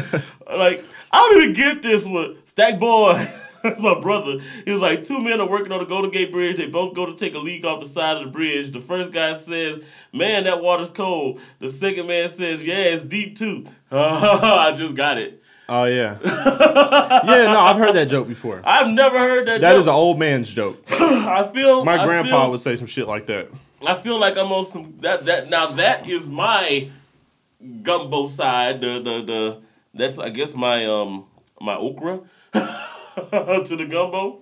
like, 0.47 0.83
I 1.11 1.29
don't 1.29 1.41
even 1.41 1.53
get 1.53 1.81
this 1.81 2.05
one. 2.05 2.37
Stack 2.45 2.79
boy. 2.79 3.27
That's 3.63 3.81
my 3.81 3.99
brother. 3.99 4.39
He 4.63 4.71
was 4.71 4.81
like, 4.81 5.03
two 5.03 5.19
men 5.19 5.41
are 5.41 5.47
working 5.47 5.71
on 5.73 5.79
the 5.79 5.85
Golden 5.85 6.11
Gate 6.11 6.31
Bridge. 6.31 6.57
They 6.57 6.67
both 6.67 6.95
go 6.95 7.05
to 7.05 7.15
take 7.15 7.33
a 7.33 7.39
leak 7.39 7.65
off 7.65 7.81
the 7.83 7.89
side 7.89 8.17
of 8.17 8.23
the 8.23 8.31
bridge. 8.31 8.71
The 8.71 8.79
first 8.79 9.11
guy 9.11 9.33
says, 9.33 9.81
Man, 10.13 10.45
that 10.45 10.61
water's 10.61 10.89
cold. 10.89 11.41
The 11.59 11.69
second 11.69 12.07
man 12.07 12.29
says, 12.29 12.63
Yeah, 12.63 12.75
it's 12.75 13.03
deep 13.03 13.37
too. 13.37 13.67
I 13.91 14.73
just 14.77 14.95
got 14.95 15.17
it. 15.17 15.43
Oh 15.67 15.83
yeah. 15.83 16.17
yeah, 16.23 17.43
no, 17.43 17.59
I've 17.59 17.77
heard 17.77 17.93
that 17.95 18.05
joke 18.09 18.27
before. 18.27 18.61
I've 18.63 18.87
never 18.87 19.19
heard 19.19 19.47
that. 19.47 19.61
That 19.61 19.73
joke. 19.73 19.81
is 19.81 19.87
an 19.87 19.93
old 19.93 20.17
man's 20.17 20.49
joke. 20.49 20.83
I 20.89 21.47
feel 21.53 21.85
My 21.85 22.01
I 22.01 22.05
grandpa 22.05 22.43
feel, 22.43 22.51
would 22.51 22.59
say 22.59 22.75
some 22.75 22.87
shit 22.87 23.07
like 23.07 23.27
that. 23.27 23.49
I 23.85 23.93
feel 23.93 24.19
like 24.19 24.35
I'm 24.35 24.51
on 24.51 24.65
some 24.65 24.95
that 25.01 25.25
that 25.25 25.49
now 25.49 25.67
that 25.73 26.09
is 26.09 26.27
my 26.27 26.89
gumbo 27.81 28.27
side. 28.27 28.81
The 28.81 28.99
the 29.01 29.23
the 29.25 29.61
that's 29.93 30.19
I 30.19 30.29
guess 30.29 30.55
my 30.55 30.85
um 30.85 31.25
my 31.61 31.75
okra 31.75 32.21
to 32.53 33.75
the 33.75 33.85
gumbo. 33.89 34.41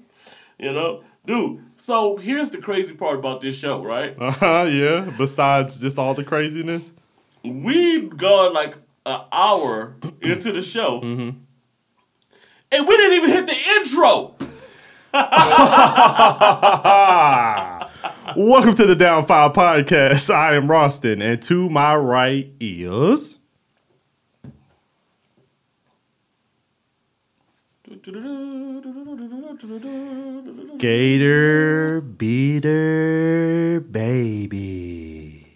You 0.60 0.74
know, 0.74 1.04
dude. 1.26 1.64
So 1.78 2.18
here's 2.18 2.50
the 2.50 2.58
crazy 2.58 2.94
part 2.96 3.20
about 3.20 3.42
this 3.42 3.56
show, 3.56 3.84
right? 3.84 4.16
Uh-huh, 4.20 4.64
yeah. 4.64 5.12
Besides 5.18 5.80
just 5.80 5.98
all 6.00 6.14
the 6.16 6.24
craziness. 6.24 6.92
We've 7.44 8.18
gone 8.18 8.54
like 8.54 8.78
an 9.06 9.22
hour 9.32 9.96
into 10.22 10.52
the 10.52 10.62
show, 10.62 11.00
Mm-hmm. 11.02 11.38
and 12.72 12.88
we 12.88 12.98
didn't 12.98 13.14
even 13.24 13.30
hit 13.30 13.46
the 13.46 13.56
intro. 13.78 14.36
Welcome 18.36 18.76
to 18.76 18.86
the 18.86 18.96
Down 18.96 19.26
Five 19.26 19.54
Podcast. 19.54 20.34
I 20.34 20.56
am 20.56 20.68
Roston, 20.68 21.24
and 21.24 21.42
to 21.44 21.70
my 21.70 21.96
right 21.96 22.52
is 22.60 23.38
Gator 30.78 32.02
Beater 32.02 33.80
Baby. 33.80 35.48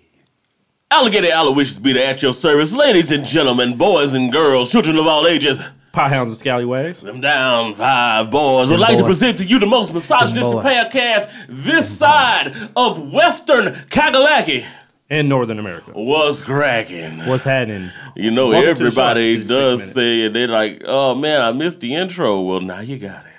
Alligator 0.90 1.28
Aloysius 1.28 1.80
Beater 1.80 2.00
at 2.00 2.22
your 2.24 2.34
service, 2.34 2.74
ladies 2.74 3.12
and 3.12 3.26
gentlemen, 3.26 3.78
boys 3.78 4.14
and 4.14 4.32
girls, 4.32 4.72
children 4.72 4.98
of 4.98 5.08
all 5.08 5.28
ages. 5.28 5.62
Pie 5.92 6.08
hounds 6.10 6.30
and 6.30 6.38
scallywags. 6.40 7.02
Them 7.02 7.20
down 7.20 7.76
five 7.76 8.32
boys 8.32 8.72
would 8.72 8.80
like 8.80 8.98
to 8.98 9.04
present 9.04 9.38
to 9.40 9.46
you 9.46 9.60
the 9.60 9.66
most 9.66 9.94
misogynistic 9.94 10.54
podcast 10.60 11.30
this 11.50 11.98
side 11.98 12.48
of 12.78 13.12
Western 13.12 13.74
Kagalaki. 13.90 14.66
In 15.10 15.28
Northern 15.28 15.60
America. 15.60 15.92
What's 15.92 16.42
cracking. 16.42 17.26
What's 17.26 17.44
happening? 17.44 17.92
You 18.16 18.32
know, 18.32 18.48
Welcome 18.48 18.76
to 18.76 18.84
the 18.86 18.92
show. 18.92 19.02
everybody 19.02 19.44
does 19.44 19.80
minutes. 19.80 19.94
say 19.94 20.22
it. 20.22 20.32
They're 20.34 20.48
like, 20.48 20.82
oh 20.86 21.14
man, 21.16 21.42
I 21.42 21.52
missed 21.52 21.82
the 21.82 21.94
intro. 21.96 22.40
Well, 22.40 22.62
now 22.62 22.80
you 22.80 22.98
got 22.98 23.26
it. 23.26 23.32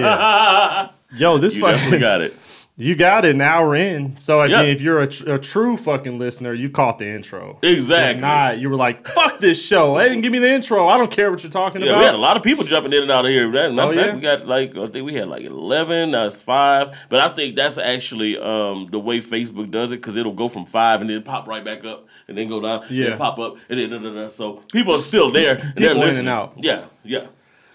Yeah. 0.00 0.88
Yo, 1.16 1.36
this 1.36 1.54
You 1.54 1.60
definitely 1.62 1.84
fucking 1.84 2.00
got 2.00 2.20
it. 2.22 2.34
You 2.80 2.94
got 2.96 3.24
it 3.24 3.34
an 3.34 3.40
hour 3.40 3.74
in. 3.76 4.16
So 4.18 4.40
I 4.40 4.46
Yeah. 4.46 4.62
mean, 4.62 4.70
if 4.70 4.80
you're 4.80 5.00
a, 5.00 5.06
tr- 5.06 5.34
a 5.34 5.38
true 5.38 5.76
fucking 5.76 6.18
listener, 6.18 6.52
you 6.54 6.70
caught 6.70 6.98
the 6.98 7.06
intro. 7.06 7.58
Exactly. 7.62 8.16
If 8.16 8.20
not, 8.22 8.58
you 8.58 8.70
were 8.70 8.76
like, 8.76 9.06
"Fuck 9.06 9.38
this 9.40 9.62
show! 9.62 9.96
They 9.98 10.04
didn't 10.08 10.22
give 10.22 10.32
me 10.32 10.38
the 10.38 10.50
intro. 10.50 10.88
I 10.88 10.96
don't 10.98 11.10
care 11.10 11.30
what 11.30 11.42
you're 11.42 11.52
talking 11.52 11.82
Yeah, 11.82 11.98
we 11.98 12.04
had 12.04 12.14
a 12.14 12.18
lot 12.18 12.36
of 12.36 12.42
people 12.42 12.64
jumping 12.64 12.92
in 12.92 13.02
and 13.02 13.10
out 13.10 13.24
of 13.24 13.30
here. 13.30 13.48
Matter 13.50 13.68
of 13.72 13.78
Oh, 13.78 13.94
fact, 13.94 14.06
yeah? 14.06 14.14
we 14.14 14.20
got 14.20 14.46
like 14.46 14.76
I 14.76 14.86
think 14.86 15.04
we 15.04 15.14
had 15.14 15.28
like 15.28 15.44
eleven. 15.44 16.14
It's 16.14 16.40
five, 16.40 16.96
but 17.08 17.20
I 17.20 17.28
think 17.28 17.54
that's 17.56 17.78
actually 17.78 18.38
um, 18.38 18.88
the 18.90 18.98
way 18.98 19.20
Facebook 19.20 19.70
does 19.70 19.92
it 19.92 19.96
because 19.96 20.16
it'll 20.16 20.32
go 20.32 20.48
from 20.48 20.64
five 20.66 21.00
and 21.00 21.10
then 21.10 21.22
pop 21.22 21.46
right 21.46 21.64
back 21.64 21.84
up 21.84 22.06
and 22.28 22.36
then 22.38 22.48
go 22.48 22.60
down, 22.60 22.82
and 22.84 22.90
Yeah. 22.96 23.08
then 23.10 23.18
pop 23.18 23.38
up 23.38 23.56
and 23.68 23.78
then 23.78 23.90
da, 23.90 23.98
da, 23.98 24.22
da. 24.22 24.28
so 24.28 24.62
people 24.72 24.94
are 24.94 24.98
still 24.98 25.30
there. 25.30 25.54
and 25.56 25.74
they're 25.76 25.90
People 25.90 25.90
in 25.90 25.96
and 25.96 26.00
listening. 26.06 26.28
out. 26.28 26.54
Yeah, 26.56 26.84
yeah. 27.04 27.26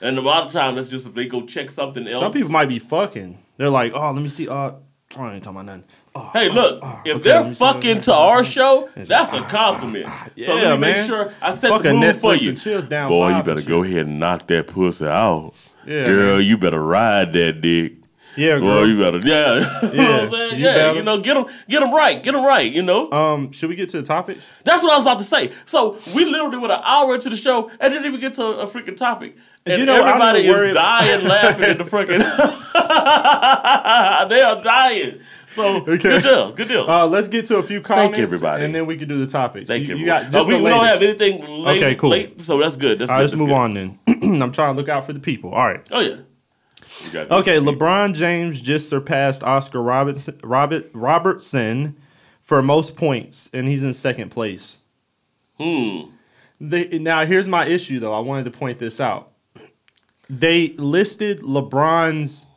And 0.01 0.17
a 0.17 0.21
lot 0.21 0.45
of 0.45 0.51
times 0.51 0.75
that's 0.75 0.89
just 0.89 1.07
if 1.07 1.13
they 1.13 1.25
go 1.25 1.45
check 1.45 1.71
something 1.71 2.07
else. 2.07 2.21
Some 2.21 2.33
people 2.33 2.51
might 2.51 2.67
be 2.67 2.79
fucking. 2.79 3.39
They're 3.57 3.69
like, 3.69 3.93
"Oh, 3.95 4.11
let 4.11 4.21
me 4.21 4.27
see." 4.27 4.47
Uh, 4.49 4.71
I 5.17 5.33
ain't 5.35 5.43
talking 5.43 5.59
about 5.61 5.65
nothing. 5.65 5.83
Oh, 6.15 6.29
Hey, 6.33 6.49
look! 6.49 6.83
if 7.05 7.17
okay, 7.17 7.23
they're 7.23 7.53
fucking 7.55 8.01
to 8.01 8.13
our 8.13 8.43
show, 8.43 8.89
that's 8.95 9.33
a 9.33 9.41
compliment. 9.43 10.07
so 10.43 10.55
let 10.55 10.71
me 10.73 10.77
man. 10.77 10.79
make 10.79 11.07
sure 11.07 11.33
I 11.41 11.51
set 11.51 11.69
Fuck 11.69 11.83
the 11.83 11.91
a 11.91 11.93
mood 11.93 12.15
for 12.17 12.35
you. 12.35 12.49
and 12.49 12.61
chills 12.61 12.85
down. 12.85 13.09
Boy, 13.09 13.37
you 13.37 13.43
better 13.43 13.61
go 13.61 13.83
ahead 13.83 14.07
and 14.07 14.19
knock 14.19 14.47
that 14.47 14.67
pussy 14.67 15.05
out. 15.05 15.53
Yeah, 15.85 16.05
Girl, 16.05 16.37
man. 16.37 16.45
you 16.45 16.57
better 16.57 16.81
ride 16.81 17.31
that 17.33 17.61
dick. 17.61 17.93
Yeah, 18.35 18.57
Well, 18.57 18.85
you 18.85 18.97
better, 18.99 19.19
yeah. 19.19 19.81
you 19.91 19.97
know 19.97 20.11
what 20.11 20.21
I'm 20.23 20.29
saying? 20.29 20.59
you 20.59 20.65
yeah, 20.65 20.73
better. 20.73 20.93
you 20.97 21.03
know, 21.03 21.19
get 21.19 21.35
them, 21.35 21.45
get 21.69 21.79
them 21.79 21.93
right, 21.93 22.21
get 22.21 22.33
them 22.33 22.43
right. 22.43 22.69
You 22.69 22.81
know, 22.81 23.09
Um, 23.11 23.51
should 23.53 23.69
we 23.69 23.75
get 23.77 23.87
to 23.91 24.01
the 24.01 24.05
topic? 24.07 24.39
that's 24.65 24.83
what 24.83 24.91
I 24.91 24.95
was 24.95 25.03
about 25.03 25.19
to 25.19 25.23
say. 25.23 25.53
So 25.65 25.97
we 26.13 26.25
literally 26.25 26.57
went 26.57 26.73
an 26.73 26.81
hour 26.83 27.15
into 27.15 27.29
the 27.29 27.37
show 27.37 27.69
and 27.79 27.93
didn't 27.93 28.05
even 28.07 28.19
get 28.19 28.33
to 28.33 28.43
a 28.45 28.67
freaking 28.67 28.97
topic, 28.97 29.37
and 29.65 29.79
You 29.79 29.85
know, 29.85 30.05
everybody 30.05 30.47
is 30.47 30.71
about- 30.71 30.73
dying 30.73 31.27
laughing 31.27 31.65
at 31.65 31.77
the 31.77 31.83
freaking. 31.83 32.19
they 34.29 34.41
are 34.41 34.61
dying. 34.63 35.19
So 35.51 35.77
Okay. 35.77 35.97
good 35.97 36.23
deal, 36.23 36.51
good 36.51 36.67
deal. 36.67 36.89
Uh, 36.89 37.07
let's 37.07 37.27
get 37.29 37.45
to 37.47 37.57
a 37.57 37.63
few 37.63 37.79
comments, 37.81 38.19
everybody. 38.19 38.65
and 38.65 38.75
then 38.75 38.85
we 38.85 38.97
can 38.97 39.07
do 39.07 39.23
the 39.23 39.31
topics. 39.31 39.67
Thank 39.67 39.87
you. 39.87 39.95
You, 39.95 40.05
got 40.05 40.25
Uh, 40.25 40.29
just 40.31 40.47
we, 40.49 40.61
we 40.61 40.69
don't 40.69 40.85
have 40.85 41.01
anything 41.01 41.39
late, 41.63 41.81
Okay, 41.81 41.95
cool. 41.95 42.09
late, 42.09 42.41
so 42.41 42.57
that's 42.59 42.75
good. 42.75 42.99
That's 42.99 43.09
All 43.09 43.17
good. 43.17 43.21
let's 43.21 43.31
that's 43.31 43.39
move 43.39 43.49
good. 43.49 43.55
on 43.55 43.73
then. 43.73 43.99
I'm 44.43 44.51
trying 44.51 44.75
to 44.75 44.79
look 44.79 44.89
out 44.89 45.05
for 45.05 45.13
the 45.13 45.19
people. 45.19 45.51
All 45.53 45.65
right. 45.65 45.81
Oh 45.91 46.01
yeah. 46.01 46.17
Okay, 47.15 47.57
LeBron 47.57 48.13
James 48.15 48.59
just 48.61 48.89
surpassed 48.89 49.43
Oscar 49.43 49.81
Robertson, 49.81 50.39
Robert, 50.43 50.89
Robertson 50.93 51.95
for 52.41 52.61
most 52.61 52.95
points, 52.95 53.49
and 53.53 53.67
he's 53.67 53.83
in 53.83 53.93
second 53.93 54.29
place. 54.31 54.77
Hmm. 55.59 56.09
They, 56.59 56.99
now, 56.99 57.25
here's 57.25 57.47
my 57.47 57.65
issue, 57.65 57.99
though. 57.99 58.13
I 58.13 58.19
wanted 58.19 58.45
to 58.45 58.51
point 58.51 58.79
this 58.79 58.99
out. 59.01 59.31
They 60.29 60.69
listed 60.77 61.41
LeBron's 61.41 62.47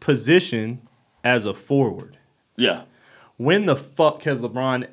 position 0.00 0.80
as 1.24 1.44
a 1.44 1.54
forward. 1.54 2.18
Yeah. 2.56 2.82
When 3.36 3.66
the 3.66 3.76
fuck 3.76 4.22
has 4.24 4.40
LeBron? 4.42 4.88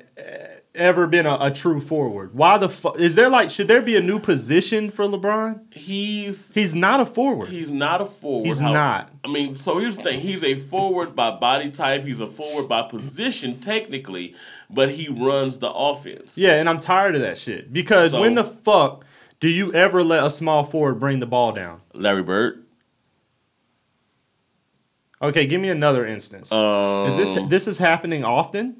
ever 0.74 1.06
been 1.06 1.24
a, 1.24 1.38
a 1.40 1.50
true 1.50 1.80
forward? 1.80 2.34
Why 2.34 2.58
the 2.58 2.68
fuck 2.68 2.98
is 3.00 3.14
there 3.14 3.30
like 3.30 3.50
should 3.50 3.66
there 3.66 3.80
be 3.80 3.96
a 3.96 4.00
new 4.02 4.20
position 4.20 4.90
for 4.90 5.06
LeBron? 5.06 5.72
He's 5.72 6.52
He's 6.52 6.74
not 6.74 7.00
a 7.00 7.06
forward. 7.06 7.48
he's 7.48 7.70
not 7.70 8.02
a 8.02 8.04
forward. 8.04 8.46
He's 8.46 8.60
How- 8.60 8.74
not. 8.74 9.10
I 9.24 9.28
mean, 9.28 9.56
so 9.56 9.78
here's 9.78 9.96
the 9.96 10.02
thing: 10.02 10.20
he's 10.20 10.44
a 10.44 10.54
forward 10.54 11.16
by 11.16 11.30
body 11.30 11.70
type. 11.70 12.04
He's 12.04 12.20
a 12.20 12.26
forward 12.26 12.68
by 12.68 12.82
position, 12.82 13.58
technically, 13.58 14.34
but 14.68 14.90
he 14.90 15.08
runs 15.08 15.60
the 15.60 15.70
offense. 15.72 16.36
yeah, 16.36 16.52
and 16.60 16.68
I'm 16.68 16.78
tired 16.78 17.14
of 17.14 17.22
that 17.22 17.38
shit 17.38 17.72
because 17.72 18.10
So- 18.10 18.20
when 18.20 18.34
the 18.34 18.44
fuck 18.44 19.05
do 19.40 19.48
you 19.48 19.72
ever 19.72 20.02
let 20.02 20.24
a 20.24 20.30
small 20.30 20.64
forward 20.64 20.94
bring 21.00 21.20
the 21.20 21.26
ball 21.26 21.52
down? 21.52 21.80
Larry 21.92 22.22
Bird. 22.22 22.64
Okay, 25.20 25.46
give 25.46 25.60
me 25.60 25.68
another 25.70 26.06
instance. 26.06 26.52
Um, 26.52 27.08
is 27.08 27.16
this 27.16 27.48
this 27.48 27.66
is 27.66 27.78
happening 27.78 28.24
often? 28.24 28.76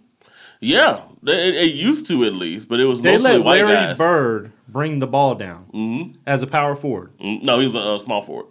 Yeah, 0.61 1.02
it, 1.22 1.54
it 1.54 1.74
used 1.74 2.07
to 2.09 2.24
at 2.24 2.32
least, 2.34 2.68
but 2.68 2.80
it 2.80 2.86
was 2.86 3.00
They 3.00 3.12
mostly 3.12 3.32
let 3.38 3.44
Larry 3.44 3.72
guys. 3.72 3.98
Bird 3.98 4.52
bring 4.68 4.98
the 4.98 5.07
ball 5.07 5.34
down 5.34 5.64
hmm 5.72 6.02
as 6.26 6.42
a 6.42 6.46
power 6.46 6.76
forward. 6.76 7.12
No, 7.20 7.59
he 7.59 7.64
was 7.64 7.74
a, 7.74 7.80
uh 7.80 7.98
small 7.98 8.22
forward. 8.22 8.46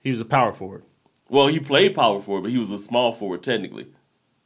He 0.00 0.10
was 0.10 0.20
a 0.20 0.24
power 0.24 0.52
forward. 0.52 0.84
Well, 1.28 1.48
he 1.48 1.60
played 1.60 1.94
power 1.94 2.22
forward, 2.22 2.42
but 2.42 2.50
he 2.50 2.58
was 2.58 2.70
a 2.70 2.78
small 2.78 3.12
forward 3.12 3.42
technically. 3.42 3.86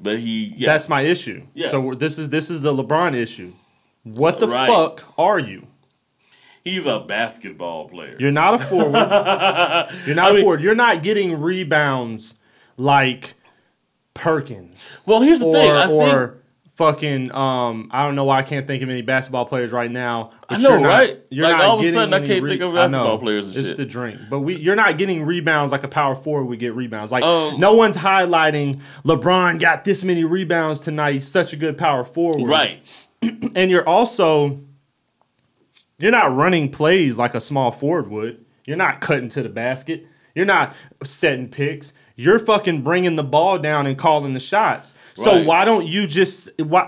But 0.00 0.18
he, 0.18 0.52
yeah, 0.56 0.72
That's 0.72 0.88
my 0.88 1.02
issue. 1.02 1.46
Yeah. 1.54 1.70
So 1.70 1.94
this 1.94 2.18
is 2.18 2.30
this 2.30 2.50
is 2.50 2.60
the 2.60 2.72
LeBron 2.72 3.14
issue. 3.14 3.52
What 4.02 4.40
the 4.40 4.48
Right. 4.48 4.68
fuck 4.68 5.14
are 5.16 5.38
you? 5.38 5.68
He's 6.64 6.86
a 6.86 7.00
basketball 7.00 7.88
player. 7.88 8.16
You're 8.18 8.30
not 8.32 8.54
a 8.54 8.58
forward. 8.58 8.92
You're 10.06 10.16
not 10.16 10.26
I 10.26 10.30
a 10.30 10.32
mean- 10.34 10.42
forward. 10.42 10.60
You're 10.62 10.74
not 10.74 11.02
getting 11.02 11.40
rebounds 11.40 12.34
like 12.76 13.34
Perkins 14.14 14.96
well, 15.06 15.20
here's 15.22 15.40
the 15.40 15.46
or 15.46 15.52
thing. 15.52 15.70
I 15.70 15.86
think 15.86 16.02
or 16.02 16.38
fucking 16.76 17.32
um 17.34 17.88
I 17.92 18.04
don't 18.04 18.14
know 18.14 18.24
why 18.24 18.38
I 18.38 18.42
can't 18.42 18.66
think 18.66 18.82
of 18.82 18.90
any 18.90 19.00
basketball 19.00 19.46
players 19.46 19.72
right 19.72 19.90
now. 19.90 20.32
I 20.50 20.58
know, 20.58 20.70
you're 20.70 20.80
not- 20.80 20.88
right? 20.88 21.20
You're 21.30 21.48
Like, 21.48 21.56
not 21.58 21.64
all 21.64 21.78
of 21.78 21.84
a 21.84 21.90
sudden, 21.92 22.12
I 22.12 22.18
can't 22.26 22.46
think 22.46 22.60
of 22.60 22.74
I 22.74 22.88
know. 22.88 22.98
basketball 22.98 23.18
players 23.18 23.56
it's 23.56 23.68
shit. 23.68 23.76
the 23.78 23.86
drink, 23.86 24.20
but 24.28 24.40
we 24.40 24.56
you're 24.56 24.76
not 24.76 24.98
getting 24.98 25.24
rebounds 25.24 25.72
like 25.72 25.82
a 25.82 25.88
power 25.88 26.14
forward 26.14 26.44
would 26.46 26.58
get 26.58 26.74
rebounds. 26.74 27.10
Like 27.10 27.24
Um, 27.24 27.58
no 27.58 27.72
one's 27.72 27.96
highlighting 27.96 28.80
LeBron 29.04 29.58
got 29.60 29.84
this 29.84 30.04
many 30.04 30.24
rebounds 30.24 30.80
tonight. 30.80 31.12
He's 31.14 31.28
such 31.28 31.54
a 31.54 31.56
good 31.56 31.78
power 31.78 32.04
forward, 32.04 32.46
right. 32.46 32.82
and 33.22 33.70
you're 33.70 33.88
also 33.88 34.60
you're 36.02 36.10
not 36.10 36.34
running 36.36 36.68
plays 36.70 37.16
like 37.16 37.34
a 37.34 37.40
small 37.40 37.72
forward 37.72 38.10
would. 38.10 38.44
You're 38.66 38.76
not 38.76 39.00
cutting 39.00 39.30
to 39.30 39.42
the 39.42 39.48
basket. 39.48 40.06
You're 40.34 40.44
not 40.44 40.74
setting 41.04 41.48
picks. 41.48 41.92
You're 42.16 42.38
fucking 42.38 42.82
bringing 42.82 43.16
the 43.16 43.22
ball 43.24 43.58
down 43.58 43.86
and 43.86 43.96
calling 43.96 44.34
the 44.34 44.40
shots. 44.40 44.92
So 45.14 45.32
Right. 45.36 45.46
why 45.46 45.64
don't 45.64 45.86
you 45.86 46.06
just 46.06 46.50
why 46.60 46.86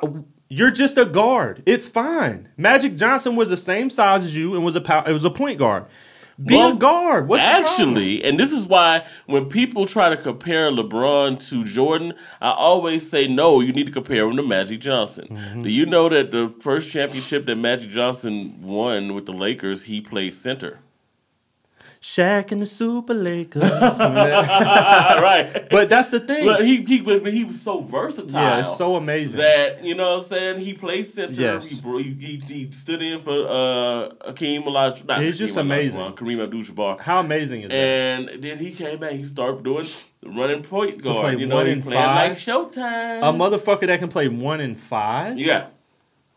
you're 0.49 0.71
just 0.71 0.99
a 0.99 1.05
guard. 1.07 1.63
It's 1.67 1.89
fine. 1.89 2.49
Magic 2.57 2.97
Johnson 2.97 3.35
was 3.35 3.49
the 3.49 3.57
same 3.57 3.89
size 3.91 4.25
as 4.25 4.37
you 4.37 4.55
and 4.55 4.65
was 4.65 4.77
a 4.77 4.81
pow- 4.81 5.05
it 5.05 5.13
was 5.13 5.25
a 5.25 5.31
point 5.31 5.59
guard. 5.59 5.85
Be 6.43 6.57
Well, 6.57 6.73
a 6.73 6.77
guard. 6.77 7.29
What's? 7.29 7.43
Actually, 7.43 8.25
and 8.25 8.39
this 8.39 8.53
is 8.53 8.67
why 8.67 9.07
when 9.27 9.47
people 9.49 9.87
try 9.87 10.09
to 10.09 10.17
compare 10.17 10.71
LeBron 10.71 11.47
to 11.49 11.65
Jordan, 11.65 12.15
I 12.41 12.51
always 12.51 13.09
say 13.09 13.29
no. 13.29 13.61
You 13.61 13.73
need 13.73 13.87
to 13.87 13.93
compare 13.93 14.29
him 14.29 14.37
to 14.37 14.43
Magic 14.43 14.81
Johnson. 14.81 15.29
Mm-hmm. 15.31 15.63
Do 15.63 15.71
you 15.71 15.87
know 15.87 16.09
that 16.09 16.33
the 16.33 16.53
first 16.61 16.91
championship 16.91 17.47
that 17.47 17.57
Magic 17.57 17.91
Johnson 17.91 18.61
won 18.63 19.15
with 19.15 19.27
the 19.27 19.33
Lakers, 19.33 19.85
he 19.85 20.01
played 20.01 20.35
center. 20.35 20.81
Shaq 22.05 22.53
and 22.53 22.61
the 22.61 22.67
Super 22.67 23.15
Lakers. 23.15 23.63
right. 23.73 25.67
but 25.71 25.89
that's 25.89 26.11
the 26.11 26.21
thing. 26.21 26.45
But 26.45 26.67
he 26.67 26.85
he 26.85 27.01
but 27.01 27.33
he 27.33 27.45
was 27.45 27.63
so 27.63 27.81
versatile. 27.81 28.43
yeah, 28.43 28.61
it's 28.61 28.77
so 28.77 28.97
amazing. 28.97 29.39
that 29.41 29.83
you 29.83 29.95
know 29.95 30.11
what 30.11 30.17
I'm 30.17 30.23
saying 30.23 30.61
he 30.61 30.75
played 30.75 31.07
center. 31.07 31.41
Yes. 31.41 31.67
He, 31.67 31.77
he, 31.77 32.13
he, 32.13 32.37
he 32.37 32.71
stood 32.73 33.01
in 33.01 33.21
for 33.21 33.49
uh, 33.49 34.11
Hakeem 34.27 34.65
Olajuwon. 34.65 35.07
not 35.07 35.23
He's 35.23 35.39
just 35.39 35.55
Hakeem 35.55 35.71
amazing. 35.73 36.01
Olajuwon, 36.03 36.15
Kareem 36.19 36.43
Abdul-Jabbar. 36.43 37.01
How 37.01 37.21
amazing 37.21 37.63
is 37.63 37.71
that? 37.71 37.75
And 37.75 38.45
then 38.45 38.59
he 38.59 38.73
came 38.73 38.99
back. 38.99 39.13
He 39.13 39.25
started 39.25 39.65
doing 39.65 39.87
the 40.21 40.29
running 40.29 40.63
point 40.63 41.03
guard. 41.03 41.41
You 41.41 41.47
know, 41.47 41.57
one 41.57 41.67
he 41.67 41.73
and 41.73 41.83
playing 41.83 42.05
five? 42.05 42.31
like 42.31 42.39
Showtime. 42.39 43.21
a 43.21 43.33
motherfucker 43.33 43.87
that 43.87 43.99
can 43.99 44.11
play 44.11 44.29
one 44.29 44.61
in 44.61 44.75
five. 44.77 45.39
yeah, 45.39 45.69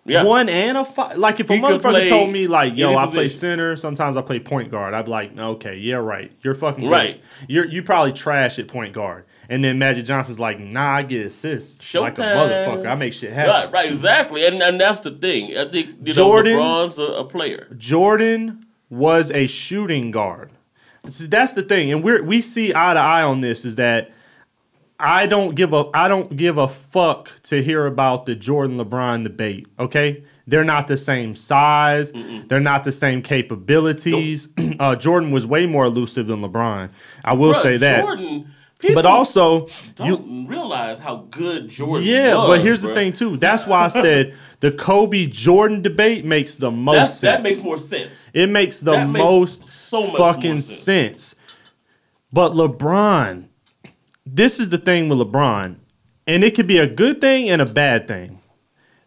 yeah. 0.08 0.24
One 0.24 0.50
and 0.50 0.78
a 0.78 0.86
five. 0.86 1.18
Like 1.18 1.40
if 1.40 1.50
a 1.50 1.56
He 1.56 1.62
motherfucker 1.62 1.82
play 1.82 2.10
told 2.10 2.32
me 2.32 2.48
like, 2.48 2.78
"Yo, 2.78 2.96
I 2.96 3.08
play 3.08 3.30
center. 3.30 3.76
Sometimes 3.76 4.16
I 4.18 4.22
play 4.22 4.40
point 4.40 4.72
guard." 4.72 4.94
I'd 4.94 5.06
be 5.06 5.12
like, 5.12 5.38
"Okay, 5.38 5.78
yeah, 5.78 5.96
right. 5.96 6.32
You're 6.42 6.56
fucking 6.56 6.86
good. 6.86 6.90
Right. 6.92 7.22
You're 7.48 7.66
you 7.66 7.84
probably 7.84 8.14
trash 8.14 8.58
at 8.60 8.68
point 8.68 8.94
guard." 8.94 9.26
And 9.50 9.64
then 9.64 9.80
Magic 9.80 10.06
Johnson's 10.06 10.40
like, 10.40 10.60
"Nah, 10.60 10.96
I 10.98 11.04
get 11.04 11.26
assists 11.26 11.94
like 11.94 12.18
a 12.18 12.22
motherfucker. 12.22 12.88
I 12.88 12.96
make 12.96 13.14
shit 13.14 13.32
happen." 13.34 13.52
Right, 13.52 13.72
right, 13.72 13.90
exactly, 13.90 14.46
and 14.46 14.62
and 14.62 14.80
that's 14.80 15.00
the 15.02 15.12
thing. 15.12 15.58
I 15.58 15.66
think 15.70 15.96
you 16.04 16.14
Jordan- 16.14 16.58
know 16.58 16.62
LeBron's 16.88 17.00
a, 17.00 17.04
a 17.04 17.24
player. 17.26 17.68
Jordan 17.78 18.66
was 18.90 19.30
a 19.32 19.48
shooting 19.48 20.12
guard. 20.12 20.52
See, 21.10 21.28
that's 21.28 21.54
the 21.54 21.64
thing, 21.64 21.92
and 21.92 22.04
we're 22.04 22.22
we 22.24 22.42
see 22.42 22.74
eye 22.74 22.94
to 22.94 23.00
eye 23.00 23.24
on 23.24 23.42
this. 23.42 23.64
Is 23.66 23.76
that 23.76 24.12
I 25.00 25.28
don't 25.28 25.56
give 25.56 25.74
a 25.74 25.86
I 25.94 26.08
don't 26.08 26.36
give 26.36 26.58
a 26.58 26.68
fuck 26.68 27.32
to 27.44 27.62
hear 27.62 27.86
about 27.86 28.26
the 28.26 28.36
Jordan 28.36 28.78
LeBron 28.78 29.24
debate. 29.24 29.68
Okay, 29.80 30.24
they're 30.48 30.64
not 30.64 30.88
the 30.88 30.98
same 30.98 31.36
size. 31.36 32.12
They're 32.48 32.60
not 32.60 32.84
the 32.84 32.92
same 32.92 33.22
capabilities. 33.22 34.50
uh, 34.80 34.96
Jordan 34.96 35.32
was 35.32 35.46
way 35.46 35.66
more 35.68 35.86
elusive 35.86 36.28
than 36.28 36.42
LeBron. 36.42 36.90
I 37.24 37.34
will 37.34 37.54
Bruh, 37.54 37.62
say 37.62 37.78
that. 37.78 38.02
Jordan, 38.02 38.52
but 38.94 39.06
also, 39.06 39.68
you 40.04 40.18
don't 40.18 40.48
realize 40.48 41.00
how 41.00 41.28
good 41.32 41.70
Jordan. 41.70 42.08
yeah. 42.08 42.36
was, 42.36 42.48
but 42.48 42.62
here's 42.62 42.82
the 42.82 42.94
thing 42.94 43.14
too. 43.14 43.38
That's 43.38 43.66
why 43.68 43.86
I 43.86 43.88
said 43.90 44.36
the 44.60 44.72
Kobe 44.72 45.26
Jordan 45.28 45.82
debate 45.82 46.26
makes 46.26 46.56
the 46.56 46.72
most 46.72 46.96
That's, 46.96 47.12
sense. 47.12 47.22
that 47.22 47.44
makes 47.44 47.62
more 47.64 47.78
sense. 47.78 48.30
It 48.34 48.50
makes 48.50 48.80
the 48.80 48.92
That 48.94 49.10
makes 49.10 49.24
most 49.24 49.66
so 49.66 50.02
much 50.08 50.18
fucking 50.18 50.60
sense. 50.60 50.84
sense. 50.84 51.36
But 52.32 52.54
LeBron, 52.54 53.47
this 54.36 54.60
is 54.60 54.70
the 54.70 54.78
thing 54.78 55.10
with 55.10 55.20
LeBron, 55.20 55.76
and 56.26 56.44
it 56.44 56.56
could 56.56 56.68
be 56.68 56.78
a 56.78 56.88
good 56.88 57.22
thing 57.22 57.50
and 57.50 57.62
a 57.62 57.66
bad 57.66 58.08
thing. 58.08 58.40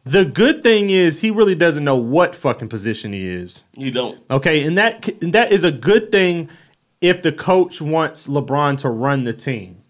The 0.04 0.24
good 0.24 0.62
thing 0.62 0.88
is 0.90 1.20
he 1.20 1.30
really 1.30 1.54
doesn't 1.54 1.84
know 1.84 1.96
what 1.96 2.34
fucking 2.34 2.68
position 2.68 3.12
he 3.12 3.26
is. 3.26 3.62
You 3.74 3.90
don't. 3.90 4.18
Okay, 4.30 4.62
and 4.64 4.76
that 4.78 5.06
and 5.22 5.32
that 5.34 5.52
is 5.52 5.62
a 5.62 5.70
good 5.70 6.10
thing 6.10 6.48
if 7.00 7.20
the 7.22 7.32
coach 7.32 7.80
wants 7.80 8.26
LeBron 8.26 8.78
to 8.78 8.88
run 8.88 9.24
the 9.24 9.32
team 9.34 9.82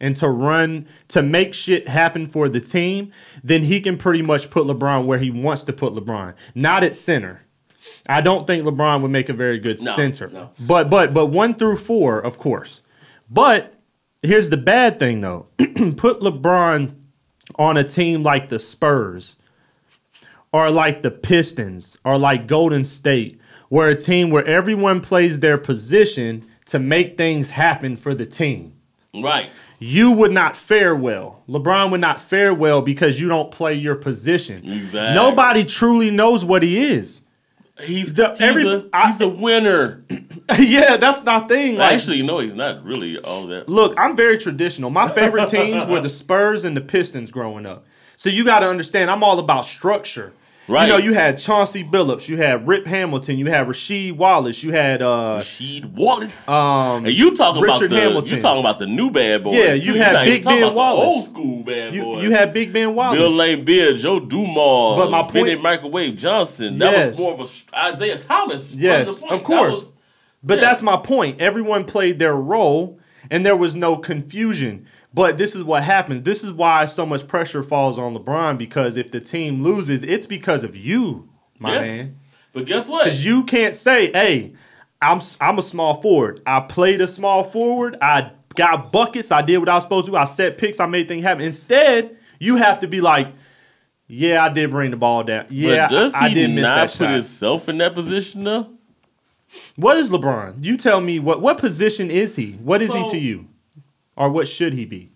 and 0.00 0.16
to 0.16 0.28
run 0.28 0.86
to 1.08 1.22
make 1.22 1.52
shit 1.52 1.88
happen 1.88 2.26
for 2.26 2.48
the 2.48 2.60
team, 2.60 3.12
then 3.44 3.64
he 3.64 3.80
can 3.80 3.98
pretty 3.98 4.22
much 4.22 4.48
put 4.48 4.66
LeBron 4.66 5.04
where 5.04 5.18
he 5.18 5.30
wants 5.30 5.64
to 5.64 5.72
put 5.72 5.92
LeBron, 5.92 6.34
not 6.54 6.82
at 6.82 6.94
center. 6.96 7.42
I 8.08 8.20
don't 8.22 8.46
think 8.46 8.64
LeBron 8.64 9.02
would 9.02 9.10
make 9.10 9.28
a 9.28 9.32
very 9.34 9.58
good 9.58 9.82
No, 9.82 9.94
center. 9.96 10.28
no. 10.28 10.50
But 10.58 10.88
but 10.88 11.12
but 11.12 11.26
1 11.26 11.54
through 11.56 11.76
4, 11.76 12.20
of 12.20 12.38
course. 12.38 12.80
But 13.30 13.74
here's 14.22 14.50
the 14.50 14.56
bad 14.56 14.98
thing 14.98 15.20
though. 15.20 15.46
put 15.96 16.20
LeBron 16.20 16.94
on 17.56 17.76
a 17.76 17.84
team 17.84 18.22
like 18.22 18.48
the 18.48 18.58
Spurs 18.58 19.36
or 20.52 20.70
like 20.70 21.02
the 21.02 21.10
Pistons 21.10 21.96
or 22.04 22.18
like 22.18 22.46
Golden 22.46 22.84
State, 22.84 23.40
where 23.68 23.88
a 23.88 23.96
team 23.96 24.30
where 24.30 24.44
everyone 24.46 25.00
plays 25.00 25.40
their 25.40 25.58
position 25.58 26.46
to 26.66 26.78
make 26.78 27.16
things 27.16 27.50
happen 27.50 27.96
for 27.96 28.14
the 28.14 28.26
team. 28.26 28.74
Right. 29.14 29.50
You 29.78 30.10
would 30.10 30.32
not 30.32 30.56
fare 30.56 30.94
well. 30.94 31.42
LeBron 31.48 31.90
would 31.90 32.00
not 32.00 32.20
fare 32.20 32.52
well 32.52 32.82
because 32.82 33.20
you 33.20 33.28
don't 33.28 33.50
play 33.50 33.74
your 33.74 33.94
position. 33.94 34.68
Exactly. 34.68 35.14
Nobody 35.14 35.64
truly 35.64 36.10
knows 36.10 36.44
what 36.44 36.62
he 36.62 36.78
is. 36.78 37.22
He's 37.80 38.14
The- 38.14 38.32
he's, 38.32 38.40
every- 38.40 38.68
a, 38.72 38.84
I- 38.92 39.06
he's 39.06 39.20
a 39.20 39.28
winner. 39.28 40.04
yeah, 40.58 40.96
that's 40.96 41.22
my 41.24 41.40
thing. 41.40 41.76
Like, 41.76 41.94
Actually, 41.94 42.22
no, 42.22 42.38
he's 42.40 42.54
not 42.54 42.82
really 42.84 43.18
all 43.18 43.46
that. 43.48 43.68
Look, 43.68 43.94
I'm 43.98 44.16
very 44.16 44.38
traditional. 44.38 44.90
My 44.90 45.08
favorite 45.08 45.48
teams 45.48 45.86
were 45.86 46.00
the 46.00 46.08
Spurs 46.08 46.64
and 46.64 46.76
the 46.76 46.80
Pistons 46.80 47.30
growing 47.30 47.66
up. 47.66 47.84
So 48.16 48.28
you 48.30 48.44
got 48.44 48.60
to 48.60 48.68
understand, 48.68 49.10
I'm 49.10 49.22
all 49.22 49.38
about 49.38 49.64
structure. 49.64 50.32
Right. 50.68 50.86
You 50.86 50.92
know, 50.92 50.98
you 50.98 51.14
had 51.14 51.38
Chauncey 51.38 51.82
Billups, 51.82 52.28
you 52.28 52.36
had 52.36 52.68
Rip 52.68 52.86
Hamilton, 52.86 53.38
you 53.38 53.46
had 53.46 53.66
Rasheed 53.66 54.16
Wallace, 54.16 54.62
you 54.62 54.70
had 54.72 55.00
uh 55.00 55.38
Rasheed 55.40 55.92
Wallace. 55.94 56.46
Um, 56.46 57.06
and 57.06 57.14
you 57.14 57.34
talking 57.34 57.62
Richard 57.62 57.86
about 57.86 57.94
the 57.96 58.00
Hamilton. 58.00 58.34
you 58.34 58.40
talking 58.40 58.60
about 58.60 58.78
the 58.78 58.86
new 58.86 59.10
bad 59.10 59.44
boys. 59.44 59.54
Yeah, 59.56 59.72
you 59.72 59.94
You're 59.94 60.04
had 60.04 60.26
even 60.28 60.34
Big 60.38 60.44
Ben 60.44 60.74
Wallace. 60.74 61.06
old 61.06 61.24
school 61.24 61.62
bad 61.62 61.94
you, 61.94 62.02
boys. 62.02 62.22
you 62.22 62.30
had 62.32 62.52
Big 62.52 62.72
Ben 62.72 62.94
Wallace. 62.94 63.18
Bill 63.18 63.30
Laimbeer, 63.30 63.96
Joe 63.98 64.20
Dumars, 64.20 64.98
But 64.98 65.10
my 65.10 65.22
point- 65.22 65.32
Vinnie 65.32 65.56
Microwave 65.56 66.16
Johnson. 66.16 66.76
That 66.78 66.92
Yes. 66.92 67.08
was 67.08 67.18
more 67.18 67.32
of 67.32 67.40
a 67.40 67.88
Isiah 67.88 68.18
Thomas. 68.18 68.74
Yes, 68.74 69.08
the 69.08 69.20
point. 69.20 69.32
of 69.32 69.38
That 69.40 69.44
course. 69.46 69.72
was- 69.72 69.92
But 70.42 70.54
Yeah. 70.58 70.60
that's 70.68 70.82
my 70.82 70.96
point. 70.98 71.40
Everyone 71.40 71.84
played 71.84 72.18
their 72.18 72.36
role 72.36 72.98
and 73.30 73.44
there 73.44 73.56
was 73.56 73.74
no 73.74 73.96
confusion. 73.96 74.86
But 75.14 75.38
this 75.38 75.54
is 75.54 75.62
what 75.64 75.82
happens. 75.82 76.22
This 76.22 76.44
is 76.44 76.52
why 76.52 76.84
so 76.84 77.06
much 77.06 77.26
pressure 77.26 77.62
falls 77.62 77.98
on 77.98 78.14
LeBron 78.14 78.58
because 78.58 78.96
if 78.96 79.10
the 79.10 79.20
team 79.20 79.62
loses, 79.62 80.02
it's 80.02 80.26
because 80.26 80.62
of 80.64 80.76
you, 80.76 81.28
my 81.58 81.74
Yeah. 81.74 81.80
man. 81.80 82.16
but 82.52 82.66
guess 82.66 82.86
what? 82.88 83.04
Because 83.04 83.24
you 83.24 83.44
can't 83.44 83.74
say, 83.74 84.10
hey, 84.12 84.52
I'm 85.00 85.20
I'm 85.40 85.58
a 85.58 85.62
small 85.62 86.00
forward. 86.02 86.42
I 86.46 86.60
played 86.60 87.00
a 87.00 87.08
small 87.08 87.42
forward. 87.44 87.96
I 88.02 88.32
got 88.56 88.92
buckets. 88.92 89.30
I 89.32 89.42
did 89.42 89.58
what 89.58 89.68
I 89.68 89.74
was 89.76 89.84
supposed 89.84 90.06
to. 90.08 90.16
I 90.16 90.24
set 90.26 90.58
picks. 90.58 90.80
I 90.80 90.86
made 90.86 91.08
things 91.08 91.22
happen. 91.24 91.44
Instead, 91.44 92.16
you 92.40 92.56
have 92.56 92.80
to 92.80 92.88
be 92.88 93.00
like, 93.00 93.28
Yeah, 94.08 94.44
I 94.44 94.48
did 94.50 94.70
bring 94.70 94.90
the 94.90 94.96
ball 94.96 95.22
down. 95.24 95.46
Yeah, 95.50 95.86
but 95.86 95.90
does 95.94 96.14
he 96.14 96.18
I 96.26 96.34
did 96.34 96.50
miss 96.50 96.62
not 96.62 96.88
put 96.88 96.96
shot. 96.98 97.10
himself 97.12 97.68
in 97.68 97.78
that 97.78 97.94
position 97.94 98.44
though? 98.44 98.68
What 99.76 99.96
is 99.96 100.10
LeBron? 100.10 100.62
You 100.64 100.76
tell 100.76 101.00
me 101.00 101.18
what 101.18 101.40
what 101.40 101.58
position 101.58 102.10
is 102.10 102.36
he? 102.36 102.52
What 102.52 102.82
is 102.82 102.92
he 102.92 103.10
to 103.10 103.18
you? 103.18 103.46
Or 104.18 104.28
what 104.28 104.48
should 104.48 104.74
he 104.74 104.84
be? 104.84 105.12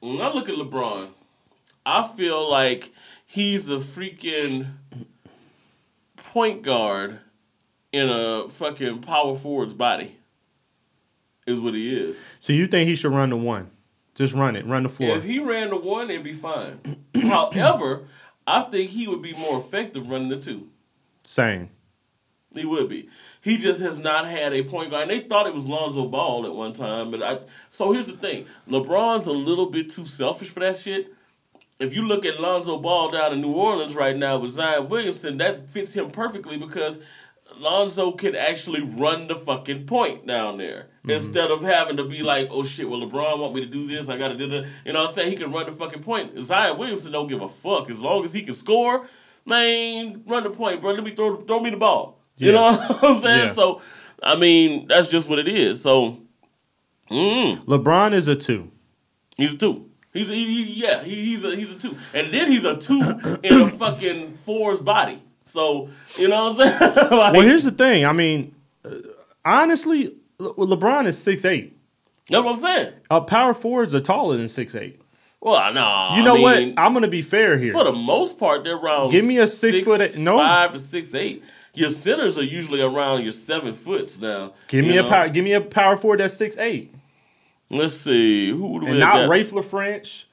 When 0.00 0.22
I 0.22 0.32
look 0.32 0.48
at 0.48 0.54
LeBron, 0.54 1.10
I 1.84 2.08
feel 2.08 2.50
like 2.50 2.90
he's 3.26 3.68
a 3.68 3.76
freaking 3.76 4.72
point 6.16 6.62
guard 6.62 7.20
in 7.92 8.08
a 8.08 8.48
fucking 8.48 9.02
power 9.02 9.36
forward's 9.36 9.74
body. 9.74 10.16
Is 11.46 11.60
what 11.60 11.74
he 11.74 11.94
is. 11.94 12.16
So 12.40 12.54
you 12.54 12.66
think 12.66 12.88
he 12.88 12.94
should 12.94 13.12
run 13.12 13.30
the 13.30 13.36
one? 13.36 13.70
Just 14.14 14.32
run 14.32 14.56
it, 14.56 14.64
run 14.64 14.84
the 14.84 14.88
floor. 14.88 15.18
If 15.18 15.24
he 15.24 15.38
ran 15.38 15.68
the 15.70 15.76
one, 15.76 16.08
it'd 16.08 16.24
be 16.24 16.32
fine. 16.32 17.04
However, 17.14 18.08
I 18.46 18.62
think 18.62 18.90
he 18.90 19.08
would 19.08 19.22
be 19.22 19.34
more 19.34 19.58
effective 19.58 20.08
running 20.08 20.30
the 20.30 20.40
two. 20.40 20.68
Same. 21.24 21.68
He 22.54 22.64
would 22.64 22.88
be. 22.88 23.08
He 23.42 23.58
just 23.58 23.82
has 23.82 23.98
not 23.98 24.26
had 24.26 24.54
a 24.54 24.62
point 24.62 24.92
guard. 24.92 25.10
And 25.10 25.10
they 25.10 25.26
thought 25.28 25.48
it 25.48 25.54
was 25.54 25.64
Lonzo 25.64 26.06
Ball 26.06 26.46
at 26.46 26.54
one 26.54 26.72
time, 26.72 27.10
but 27.10 27.22
I. 27.22 27.40
So 27.68 27.92
here's 27.92 28.06
the 28.06 28.16
thing: 28.16 28.46
LeBron's 28.68 29.26
a 29.26 29.32
little 29.32 29.66
bit 29.66 29.90
too 29.90 30.06
selfish 30.06 30.48
for 30.48 30.60
that 30.60 30.78
shit. 30.78 31.12
If 31.80 31.92
you 31.92 32.02
look 32.02 32.24
at 32.24 32.40
Lonzo 32.40 32.78
Ball 32.78 33.10
down 33.10 33.32
in 33.32 33.40
New 33.40 33.52
Orleans 33.52 33.96
right 33.96 34.16
now 34.16 34.38
with 34.38 34.52
Zion 34.52 34.88
Williamson, 34.88 35.38
that 35.38 35.68
fits 35.68 35.94
him 35.94 36.12
perfectly 36.12 36.56
because 36.56 37.00
Lonzo 37.58 38.12
can 38.12 38.36
actually 38.36 38.80
run 38.80 39.26
the 39.26 39.34
fucking 39.34 39.86
point 39.86 40.24
down 40.24 40.58
there 40.58 40.86
mm-hmm. 41.00 41.10
instead 41.10 41.50
of 41.50 41.62
having 41.62 41.96
to 41.96 42.04
be 42.04 42.22
like, 42.22 42.46
oh 42.52 42.62
shit, 42.62 42.88
well 42.88 43.00
LeBron 43.00 43.40
want 43.40 43.56
me 43.56 43.62
to 43.62 43.66
do 43.66 43.88
this, 43.88 44.08
I 44.08 44.16
gotta 44.16 44.36
do 44.36 44.48
that. 44.50 44.68
You 44.84 44.92
know 44.92 45.00
what 45.00 45.08
I'm 45.08 45.14
saying? 45.14 45.30
He 45.30 45.36
can 45.36 45.50
run 45.50 45.66
the 45.66 45.72
fucking 45.72 46.04
point. 46.04 46.38
Zion 46.38 46.78
Williamson 46.78 47.10
don't 47.10 47.26
give 47.26 47.42
a 47.42 47.48
fuck 47.48 47.90
as 47.90 48.00
long 48.00 48.24
as 48.24 48.32
he 48.32 48.42
can 48.42 48.54
score. 48.54 49.08
Man, 49.44 50.22
run 50.26 50.44
the 50.44 50.50
point, 50.50 50.80
bro. 50.80 50.92
Let 50.92 51.02
me 51.02 51.16
throw 51.16 51.40
throw 51.40 51.58
me 51.58 51.70
the 51.70 51.76
ball. 51.76 52.21
You 52.36 52.52
Yeah. 52.52 52.52
know 52.52 52.76
what 52.76 53.04
I'm 53.04 53.14
saying? 53.20 53.46
Yeah. 53.48 53.52
So, 53.52 53.80
I 54.22 54.36
mean, 54.36 54.86
that's 54.88 55.08
just 55.08 55.28
what 55.28 55.38
it 55.38 55.48
is. 55.48 55.82
So, 55.82 56.18
mm, 57.10 57.64
LeBron 57.66 58.14
is 58.14 58.28
a 58.28 58.36
two. 58.36 58.70
he's 59.36 59.54
a 59.54 59.58
two. 59.58 59.88
He's 60.12 60.30
a, 60.30 60.34
he, 60.34 60.74
yeah, 60.82 61.02
he, 61.02 61.14
he's 61.24 61.42
a 61.44 61.56
he's 61.56 61.70
a 61.72 61.78
two, 61.78 61.96
and 62.12 62.32
then 62.34 62.52
he's 62.52 62.64
a 62.64 62.76
two 62.76 63.00
in 63.42 63.62
a 63.62 63.68
fucking 63.68 64.34
four's 64.34 64.80
body. 64.82 65.22
So 65.46 65.88
you 66.18 66.28
know 66.28 66.50
what 66.50 66.60
I'm 66.60 66.78
saying? 66.78 66.94
like, 67.10 67.32
Well, 67.32 67.40
here's 67.42 67.64
the 67.64 67.70
thing. 67.70 68.04
I 68.04 68.12
mean, 68.12 68.54
uh, 68.84 68.90
honestly, 69.44 70.14
Le- 70.38 70.54
LeBron 70.54 71.06
is 71.06 71.16
six 71.18 71.44
eight. 71.46 71.76
that's 72.28 72.44
what 72.44 72.52
I'm 72.54 72.58
saying. 72.60 72.92
Uh, 73.10 73.20
power 73.20 73.54
forwards 73.54 73.94
are 73.94 74.00
taller 74.00 74.36
than 74.36 74.48
six 74.48 74.74
eight. 74.74 75.00
Well, 75.40 75.72
no, 75.74 76.14
You 76.16 76.22
know 76.22 76.34
I 76.46 76.60
mean, 76.60 76.74
what? 76.74 76.82
I'm 76.82 76.92
gonna 76.92 77.08
be 77.08 77.22
fair 77.22 77.58
here. 77.58 77.72
For 77.72 77.84
the 77.84 77.92
most 77.92 78.38
part, 78.38 78.64
they're 78.64 78.76
around. 78.76 79.10
Give 79.10 79.24
me 79.24 79.38
a 79.38 79.46
six 79.46 79.80
foot 79.80 80.00
eight- 80.02 80.18
no. 80.18 80.36
five 80.36 80.72
to 80.74 80.78
six 80.78 81.14
eight. 81.14 81.42
Your 81.74 81.88
centers 81.90 82.36
are 82.38 82.42
usually 82.44 82.80
around 82.82 83.22
your 83.22 83.32
seven 83.32 83.72
foots 83.72 84.20
now. 84.20 84.52
Give 84.68 84.84
me 84.84 84.94
you 84.94 85.04
a 85.04 85.08
power. 85.08 85.28
Give 85.28 85.44
me 85.44 85.52
a 85.52 85.60
power 85.60 85.96
forward 85.96 86.20
that's 86.20 86.34
six 86.34 86.58
eight, 86.58 86.94
Let's 87.70 87.94
see 87.94 88.50
who 88.50 88.80
do 88.80 88.86
we 88.86 88.90
and 88.92 89.00
not 89.00 89.12
got? 89.12 89.28
Raef 89.30 89.50
LaFrentz. 89.50 90.24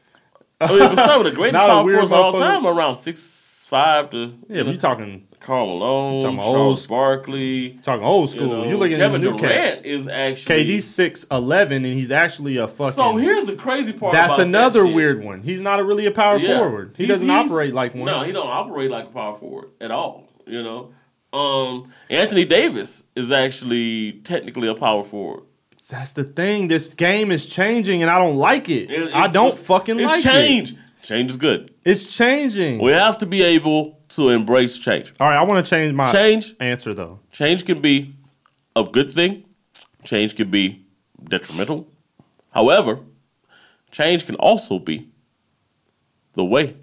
I 0.59 0.67
mean, 0.67 0.79
but 0.79 0.95
some 0.95 1.21
of 1.21 1.25
the 1.25 1.31
greatest 1.35 1.59
power 1.61 1.83
forwards 1.83 2.11
of 2.11 2.17
all 2.19 2.33
time 2.33 2.65
are 2.65 2.73
around 2.73 2.95
six 2.95 3.65
five 3.69 4.09
to 4.09 4.33
Yeah, 4.49 4.63
but 4.63 4.71
you're 4.71 4.77
talking 4.77 5.27
Karl 5.39 5.67
Malone, 5.67 6.21
Talking 6.23 6.39
Charles 6.39 6.81
old- 6.81 6.89
Barkley. 6.89 7.79
talking 7.83 8.03
old 8.05 8.29
You 8.31 8.35
school. 8.35 8.65
You, 8.65 8.71
know, 8.71 8.77
looking 8.77 8.99
at 8.99 9.09
Kevin 9.11 9.21
cat. 9.21 9.39
Durant 9.39 9.85
is 9.85 10.07
actually 10.09 10.65
KD's 10.65 10.85
six 10.85 11.25
eleven, 11.31 11.85
and 11.85 11.93
he's 11.93 12.11
actually 12.11 12.57
a 12.57 12.67
fucking. 12.67 12.91
So 12.91 13.15
here's 13.15 13.45
the 13.45 13.55
crazy 13.55 13.93
part. 13.93 14.11
that's 14.11 14.37
another 14.37 14.83
that 14.83 14.93
weird 14.93 15.23
one. 15.23 15.41
He's 15.43 15.61
not 15.61 15.79
a 15.79 15.85
really 15.85 16.05
a 16.05 16.11
power 16.11 16.35
Yeah. 16.37 16.57
forward. 16.59 16.95
He 16.97 17.05
He's- 17.05 17.15
doesn't 17.15 17.29
he's- 17.29 17.49
operate 17.49 17.73
like 17.73 17.95
one. 17.95 18.03
No, 18.03 18.23
he 18.23 18.33
don't 18.33 18.49
operate 18.49 18.91
like 18.91 19.05
a 19.05 19.11
power 19.11 19.37
forward 19.37 19.69
at 19.79 19.91
all. 19.91 20.27
You 20.45 20.61
know, 20.63 20.89
um, 21.33 21.91
Anthony 22.09 22.45
Davis 22.45 23.03
is 23.15 23.31
actually 23.31 24.13
technically 24.23 24.67
a 24.67 24.75
power 24.75 25.03
forward. 25.03 25.43
That's 25.89 26.13
the 26.13 26.23
thing. 26.23 26.67
This 26.67 26.93
game 26.93 27.31
is 27.31 27.45
changing, 27.47 28.01
and 28.03 28.11
I 28.11 28.19
don't 28.19 28.35
like 28.35 28.69
it. 28.69 28.91
It- 28.91 29.13
I 29.13 29.27
don't 29.31 29.47
it's- 29.49 29.63
fucking 29.65 29.99
it's 29.99 30.07
like 30.11 30.23
change. 30.23 30.75
Change 31.01 31.31
is 31.31 31.37
good. 31.37 31.73
It's 31.85 32.05
changing. 32.05 32.79
We 32.79 32.91
have 32.91 33.17
to 33.19 33.25
be 33.25 33.41
able 33.41 33.99
to 34.09 34.29
embrace 34.29 34.77
change. 34.77 35.13
All 35.19 35.27
right, 35.29 35.37
I 35.37 35.43
want 35.43 35.63
to 35.65 35.69
change 35.69 35.93
my 35.93 36.11
Change, 36.11 36.55
answer 36.59 36.93
though. 36.93 37.19
change 37.31 37.65
can 37.65 37.81
be 37.81 38.13
a 38.75 38.83
good 38.83 39.09
thing. 39.09 39.45
Change 40.03 40.35
can 40.35 40.51
be 40.51 40.85
detrimental. 41.23 41.87
However, 42.51 42.99
change 43.91 44.25
can 44.25 44.35
also 44.35 44.77
be 44.77 45.09
the 46.33 46.43
way 46.43 46.75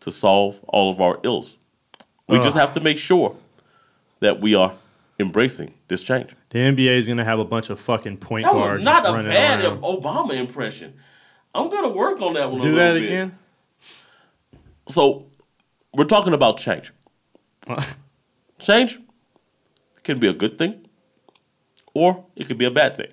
to 0.00 0.10
solve 0.12 0.60
all 0.68 0.90
of 0.90 1.00
our 1.00 1.18
ills. 1.24 1.56
We 2.28 2.38
just 2.38 2.56
have 2.56 2.72
to 2.74 2.80
make 2.80 2.98
sure 2.98 3.36
that 4.24 4.40
we 4.40 4.54
are 4.54 4.74
embracing 5.20 5.74
this 5.88 6.02
change. 6.02 6.30
The 6.50 6.58
NBA 6.58 6.98
is 6.98 7.06
gonna 7.06 7.24
have 7.24 7.38
a 7.38 7.44
bunch 7.44 7.68
of 7.70 7.78
fucking 7.78 8.16
point 8.16 8.44
That 8.46 8.54
was 8.54 8.62
guards 8.64 8.84
not 8.84 9.02
just 9.04 9.14
a 9.16 9.22
bad 9.22 9.64
around. 9.64 9.82
Obama 9.82 10.34
impression. 10.34 10.94
I'm 11.54 11.68
gonna 11.70 11.90
work 11.90 12.20
on 12.22 12.32
that 12.34 12.50
one. 12.50 12.60
a 12.60 12.64
Do 12.64 12.72
little 12.72 12.78
that 12.94 12.94
bit. 13.00 13.04
again. 13.04 13.38
So, 14.88 15.26
we're 15.92 16.04
talking 16.16 16.32
about 16.34 16.58
change. 16.58 16.92
Change 18.58 18.98
can 20.02 20.18
be 20.18 20.26
a 20.26 20.32
good 20.32 20.58
thing, 20.58 20.86
or 21.94 22.24
it 22.36 22.46
could 22.46 22.58
be 22.58 22.64
a 22.64 22.70
bad 22.70 22.96
thing. 22.96 23.12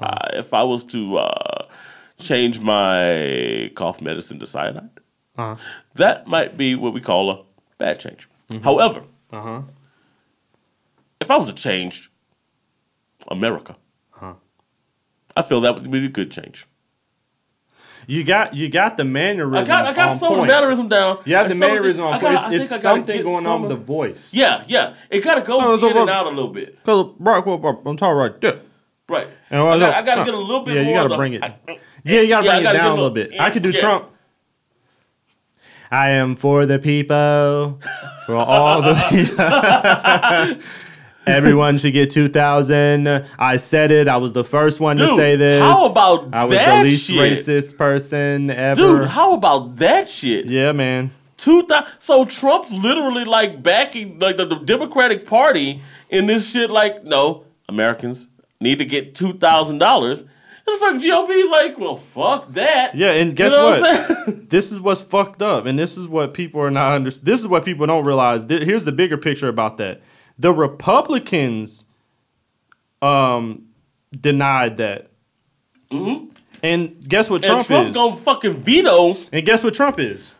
Uh, 0.00 0.28
if 0.32 0.52
I 0.54 0.62
was 0.62 0.84
to 0.84 1.18
uh, 1.18 1.66
change 2.18 2.60
my 2.60 3.70
cough 3.74 4.00
medicine 4.00 4.38
to 4.40 4.46
cyanide, 4.46 4.90
Uh-huh. 5.38 5.56
that 5.94 6.26
might 6.26 6.56
be 6.56 6.74
what 6.74 6.92
we 6.94 7.00
call 7.00 7.30
a 7.30 7.42
bad 7.78 8.00
change. 8.00 8.28
However, 8.62 9.02
Uh 9.32 9.42
huh. 9.42 9.62
If 11.20 11.30
I 11.30 11.36
was 11.36 11.46
to 11.48 11.52
change 11.52 12.10
America, 13.28 13.76
I 15.38 15.42
feel 15.42 15.60
that 15.62 15.74
would 15.74 15.90
be 15.90 16.04
a 16.04 16.08
good 16.08 16.30
change. 16.30 16.66
You 18.06 18.22
got 18.24 18.54
you 18.54 18.68
got 18.68 18.96
the 18.96 19.04
mannerism. 19.04 19.64
I 19.64 19.66
got 19.66 19.84
I 19.86 19.92
got 19.92 20.16
some 20.16 20.34
point. 20.36 20.46
mannerism 20.48 20.88
down. 20.88 21.18
You 21.24 21.34
have 21.34 21.48
the 21.48 21.52
And 21.54 21.58
some 21.60 21.68
of 21.70 21.74
mannerism 21.74 22.04
on 22.04 22.12
point. 22.12 22.22
gotta- 22.22 22.54
It's, 22.54 22.62
it's 22.70 22.72
I 22.72 22.82
gotta 22.82 22.98
something 23.00 23.22
going 23.24 23.42
some 23.44 23.52
on 23.52 23.60
with 23.62 23.70
the 23.70 23.76
voice. 23.76 24.32
Yeah, 24.32 24.64
yeah. 24.68 24.94
It 25.10 25.20
kind 25.22 25.38
of 25.40 25.44
goes 25.44 25.62
Oh, 25.64 25.76
so 25.76 25.88
in 25.90 25.96
and 25.96 26.08
out 26.08 26.26
a 26.26 26.30
little 26.30 26.48
bit. 26.52 26.78
Cause 26.84 27.12
right, 27.18 27.42
I'm 27.44 27.96
talking 27.96 28.16
right 28.16 28.40
there. 28.40 28.60
Right. 29.08 29.28
And 29.50 29.60
I, 29.60 29.78
got, 29.78 29.78
no, 29.78 29.90
I 29.90 30.02
got 30.02 30.14
to 30.14 30.20
no. 30.20 30.24
get 30.24 30.34
a 30.34 30.38
little 30.38 30.64
bit 30.64 30.76
Yeah, 30.76 30.82
you 30.82 30.94
gotta 30.94 31.08
the- 31.10 31.16
bring 31.16 31.34
it. 31.34 31.42
I- 31.42 31.56
Yeah, 32.04 32.20
you 32.20 32.28
gotta 32.28 32.46
Yeah, 32.46 32.52
bring 32.52 32.62
gotta 32.62 32.78
it 32.78 32.80
down 32.80 32.92
a 32.92 32.94
little 32.94 33.10
bit. 33.10 33.32
yeah, 33.32 33.44
I 33.44 33.50
could 33.50 33.62
do 33.64 33.70
yeah. 33.70 33.80
Trump. 33.80 34.08
I 35.90 36.10
am 36.10 36.34
for 36.36 36.64
the 36.66 36.78
people, 36.78 37.80
for 38.26 38.36
all 38.36 38.82
the 38.82 38.94
people. 39.10 40.62
Everyone 41.26 41.78
should 41.78 41.92
get 41.92 42.10
two 42.10 42.28
thousand. 42.28 43.08
I 43.38 43.56
said 43.56 43.90
it. 43.90 44.08
I 44.08 44.16
was 44.18 44.32
the 44.32 44.44
first 44.44 44.78
one 44.80 44.96
to 44.98 45.08
say 45.16 45.36
this. 45.36 45.60
how 45.60 45.90
about 45.90 46.32
I 46.32 46.44
was 46.44 46.58
that 46.58 46.82
the 46.82 46.90
least 46.90 47.04
shit? 47.06 47.46
racist 47.46 47.76
person 47.76 48.50
ever. 48.50 48.80
Dude, 48.80 49.08
how 49.08 49.34
about 49.34 49.76
that 49.76 50.08
shit? 50.08 50.46
yeah, 50.46 50.72
man. 50.72 51.10
Two 51.36 51.64
thousand. 51.66 51.92
So 51.98 52.24
Trump's 52.24 52.72
literally 52.72 53.24
like 53.24 53.62
backing 53.62 54.18
like 54.18 54.36
the, 54.36 54.46
the 54.46 54.56
Democratic 54.56 55.26
Party 55.26 55.82
in 56.08 56.26
this 56.26 56.48
shit. 56.48 56.70
Like, 56.70 57.04
no, 57.04 57.44
Americans 57.68 58.28
need 58.60 58.78
to 58.78 58.84
get 58.84 59.14
two 59.14 59.34
thousand 59.34 59.78
dollars. 59.78 60.24
The 60.66 60.76
fucking 60.80 61.08
GOP's 61.08 61.48
like, 61.48 61.78
well, 61.78 61.96
fuck 61.96 62.52
that. 62.54 62.96
Yeah, 62.96 63.12
and 63.12 63.36
guess 63.36 63.52
you 63.52 63.56
know 63.56 63.66
what? 63.66 64.28
I'm 64.28 64.46
this 64.48 64.72
is 64.72 64.80
what's 64.80 65.00
fucked 65.00 65.40
up, 65.40 65.64
and 65.64 65.78
this 65.78 65.96
is 65.96 66.08
what 66.08 66.34
people 66.34 66.60
are 66.60 66.72
not 66.72 66.92
under. 66.92 67.10
This 67.10 67.40
is 67.40 67.46
what 67.46 67.64
people 67.64 67.86
don't 67.86 68.04
realize. 68.04 68.46
Here's 68.48 68.84
the 68.84 68.90
bigger 68.90 69.16
picture 69.16 69.48
about 69.48 69.76
that: 69.76 70.02
the 70.38 70.52
Republicans, 70.52 71.86
um, 73.02 73.66
denied 74.18 74.76
that, 74.78 75.10
and 75.90 77.08
guess 77.08 77.28
what 77.30 77.42
Mm-hmm. 77.42 77.52
and 77.52 77.64
Trump 77.64 77.66
Trump's 77.66 77.90
is? 77.90 77.94
gonna 77.94 78.16
fucking 78.16 78.54
veto. 78.54 79.16
and 79.32 79.44
guess 79.46 79.62
what 79.62 79.74
Trump 79.74 79.98
is? 79.98 80.34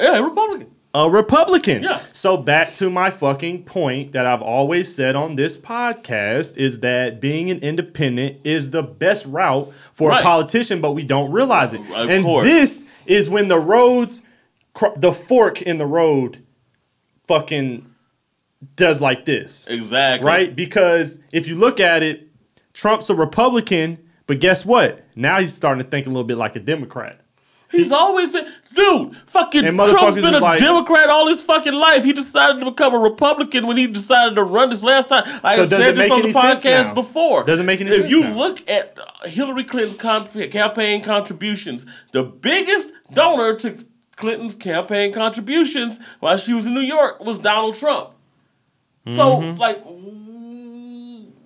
Yeah, 0.00 0.18
a 0.18 0.22
Republican. 0.22 0.68
A 0.94 1.08
Republican. 1.08 1.82
Yeah. 1.84 2.02
So 2.12 2.36
back 2.36 2.74
to 2.76 2.90
my 2.90 3.10
fucking 3.10 3.64
point 3.64 4.12
that 4.12 4.26
I've 4.26 4.42
always 4.42 4.94
said 4.94 5.16
on 5.16 5.36
this 5.36 5.56
podcast 5.56 6.58
is 6.58 6.80
that 6.80 7.18
being 7.18 7.50
an 7.50 7.60
independent 7.60 8.40
is 8.44 8.70
the 8.70 8.82
best 8.82 9.24
route 9.24 9.72
for 9.92 10.10
Right. 10.10 10.20
a 10.20 10.22
politician, 10.22 10.82
but 10.82 10.92
we 10.92 11.02
don't 11.02 11.32
realize 11.32 11.72
it. 11.72 11.80
Of 11.80 12.10
and 12.10 12.22
course. 12.24 12.44
this 12.44 12.84
is 13.06 13.30
when 13.30 13.48
the 13.48 13.58
roads, 13.58 14.22
the 14.96 15.12
fork 15.14 15.62
in 15.62 15.78
the 15.78 15.86
road, 15.86 16.42
fucking 17.26 17.86
does 18.76 19.00
like 19.00 19.24
this, 19.24 19.66
Exactly. 19.68 20.26
right? 20.26 20.54
Because 20.54 21.20
if 21.32 21.46
you 21.48 21.56
look 21.56 21.80
at 21.80 22.02
it, 22.02 22.28
Trump's 22.74 23.10
a 23.10 23.14
Republican, 23.14 23.98
but 24.26 24.40
guess 24.40 24.64
what? 24.64 25.04
Now 25.16 25.40
he's 25.40 25.54
starting 25.54 25.82
to 25.84 25.90
think 25.90 26.06
a 26.06 26.10
little 26.10 26.24
bit 26.24 26.36
like 26.38 26.56
a 26.56 26.60
Democrat. 26.60 27.20
He's 27.70 27.90
always 27.90 28.30
been, 28.32 28.46
dude. 28.74 29.16
Fucking 29.28 29.64
Trump's 29.64 30.16
been 30.16 30.34
a 30.34 30.40
like- 30.40 30.60
Democrat 30.60 31.08
all 31.08 31.26
his 31.26 31.40
fucking 31.42 31.72
life. 31.72 32.04
He 32.04 32.12
decided 32.12 32.60
to 32.60 32.70
become 32.70 32.92
a 32.94 32.98
Republican 32.98 33.66
when 33.66 33.78
he 33.78 33.86
decided 33.86 34.34
to 34.34 34.42
run 34.42 34.68
this 34.68 34.82
last 34.82 35.08
time. 35.08 35.24
I 35.42 35.56
So 35.56 35.64
said 35.64 35.96
this 35.96 36.10
on 36.10 36.20
the 36.20 36.28
podcast 36.32 36.92
before. 36.94 37.44
Doesn't 37.44 37.64
make 37.64 37.80
any 37.80 37.88
if 37.88 37.96
sense 37.96 38.04
If 38.06 38.10
you 38.10 38.20
now. 38.24 38.36
look 38.36 38.68
at 38.68 38.98
Hillary 39.24 39.64
Clinton's 39.64 39.96
campaign 40.50 41.02
contributions, 41.02 41.86
the 42.12 42.22
biggest 42.22 42.90
donor 43.10 43.56
to 43.60 43.78
Clinton's 44.16 44.54
campaign 44.54 45.12
contributions 45.14 45.98
while 46.20 46.36
she 46.36 46.52
was 46.52 46.66
in 46.66 46.74
New 46.74 46.80
York 46.80 47.20
was 47.24 47.38
Donald 47.38 47.74
Trump. 47.76 48.10
So, 49.08 49.38
like, 49.38 49.82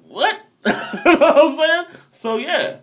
what? 0.09 0.41
you 0.67 0.73
know 0.73 1.19
what 1.19 1.39
I'm 1.39 1.57
saying? 1.57 1.85
So, 2.11 2.37
yeah. 2.37 2.77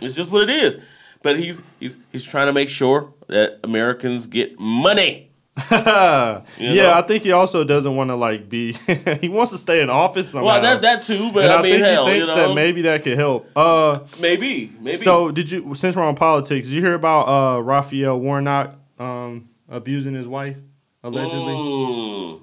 It's 0.00 0.14
just 0.14 0.30
what 0.30 0.42
it 0.42 0.50
is. 0.50 0.78
But 1.22 1.38
he's 1.38 1.62
he's 1.78 1.98
he's 2.12 2.24
trying 2.24 2.46
to 2.46 2.52
make 2.52 2.68
sure 2.68 3.12
that 3.28 3.60
Americans 3.62 4.26
get 4.26 4.58
money. 4.58 5.30
yeah, 5.70 6.42
know? 6.58 6.92
I 6.94 7.02
think 7.02 7.22
he 7.22 7.32
also 7.32 7.64
doesn't 7.64 7.94
want 7.94 8.08
to 8.08 8.14
like 8.14 8.48
be. 8.48 8.72
he 9.20 9.28
wants 9.28 9.52
to 9.52 9.58
stay 9.58 9.82
in 9.82 9.90
office 9.90 10.30
somehow. 10.30 10.46
Well, 10.46 10.62
that 10.62 10.80
that 10.82 11.02
too, 11.02 11.30
but 11.32 11.44
and 11.44 11.52
I, 11.52 11.58
I, 11.58 11.62
mean, 11.62 11.72
think 11.72 11.84
hell, 11.84 12.06
he 12.06 12.12
you 12.12 12.18
thinks 12.20 12.36
know, 12.36 12.48
that 12.48 12.54
maybe 12.54 12.82
that 12.82 13.02
could 13.04 13.18
help. 13.18 13.50
Uh, 13.54 14.00
maybe, 14.18 14.72
maybe. 14.80 14.96
so 14.96 15.30
did 15.30 15.50
you? 15.50 15.74
Since 15.74 15.96
we're 15.96 16.04
on 16.04 16.14
politics, 16.14 16.68
did 16.68 16.74
you 16.74 16.80
hear 16.80 16.94
about 16.94 17.28
uh 17.28 17.60
Raphael 17.60 18.18
Warnock 18.18 18.78
um 18.98 19.50
abusing 19.68 20.14
his 20.14 20.26
wife 20.26 20.56
allegedly? 21.02 21.54
Mm. 21.54 22.40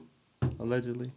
Allegedly. 0.60 1.12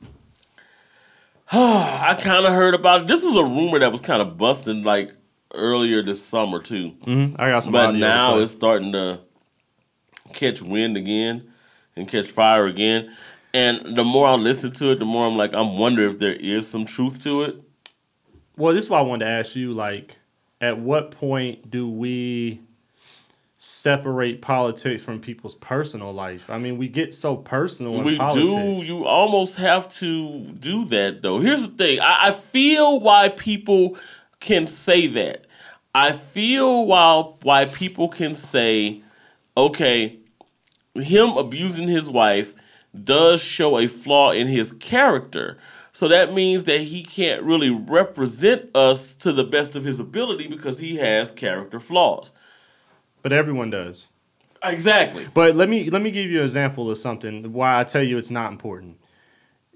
I 1.52 2.14
kind 2.20 2.44
of 2.46 2.52
heard 2.52 2.74
about 2.74 3.02
it. 3.02 3.06
This 3.06 3.22
was 3.24 3.36
a 3.36 3.42
rumor 3.42 3.78
that 3.78 3.90
was 3.92 4.00
kind 4.02 4.20
of 4.20 4.36
busting 4.36 4.82
like 4.82 5.12
earlier 5.54 6.02
this 6.02 6.22
summer 6.24 6.60
too, 6.62 6.92
Mm-hmm. 7.06 7.40
I 7.40 7.48
got 7.48 7.64
some. 7.64 7.72
but 7.72 7.92
now 7.92 8.38
it's 8.38 8.52
starting 8.52 8.92
to 8.92 9.20
catch 10.34 10.60
wind 10.60 10.96
again 10.98 11.50
and 11.96 12.06
catch 12.06 12.26
fire 12.26 12.66
again. 12.66 13.14
And 13.54 13.96
the 13.96 14.04
more 14.04 14.28
I 14.28 14.34
listen 14.34 14.72
to 14.72 14.90
it, 14.90 14.98
the 14.98 15.06
more 15.06 15.26
I'm 15.26 15.38
like, 15.38 15.54
I'm 15.54 15.78
wondering 15.78 16.10
if 16.12 16.18
there 16.18 16.34
is 16.34 16.68
some 16.68 16.84
truth 16.84 17.22
to 17.24 17.42
it. 17.44 17.56
Well, 18.58 18.74
this 18.74 18.84
is 18.84 18.90
why 18.90 18.98
I 18.98 19.02
wanted 19.02 19.24
to 19.24 19.30
ask 19.30 19.56
you. 19.56 19.72
Like, 19.72 20.16
at 20.60 20.78
what 20.78 21.12
point 21.12 21.70
do 21.70 21.88
we 21.88 22.60
separate 23.58 24.40
politics 24.40 25.02
from 25.02 25.20
people's 25.20 25.56
personal 25.56 26.12
life? 26.12 26.48
I 26.48 26.58
mean, 26.58 26.78
we 26.78 26.88
get 26.88 27.12
so 27.12 27.36
personal 27.36 27.96
in 27.96 28.04
we 28.04 28.18
do. 28.30 28.82
You 28.84 29.04
almost 29.04 29.56
have 29.56 29.92
to 29.96 30.44
do 30.52 30.84
that, 30.86 31.22
though. 31.22 31.40
Here's 31.40 31.66
the 31.66 31.76
thing. 31.76 32.00
I, 32.00 32.28
I 32.28 32.32
feel 32.32 33.00
why 33.00 33.28
people 33.28 33.98
can 34.40 34.66
say 34.66 35.08
that. 35.08 35.44
I 35.92 36.12
feel 36.12 36.86
while 36.86 37.38
why 37.42 37.64
people 37.64 38.08
can 38.08 38.34
say, 38.34 39.02
okay, 39.56 40.20
him 40.94 41.30
abusing 41.30 41.88
his 41.88 42.08
wife 42.08 42.54
does 43.04 43.42
show 43.42 43.78
a 43.78 43.88
flaw 43.88 44.30
in 44.30 44.46
his 44.46 44.70
character. 44.72 45.58
So 45.90 46.06
that 46.06 46.32
means 46.32 46.62
that 46.64 46.82
he 46.82 47.02
can't 47.02 47.42
really 47.42 47.70
represent 47.70 48.74
us 48.76 49.14
to 49.14 49.32
the 49.32 49.42
best 49.42 49.74
of 49.74 49.84
his 49.84 49.98
ability 49.98 50.46
because 50.46 50.78
he 50.78 50.96
has 50.96 51.32
character 51.32 51.80
flaws. 51.80 52.32
But 53.22 53.32
everyone 53.32 53.70
does. 53.70 54.06
Exactly. 54.62 55.26
But 55.32 55.54
let 55.56 55.68
me 55.68 55.88
let 55.90 56.02
me 56.02 56.10
give 56.10 56.30
you 56.30 56.38
an 56.38 56.44
example 56.44 56.90
of 56.90 56.98
something 56.98 57.52
why 57.52 57.78
I 57.80 57.84
tell 57.84 58.02
you 58.02 58.18
it's 58.18 58.30
not 58.30 58.50
important. 58.50 58.96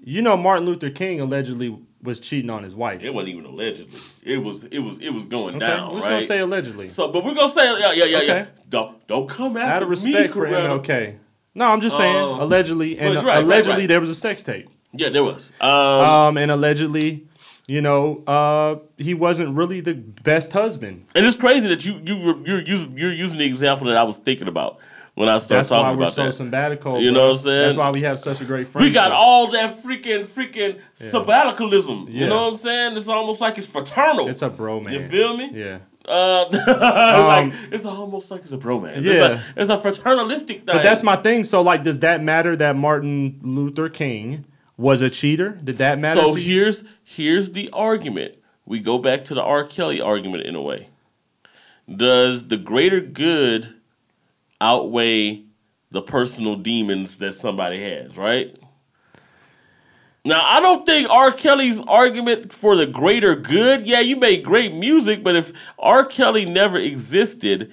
You 0.04 0.20
know, 0.22 0.36
Martin 0.36 0.66
Luther 0.66 0.90
King 0.90 1.20
allegedly 1.20 1.78
was 2.02 2.18
cheating 2.18 2.50
on 2.50 2.64
his 2.64 2.74
wife. 2.74 3.00
It 3.02 3.14
wasn't 3.14 3.28
even 3.34 3.44
allegedly. 3.44 4.00
It 4.24 4.38
was. 4.38 4.64
It 4.64 4.80
was. 4.80 4.98
It 4.98 5.10
was 5.10 5.26
going 5.26 5.54
Okay, 5.56 5.66
down. 5.66 5.94
we're 5.94 6.00
right. 6.00 6.08
gonna 6.08 6.22
say 6.26 6.40
allegedly. 6.40 6.88
So, 6.88 7.12
but 7.12 7.24
we're 7.24 7.34
gonna 7.34 7.48
say, 7.48 7.64
yeah, 7.78 7.92
yeah, 7.92 8.04
yeah, 8.04 8.20
yeah. 8.22 8.32
Okay. 8.32 8.50
Don't 8.68 9.06
don't 9.06 9.28
come 9.28 9.56
after 9.56 9.72
Out 9.76 9.82
of 9.84 9.88
me, 10.02 10.12
respect 10.12 10.34
for 10.34 10.46
Coretta. 10.46 10.82
MLK. 10.84 11.18
No, 11.54 11.66
I'm 11.66 11.80
just 11.80 11.96
saying 11.96 12.16
Um, 12.16 12.40
allegedly, 12.40 12.98
and 12.98 13.14
right, 13.24 13.38
allegedly 13.44 13.82
right. 13.82 13.86
there 13.86 14.00
was 14.00 14.10
a 14.10 14.14
sex 14.16 14.42
tape. 14.42 14.68
Yeah, 14.92 15.10
there 15.10 15.22
was. 15.22 15.50
Um, 15.60 15.68
Um, 15.70 16.36
and 16.38 16.50
allegedly, 16.50 17.28
you 17.72 17.80
know, 17.80 18.22
uh, 18.26 18.76
he 18.98 19.14
wasn't 19.14 19.56
really 19.56 19.80
the 19.80 19.94
best 19.94 20.52
husband. 20.52 21.06
and 21.14 21.24
it's 21.26 21.36
crazy 21.36 21.68
that 21.68 21.84
you 21.86 21.94
you 22.04 22.16
you're 22.46 22.60
using 22.74 22.90
you're 22.98 23.12
using 23.24 23.38
the 23.38 23.46
example 23.46 23.86
that 23.88 23.96
I 23.96 24.02
was 24.02 24.18
thinking 24.18 24.48
about 24.48 24.80
when 25.14 25.28
I 25.28 25.38
started 25.38 25.60
That's 25.60 25.70
why 25.70 25.82
talking 25.82 25.98
we're 25.98 26.04
about 26.04 26.14
so 26.14 26.24
that. 26.26 26.34
sabbatical. 26.34 27.00
You 27.00 27.10
bro. 27.12 27.20
know 27.20 27.26
what 27.28 27.32
I'm 27.38 27.42
saying? 27.48 27.62
That's 27.66 27.76
why 27.76 27.90
we 27.90 28.02
have 28.02 28.18
such 28.20 28.40
a 28.40 28.44
great 28.44 28.66
friendship. 28.68 28.90
We 28.90 28.94
got 28.94 29.12
all 29.12 29.50
that 29.52 29.82
freaking 29.82 30.22
freaking 30.36 30.80
sabbaticalism. 30.94 32.12
You 32.12 32.26
know 32.26 32.42
what 32.42 32.48
I'm 32.50 32.56
saying? 32.56 32.96
It's 32.96 33.08
almost 33.08 33.40
like 33.40 33.58
it's 33.58 33.66
fraternal. 33.66 34.28
It's 34.28 34.42
a 34.42 34.50
bromance. 34.50 34.92
You 34.92 35.08
feel 35.08 35.36
me? 35.36 35.50
Yeah. 35.54 35.78
uh, 36.08 36.46
it's 36.52 36.68
Um, 36.68 37.26
like 37.50 37.52
it's 37.72 37.84
almost 37.84 38.30
like 38.30 38.40
it's 38.42 38.52
a 38.52 38.58
bromance. 38.58 38.96
It's, 38.98 39.06
Yeah. 39.06 39.40
a, 39.56 39.60
it's 39.60 39.70
a 39.70 39.78
fraternalistic 39.78 40.56
thing. 40.58 40.66
But 40.66 40.82
that's 40.82 41.02
my 41.02 41.16
thing. 41.16 41.44
So, 41.44 41.62
like, 41.62 41.84
does 41.84 42.00
that 42.00 42.22
matter 42.22 42.56
that 42.56 42.76
Martin 42.76 43.38
Luther 43.42 43.88
King 43.88 44.44
was 44.82 45.00
a 45.00 45.08
cheater? 45.08 45.58
Did 45.64 45.78
that 45.78 45.98
matter? 45.98 46.20
So 46.20 46.34
here's 46.34 46.84
here's 47.02 47.52
the 47.52 47.70
argument. 47.70 48.34
We 48.66 48.80
go 48.80 48.98
back 48.98 49.24
to 49.24 49.34
the 49.34 49.42
R. 49.42 49.64
Kelly 49.64 50.00
argument 50.00 50.44
in 50.44 50.54
a 50.54 50.60
way. 50.60 50.88
Does 51.88 52.48
the 52.48 52.56
greater 52.56 53.00
good 53.00 53.74
outweigh 54.60 55.44
the 55.90 56.02
personal 56.02 56.56
demons 56.56 57.18
that 57.18 57.34
somebody 57.34 57.82
has, 57.82 58.16
right? 58.16 58.56
Now, 60.24 60.44
I 60.44 60.60
don't 60.60 60.86
think 60.86 61.10
R. 61.10 61.32
Kelly's 61.32 61.80
argument 61.80 62.52
for 62.52 62.76
the 62.76 62.86
greater 62.86 63.34
good, 63.34 63.86
yeah, 63.88 63.98
you 63.98 64.14
make 64.16 64.44
great 64.44 64.72
music, 64.72 65.24
but 65.24 65.34
if 65.34 65.52
R. 65.80 66.04
Kelly 66.04 66.44
never 66.44 66.78
existed, 66.78 67.72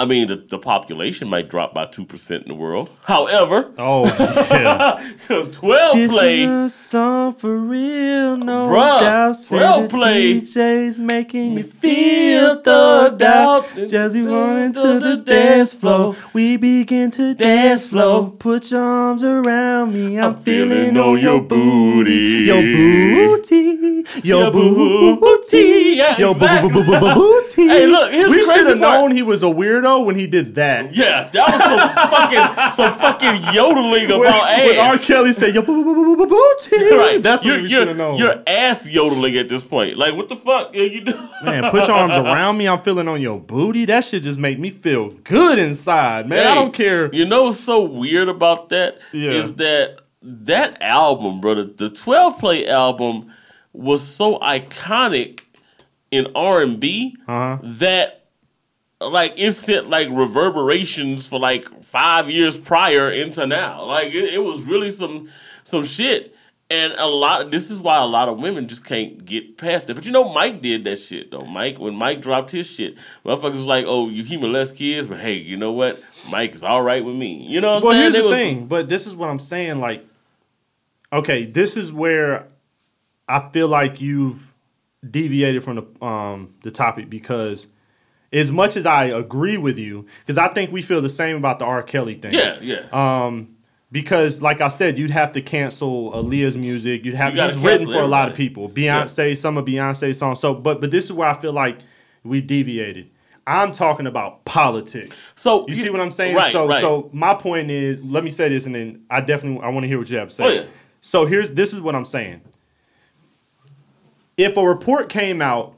I 0.00 0.04
mean, 0.04 0.28
the, 0.28 0.36
the 0.36 0.58
population 0.60 1.26
might 1.28 1.50
drop 1.50 1.74
by 1.74 1.84
2% 1.84 2.42
in 2.42 2.46
the 2.46 2.54
world. 2.54 2.88
However, 3.02 3.72
Oh, 3.78 4.04
yeah. 4.06 5.14
because 5.18 5.50
12 5.50 6.08
play. 6.08 6.42
Is 6.44 6.48
a 6.48 6.68
song 6.70 7.34
for 7.34 7.58
real, 7.58 8.36
no 8.36 8.68
Bruh, 8.68 9.00
doubt. 9.00 9.32
Say 9.34 9.56
well 9.56 9.82
the 9.82 9.88
played. 9.88 10.44
DJ's 10.46 11.00
making 11.00 11.58
you 11.58 11.64
feel 11.64 12.54
feel 12.54 12.62
thugged 12.62 13.22
out. 13.22 13.64
out. 13.76 13.88
Just 13.88 14.14
we 14.14 14.22
run 14.22 14.72
to 14.74 15.00
the 15.00 15.16
dance 15.16 15.74
floor. 15.74 16.14
We 16.32 16.56
begin 16.56 17.10
to 17.12 17.34
dance 17.34 17.86
slow. 17.90 18.30
Put 18.38 18.70
your 18.70 18.80
arms 18.82 19.24
around 19.24 19.92
me. 19.94 20.16
I'm, 20.16 20.36
feeling 20.36 20.96
on 20.96 21.18
your 21.18 21.40
booty. 21.40 22.44
Your 22.46 22.62
booty. 22.62 24.04
Your 24.22 24.42
Your 24.42 24.50
booty. 24.52 25.20
booty. 25.20 25.94
Yeah, 25.96 26.16
Your 26.18 26.34
boo- 26.34 26.44
exactly. 26.44 26.70
boo- 26.70 26.84
boo- 26.84 27.00
boo- 27.00 27.14
booty. 27.14 27.66
Hey, 27.66 27.86
look, 27.88 28.12
here's 28.12 28.30
we 28.30 28.36
the 28.36 28.42
should 28.44 28.52
crazy 28.52 28.68
have 28.68 28.78
part. 28.80 29.00
known 29.00 29.10
he 29.10 29.22
was 29.22 29.42
a 29.42 29.46
weirdo 29.46 29.87
when 30.04 30.16
he 30.16 30.26
did 30.26 30.54
that. 30.56 30.94
Yeah, 30.94 31.28
that 31.32 31.52
was 31.52 31.62
some 31.62 31.78
fucking 32.10 32.70
some 32.70 32.92
fucking 32.92 33.54
yodeling 33.54 34.08
When, 34.08 34.20
about 34.20 34.46
when 34.58 34.78
R. 34.78 34.98
Kelly 34.98 35.32
said, 35.32 35.54
"Yo, 35.54 35.62
boo- 35.62 35.82
boo- 35.84 35.94
boo- 35.94 36.16
boo- 36.16 36.26
booty," 36.26 36.94
Right, 36.94 37.22
that's 37.22 37.44
what 37.44 37.50
you're, 37.50 37.62
we 37.62 37.68
you're, 37.68 37.80
should 37.80 37.88
have 37.88 37.96
known. 37.96 38.16
You're 38.18 38.42
ass 38.46 38.86
yodeling 38.86 39.36
at 39.36 39.48
this 39.48 39.64
point. 39.64 39.96
Like, 39.96 40.14
what 40.14 40.28
the 40.28 40.36
fuck 40.36 40.74
are 40.74 40.78
you 40.78 41.00
doing? 41.02 41.28
Man, 41.42 41.70
put 41.70 41.86
your 41.88 41.96
arms 41.96 42.14
around 42.16 42.56
me. 42.58 42.68
I'm 42.68 42.80
feeling 42.82 43.08
on 43.08 43.20
your 43.20 43.40
booty. 43.40 43.84
That 43.86 44.04
shit 44.04 44.22
just 44.22 44.38
make 44.38 44.58
me 44.58 44.70
feel 44.70 45.08
good 45.10 45.58
inside, 45.58 46.28
man. 46.28 46.46
I 46.46 46.54
don't 46.54 46.74
care. 46.74 47.12
You 47.14 47.24
know 47.24 47.44
what's 47.44 47.60
so 47.60 47.80
weird 47.82 48.28
about 48.28 48.68
that 48.70 48.98
is 49.12 49.50
Yeah. 49.50 49.56
that 49.56 49.98
that 50.20 50.82
album, 50.82 51.40
brother, 51.40 51.64
the 51.64 51.88
12 51.90 52.38
play 52.40 52.66
album 52.68 53.30
was 53.72 54.02
so 54.02 54.38
iconic 54.40 55.40
in 56.10 56.26
R&B 56.34 57.16
Uh-huh. 57.28 57.58
that 57.62 58.24
like 59.00 59.34
it 59.36 59.52
sent 59.52 59.88
like 59.90 60.08
reverberations 60.10 61.26
for 61.26 61.38
like 61.38 61.82
5 61.84 62.30
years 62.30 62.56
prior 62.56 63.10
into 63.10 63.46
now. 63.46 63.84
Like 63.84 64.08
it, 64.08 64.34
it 64.34 64.38
was 64.42 64.60
really 64.62 64.90
some 64.90 65.28
some 65.64 65.84
shit. 65.84 66.34
And 66.70 66.92
a 66.98 67.06
lot 67.06 67.50
this 67.50 67.70
is 67.70 67.80
why 67.80 67.96
a 67.96 68.04
lot 68.06 68.28
of 68.28 68.38
women 68.40 68.68
just 68.68 68.84
can't 68.84 69.24
get 69.24 69.56
past 69.56 69.88
it. 69.88 69.94
But 69.94 70.04
you 70.04 70.10
know 70.10 70.30
Mike 70.32 70.60
did 70.60 70.84
that 70.84 70.98
shit 70.98 71.30
though. 71.30 71.40
Mike 71.46 71.78
when 71.78 71.94
Mike 71.94 72.20
dropped 72.20 72.50
his 72.50 72.66
shit, 72.66 72.96
motherfuckers 73.24 73.52
was 73.52 73.66
like, 73.66 73.86
"Oh, 73.86 74.08
you 74.10 74.22
he 74.24 74.36
molest 74.36 74.76
kids, 74.76 75.08
but 75.08 75.18
hey, 75.20 75.34
you 75.34 75.56
know 75.56 75.72
what? 75.72 76.02
Mike 76.30 76.54
is 76.54 76.62
all 76.64 76.82
right 76.82 77.02
with 77.02 77.14
me." 77.14 77.46
You 77.46 77.60
know 77.62 77.68
what 77.74 77.76
I'm 77.78 77.82
Well, 77.84 77.92
saying? 77.92 78.02
here's 78.02 78.14
It 78.16 78.18
the 78.22 78.28
was- 78.28 78.34
thing. 78.38 78.66
But 78.66 78.88
this 78.90 79.06
is 79.06 79.14
what 79.14 79.30
I'm 79.30 79.38
saying. 79.38 79.80
Like, 79.80 80.04
okay, 81.12 81.46
this 81.46 81.76
is 81.76 81.90
where 81.92 82.46
I 83.28 83.48
feel 83.50 83.68
like 83.68 84.00
you've 84.02 84.52
deviated 85.08 85.62
from 85.62 85.76
the 85.76 86.04
um 86.04 86.54
the 86.64 86.70
topic 86.70 87.08
because 87.08 87.66
as 88.32 88.50
much 88.52 88.76
as 88.76 88.86
I 88.86 89.04
agree 89.04 89.56
with 89.56 89.78
you, 89.78 90.06
because 90.20 90.38
I 90.38 90.48
think 90.48 90.70
we 90.72 90.82
feel 90.82 91.00
the 91.00 91.08
same 91.08 91.36
about 91.36 91.58
the 91.58 91.64
R. 91.64 91.82
Kelly 91.82 92.14
thing. 92.14 92.34
Yeah, 92.34 92.58
yeah. 92.60 92.86
Um, 92.92 93.56
because 93.90 94.42
like 94.42 94.60
I 94.60 94.68
said, 94.68 94.98
you'd 94.98 95.10
have 95.10 95.32
to 95.32 95.40
cancel 95.40 96.12
Aaliyah's 96.12 96.56
music. 96.56 97.04
You'd 97.04 97.14
have 97.14 97.34
You 97.34 97.42
he's 97.42 97.56
written 97.56 97.86
for 97.86 98.02
a 98.02 98.06
lot 98.06 98.28
of 98.28 98.36
people. 98.36 98.68
Beyonce, 98.68 99.36
some 99.36 99.56
of 99.56 99.64
Beyonce's 99.64 100.18
songs. 100.18 100.40
So, 100.40 100.54
but 100.54 100.80
but 100.80 100.90
this 100.90 101.06
is 101.06 101.12
where 101.12 101.28
I 101.28 101.38
feel 101.38 101.52
like 101.52 101.78
we 102.22 102.40
deviated. 102.40 103.10
I'm 103.46 103.72
talking 103.72 104.06
about 104.06 104.44
politics. 104.44 105.16
so 105.34 105.66
You 105.68 105.74
see 105.74 105.88
what 105.88 106.00
I'm 106.00 106.10
saying? 106.10 106.36
Right, 106.36 106.52
so 106.52 106.68
right. 106.68 106.82
so 106.82 107.08
my 107.14 107.32
point 107.34 107.70
is, 107.70 108.02
let 108.04 108.22
me 108.22 108.30
say 108.30 108.50
this, 108.50 108.66
and 108.66 108.74
then 108.74 109.06
I 109.08 109.22
definitely 109.22 109.64
I 109.64 109.70
want 109.70 109.84
to 109.84 109.88
hear 109.88 109.98
what 109.98 110.10
you 110.10 110.18
have 110.18 110.28
to 110.28 110.34
say. 110.34 110.44
Oh, 110.44 110.48
yeah. 110.48 110.66
So 111.00 111.24
here's 111.24 111.52
this 111.52 111.72
is 111.72 111.80
what 111.80 111.94
I'm 111.94 112.04
saying. 112.04 112.42
If 114.36 114.56
a 114.56 114.62
report 114.62 115.08
came 115.08 115.40
out 115.40 115.74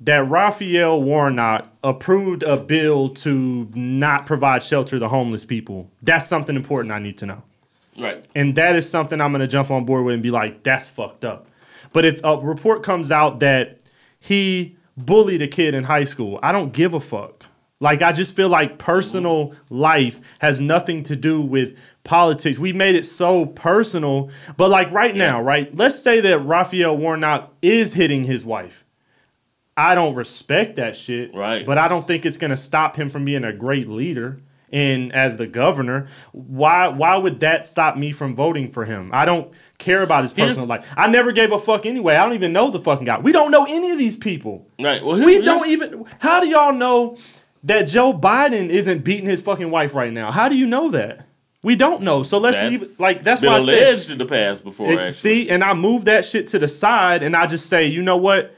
that 0.00 0.28
Raphael 0.28 1.02
Warnock 1.02 1.68
approved 1.82 2.42
a 2.42 2.56
bill 2.56 3.08
to 3.10 3.68
not 3.74 4.26
provide 4.26 4.62
shelter 4.62 4.98
to 4.98 5.08
homeless 5.08 5.44
people, 5.44 5.88
that's 6.02 6.26
something 6.26 6.54
important 6.56 6.92
I 6.92 6.98
need 6.98 7.18
to 7.18 7.26
know. 7.26 7.42
right. 7.98 8.24
And 8.34 8.54
that 8.56 8.76
is 8.76 8.88
something 8.88 9.20
I'm 9.20 9.32
going 9.32 9.40
to 9.40 9.48
jump 9.48 9.70
on 9.70 9.84
board 9.84 10.04
with 10.04 10.14
and 10.14 10.22
be 10.22 10.30
like, 10.30 10.62
that's 10.62 10.88
fucked 10.88 11.24
up. 11.24 11.48
But 11.92 12.04
if 12.04 12.20
a 12.22 12.36
report 12.38 12.82
comes 12.82 13.10
out 13.10 13.40
that 13.40 13.80
he 14.20 14.76
bullied 14.96 15.42
a 15.42 15.48
kid 15.48 15.74
in 15.74 15.84
high 15.84 16.04
school, 16.04 16.38
I 16.42 16.52
don't 16.52 16.72
give 16.72 16.94
a 16.94 17.00
fuck. 17.00 17.46
Like 17.80 18.02
I 18.02 18.12
just 18.12 18.34
feel 18.34 18.48
like 18.48 18.78
personal 18.78 19.54
life 19.70 20.20
has 20.40 20.60
nothing 20.60 21.02
to 21.04 21.16
do 21.16 21.40
with 21.40 21.76
politics. 22.02 22.58
We 22.58 22.72
made 22.72 22.96
it 22.96 23.06
so 23.06 23.46
personal. 23.46 24.30
But 24.56 24.70
like 24.70 24.90
right 24.90 25.14
now, 25.14 25.40
right? 25.40 25.74
Let's 25.76 26.00
say 26.00 26.20
that 26.20 26.40
Raphael 26.40 26.96
Warnock 26.96 27.52
is 27.62 27.94
hitting 27.94 28.24
his 28.24 28.44
wife. 28.44 28.84
I 29.78 29.94
don't 29.94 30.14
respect 30.14 30.76
that 30.76 30.96
shit. 30.96 31.32
Right. 31.34 31.64
But 31.64 31.78
I 31.78 31.86
don't 31.88 32.06
think 32.06 32.26
it's 32.26 32.36
gonna 32.36 32.56
stop 32.56 32.96
him 32.96 33.08
from 33.10 33.24
being 33.24 33.44
a 33.44 33.52
great 33.52 33.88
leader. 33.88 34.40
And 34.70 35.14
as 35.14 35.38
the 35.38 35.46
governor, 35.46 36.08
why 36.32 36.88
why 36.88 37.16
would 37.16 37.40
that 37.40 37.64
stop 37.64 37.96
me 37.96 38.12
from 38.12 38.34
voting 38.34 38.70
for 38.70 38.84
him? 38.84 39.10
I 39.14 39.24
don't 39.24 39.50
care 39.78 40.02
about 40.02 40.22
his 40.24 40.32
Here's- 40.32 40.50
personal 40.50 40.68
life. 40.68 40.86
I 40.96 41.06
never 41.08 41.32
gave 41.32 41.52
a 41.52 41.58
fuck 41.58 41.86
anyway. 41.86 42.16
I 42.16 42.24
don't 42.24 42.34
even 42.34 42.52
know 42.52 42.70
the 42.70 42.80
fucking 42.80 43.06
guy. 43.06 43.18
We 43.18 43.32
don't 43.32 43.50
know 43.50 43.64
any 43.64 43.90
of 43.92 43.98
these 43.98 44.16
people. 44.16 44.66
Right. 44.78 45.02
Well, 45.02 45.16
here's, 45.16 45.26
We 45.26 45.42
don't 45.42 45.66
even. 45.68 46.04
How 46.18 46.40
do 46.40 46.48
y'all 46.48 46.74
know 46.74 47.16
that 47.64 47.84
Joe 47.84 48.12
Biden 48.12 48.68
isn't 48.68 49.04
beating 49.04 49.26
his 49.26 49.40
fucking 49.40 49.70
wife 49.70 49.94
right 49.94 50.12
now? 50.12 50.32
How 50.32 50.50
do 50.50 50.56
you 50.56 50.66
know 50.66 50.90
that? 50.90 51.24
We 51.62 51.74
don't 51.74 52.02
know. 52.02 52.22
So 52.22 52.36
let's 52.38 52.58
leave 52.60 52.82
it 52.82 52.88
like 53.00 53.24
that's 53.24 53.40
been 53.40 53.50
why 53.50 53.58
I 53.58 53.64
said. 53.64 53.74
alleged 53.74 54.10
in 54.10 54.18
the 54.18 54.26
past 54.26 54.64
before. 54.64 54.92
it- 54.92 55.14
see, 55.14 55.48
and 55.48 55.64
I 55.64 55.72
move 55.72 56.04
that 56.04 56.24
shit 56.26 56.46
to 56.48 56.58
the 56.58 56.68
side, 56.68 57.22
and 57.22 57.34
I 57.34 57.46
just 57.46 57.66
say, 57.68 57.86
you 57.86 58.02
know 58.02 58.16
what? 58.18 58.54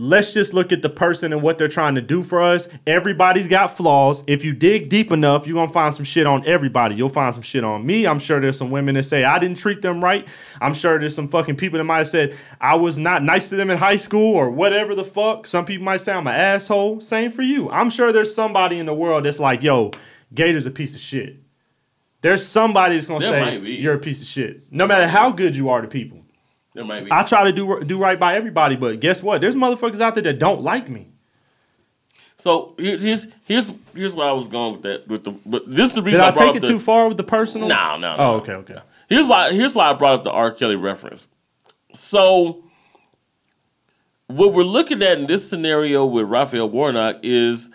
Let's 0.00 0.32
just 0.32 0.54
look 0.54 0.70
at 0.70 0.80
the 0.80 0.88
person 0.88 1.32
and 1.32 1.42
what 1.42 1.58
they're 1.58 1.66
trying 1.66 1.96
to 1.96 2.00
do 2.00 2.22
for 2.22 2.40
us. 2.40 2.68
Everybody's 2.86 3.48
got 3.48 3.76
flaws. 3.76 4.22
If 4.28 4.44
you 4.44 4.52
dig 4.52 4.88
deep 4.88 5.10
enough, 5.10 5.44
you're 5.44 5.56
gonna 5.56 5.72
find 5.72 5.92
some 5.92 6.04
shit 6.04 6.24
on 6.24 6.46
everybody. 6.46 6.94
You'll 6.94 7.08
find 7.08 7.34
some 7.34 7.42
shit 7.42 7.64
on 7.64 7.84
me. 7.84 8.06
I'm 8.06 8.20
sure 8.20 8.38
there's 8.38 8.56
some 8.56 8.70
women 8.70 8.94
that 8.94 9.02
say 9.02 9.24
I 9.24 9.40
didn't 9.40 9.58
treat 9.58 9.82
them 9.82 10.02
right. 10.02 10.24
I'm 10.60 10.72
sure 10.72 11.00
there's 11.00 11.16
some 11.16 11.26
fucking 11.26 11.56
people 11.56 11.78
that 11.78 11.84
might 11.84 11.98
have 11.98 12.08
said 12.08 12.36
I 12.60 12.76
was 12.76 12.96
not 12.96 13.24
nice 13.24 13.48
to 13.48 13.56
them 13.56 13.70
in 13.70 13.78
high 13.78 13.96
school 13.96 14.36
or 14.36 14.52
whatever 14.52 14.94
the 14.94 15.02
fuck. 15.02 15.48
Some 15.48 15.66
people 15.66 15.84
might 15.84 16.00
say 16.00 16.12
I'm 16.12 16.28
an 16.28 16.34
asshole. 16.34 17.00
Same 17.00 17.32
for 17.32 17.42
you. 17.42 17.68
I'm 17.68 17.90
sure 17.90 18.12
there's 18.12 18.32
somebody 18.32 18.78
in 18.78 18.86
the 18.86 18.94
world 18.94 19.24
that's 19.24 19.40
like, 19.40 19.64
yo, 19.64 19.90
Gator's 20.32 20.66
a 20.66 20.70
piece 20.70 20.94
of 20.94 21.00
shit. 21.00 21.38
There's 22.20 22.46
somebody 22.46 22.94
that's 22.94 23.08
gonna 23.08 23.18
There 23.18 23.60
say 23.60 23.70
you're 23.72 23.94
a 23.94 23.98
piece 23.98 24.20
of 24.20 24.28
shit. 24.28 24.72
No 24.72 24.86
matter 24.86 25.08
how 25.08 25.32
good 25.32 25.56
you 25.56 25.70
are 25.70 25.80
to 25.80 25.88
people. 25.88 26.17
There 26.78 26.86
might 26.86 27.04
be. 27.04 27.12
I 27.12 27.24
try 27.24 27.44
to 27.44 27.52
do 27.52 27.82
do 27.84 27.98
right 27.98 28.18
by 28.18 28.36
everybody, 28.36 28.76
but 28.76 29.00
guess 29.00 29.22
what? 29.22 29.40
There's 29.40 29.56
motherfuckers 29.56 30.00
out 30.00 30.14
there 30.14 30.22
that 30.22 30.38
don't 30.38 30.62
like 30.62 30.88
me. 30.88 31.08
so 32.36 32.74
here's 32.78 33.26
here's 33.44 33.72
here's 33.94 34.14
where 34.14 34.28
I 34.28 34.32
was 34.32 34.46
going 34.48 34.74
with 34.74 34.82
that. 34.82 35.08
With 35.08 35.24
the 35.24 35.32
but 35.44 35.68
this 35.68 35.90
is 35.90 35.94
the 35.96 36.02
Did 36.02 36.06
reason 36.06 36.20
I 36.24 36.28
I, 36.28 36.30
take 36.30 36.54
it 36.54 36.60
the, 36.60 36.68
too 36.68 36.78
far 36.78 37.08
with 37.08 37.16
the 37.16 37.24
personal? 37.24 37.66
No, 37.66 37.96
no, 37.96 38.16
no. 38.16 38.22
Oh, 38.22 38.34
okay, 38.36 38.52
okay. 38.52 38.78
Here's 39.08 39.26
why. 39.26 39.52
Here's 39.52 39.74
why 39.74 39.90
I 39.90 39.92
brought 39.94 40.14
up 40.14 40.24
the 40.24 40.30
R. 40.30 40.52
Kelly 40.52 40.76
reference. 40.76 41.26
So, 41.94 42.62
what 44.28 44.52
we're 44.54 44.62
looking 44.62 45.02
at 45.02 45.18
in 45.18 45.26
this 45.26 45.48
scenario 45.48 46.04
with 46.06 46.26
Raphael 46.26 46.68
Warnock 46.68 47.16
is 47.24 47.70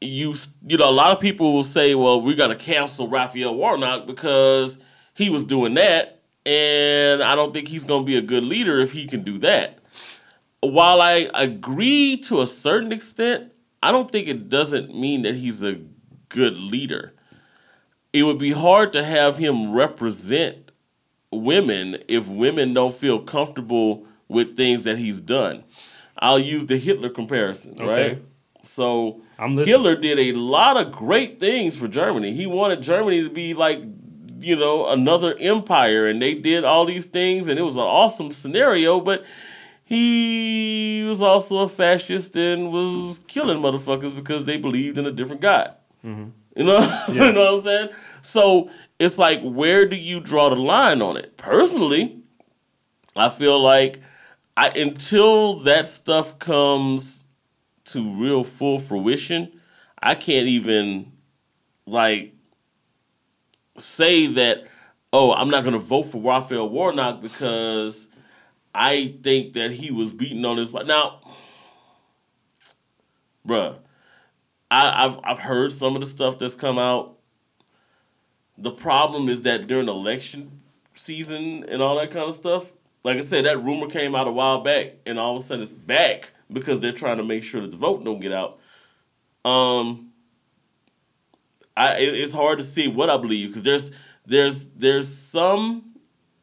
you. 0.00 0.34
You 0.64 0.76
know, 0.76 0.88
a 0.88 0.92
lot 0.92 1.10
of 1.10 1.20
people 1.20 1.52
will 1.52 1.64
say, 1.64 1.94
"Well, 1.94 2.20
we 2.20 2.34
got 2.36 2.48
to 2.48 2.56
cancel 2.56 3.08
Raphael 3.08 3.54
Warnock 3.54 4.06
because 4.06 4.78
he 5.14 5.28
was 5.28 5.42
doing 5.44 5.74
that, 5.74 6.17
and 6.48 7.22
I 7.22 7.34
don't 7.34 7.52
think 7.52 7.68
he's 7.68 7.84
going 7.84 8.02
to 8.02 8.06
be 8.06 8.16
a 8.16 8.22
good 8.22 8.44
leader 8.44 8.80
if 8.80 8.92
he 8.92 9.06
can 9.06 9.22
do 9.22 9.38
that." 9.38 9.78
While 10.60 11.00
I 11.00 11.28
agree 11.34 12.16
to 12.22 12.40
a 12.40 12.46
certain 12.46 12.90
extent, 12.90 13.52
I 13.82 13.92
don't 13.92 14.10
think 14.10 14.26
it 14.26 14.48
doesn't 14.48 14.94
mean 14.94 15.22
that 15.22 15.36
he's 15.36 15.62
a 15.62 15.80
good 16.28 16.56
leader 16.56 17.12
it 18.12 18.22
would 18.22 18.38
be 18.38 18.52
hard 18.52 18.92
to 18.92 19.04
have 19.04 19.38
him 19.38 19.72
represent 19.72 20.70
women 21.30 21.98
if 22.08 22.26
women 22.26 22.72
don't 22.72 22.94
feel 22.94 23.20
comfortable 23.20 24.06
with 24.28 24.56
things 24.56 24.84
that 24.84 24.98
he's 24.98 25.20
done. 25.20 25.64
I'll 26.18 26.38
use 26.38 26.66
the 26.66 26.78
Hitler 26.78 27.10
comparison, 27.10 27.74
Okay. 27.74 27.84
right? 27.86 28.22
So. 28.62 29.22
Hitler 29.38 29.94
did 29.94 30.18
a 30.18 30.32
lot 30.32 30.76
of 30.76 30.90
great 30.90 31.38
things 31.38 31.76
for 31.76 31.86
Germany. 31.86 32.34
He 32.34 32.46
wanted 32.46 32.82
Germany 32.82 33.22
to 33.22 33.30
be 33.30 33.54
like, 33.54 33.80
you 34.38 34.56
know, 34.56 34.88
another 34.88 35.36
empire, 35.38 36.06
and 36.06 36.20
they 36.20 36.34
did 36.34 36.64
all 36.64 36.86
these 36.86 37.06
things, 37.06 37.48
and 37.48 37.58
it 37.58 37.62
was 37.62 37.76
an 37.76 37.82
awesome 37.82 38.32
scenario, 38.32 39.00
but 39.00 39.24
he 39.84 41.04
was 41.08 41.22
also 41.22 41.58
a 41.58 41.68
fascist 41.68 42.36
and 42.36 42.70
was 42.70 43.24
killing 43.26 43.58
motherfuckers 43.58 44.14
because 44.14 44.44
they 44.44 44.58
believed 44.58 44.98
in 44.98 45.06
a 45.06 45.12
different 45.12 45.40
God. 45.40 45.74
Mm-hmm. 46.04 46.28
You 46.56 46.64
know, 46.64 47.04
you 47.08 47.32
know 47.32 47.52
what 47.52 47.54
I'm 47.54 47.60
saying? 47.60 47.88
So 48.20 48.70
it's 48.98 49.16
like, 49.16 49.40
where 49.42 49.86
do 49.88 49.96
you 49.96 50.20
draw 50.20 50.50
the 50.50 50.56
line 50.56 51.00
on 51.00 51.16
it? 51.16 51.36
Personally, 51.36 52.20
I 53.16 53.28
feel 53.28 53.62
like 53.62 54.02
I 54.56 54.68
until 54.70 55.60
that 55.60 55.88
stuff 55.88 56.38
comes 56.38 57.24
to 57.86 58.14
real 58.14 58.44
full 58.44 58.78
fruition, 58.78 59.60
I 60.02 60.14
can't 60.14 60.48
even 60.48 61.12
like 61.86 62.34
say 63.78 64.26
that. 64.26 64.66
Oh, 65.10 65.32
I'm 65.32 65.48
not 65.48 65.62
going 65.62 65.72
to 65.72 65.78
vote 65.78 66.04
for 66.04 66.20
Raphael 66.20 66.68
Warnock 66.68 67.22
because 67.22 68.10
I 68.74 69.16
think 69.22 69.54
that 69.54 69.72
he 69.72 69.90
was 69.90 70.12
beaten 70.12 70.44
on 70.44 70.58
his. 70.58 70.72
Now, 70.72 71.20
bruh, 73.46 73.78
I, 74.70 75.04
I've 75.04 75.18
I've 75.24 75.38
heard 75.40 75.72
some 75.72 75.94
of 75.94 76.00
the 76.00 76.06
stuff 76.06 76.38
that's 76.38 76.54
come 76.54 76.78
out. 76.78 77.16
The 78.56 78.70
problem 78.70 79.28
is 79.28 79.42
that 79.42 79.66
during 79.66 79.88
election 79.88 80.60
season 80.94 81.64
and 81.68 81.80
all 81.80 81.96
that 81.98 82.10
kind 82.10 82.28
of 82.28 82.34
stuff, 82.34 82.72
like 83.04 83.16
I 83.16 83.20
said, 83.20 83.44
that 83.46 83.62
rumor 83.62 83.88
came 83.88 84.14
out 84.14 84.28
a 84.28 84.32
while 84.32 84.60
back, 84.60 84.94
and 85.06 85.18
all 85.18 85.36
of 85.36 85.42
a 85.42 85.44
sudden 85.44 85.62
it's 85.62 85.72
back 85.72 86.32
because 86.52 86.80
they're 86.80 86.92
trying 86.92 87.16
to 87.16 87.24
make 87.24 87.42
sure 87.42 87.62
that 87.62 87.70
the 87.70 87.76
vote 87.76 88.04
don't 88.04 88.20
get 88.20 88.32
out. 88.32 88.58
Um, 89.44 90.07
I 91.78 91.96
it, 91.98 92.14
it's 92.14 92.32
hard 92.32 92.58
to 92.58 92.64
see 92.64 92.88
what 92.88 93.08
I 93.08 93.16
believe 93.16 93.50
because 93.50 93.62
there's 93.62 93.90
there's 94.26 94.68
there's 94.70 95.08
some 95.16 95.94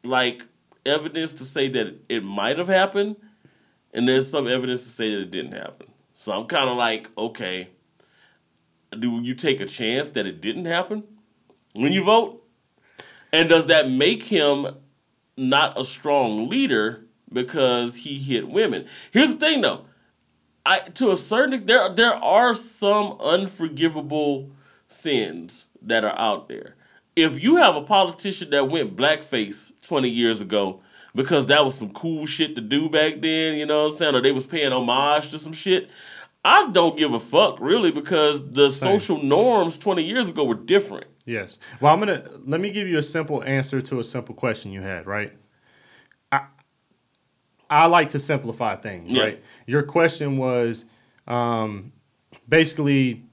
like 0.02 0.42
evidence 0.86 1.34
to 1.34 1.44
say 1.44 1.68
that 1.68 2.00
it 2.08 2.24
might 2.24 2.58
have 2.58 2.68
happened, 2.68 3.16
and 3.92 4.08
there's 4.08 4.30
some 4.30 4.48
evidence 4.48 4.82
to 4.84 4.88
say 4.88 5.14
that 5.14 5.20
it 5.20 5.30
didn't 5.30 5.52
happen. 5.52 5.88
So 6.14 6.32
I'm 6.32 6.46
kind 6.46 6.70
of 6.70 6.76
like, 6.78 7.10
okay, 7.18 7.68
do 8.98 9.20
you 9.22 9.34
take 9.34 9.60
a 9.60 9.66
chance 9.66 10.10
that 10.10 10.26
it 10.26 10.40
didn't 10.40 10.64
happen 10.64 11.04
when 11.74 11.92
you 11.92 12.02
vote? 12.02 12.42
And 13.32 13.48
does 13.48 13.66
that 13.66 13.90
make 13.90 14.24
him 14.24 14.66
not 15.36 15.78
a 15.78 15.84
strong 15.84 16.48
leader 16.48 17.04
because 17.30 17.96
he 17.96 18.18
hit 18.18 18.48
women? 18.48 18.86
Here's 19.10 19.34
the 19.34 19.38
thing, 19.38 19.60
though. 19.60 19.84
I 20.64 20.80
to 20.80 21.12
a 21.12 21.16
certain 21.16 21.66
there 21.66 21.94
there 21.94 22.14
are 22.14 22.54
some 22.54 23.18
unforgivable 23.20 24.50
sins 24.86 25.66
that 25.82 26.04
are 26.04 26.18
out 26.18 26.48
there. 26.48 26.76
If 27.14 27.42
you 27.42 27.56
have 27.56 27.76
a 27.76 27.82
politician 27.82 28.50
that 28.50 28.68
went 28.68 28.96
blackface 28.96 29.72
20 29.82 30.08
years 30.08 30.40
ago 30.40 30.80
because 31.14 31.46
that 31.46 31.64
was 31.64 31.74
some 31.74 31.92
cool 31.92 32.26
shit 32.26 32.54
to 32.56 32.60
do 32.60 32.90
back 32.90 33.20
then, 33.20 33.54
you 33.54 33.64
know 33.64 33.84
what 33.84 33.92
I'm 33.92 33.96
saying, 33.96 34.14
or 34.14 34.22
they 34.22 34.32
was 34.32 34.46
paying 34.46 34.72
homage 34.72 35.30
to 35.30 35.38
some 35.38 35.54
shit, 35.54 35.88
I 36.44 36.70
don't 36.70 36.96
give 36.96 37.12
a 37.12 37.18
fuck 37.18 37.58
really 37.58 37.90
because 37.90 38.52
the 38.52 38.70
social 38.70 39.22
norms 39.22 39.78
20 39.78 40.04
years 40.04 40.28
ago 40.28 40.44
were 40.44 40.54
different. 40.54 41.06
Yes. 41.24 41.58
Well, 41.80 41.92
I'm 41.92 41.98
gonna 41.98 42.30
let 42.44 42.60
me 42.60 42.70
give 42.70 42.86
you 42.86 42.98
a 42.98 43.02
simple 43.02 43.42
answer 43.42 43.82
to 43.82 43.98
a 43.98 44.04
simple 44.04 44.34
question 44.34 44.70
you 44.70 44.80
had. 44.80 45.06
Right. 45.06 45.32
I 46.30 46.46
I 47.68 47.86
like 47.86 48.10
to 48.10 48.20
simplify 48.20 48.76
things. 48.76 49.10
Yeah. 49.10 49.22
Right. 49.22 49.44
Your 49.66 49.82
question 49.82 50.38
was, 50.38 50.84
um, 51.26 51.92
basically, 52.48 53.25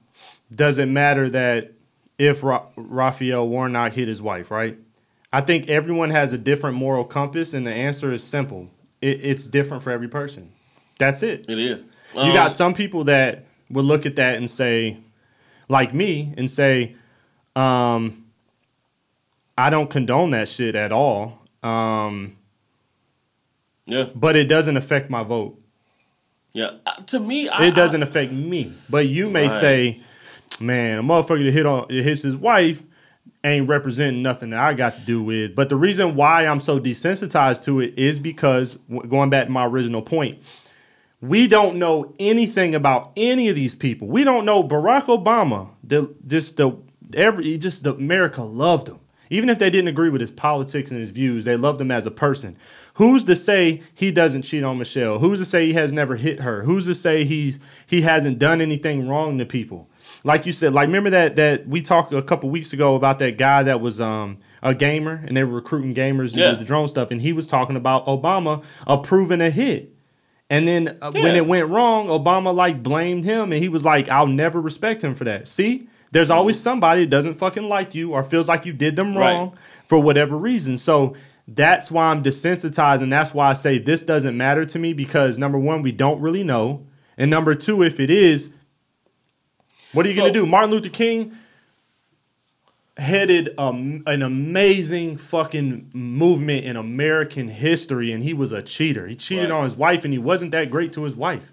does 0.54 0.78
it 0.78 0.86
matter 0.86 1.28
that 1.30 1.72
if 2.18 2.42
Ra- 2.42 2.66
Raphael 2.76 3.48
Warnock 3.48 3.92
hit 3.94 4.08
his 4.08 4.22
wife? 4.22 4.50
Right. 4.50 4.78
I 5.32 5.40
think 5.40 5.68
everyone 5.68 6.10
has 6.10 6.32
a 6.32 6.38
different 6.38 6.76
moral 6.76 7.04
compass, 7.04 7.54
and 7.54 7.66
the 7.66 7.72
answer 7.72 8.12
is 8.12 8.22
simple. 8.22 8.70
It, 9.00 9.24
it's 9.24 9.46
different 9.46 9.82
for 9.82 9.90
every 9.90 10.08
person. 10.08 10.52
That's 10.98 11.22
it. 11.22 11.46
It 11.48 11.58
is. 11.58 11.84
You 12.14 12.20
Um, 12.20 12.32
got 12.34 12.52
some 12.52 12.72
people 12.74 13.04
that 13.04 13.44
would 13.70 13.84
look 13.84 14.06
at 14.06 14.14
that 14.16 14.36
and 14.36 14.48
say, 14.48 14.98
like 15.68 15.92
me, 15.92 16.32
and 16.36 16.48
say, 16.48 16.94
um, 17.56 18.24
I 19.58 19.70
don't 19.70 19.90
condone 19.90 20.30
that 20.30 20.48
shit 20.48 20.76
at 20.76 20.92
all. 20.92 21.40
Um, 21.64 22.36
Yeah. 23.86 24.04
but 24.14 24.36
it 24.36 24.44
doesn't 24.44 24.76
affect 24.76 25.10
my 25.10 25.22
vote. 25.24 25.60
Yeah. 26.52 26.70
Uh, 26.86 26.94
to 27.06 27.18
me, 27.18 27.48
I, 27.48 27.66
It 27.66 27.74
doesn't 27.74 28.02
affect 28.04 28.32
me. 28.32 28.72
But 28.88 29.08
you 29.08 29.28
may 29.28 29.48
Right. 29.48 29.60
say, 29.60 30.00
man, 30.60 30.98
a 30.98 31.02
motherfucker 31.02 31.44
that 31.44 31.52
hit 31.52 31.66
on 31.66 31.86
that 31.88 32.02
hits 32.02 32.22
his 32.22 32.36
wife 32.36 32.82
ain't 33.44 33.68
representing 33.68 34.22
nothing 34.22 34.50
that 34.50 34.60
I 34.60 34.72
got 34.74 34.94
to 34.94 35.00
do 35.02 35.22
with. 35.22 35.54
But 35.54 35.68
the 35.68 35.76
reason 35.76 36.16
why 36.16 36.46
I'm 36.46 36.60
so 36.60 36.80
desensitized 36.80 37.64
to 37.64 37.80
it 37.80 37.98
is 37.98 38.18
because 38.18 38.78
going 39.08 39.30
back 39.30 39.46
to 39.46 39.52
my 39.52 39.66
original 39.66 40.02
point, 40.02 40.42
we 41.20 41.46
don't 41.46 41.76
know 41.76 42.14
anything 42.18 42.74
about 42.74 43.12
any 43.16 43.48
of 43.48 43.56
these 43.56 43.74
people. 43.74 44.08
We 44.08 44.24
don't 44.24 44.44
know 44.44 44.62
Barack 44.64 45.04
Obama. 45.04 45.68
The 45.82 46.14
just 46.26 46.56
the 46.56 46.76
every 47.14 47.56
just 47.58 47.84
the 47.84 47.94
America 47.94 48.42
loved 48.42 48.88
him. 48.88 49.00
Even 49.30 49.48
if 49.48 49.58
they 49.58 49.70
didn't 49.70 49.88
agree 49.88 50.10
with 50.10 50.20
his 50.20 50.30
politics 50.30 50.90
and 50.90 51.00
his 51.00 51.10
views, 51.10 51.44
they 51.44 51.56
loved 51.56 51.80
him 51.80 51.90
as 51.90 52.06
a 52.06 52.10
person. 52.10 52.56
Who's 52.94 53.24
to 53.24 53.34
say 53.34 53.82
he 53.92 54.10
doesn't 54.12 54.42
cheat 54.42 54.62
on 54.62 54.78
Michelle? 54.78 55.18
Who's 55.18 55.40
to 55.40 55.44
say 55.44 55.66
he 55.66 55.72
has 55.74 55.92
never 55.92 56.16
hit 56.16 56.40
her? 56.40 56.62
Who's 56.62 56.86
to 56.86 56.94
say 56.94 57.24
he's 57.24 57.58
he 57.86 58.02
hasn't 58.02 58.38
done 58.38 58.60
anything 58.60 59.08
wrong 59.08 59.38
to 59.38 59.44
people? 59.44 59.88
like 60.22 60.46
you 60.46 60.52
said, 60.52 60.72
like 60.74 60.86
remember 60.86 61.10
that 61.10 61.36
that 61.36 61.66
we 61.66 61.82
talked 61.82 62.12
a 62.12 62.22
couple 62.22 62.48
weeks 62.50 62.72
ago 62.72 62.94
about 62.94 63.18
that 63.18 63.36
guy 63.36 63.62
that 63.62 63.80
was 63.80 64.00
um 64.00 64.38
a 64.62 64.74
gamer 64.74 65.22
and 65.26 65.36
they 65.36 65.42
were 65.44 65.54
recruiting 65.54 65.94
gamers 65.94 66.32
to 66.32 66.40
Yeah. 66.40 66.50
do 66.52 66.56
the 66.58 66.64
drone 66.64 66.88
stuff, 66.88 67.10
and 67.10 67.20
he 67.20 67.32
was 67.32 67.46
talking 67.46 67.76
about 67.76 68.06
Obama 68.06 68.62
approving 68.86 69.40
a 69.40 69.50
hit. 69.50 69.90
And 70.50 70.68
then 70.68 70.98
uh, 71.02 71.10
when 71.10 71.34
it 71.36 71.46
went 71.46 71.68
wrong, 71.68 72.06
Obama 72.08 72.54
like 72.54 72.82
blamed 72.82 73.24
him, 73.24 73.50
and 73.52 73.62
he 73.62 73.68
was 73.68 73.84
like, 73.84 74.08
"I'll 74.08 74.26
never 74.26 74.60
respect 74.60 75.02
him 75.02 75.14
for 75.14 75.24
that." 75.24 75.48
See, 75.48 75.88
there's 76.12 76.30
always 76.30 76.60
somebody 76.60 77.00
that 77.00 77.10
doesn't 77.10 77.34
fucking 77.34 77.68
like 77.68 77.94
you 77.94 78.12
or 78.12 78.22
feels 78.22 78.46
like 78.46 78.64
you 78.66 78.72
did 78.72 78.94
them 78.94 79.16
Right. 79.16 79.32
wrong 79.32 79.56
for 79.86 79.98
whatever 79.98 80.36
reason. 80.36 80.76
So 80.76 81.14
that's 81.46 81.90
why 81.90 82.06
I'm 82.06 82.22
desensitized, 82.22 83.02
and 83.02 83.12
that's 83.12 83.34
why 83.34 83.50
I 83.50 83.52
say 83.52 83.78
this 83.78 84.02
doesn't 84.02 84.36
matter 84.36 84.64
to 84.64 84.78
me 84.78 84.92
because 84.92 85.38
number 85.38 85.58
one, 85.58 85.82
we 85.82 85.92
don't 85.92 86.20
really 86.20 86.44
know, 86.44 86.86
and 87.18 87.30
number 87.30 87.54
two, 87.54 87.82
if 87.82 88.00
it 88.00 88.10
is, 88.10 88.50
what 89.92 90.06
are 90.06 90.08
you 90.08 90.14
So- 90.14 90.22
gonna 90.22 90.32
do? 90.32 90.46
Martin 90.46 90.70
Luther 90.70 90.88
King 90.88 91.32
headed 92.96 93.52
um, 93.58 94.02
an 94.06 94.22
amazing 94.22 95.16
fucking 95.16 95.90
movement 95.92 96.64
in 96.64 96.76
American 96.76 97.48
history, 97.48 98.12
and 98.12 98.22
he 98.22 98.32
was 98.32 98.52
a 98.52 98.62
cheater. 98.62 99.06
He 99.06 99.16
cheated 99.16 99.50
Right. 99.50 99.56
on 99.58 99.64
his 99.64 99.76
wife, 99.76 100.04
and 100.04 100.12
he 100.12 100.18
wasn't 100.18 100.52
that 100.52 100.70
great 100.70 100.92
to 100.92 101.02
his 101.02 101.14
wife. 101.16 101.52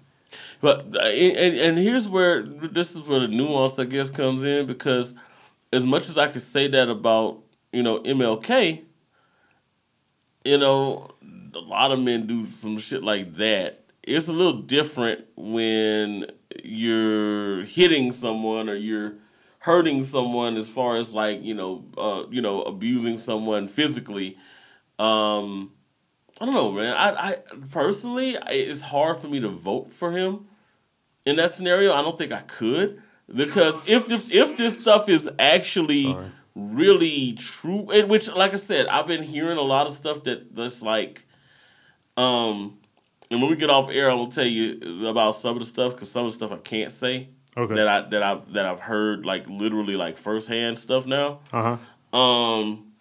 But 0.60 0.86
uh, 0.96 1.00
and, 1.00 1.58
and 1.58 1.78
here's 1.78 2.08
where 2.08 2.42
this 2.42 2.94
is 2.94 3.02
where 3.02 3.20
the 3.20 3.28
nuance 3.28 3.78
I 3.78 3.84
guess 3.84 4.08
comes 4.08 4.44
in 4.44 4.66
because 4.66 5.14
as 5.72 5.84
much 5.84 6.08
as 6.08 6.16
I 6.16 6.28
could 6.28 6.42
say 6.42 6.68
that 6.68 6.88
about 6.88 7.38
you 7.72 7.82
know 7.82 7.98
MLK, 8.00 8.82
you 10.44 10.58
know 10.58 11.10
a 11.54 11.58
lot 11.58 11.92
of 11.92 12.00
men 12.00 12.26
do 12.26 12.48
some 12.50 12.78
shit 12.78 13.02
like 13.02 13.36
that. 13.36 13.84
It's 14.02 14.28
a 14.28 14.32
little 14.32 14.60
different 14.62 15.26
when 15.36 16.26
you're 16.64 17.64
hitting 17.64 18.12
someone 18.12 18.68
or 18.68 18.74
you're 18.74 19.14
hurting 19.60 20.02
someone 20.02 20.56
as 20.56 20.68
far 20.68 20.96
as 20.96 21.14
like 21.14 21.42
you 21.42 21.54
know 21.54 21.84
uh, 21.96 22.24
you 22.30 22.40
know 22.40 22.62
abusing 22.62 23.18
someone 23.18 23.68
physically. 23.68 24.36
Um, 24.98 25.72
I 26.40 26.46
don't 26.46 26.54
know, 26.54 26.72
man. 26.72 26.96
I, 26.96 27.30
I 27.30 27.36
personally, 27.70 28.36
it's 28.48 28.82
hard 28.82 29.18
for 29.18 29.28
me 29.28 29.40
to 29.40 29.48
vote 29.48 29.92
for 29.92 30.12
him 30.12 30.46
in 31.24 31.36
that 31.36 31.50
scenario. 31.52 31.92
I 31.92 32.02
don't 32.02 32.18
think 32.18 32.32
I 32.32 32.40
could 32.42 33.00
because 33.32 33.88
if 33.88 34.08
this 34.08 34.34
if 34.34 34.56
this 34.56 34.80
stuff 34.80 35.08
is 35.08 35.30
actually 35.38 36.04
Sorry. 36.04 36.32
Really 36.54 37.32
true, 37.34 37.90
and 37.90 38.08
which, 38.08 38.28
like 38.28 38.52
I 38.52 38.56
said, 38.56 38.86
I've 38.88 39.06
been 39.06 39.22
hearing 39.22 39.58
a 39.58 39.62
lot 39.62 39.86
of 39.86 39.92
stuff 39.94 40.22
that 40.24 40.54
that's 40.54 40.82
like, 40.82 41.26
um, 42.16 42.78
and 43.30 43.40
when 43.40 43.50
we 43.50 43.56
get 43.56 43.70
off 43.70 43.88
air, 43.90 44.10
I'm 44.10 44.18
gonna 44.18 44.30
tell 44.30 44.44
you 44.46 45.06
about 45.08 45.34
some 45.36 45.56
of 45.56 45.60
the 45.60 45.68
stuff 45.68 45.92
because 45.94 46.10
some 46.10 46.26
of 46.26 46.32
the 46.32 46.36
stuff 46.36 46.52
I 46.52 46.56
can't 46.56 46.92
say 46.92 47.28
Okay. 47.56 47.74
that 47.74 47.88
I 47.88 48.00
that 48.08 48.22
I've 48.22 48.52
that 48.52 48.64
I've 48.66 48.80
heard 48.80 49.24
like 49.26 49.46
literally 49.48 49.96
like 49.96 50.16
firsthand 50.18 50.78
stuff 50.78 51.06
now. 51.06 51.40
Uh 51.52 51.76
huh. 52.12 52.18
Um, 52.18 52.92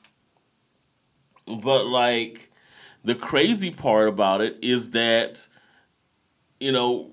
but 1.48 1.86
like 1.88 2.52
the 3.03 3.15
crazy 3.15 3.72
part 3.72 4.07
about 4.07 4.41
it 4.41 4.57
is 4.61 4.91
that 4.91 5.48
you 6.60 6.72
know 6.72 7.11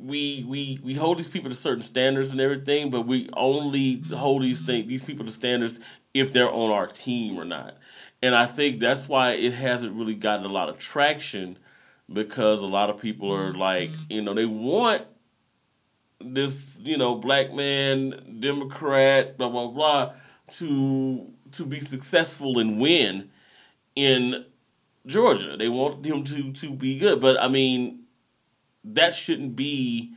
we 0.00 0.44
we 0.48 0.80
we 0.82 0.94
hold 0.94 1.18
these 1.18 1.28
people 1.28 1.50
to 1.50 1.56
certain 1.56 1.82
standards 1.82 2.30
and 2.30 2.40
everything, 2.40 2.90
but 2.90 3.02
we 3.02 3.28
only 3.34 4.02
hold 4.14 4.42
these 4.42 4.62
things 4.62 4.88
these 4.88 5.04
people 5.04 5.24
to 5.24 5.30
standards 5.30 5.78
if 6.14 6.32
they're 6.32 6.50
on 6.50 6.70
our 6.70 6.86
team 6.86 7.38
or 7.38 7.44
not. 7.44 7.76
And 8.22 8.34
I 8.34 8.46
think 8.46 8.80
that's 8.80 9.08
why 9.08 9.32
it 9.32 9.54
hasn't 9.54 9.94
really 9.94 10.14
gotten 10.14 10.44
a 10.44 10.50
lot 10.50 10.68
of 10.68 10.78
traction 10.78 11.58
because 12.12 12.60
a 12.60 12.66
lot 12.66 12.90
of 12.90 13.00
people 13.00 13.32
are 13.32 13.52
like, 13.52 13.90
you 14.08 14.20
know, 14.22 14.34
they 14.34 14.46
want 14.46 15.06
this, 16.20 16.76
you 16.80 16.98
know, 16.98 17.14
black 17.14 17.52
man, 17.52 18.38
Democrat, 18.40 19.38
blah 19.38 19.48
blah 19.48 19.68
blah, 19.68 20.12
to 20.52 21.30
to 21.52 21.64
be 21.64 21.80
successful 21.80 22.58
and 22.58 22.80
win 22.80 23.30
in 23.96 24.44
Georgia. 25.06 25.56
They 25.56 25.68
want 25.68 26.04
him 26.04 26.24
to 26.24 26.52
to 26.52 26.70
be 26.70 26.98
good, 26.98 27.20
but 27.20 27.42
I 27.42 27.48
mean, 27.48 28.00
that 28.84 29.14
shouldn't 29.14 29.56
be 29.56 30.12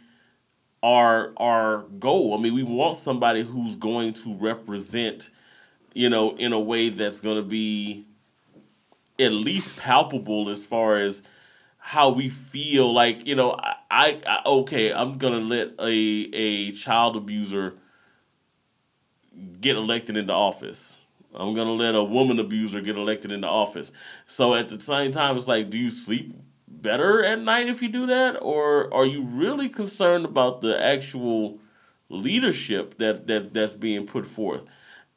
our 0.82 1.34
our 1.38 1.84
goal. 2.00 2.38
I 2.38 2.42
mean, 2.42 2.54
we 2.54 2.64
want 2.64 2.98
somebody 2.98 3.44
who's 3.44 3.76
going 3.76 4.14
to 4.14 4.36
represent, 4.36 5.30
you 5.94 6.10
know, 6.10 6.36
in 6.38 6.54
a 6.54 6.60
way 6.60 6.90
that's 6.90 7.22
going 7.22 7.38
to 7.38 7.48
be 7.48 8.06
at 9.20 9.32
least 9.32 9.78
palpable 9.78 10.50
as 10.50 10.64
far 10.64 10.98
as 10.98 11.24
how 11.78 12.10
we 12.10 12.30
feel. 12.30 12.94
Like 12.94 13.26
you 13.26 13.36
know 13.36 13.58
I, 13.92 14.22
I, 14.26 14.40
okay 14.46 14.92
i'm 14.92 15.18
gonna 15.18 15.38
let 15.40 15.74
a 15.80 16.30
a 16.34 16.72
child 16.72 17.16
abuser 17.16 17.76
get 19.60 19.76
elected 19.76 20.18
into 20.18 20.34
office. 20.34 21.02
I'm 21.34 21.56
gonna 21.56 21.74
let 21.74 21.96
a 21.96 22.04
woman 22.04 22.40
abuser 22.40 22.82
get 22.82 22.96
elected 22.96 23.32
into 23.32 23.48
office. 23.48 23.92
So 24.26 24.54
at 24.56 24.70
the 24.70 24.80
same 24.80 25.12
time 25.12 25.38
it's 25.38 25.48
like 25.48 25.70
do 25.70 25.78
you 25.78 25.90
sleep 25.90 26.36
better 26.84 27.24
at 27.24 27.40
night 27.40 27.68
if 27.68 27.82
you 27.82 27.90
do 27.90 28.06
that? 28.06 28.38
Or 28.42 28.94
are 28.94 29.06
you 29.06 29.24
really 29.24 29.70
concerned 29.70 30.26
about 30.26 30.62
the 30.62 30.80
actual 30.80 31.58
leadership 32.10 33.00
that, 33.00 33.26
that 33.26 33.54
that's 33.56 33.74
being 33.74 34.06
put 34.06 34.28
forth? 34.28 34.66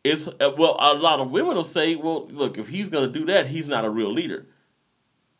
It's 0.02 0.28
uh, 0.28 0.52
well 0.56 0.76
a 0.80 0.94
lot 0.94 1.20
of 1.20 1.30
women 1.30 1.56
will 1.56 1.64
say 1.64 1.96
well 1.96 2.28
look 2.28 2.56
if 2.56 2.68
he's 2.68 2.88
gonna 2.88 3.08
do 3.08 3.26
that 3.26 3.48
he's 3.48 3.68
not 3.68 3.84
a 3.84 3.90
real 3.90 4.12
leader. 4.12 4.46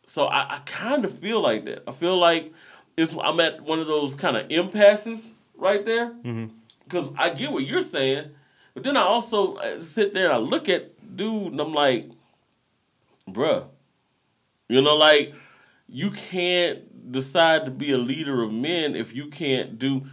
So 0.05 0.27
I, 0.27 0.57
I 0.57 0.59
kind 0.67 1.05
of 1.05 1.17
feel 1.17 1.41
like 1.41 1.65
that. 1.67 1.85
I 1.87 1.93
feel 1.93 2.19
like 2.19 2.53
it's 2.97 3.15
I'm 3.23 3.41
at 3.41 3.63
one 3.63 3.79
of 3.79 3.87
those 3.87 4.15
kind 4.15 4.37
of 4.37 4.51
impasses 4.51 5.35
right 5.57 5.85
there. 5.85 6.15
Because 6.85 7.13
I 7.17 7.31
get 7.31 7.53
what 7.53 7.65
you're 7.65 7.81
saying, 7.83 8.31
but 8.75 8.83
then 8.83 8.97
I 8.97 9.03
also 9.03 9.55
uh, 9.55 9.81
sit 9.81 10.13
there 10.13 10.27
and 10.27 10.35
I 10.35 10.39
look 10.39 10.69
at 10.69 11.17
dude 11.17 11.53
and 11.53 11.61
I'm 11.61 11.73
like, 11.73 12.11
bruh, 13.29 13.67
you 14.69 14.81
know, 14.83 14.97
like 14.97 15.35
you 15.89 16.11
can't 16.11 17.13
decide 17.13 17.65
to 17.65 17.71
be 17.71 17.93
a 17.93 17.99
leader 17.99 18.43
of 18.43 18.53
men 18.53 18.97
if 18.97 19.15
you 19.15 19.29
can't 19.29 19.79
do 19.79 20.07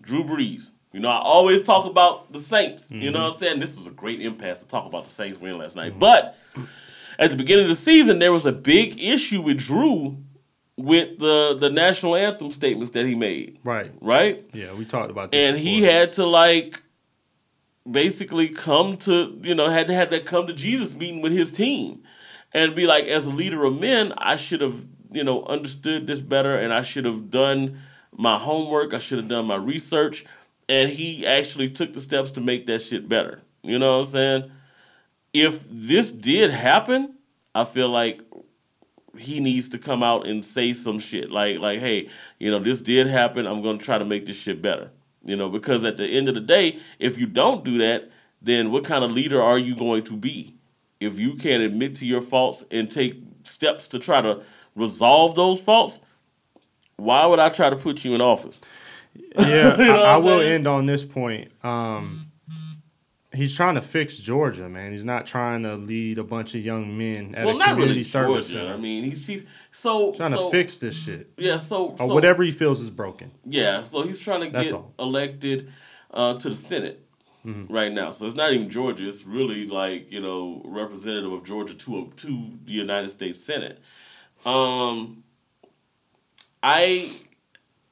Drew 0.00 0.24
Brees. 0.24 0.70
You 0.92 1.00
know, 1.00 1.10
I 1.10 1.20
always 1.20 1.62
talk 1.62 1.84
about 1.84 2.32
the 2.32 2.40
Saints. 2.40 2.90
You 2.90 3.10
know 3.10 3.18
mm-hmm. 3.18 3.24
what 3.24 3.32
I'm 3.34 3.38
saying? 3.38 3.60
This 3.60 3.76
was 3.76 3.86
a 3.86 3.90
great 3.90 4.22
impasse 4.22 4.60
to 4.60 4.66
talk 4.66 4.86
about 4.86 5.04
the 5.04 5.10
Saints 5.10 5.38
win 5.38 5.58
last 5.58 5.76
night. 5.76 5.98
But 5.98 6.36
at 7.18 7.30
the 7.30 7.36
beginning 7.36 7.64
of 7.64 7.68
the 7.68 7.76
season, 7.76 8.18
there 8.18 8.32
was 8.32 8.46
a 8.46 8.52
big 8.52 8.98
issue 8.98 9.42
with 9.42 9.58
Drew 9.58 10.18
with 10.76 11.18
the 11.18 11.56
the 11.58 11.68
national 11.68 12.14
anthem 12.16 12.50
statements 12.50 12.92
that 12.92 13.04
he 13.04 13.14
made, 13.14 13.58
Right. 13.64 13.92
right? 14.00 14.48
Yeah, 14.52 14.72
we 14.72 14.84
talked 14.84 15.10
about 15.10 15.32
this. 15.32 15.38
And 15.38 15.58
he 15.58 15.82
had 15.82 16.12
to 16.14 16.24
like 16.24 16.82
basically 17.90 18.48
come 18.48 18.96
to 18.98 19.38
you 19.42 19.54
know 19.54 19.68
had 19.70 19.88
to 19.88 19.94
have 19.94 20.10
that 20.10 20.24
come 20.24 20.46
to 20.46 20.52
Jesus 20.52 20.94
meeting 20.94 21.20
with 21.20 21.32
his 21.32 21.52
team 21.52 22.02
and 22.52 22.74
be 22.74 22.86
like, 22.86 23.04
as 23.04 23.26
a 23.26 23.30
leader 23.30 23.64
of 23.64 23.78
men, 23.78 24.12
I 24.16 24.36
should 24.36 24.60
have 24.60 24.86
you 25.10 25.24
know 25.24 25.44
understood 25.44 26.06
this 26.06 26.20
better, 26.20 26.56
and 26.56 26.72
I 26.72 26.82
should 26.82 27.04
have 27.04 27.30
done 27.30 27.80
my 28.16 28.38
homework. 28.38 28.94
I 28.94 28.98
should 28.98 29.18
have 29.18 29.28
done 29.28 29.46
my 29.46 29.56
research, 29.56 30.24
and 30.68 30.90
he 30.90 31.26
actually 31.26 31.70
took 31.70 31.92
the 31.92 32.00
steps 32.00 32.30
to 32.32 32.40
make 32.40 32.66
that 32.66 32.82
shit 32.82 33.08
better. 33.08 33.42
You 33.62 33.78
know 33.78 33.98
what 33.98 34.06
I'm 34.06 34.12
saying? 34.12 34.50
If 35.32 35.66
this 35.70 36.10
did 36.10 36.50
happen, 36.50 37.14
I 37.54 37.64
feel 37.64 37.88
like 37.88 38.22
he 39.16 39.40
needs 39.40 39.68
to 39.70 39.78
come 39.78 40.02
out 40.02 40.26
and 40.26 40.44
say 40.44 40.72
some 40.72 40.98
shit 40.98 41.30
like 41.30 41.58
like 41.58 41.80
hey 41.80 42.08
you 42.38 42.50
know 42.50 42.58
this 42.58 42.80
did 42.80 43.06
happen 43.06 43.46
i'm 43.46 43.62
going 43.62 43.78
to 43.78 43.84
try 43.84 43.98
to 43.98 44.04
make 44.04 44.26
this 44.26 44.36
shit 44.36 44.62
better 44.62 44.90
you 45.24 45.36
know 45.36 45.48
because 45.48 45.84
at 45.84 45.96
the 45.96 46.06
end 46.06 46.28
of 46.28 46.34
the 46.34 46.40
day 46.40 46.78
if 46.98 47.18
you 47.18 47.26
don't 47.26 47.64
do 47.64 47.78
that 47.78 48.10
then 48.40 48.70
what 48.70 48.84
kind 48.84 49.04
of 49.04 49.10
leader 49.10 49.42
are 49.42 49.58
you 49.58 49.74
going 49.74 50.04
to 50.04 50.16
be 50.16 50.57
if 51.00 51.18
you 51.18 51.34
can't 51.34 51.62
admit 51.62 51.94
to 51.96 52.06
your 52.06 52.20
faults 52.22 52.64
and 52.70 52.90
take 52.90 53.14
steps 53.44 53.88
to 53.88 53.98
try 53.98 54.20
to 54.20 54.42
resolve 54.74 55.34
those 55.34 55.60
faults 55.60 56.00
why 56.96 57.24
would 57.26 57.38
i 57.38 57.48
try 57.48 57.70
to 57.70 57.76
put 57.76 58.04
you 58.04 58.14
in 58.14 58.20
office 58.20 58.60
Yeah, 59.38 59.76
You 59.78 59.84
know 59.86 60.02
I, 60.02 60.14
I 60.14 60.18
will 60.18 60.40
end 60.40 60.66
on 60.66 60.86
this 60.86 61.04
point. 61.04 61.50
Um, 61.64 62.26
he's 63.32 63.54
trying 63.54 63.74
to 63.74 63.80
fix 63.80 64.16
Georgia, 64.16 64.68
man. 64.68 64.92
He's 64.92 65.04
not 65.04 65.26
trying 65.26 65.62
to 65.64 65.74
lead 65.76 66.18
a 66.18 66.24
bunch 66.24 66.54
of 66.54 66.64
young 66.64 66.96
men 66.96 67.34
at 67.34 67.44
well 67.46 67.56
a 67.56 67.58
not 67.58 67.68
community 67.70 67.90
really 68.00 68.04
service 68.04 68.48
Georgia. 68.48 68.72
i 68.72 68.76
mean 68.76 69.04
he's 69.04 69.26
he's 69.26 69.46
so 69.70 70.12
Trying 70.14 70.30
so, 70.32 70.44
to 70.46 70.50
fix 70.50 70.78
this 70.78 70.94
shit 70.94 71.30
yeah 71.36 71.56
so, 71.56 71.90
or 71.90 71.98
so 71.98 72.14
whatever 72.14 72.42
he 72.42 72.50
feels 72.52 72.80
is 72.80 72.90
broken. 72.90 73.30
Yeah, 73.44 73.82
so 73.82 74.02
he's 74.02 74.18
trying 74.18 74.40
to 74.42 74.50
That's 74.50 74.70
get 74.70 74.74
all. 74.74 74.94
elected 74.98 75.72
uh, 76.12 76.34
to 76.38 76.48
the 76.48 76.54
Senate 76.54 77.04
Mm-hmm. 77.48 77.72
right 77.72 77.90
now. 77.90 78.10
So 78.10 78.26
it's 78.26 78.34
not 78.34 78.52
even 78.52 78.68
Georgia; 78.68 79.08
it's 79.08 79.24
really 79.24 79.66
like 79.66 80.12
you 80.12 80.20
know 80.20 80.60
representative 80.66 81.32
of 81.32 81.44
Georgia 81.44 81.72
to 81.72 82.12
to 82.14 82.52
the 82.66 82.72
United 82.72 83.08
States 83.08 83.42
Senate. 83.42 83.80
Um, 84.44 85.24
I, 86.62 87.10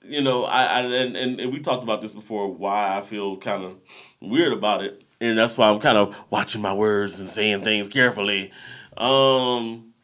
you 0.04 0.20
know, 0.20 0.44
I, 0.44 0.64
I 0.64 0.80
and, 0.80 1.16
and 1.16 1.40
and 1.40 1.52
we 1.52 1.60
talked 1.60 1.82
about 1.82 2.02
this 2.02 2.12
before. 2.12 2.52
Why 2.52 2.98
I 2.98 3.00
feel 3.00 3.38
kind 3.38 3.64
of 3.64 3.78
weird 4.20 4.52
about 4.52 4.84
it, 4.84 5.04
and 5.22 5.38
that's 5.38 5.56
why 5.56 5.70
I'm 5.70 5.80
kind 5.80 5.96
of 5.96 6.14
watching 6.28 6.60
my 6.60 6.74
words 6.74 7.18
and 7.18 7.30
saying 7.30 7.64
things 7.64 7.88
carefully. 7.88 8.52
Um, 8.98 9.94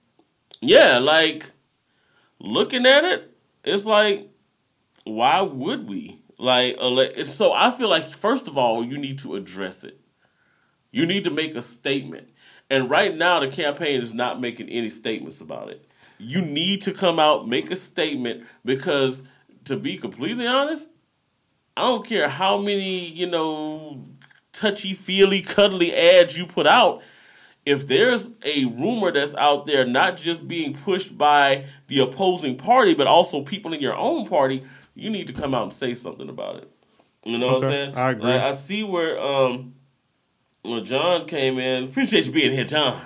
yeah, 0.63 0.97
like 0.97 1.53
looking 2.39 2.87
at 2.87 3.05
it, 3.05 3.37
it's 3.65 3.85
like 3.85 4.31
why 5.05 5.41
would 5.43 5.89
we? 5.89 6.22
Like, 6.43 6.77
so 7.27 7.53
I 7.53 7.71
feel 7.71 7.89
like 7.89 8.09
first 8.09 8.49
of 8.49 8.59
all, 8.59 8.85
you 8.85 8.99
need 8.99 9.21
to 9.21 9.37
address 9.37 9.85
it. 9.85 10.01
You 10.91 11.07
need 11.07 11.23
to 11.23 11.31
make 11.31 11.55
a 11.55 11.63
statement. 11.63 12.31
And 12.69 12.91
right 12.91 13.15
now, 13.15 13.39
the 13.39 13.47
campaign 13.47 14.03
is 14.03 14.13
not 14.13 14.41
making 14.41 14.69
any 14.69 14.91
statements 14.91 15.41
about 15.41 15.69
it. 15.69 15.87
You 16.19 16.43
need 16.43 16.83
to 16.83 16.93
come 16.93 17.21
out, 17.21 17.49
make 17.49 17.71
a 17.71 17.77
statement, 17.77 18.45
because 18.65 19.23
to 19.67 19.77
be 19.77 19.97
completely 19.97 20.49
honest, 20.49 20.89
I 21.77 21.83
don't 21.83 22.05
care 22.05 22.29
how 22.29 22.59
many, 22.59 23.07
you 23.07 23.31
know, 23.31 24.05
touchy 24.53 24.95
feely, 24.95 25.43
cuddly 25.43 25.95
ads 25.95 26.37
you 26.37 26.47
put 26.47 26.67
out. 26.67 27.03
If 27.65 27.87
there's 27.87 28.35
a 28.45 28.65
rumor 28.65 29.13
that's 29.13 29.37
out 29.37 29.67
there, 29.67 29.87
not 29.87 30.17
just 30.17 30.49
being 30.49 30.75
pushed 30.75 31.17
by 31.17 31.67
the 31.87 32.01
opposing 32.01 32.57
party, 32.57 32.95
but 32.95 33.07
also 33.07 33.43
people 33.43 33.73
in 33.73 33.81
your 33.81 33.97
own 33.97 34.27
party, 34.27 34.65
you 34.95 35.11
need 35.11 35.27
to 35.27 35.33
come 35.33 35.55
out 35.55 35.65
and 35.65 35.73
say 35.73 35.95
something 35.95 36.29
about 36.29 36.57
it. 36.57 36.71
You 37.25 37.39
know 37.39 37.55
what 37.55 37.65
I'm 37.65 37.71
saying? 37.71 37.95
I 37.95 38.11
agree. 38.11 38.25
Like, 38.33 38.41
I 38.43 38.53
see 38.53 38.83
where 38.83 39.21
um 39.21 39.75
when 40.63 40.85
John 40.85 41.27
came 41.27 41.59
in. 41.59 41.85
Appreciate 41.85 42.27
you 42.27 42.33
being 42.33 42.53
here, 42.53 42.65
John. 42.65 43.01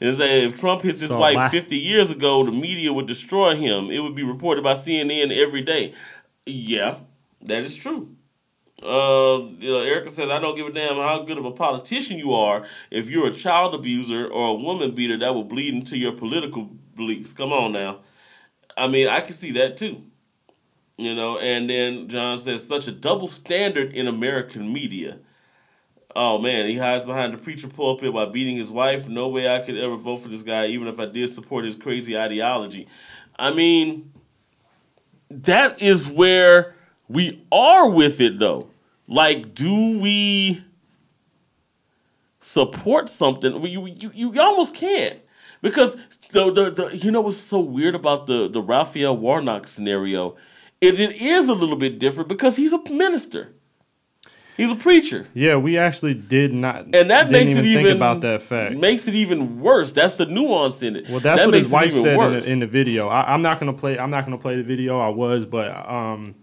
And 0.00 0.14
say 0.14 0.44
if 0.44 0.60
Trump 0.60 0.82
hits 0.82 1.00
his 1.00 1.10
So 1.10 1.18
wife 1.18 1.34
my- 1.36 1.48
50 1.48 1.76
years 1.76 2.10
ago, 2.10 2.44
the 2.44 2.52
media 2.52 2.92
would 2.92 3.06
destroy 3.06 3.54
him. 3.56 3.90
It 3.90 4.00
would 4.00 4.14
be 4.14 4.22
reported 4.22 4.62
by 4.62 4.74
CNN 4.74 5.32
every 5.34 5.62
day. 5.62 5.94
Yeah, 6.44 6.96
that 7.42 7.62
is 7.64 7.74
true. 7.74 8.14
Uh, 8.82 9.40
you 9.58 9.72
know, 9.72 9.80
Erica 9.80 10.10
says, 10.10 10.28
I 10.28 10.38
don't 10.38 10.54
give 10.54 10.66
a 10.66 10.72
damn 10.72 10.96
how 10.96 11.22
good 11.22 11.38
of 11.38 11.46
a 11.46 11.50
politician 11.50 12.18
you 12.18 12.34
are. 12.34 12.66
If 12.90 13.08
you're 13.08 13.26
a 13.26 13.32
child 13.32 13.74
abuser 13.74 14.26
or 14.26 14.48
a 14.50 14.54
woman 14.54 14.94
beater, 14.94 15.18
that 15.18 15.34
will 15.34 15.44
bleed 15.44 15.72
into 15.72 15.96
your 15.96 16.12
political 16.12 16.64
beliefs. 16.94 17.32
Come 17.32 17.52
on 17.54 17.72
now. 17.72 18.00
I 18.76 18.86
mean, 18.88 19.08
I 19.08 19.20
can 19.22 19.32
see 19.32 19.50
that 19.52 19.78
too. 19.78 20.02
You 20.96 21.14
know, 21.14 21.38
and 21.38 21.68
then 21.68 22.08
John 22.08 22.38
says, 22.38 22.66
such 22.66 22.88
a 22.88 22.92
double 22.92 23.28
standard 23.28 23.92
in 23.92 24.06
American 24.06 24.72
media. 24.72 25.18
Oh 26.14 26.38
man, 26.38 26.66
he 26.66 26.78
hides 26.78 27.04
behind 27.04 27.34
the 27.34 27.38
preacher 27.38 27.68
pulpit 27.68 28.10
while 28.10 28.30
beating 28.30 28.56
his 28.56 28.70
wife. 28.70 29.06
No 29.06 29.28
way 29.28 29.54
I 29.54 29.60
could 29.60 29.76
ever 29.76 29.96
vote 29.96 30.18
for 30.18 30.28
this 30.28 30.42
guy, 30.42 30.66
even 30.68 30.88
if 30.88 30.98
I 30.98 31.04
did 31.04 31.28
support 31.28 31.66
his 31.66 31.76
crazy 31.76 32.16
ideology. 32.16 32.88
I 33.38 33.52
mean, 33.52 34.12
that 35.28 35.82
is 35.82 36.08
where 36.08 36.74
we 37.06 37.44
are 37.52 37.90
with 37.90 38.18
it 38.22 38.38
though. 38.38 38.70
Like, 39.06 39.54
do 39.54 39.98
we 39.98 40.64
support 42.40 43.10
something? 43.10 43.62
You, 43.66 43.86
you, 43.86 44.10
you 44.14 44.40
almost 44.40 44.74
can't. 44.74 45.18
Because 45.60 45.96
the, 46.30 46.50
the, 46.50 46.70
the 46.70 46.96
you 46.96 47.10
know 47.10 47.20
what's 47.20 47.36
so 47.36 47.60
weird 47.60 47.94
about 47.94 48.26
the, 48.26 48.48
the 48.48 48.62
Raphael 48.62 49.16
Warnock 49.16 49.66
scenario 49.66 50.36
is 50.80 51.00
it 51.00 51.12
is 51.12 51.48
a 51.48 51.54
little 51.54 51.76
bit 51.76 51.98
different 51.98 52.28
because 52.28 52.56
he's 52.56 52.72
a 52.72 52.82
minister. 52.90 53.52
He's 54.56 54.70
a 54.70 54.74
preacher. 54.74 55.28
Yeah, 55.34 55.56
we 55.56 55.76
actually 55.76 56.14
did 56.14 56.54
not. 56.54 56.86
And 56.94 57.10
that 57.10 57.24
didn't 57.24 57.32
makes 57.32 57.50
even 57.50 57.64
it 57.64 57.74
think 57.74 57.80
even 57.88 57.96
about 57.96 58.22
that 58.22 58.40
fact. 58.40 58.74
Makes 58.74 59.06
it 59.06 59.14
even 59.14 59.60
worse. 59.60 59.92
That's 59.92 60.14
the 60.14 60.24
nuance 60.24 60.82
in 60.82 60.96
it. 60.96 61.10
Well, 61.10 61.20
that's 61.20 61.42
That 61.42 61.48
what 61.48 61.54
his 61.54 61.70
it 61.70 61.74
wife 61.74 61.92
said 61.92 62.18
in 62.18 62.32
the, 62.32 62.52
in 62.52 62.58
the 62.60 62.66
video. 62.66 63.08
I, 63.08 63.34
I'm 63.34 63.42
not 63.42 63.60
gonna 63.60 63.74
play. 63.74 63.98
I'm 63.98 64.10
not 64.10 64.24
gonna 64.24 64.38
play 64.38 64.56
the 64.56 64.62
video. 64.62 64.98
I 64.98 65.08
was, 65.08 65.44
but 65.44 65.68
um, 65.86 66.36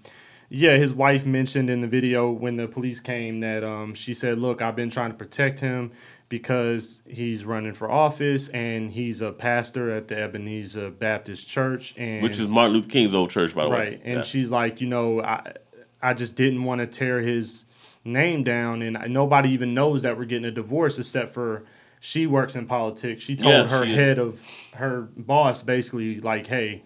yeah, 0.50 0.78
his 0.78 0.94
wife 0.94 1.26
mentioned 1.26 1.72
in 1.72 1.82
the 1.82 1.88
video 1.88 2.30
when 2.30 2.56
the 2.56 2.68
police 2.68 3.00
came 3.00 3.40
that 3.40 3.64
um, 3.64 3.96
she 3.96 4.14
said, 4.14 4.38
"Look, 4.38 4.62
I've 4.62 4.76
been 4.76 4.92
trying 4.92 5.10
to 5.12 5.18
protect 5.18 5.60
him 5.60 5.92
because 6.34 7.04
he's 7.08 7.46
running 7.46 7.74
for 7.76 7.92
office 7.92 8.50
and 8.50 8.90
he's 8.90 9.22
a 9.22 9.32
pastor 9.32 9.92
at 9.92 10.08
the 10.08 10.18
Ebenezer 10.20 10.90
Baptist 10.90 11.48
Church, 11.48 11.94
and 11.96 12.24
Which 12.24 12.40
is 12.40 12.48
Martin 12.48 12.74
Luther 12.74 12.90
King's 12.90 13.14
old 13.14 13.30
church, 13.30 13.54
by 13.54 13.66
the 13.66 13.70
way. 13.70 13.78
right." 13.78 14.02
And 14.04 14.16
Yeah. 14.16 14.22
she's 14.24 14.50
like, 14.50 14.82
you 14.82 14.88
know, 14.88 15.22
I 15.22 15.54
I 16.02 16.16
just 16.16 16.36
didn't 16.36 16.64
want 16.64 16.82
to 16.82 16.88
tear 16.88 17.22
his 17.22 17.66
name 18.04 18.44
down, 18.44 18.82
and 18.82 18.98
nobody 19.14 19.50
even 19.52 19.76
knows 19.76 20.02
that 20.02 20.18
we're 20.18 20.26
getting 20.26 20.46
a 20.46 20.52
divorce 20.52 20.98
except 20.98 21.36
for. 21.36 21.66
She 22.00 22.26
works 22.28 22.56
in 22.56 22.66
politics. 22.66 23.24
She 23.24 23.36
told 23.36 23.54
Yeah, 23.54 23.68
her 23.68 23.86
she 23.86 23.94
head 23.94 24.18
of 24.18 24.42
her 24.74 25.08
boss 25.16 25.62
basically 25.62 26.20
like, 26.20 26.48
"Hey, 26.48 26.82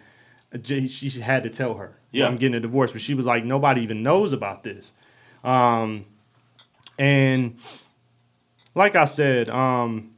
she 0.65 1.09
had 1.21 1.43
to 1.43 1.49
tell 1.49 1.75
her, 1.75 1.97
Yeah. 2.11 2.27
I'm 2.27 2.35
getting 2.37 2.55
a 2.55 2.59
divorce." 2.59 2.91
But 2.91 2.99
she 3.01 3.13
was 3.13 3.25
like, 3.25 3.45
"Nobody 3.45 3.81
even 3.81 4.03
knows 4.03 4.33
about 4.33 4.63
this." 4.63 4.91
Um, 5.43 6.05
and 6.99 7.55
like 8.77 8.95
I 8.95 9.05
said, 9.05 9.49
um, 9.49 10.11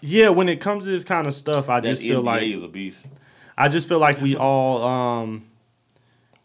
yeah, 0.00 0.28
when 0.28 0.48
it 0.48 0.60
comes 0.60 0.84
to 0.84 0.90
this 0.90 1.04
kind 1.04 1.26
of 1.26 1.34
stuff, 1.34 1.68
I 1.68 1.80
that 1.80 1.88
just 1.88 2.02
feel 2.02 2.22
NBA 2.22 2.26
like 2.26 2.42
is 2.42 2.62
a 2.62 2.68
beast. 2.68 3.04
I 3.56 3.68
just 3.68 3.88
feel 3.88 3.98
like 3.98 4.20
we 4.20 4.36
all 4.36 4.82
um 4.82 5.44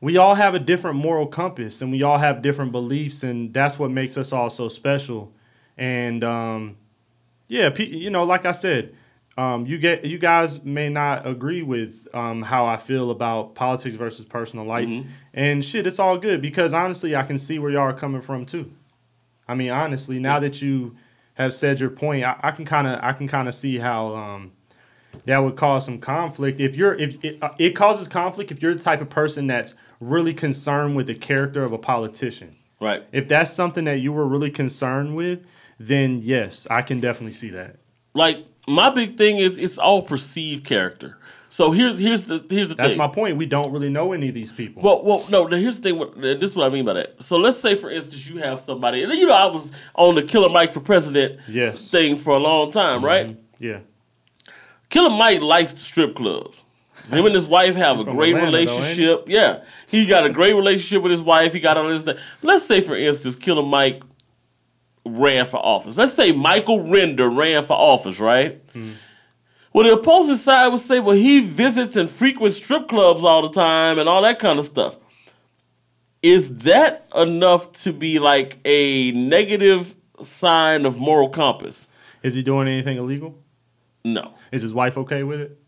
we 0.02 0.18
all 0.18 0.36
have 0.36 0.54
a 0.54 0.60
different 0.60 0.98
moral 0.98 1.28
compass 1.28 1.82
and 1.82 1.92
we 1.92 2.04
all 2.04 2.18
have 2.18 2.42
different 2.42 2.72
beliefs 2.72 3.24
and 3.24 3.54
that's 3.54 3.78
what 3.78 3.92
makes 3.92 4.18
us 4.18 4.32
all 4.32 4.50
so 4.50 4.70
special. 4.70 5.32
And 5.78 6.24
um 6.24 6.78
yeah, 7.48 7.76
you 7.78 8.10
know, 8.10 8.24
like 8.24 8.46
I 8.46 8.54
said, 8.54 8.96
um 9.38 9.66
you 9.66 9.78
get 9.78 10.06
you 10.06 10.18
guys 10.18 10.64
may 10.64 10.88
not 10.90 11.28
agree 11.28 11.62
with 11.64 12.08
um 12.14 12.44
how 12.44 12.66
I 12.66 12.78
feel 12.78 13.12
about 13.12 13.56
politics 13.56 13.96
versus 13.96 14.26
personal 14.26 14.66
life. 14.66 14.88
Mhm. 14.88 15.08
And 15.34 15.66
shit, 15.66 15.86
it's 15.86 16.00
all 16.00 16.18
good 16.18 16.42
because 16.42 16.74
honestly, 16.74 17.16
I 17.16 17.24
can 17.24 17.38
see 17.38 17.60
where 17.60 17.72
y'all 17.72 17.82
are 17.82 17.94
coming 17.94 18.22
from 18.22 18.46
too. 18.46 18.72
I 19.50 19.56
mean, 19.56 19.72
honestly, 19.72 20.20
now 20.20 20.40
that 20.40 20.62
you 20.62 20.96
have 21.34 21.54
said 21.54 21.80
your 21.80 21.90
point, 21.90 22.24
I, 22.24 22.40
I 22.42 22.52
can 22.52 22.66
kind 22.66 22.88
of 22.88 23.00
I 23.04 23.14
can 23.14 23.28
kind 23.28 23.48
of 23.48 23.56
see 23.56 23.78
how 23.80 24.16
um 24.16 24.52
that 25.26 25.40
would 25.40 25.56
cause 25.56 25.86
some 25.86 26.00
conflict 26.00 26.60
if 26.60 26.76
you're 26.76 26.94
if 26.96 27.24
it, 27.24 27.42
uh, 27.42 27.50
it 27.58 27.72
causes 27.72 28.08
conflict 28.08 28.52
if 28.52 28.62
you're 28.62 28.76
the 28.76 28.80
type 28.82 29.02
of 29.02 29.10
person 29.10 29.48
that's 29.48 29.76
really 30.00 30.34
concerned 30.34 30.96
with 30.96 31.08
the 31.08 31.16
character 31.16 31.64
of 31.64 31.74
a 31.74 31.78
politician 31.78 32.56
Right. 32.80 33.04
if 33.12 33.28
that's 33.28 33.52
something 33.52 33.84
that 33.86 34.00
you 34.00 34.14
were 34.14 34.26
really 34.28 34.52
concerned 34.52 35.16
with 35.16 35.46
then 35.80 36.22
yes 36.24 36.68
i 36.70 36.82
can 36.82 37.00
definitely 37.00 37.34
see 37.34 37.50
that 37.50 37.78
Like 38.14 38.46
my 38.68 38.90
big 38.92 39.18
thing 39.18 39.40
is 39.40 39.58
it's 39.58 39.78
all 39.78 40.04
perceived 40.04 40.64
character. 40.66 41.18
So 41.52 41.72
here's 41.72 42.00
here's 42.00 42.26
the 42.26 42.46
here's 42.50 42.70
the 42.70 42.76
that's 42.76 42.92
thing. 42.92 42.98
my 42.98 43.08
point 43.08 43.36
we 43.36 43.48
don't 43.48 43.72
really 43.72 43.90
know 43.90 44.14
any 44.14 44.30
of 44.30 44.36
these 44.36 44.52
people 44.52 44.84
Well, 44.84 45.04
well, 45.04 45.26
no. 45.30 45.48
Here's 45.48 45.80
the 45.80 45.82
thing. 45.82 46.40
This 46.40 46.52
is 46.52 46.56
what 46.56 46.68
I 46.68 46.70
mean 46.70 46.86
by 46.86 46.94
that. 46.94 47.24
So 47.24 47.38
let's 47.38 47.58
say, 47.58 47.74
for 47.76 47.90
instance, 47.90 48.28
you 48.30 48.38
have 48.38 48.60
somebody, 48.62 49.04
and 49.04 49.12
you 49.14 49.26
know, 49.26 49.34
I 49.34 49.48
was 49.48 49.72
on 49.96 50.16
the 50.16 50.22
Killer 50.24 50.50
Mike 50.50 50.74
for 50.74 50.80
President 50.80 51.40
yes 51.48 51.90
thing 51.90 52.16
for 52.18 52.36
a 52.36 52.40
long 52.40 52.72
time, 52.72 53.04
right? 53.04 53.38
yeah 53.60 53.80
Killer 54.90 55.10
Mike 55.10 55.42
likes 55.42 55.74
the 55.74 55.80
strip 55.80 56.16
clubs. 56.16 56.64
Him 57.10 57.26
and 57.26 57.34
his 57.34 57.48
wife 57.48 57.76
have 57.76 58.00
a 58.00 58.04
great 58.04 58.36
Atlanta, 58.36 58.66
though, 58.66 58.78
relationship. 58.78 59.24
yeah, 59.28 59.64
he 59.88 60.06
got 60.06 60.28
a 60.28 60.30
great 60.30 60.54
relationship 60.54 61.02
with 61.02 61.12
his 61.12 61.22
wife. 61.24 61.54
He 61.54 61.60
got 61.60 61.76
all 61.78 61.90
this. 61.90 62.04
Thing. 62.04 62.18
Let's 62.44 62.66
say, 62.66 62.82
for 62.82 62.96
instance, 62.96 63.36
Killer 63.36 63.64
Mike 63.64 64.04
ran 65.06 65.48
for 65.48 65.58
office. 65.58 65.98
Let's 65.98 66.14
say 66.14 66.32
Michael 66.32 66.88
Render 66.88 67.28
ran 67.28 67.66
for 67.66 67.74
office, 67.74 68.20
right? 68.20 68.62
Hmm. 68.74 68.92
Well, 69.74 69.86
the 69.86 69.94
opposing 69.94 70.36
side 70.36 70.68
would 70.70 70.80
say, 70.80 71.00
well, 71.00 71.16
he 71.16 71.40
visits 71.42 71.96
and 71.96 72.10
frequents 72.10 72.58
strip 72.58 72.88
clubs 72.88 73.24
all 73.24 73.44
the 73.44 73.50
time 73.54 74.00
and 74.00 74.10
all 74.10 74.22
that 74.24 74.40
kind 74.40 74.58
of 74.58 74.66
stuff. 74.66 74.98
Is 76.22 76.58
that 76.60 77.08
enough 77.16 77.72
to 77.84 77.94
be 77.94 78.20
like 78.20 78.58
a 78.66 79.12
negative 79.12 79.96
sign 80.22 80.86
of 80.86 80.98
moral 80.98 81.30
compass? 81.30 81.88
is 82.22 82.34
he 82.34 82.44
doing 82.44 82.68
anything 82.68 82.98
illegal 82.98 83.38
No. 84.04 84.34
is 84.52 84.62
his 84.62 84.74
wife 84.74 84.98
okay 84.98 85.24
with 85.24 85.40
it 85.40 85.59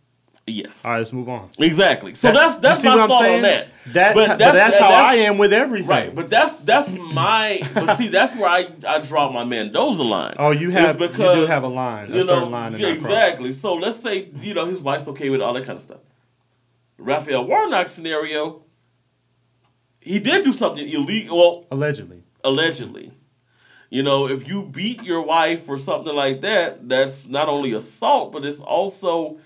Yes. 0.48 0.84
all 0.84 0.92
right 0.92 0.98
let's 1.00 1.14
move 1.14 1.30
on 1.30 1.50
Exactly. 1.60 2.16
So 2.16 2.28
That- 2.28 2.34
that's 2.36 2.56
that's 2.58 2.84
my 2.84 2.96
thought 3.08 3.22
saying? 3.22 3.36
on 3.38 3.42
that. 3.44 3.68
that's, 3.86 4.16
But 4.16 4.28
but 4.28 4.38
that's- 4.40 4.56
that's, 4.56 4.78
how 4.80 4.90
that's- 4.90 5.06
i 5.08 5.16
am 5.16 5.38
with 5.38 5.54
everything 5.54 5.88
Right, 5.88 6.14
but 6.14 6.30
that's 6.30 6.56
that's 6.58 6.92
my. 6.92 7.62
but 7.74 7.96
see, 7.96 8.08
that's 8.10 8.36
where 8.36 8.50
I, 8.50 8.68
I 8.88 9.00
draw 9.02 9.32
my 9.32 9.44
Mendoza 9.46 10.04
line. 10.04 10.36
Oh, 10.40 10.52
you 10.52 10.72
have- 10.72 11.00
you 11.00 11.08
do 11.10 11.46
have 11.46 11.64
a 11.64 11.68
line, 11.68 12.12
a 12.12 12.16
you 12.16 12.24
certain 12.24 12.46
know, 12.46 12.50
line 12.50 12.74
in 12.76 12.82
that 12.82 12.88
cross. 12.88 13.02
exactly. 13.02 13.52
So 13.52 13.76
let's 13.76 14.00
say 14.00 14.30
you 14.42 14.54
know 14.54 14.66
his 14.66 14.82
wife's 14.82 15.08
okay 15.10 15.30
with 15.30 15.42
all 15.42 15.54
that 15.54 15.66
kind 15.66 15.78
of 15.78 15.84
stuff. 15.84 16.00
Raphael 16.98 17.46
Warnock 17.46 17.88
scenario. 17.88 18.64
He 20.00 20.18
did 20.20 20.44
do 20.44 20.54
something 20.54 20.88
illegal. 20.88 21.38
Well, 21.38 21.66
allegedly 21.72 22.24
allegedly. 22.44 23.14
You 23.90 24.04
know, 24.04 24.28
if 24.28 24.48
you 24.48 24.64
beat 24.64 25.04
your 25.04 25.22
wife 25.22 25.68
or 25.68 25.78
something 25.78 26.16
like 26.16 26.42
that, 26.42 26.88
that's 26.88 27.28
not 27.28 27.50
only 27.50 27.74
assault, 27.74 28.32
but 28.32 28.46
it's 28.46 28.62
also, 28.62 29.38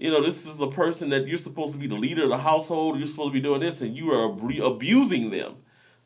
you 0.00 0.10
know, 0.10 0.22
this 0.22 0.46
is 0.46 0.60
a 0.60 0.66
person 0.66 1.10
that 1.10 1.26
you're 1.26 1.36
supposed 1.38 1.74
to 1.74 1.78
be 1.78 1.86
the 1.86 1.94
leader 1.94 2.24
of 2.24 2.30
the 2.30 2.38
household. 2.38 2.98
You're 2.98 3.06
supposed 3.06 3.28
to 3.30 3.34
be 3.34 3.40
doing 3.40 3.60
this, 3.60 3.80
and 3.82 3.96
you 3.96 4.10
are 4.12 4.32
abu- 4.32 4.64
abusing 4.64 5.30
them. 5.30 5.56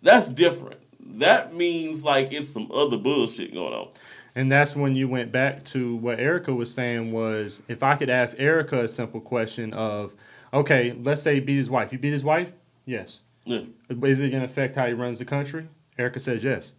That's 0.03 0.29
different. 0.29 0.81
That 1.19 1.55
means 1.55 2.05
like 2.05 2.33
it's 2.33 2.49
some 2.49 2.71
other 2.73 2.97
bullshit 2.97 3.55
going 3.55 3.73
on. 3.73 3.89
And 4.37 4.51
that's 4.51 4.75
when 4.75 4.97
you 4.97 5.07
went 5.07 5.31
back 5.31 5.65
to 5.67 5.95
what 5.97 6.19
Erica 6.19 6.53
was 6.53 6.75
saying 6.75 7.13
was 7.13 7.63
if 7.69 7.83
I 7.85 7.95
could 7.95 8.11
ask 8.11 8.35
Erica 8.41 8.83
a 8.85 8.89
simple 8.89 9.21
question 9.21 9.73
of, 9.75 10.13
okay, 10.53 10.97
let's 11.03 11.23
say 11.23 11.35
he 11.35 11.41
beat 11.41 11.59
his 11.59 11.71
wife. 11.71 11.93
You 11.93 11.99
beat 11.99 12.13
his 12.13 12.25
wife? 12.25 12.51
Yes. 12.85 13.21
Yeah, 13.45 13.61
Is 13.89 14.19
it 14.21 14.31
going 14.31 14.41
to 14.41 14.45
affect 14.45 14.75
how 14.75 14.87
he 14.87 14.93
runs 14.95 15.19
the 15.21 15.25
country? 15.25 15.69
Erica 15.99 16.19
says 16.19 16.43
yes. 16.43 16.73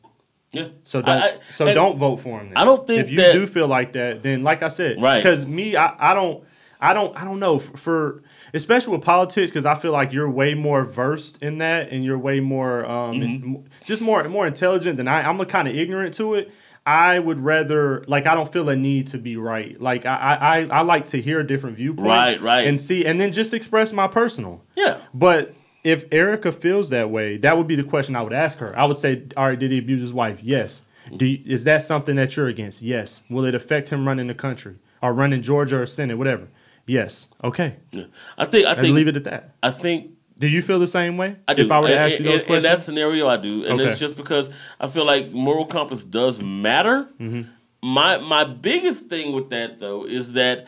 yeah. 0.51 0.67
So 0.83 1.01
don't 1.01 1.09
I- 1.21 1.27
I- 1.27 1.39
so 1.53 1.73
don't 1.73 1.97
vote 1.97 2.17
for 2.17 2.39
him. 2.41 2.49
Then. 2.49 2.57
I 2.57 2.65
don't 2.65 2.85
think 2.85 3.03
if 3.05 3.09
you 3.11 3.17
that- 3.21 3.33
do 3.33 3.47
feel 3.47 3.67
like 3.67 3.93
that, 3.93 4.21
then 4.23 4.43
like 4.43 4.61
I 4.63 4.67
said, 4.67 5.01
Right. 5.01 5.19
Because 5.23 5.45
me, 5.45 5.75
I, 5.77 6.11
I 6.11 6.13
don't 6.13 6.43
I 6.81 6.93
don't 6.93 7.15
I 7.17 7.23
don't 7.23 7.39
know 7.39 7.59
for, 7.59 7.77
for 7.77 8.23
especially 8.53 8.95
with 8.97 9.05
politics 9.05 9.51
because 9.51 9.65
I 9.65 9.75
feel 9.75 9.91
like 9.91 10.11
you're 10.13 10.29
way 10.29 10.53
more 10.53 10.83
versed 10.85 11.41
in 11.41 11.57
that 11.59 11.89
and 11.89 12.03
you're 12.03 12.17
way 12.17 12.39
more 12.39 12.85
um 12.85 13.13
in- 13.21 13.69
just 13.85 14.01
more 14.01 14.23
more 14.29 14.45
intelligent 14.47 14.97
than 14.97 15.07
I. 15.07 15.27
I'm 15.27 15.43
kind 15.45 15.67
of 15.67 15.75
ignorant 15.75 16.15
to 16.15 16.33
it. 16.35 16.51
I 16.87 17.17
would 17.17 17.39
rather 17.39 18.03
like 18.07 18.27
I 18.27 18.35
don't 18.35 18.51
feel 18.51 18.69
a 18.69 18.75
need 18.75 19.07
to 19.07 19.17
be 19.17 19.37
right. 19.37 19.79
Like 19.81 20.05
I 20.05 20.15
I, 20.15 20.59
I- 20.59 20.79
I 20.79 20.81
like 20.81 21.05
to 21.07 21.21
hear 21.21 21.41
different 21.43 21.77
viewpoints, 21.77 22.07
Right, 22.07 22.41
right. 22.41 22.67
and 22.67 22.79
see 22.79 23.05
and 23.05 23.19
then 23.19 23.31
just 23.31 23.53
express 23.53 23.91
my 23.91 24.07
personal. 24.07 24.61
Yeah. 24.75 24.99
But 25.13 25.53
if 25.83 26.05
Erica 26.11 26.51
feels 26.51 26.89
that 26.89 27.09
way, 27.11 27.37
that 27.37 27.57
would 27.57 27.67
be 27.67 27.75
the 27.75 27.83
question 27.83 28.15
I 28.15 28.21
would 28.23 28.33
ask 28.33 28.57
her. 28.57 28.77
I 28.77 28.85
would 28.85 28.97
say, 28.97 29.23
all 29.37 29.47
right, 29.49 29.57
did 29.59 29.71
he 29.71 29.77
abuse 29.77 30.01
his 30.01 30.13
wife? 30.13 30.39
Yes. 30.41 30.83
Do 31.15 31.25
you, 31.25 31.39
is 31.45 31.63
that 31.65 31.83
something 31.83 32.15
that 32.15 32.35
you're 32.35 32.47
against? 32.47 32.81
Yes. 32.81 33.21
Will 33.29 33.45
it 33.45 33.53
affect 33.53 33.89
him 33.89 34.07
running 34.07 34.25
the 34.25 34.33
country 34.33 34.77
or 35.03 35.13
running 35.13 35.43
Georgia 35.43 35.77
or 35.79 35.85
Senate, 35.85 36.17
whatever? 36.17 36.47
Yes. 36.87 37.27
Okay. 37.43 37.77
yeah. 37.91 38.05
I 38.37 38.45
think 38.45 38.65
I 38.67 38.71
And 38.73 38.81
think 38.81 38.95
leave 38.95 39.07
it 39.07 39.17
at 39.17 39.23
that. 39.25 39.55
I 39.63 39.71
think 39.71 40.11
Do 40.37 40.47
you 40.47 40.61
feel 40.61 40.79
the 40.79 40.87
same 40.87 41.17
way? 41.17 41.37
I 41.47 41.53
do. 41.53 41.65
If 41.65 41.71
I 41.71 41.79
were 41.79 41.87
to 41.87 41.93
In- 41.93 41.97
ask 41.99 42.19
you 42.19 42.25
those 42.25 42.41
in, 42.41 42.45
questions, 42.47 42.57
in 42.57 42.63
that 42.63 42.79
scenario, 42.79 43.27
I 43.27 43.37
do, 43.37 43.65
and 43.65 43.79
it's 43.81 43.99
just 43.99 44.17
because 44.17 44.49
I 44.79 44.87
feel 44.87 45.05
like 45.05 45.31
moral 45.31 45.65
compass 45.65 46.03
does 46.03 46.39
matter. 46.41 47.07
Mm-hmm. 47.19 47.41
My 47.83 48.17
my 48.17 48.43
biggest 48.43 49.07
thing 49.09 49.33
with 49.33 49.49
that 49.49 49.79
though 49.79 50.05
is 50.05 50.33
that 50.33 50.65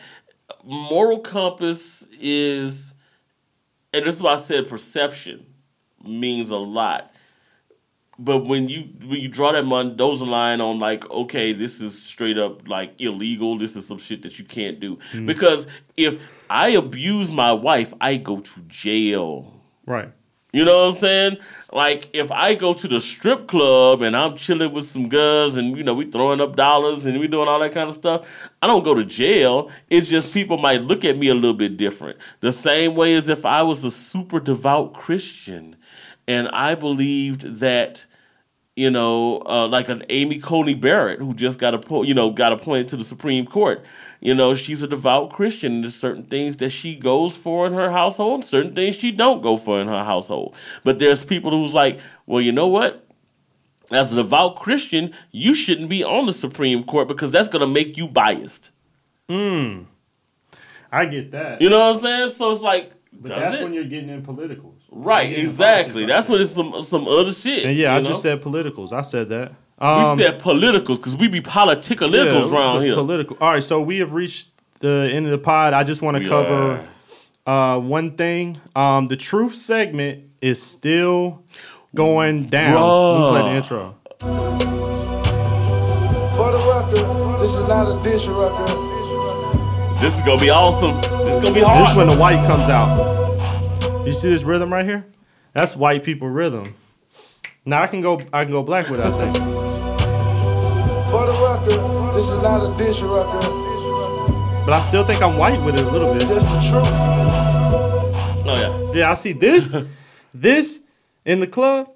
moral 0.64 1.20
compass 1.20 2.06
is, 2.20 2.94
and 3.92 4.06
this 4.06 4.16
is 4.16 4.22
why 4.22 4.32
I 4.34 4.36
said 4.36 4.68
perception 4.68 5.46
means 6.04 6.50
a 6.50 6.56
lot. 6.56 7.12
But 8.18 8.38
when 8.38 8.68
you 8.68 8.88
when 9.00 9.20
you 9.20 9.28
draw 9.28 9.52
that 9.52 9.64
Mendoza 9.64 10.24
line 10.24 10.60
on 10.60 10.80
like, 10.80 11.08
okay, 11.08 11.52
this 11.52 11.80
is 11.80 12.00
straight 12.02 12.36
up 12.36 12.66
like 12.66 13.00
illegal. 13.00 13.58
This 13.58 13.76
is 13.76 13.86
some 13.86 13.98
shit 13.98 14.22
that 14.22 14.38
you 14.38 14.44
can't 14.44 14.80
do. 14.80 14.96
Mm-hmm. 15.12 15.26
Because 15.26 15.66
if 15.96 16.20
I 16.50 16.70
abuse 16.70 17.30
my 17.30 17.52
wife, 17.52 17.94
I 18.00 18.16
go 18.16 18.40
to 18.40 18.60
jail. 18.66 19.60
right? 19.86 20.12
You 20.50 20.64
know 20.64 20.78
what 20.80 20.86
I'm 20.88 20.92
saying? 20.94 21.36
Like 21.72 22.08
if 22.14 22.32
I 22.32 22.54
go 22.54 22.72
to 22.72 22.88
the 22.88 23.00
strip 23.00 23.46
club 23.48 24.00
and 24.00 24.16
I'm 24.16 24.34
chilling 24.36 24.72
with 24.72 24.86
some 24.86 25.10
girls 25.10 25.58
and 25.58 25.76
you 25.76 25.84
know 25.84 25.92
we 25.92 26.10
throwing 26.10 26.40
up 26.40 26.56
dollars 26.56 27.04
and 27.04 27.20
we 27.20 27.28
doing 27.28 27.48
all 27.48 27.60
that 27.60 27.72
kind 27.74 27.90
of 27.90 27.94
stuff, 27.94 28.50
I 28.62 28.66
don't 28.66 28.82
go 28.82 28.94
to 28.94 29.04
jail. 29.04 29.70
It's 29.90 30.08
just 30.08 30.32
people 30.32 30.56
might 30.56 30.80
look 30.82 31.04
at 31.04 31.18
me 31.18 31.28
a 31.28 31.34
little 31.34 31.52
bit 31.52 31.76
different. 31.76 32.18
The 32.40 32.50
same 32.50 32.94
way 32.96 33.14
as 33.14 33.28
if 33.28 33.44
I 33.44 33.62
was 33.62 33.84
a 33.84 33.90
super 33.90 34.40
devout 34.40 34.94
Christian 34.94 35.76
and 36.28 36.48
I 36.50 36.76
believed 36.76 37.58
that 37.58 38.06
you 38.76 38.90
know, 38.90 39.42
uh, 39.44 39.66
like 39.66 39.88
an 39.88 40.04
Amy 40.08 40.38
Coney 40.38 40.74
Barrett 40.74 41.18
who 41.18 41.34
just 41.34 41.58
got 41.58 41.74
appo- 41.74 42.06
you 42.06 42.14
know 42.14 42.30
got 42.30 42.52
appointed 42.52 42.86
to 42.88 42.96
the 42.96 43.02
Supreme 43.02 43.44
Court. 43.44 43.84
You 44.20 44.34
know, 44.34 44.54
she's 44.54 44.84
a 44.84 44.86
devout 44.86 45.30
Christian. 45.30 45.72
and 45.72 45.84
There's 45.84 45.96
certain 45.96 46.22
things 46.22 46.58
that 46.58 46.68
she 46.68 46.94
goes 46.94 47.36
for 47.36 47.66
in 47.66 47.72
her 47.72 47.90
household, 47.90 48.44
certain 48.44 48.76
things 48.76 48.94
she 48.94 49.10
don't 49.10 49.42
go 49.42 49.56
for 49.56 49.80
in 49.80 49.88
her 49.88 50.04
household. 50.04 50.54
But 50.84 51.00
there's 51.00 51.24
people 51.24 51.50
who's 51.50 51.74
like, 51.74 51.98
well, 52.24 52.40
you 52.40 52.52
know 52.52 52.68
what? 52.68 53.04
As 53.90 54.12
a 54.12 54.16
devout 54.16 54.56
Christian, 54.56 55.12
you 55.32 55.54
shouldn't 55.54 55.88
be 55.88 56.04
on 56.04 56.26
the 56.26 56.32
Supreme 56.32 56.84
Court 56.84 57.08
because 57.08 57.32
that's 57.32 57.48
going 57.48 57.60
to 57.62 57.66
make 57.66 57.96
you 57.96 58.06
biased. 58.06 58.70
Hmm. 59.28 59.82
I 60.92 61.06
get 61.06 61.32
that. 61.32 61.60
You 61.60 61.68
know 61.68 61.80
what 61.80 61.96
I'm 61.96 62.02
saying? 62.02 62.30
So 62.30 62.52
it's 62.52 62.62
like, 62.62 62.92
but 63.12 63.30
that's 63.30 63.56
it? 63.56 63.64
when 63.64 63.72
you're 63.72 63.84
getting 63.84 64.08
in 64.08 64.22
politicals. 64.22 64.77
Right, 64.90 65.22
You're 65.22 65.28
getting 65.30 65.40
in 65.44 65.50
exactly. 65.50 66.06
That's 66.06 66.28
what 66.28 66.40
it's 66.40 66.52
some 66.52 66.82
some 66.82 67.06
other 67.08 67.32
shit. 67.32 67.64
And 67.66 67.76
yeah, 67.76 67.94
I 67.94 67.98
you 67.98 68.06
just 68.06 68.22
said 68.22 68.40
politicals. 68.42 68.92
I 68.92 69.02
said 69.02 69.28
that. 69.30 69.52
we 69.80 69.86
Um, 69.86 70.18
said 70.18 70.40
politicals 70.40 70.98
because 70.98 71.16
we 71.16 71.28
be 71.28 71.40
politicals 71.40 72.50
yeah, 72.50 72.56
around 72.56 72.82
here. 72.82 72.94
Political. 72.94 73.36
All 73.40 73.52
right, 73.52 73.62
so 73.62 73.80
we 73.80 73.98
have 73.98 74.12
reached 74.12 74.48
the 74.80 75.10
end 75.12 75.26
of 75.26 75.32
the 75.32 75.38
pod. 75.38 75.72
I 75.72 75.84
just 75.84 76.02
want 76.02 76.16
to 76.16 76.28
cover 76.28 76.86
uh, 77.46 77.78
one 77.78 78.16
thing. 78.16 78.60
Um, 78.76 79.06
the 79.06 79.16
truth 79.16 79.54
segment 79.54 80.24
is 80.40 80.62
still 80.62 81.42
going 81.94 82.46
down. 82.46 82.74
Let 82.74 83.18
me 83.18 83.40
play 83.40 83.50
the 83.50 83.56
intro. 83.56 83.94
For 86.36 86.52
the 86.52 86.58
record, 86.58 87.40
this 87.40 87.50
is 87.52 87.66
not 87.68 87.88
a 87.88 88.02
dish 88.04 88.26
record. 88.26 88.68
This 90.00 90.14
is 90.14 90.22
gonna 90.22 90.40
be 90.40 90.50
awesome. 90.50 91.00
This 91.24 91.36
is 91.36 91.42
gonna 91.42 91.54
be 91.54 91.60
hard. 91.60 91.90
is 91.90 91.96
when 91.96 92.06
the 92.08 92.16
white 92.16 92.46
comes 92.46 92.68
out. 92.68 92.96
You 94.08 94.14
see 94.14 94.30
this 94.30 94.42
rhythm 94.42 94.72
right 94.72 94.86
here? 94.86 95.04
That's 95.52 95.76
white 95.76 96.02
people 96.02 96.30
rhythm. 96.30 96.74
Now 97.66 97.82
I 97.82 97.88
can 97.88 98.00
go. 98.00 98.18
I 98.32 98.44
can 98.44 98.52
go 98.54 98.62
black 98.62 98.88
with 98.88 99.00
that 99.00 99.12
thing. 99.14 99.34
For 101.10 101.26
the 101.26 101.34
record, 101.34 102.14
this 102.14 102.24
is 102.24 102.42
not 102.42 102.64
a 102.64 102.78
dish 102.78 103.02
record. 103.02 103.44
But 104.64 104.72
I 104.72 104.80
still 104.80 105.04
think 105.04 105.20
I'm 105.20 105.36
white 105.36 105.62
with 105.62 105.74
it 105.74 105.82
a 105.84 105.90
little 105.90 106.14
bit. 106.14 106.22
Just 106.22 106.46
the 106.46 106.70
truth. 106.70 106.88
oh 108.46 108.92
yeah, 108.94 108.98
Yeah, 108.98 109.10
I 109.10 109.14
see 109.14 109.32
this. 109.34 109.74
this 110.32 110.80
in 111.26 111.40
the 111.40 111.46
club. 111.46 111.90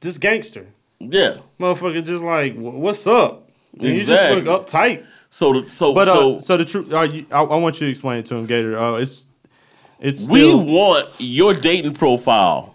This 0.00 0.16
gangster. 0.16 0.66
yeah. 1.00 1.40
Motherfucker 1.60 2.02
just 2.02 2.24
like, 2.24 2.54
what's 2.56 3.06
up? 3.06 3.46
And 3.74 3.82
you 3.88 3.98
just 4.06 4.08
look 4.08 4.38
Exactly. 4.70 5.02
uptight. 5.02 5.06
So 5.28 5.60
the, 5.60 5.70
so 5.70 5.92
But 5.92 6.08
uh, 6.08 6.14
so, 6.14 6.40
so, 6.40 6.56
the 6.56 6.64
truth, 6.64 6.90
uh, 6.90 7.00
I, 7.00 7.24
I 7.30 7.56
want 7.56 7.78
you 7.78 7.88
to 7.88 7.90
explain 7.90 8.20
it 8.20 8.26
to 8.26 8.36
him, 8.36 8.46
Gator. 8.46 8.78
Uh, 8.78 8.94
it's 8.94 9.26
it's 10.00 10.28
we 10.28 10.54
want 10.54 11.08
your 11.18 11.54
dating 11.54 11.94
profile. 11.94 12.74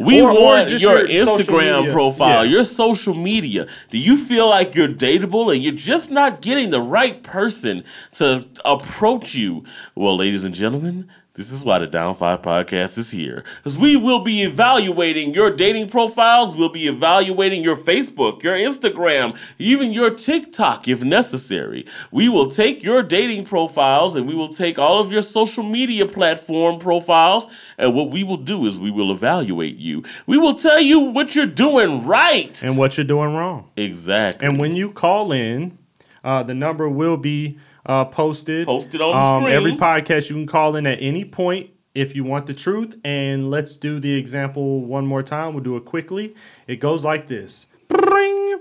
We 0.00 0.20
Or- 0.20 0.30
or 0.30 0.40
want 0.42 0.68
just 0.68 0.80
your, 0.82 1.04
your 1.08 1.26
Instagram 1.26 1.90
profile, 1.92 2.44
Yeah. 2.44 2.50
your 2.52 2.62
social 2.64 3.14
media. 3.14 3.66
Do 3.90 3.98
you 3.98 4.16
feel 4.16 4.48
like 4.48 4.76
you're 4.76 4.86
dateable 4.86 5.52
and 5.52 5.60
you're 5.62 5.72
just 5.72 6.10
not 6.12 6.40
getting 6.40 6.70
the 6.70 6.80
right 6.80 7.20
person 7.24 7.82
to 8.14 8.44
approach 8.64 9.34
you? 9.34 9.64
Well, 9.96 10.16
ladies 10.16 10.44
and 10.44 10.54
gentlemen, 10.54 11.08
this 11.38 11.52
is 11.52 11.64
why 11.64 11.78
the 11.78 11.86
Down 11.86 12.16
Five 12.16 12.42
Podcast 12.42 12.98
is 12.98 13.12
here. 13.12 13.44
Because 13.58 13.78
we 13.78 13.94
will 13.94 14.18
be 14.18 14.42
evaluating 14.42 15.32
your 15.32 15.54
dating 15.54 15.88
profiles, 15.88 16.56
we'll 16.56 16.68
be 16.68 16.88
evaluating 16.88 17.62
your 17.62 17.76
Facebook, 17.76 18.42
your 18.42 18.56
Instagram, 18.56 19.38
even 19.56 19.92
your 19.92 20.10
TikTok 20.10 20.88
if 20.88 21.04
necessary. 21.04 21.86
We 22.10 22.28
will 22.28 22.50
take 22.50 22.82
your 22.82 23.04
dating 23.04 23.44
profiles 23.44 24.16
and 24.16 24.26
we 24.26 24.34
will 24.34 24.52
take 24.52 24.80
all 24.80 24.98
of 24.98 25.12
your 25.12 25.22
social 25.22 25.62
media 25.62 26.06
platform 26.06 26.80
profiles, 26.80 27.46
and 27.78 27.94
what 27.94 28.10
we 28.10 28.24
will 28.24 28.36
do 28.36 28.66
is 28.66 28.80
we 28.80 28.90
will 28.90 29.12
evaluate 29.12 29.76
you. 29.76 30.02
We 30.26 30.38
will 30.38 30.54
tell 30.54 30.80
you 30.80 30.98
what 30.98 31.36
you're 31.36 31.46
doing 31.46 32.04
right. 32.04 32.60
and 32.64 32.76
what 32.76 32.96
you're 32.96 33.06
doing 33.06 33.32
wrong. 33.34 33.70
Exactly. 33.76 34.44
And 34.44 34.58
when 34.58 34.74
you 34.74 34.90
call 34.90 35.30
in, 35.30 35.78
uh, 36.24 36.42
the 36.42 36.54
number 36.54 36.88
will 36.88 37.16
be 37.16 37.60
uh, 37.88 38.04
posted. 38.04 38.66
Posted 38.66 39.00
on 39.00 39.10
the 39.12 39.16
um, 39.18 39.42
screen. 39.42 39.56
Every 39.56 39.72
podcast 39.72 40.28
you 40.28 40.36
can 40.36 40.46
call 40.46 40.76
in 40.76 40.86
at 40.86 40.98
any 41.00 41.24
point 41.24 41.70
if 41.94 42.14
you 42.14 42.22
want 42.24 42.46
the 42.46 42.54
truth. 42.54 42.96
And 43.04 43.50
let's 43.50 43.76
do 43.76 43.98
the 43.98 44.14
example 44.14 44.84
one 44.84 45.06
more 45.06 45.22
time. 45.22 45.54
We'll 45.54 45.64
do 45.64 45.76
it 45.76 45.84
quickly. 45.84 46.34
It 46.66 46.76
goes 46.76 47.04
like 47.04 47.26
this. 47.28 47.66
Bring. 47.88 48.60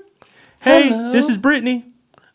Hey, 0.59 0.89
Hello. 0.89 1.11
this 1.11 1.27
is 1.29 1.37
Brittany. 1.37 1.85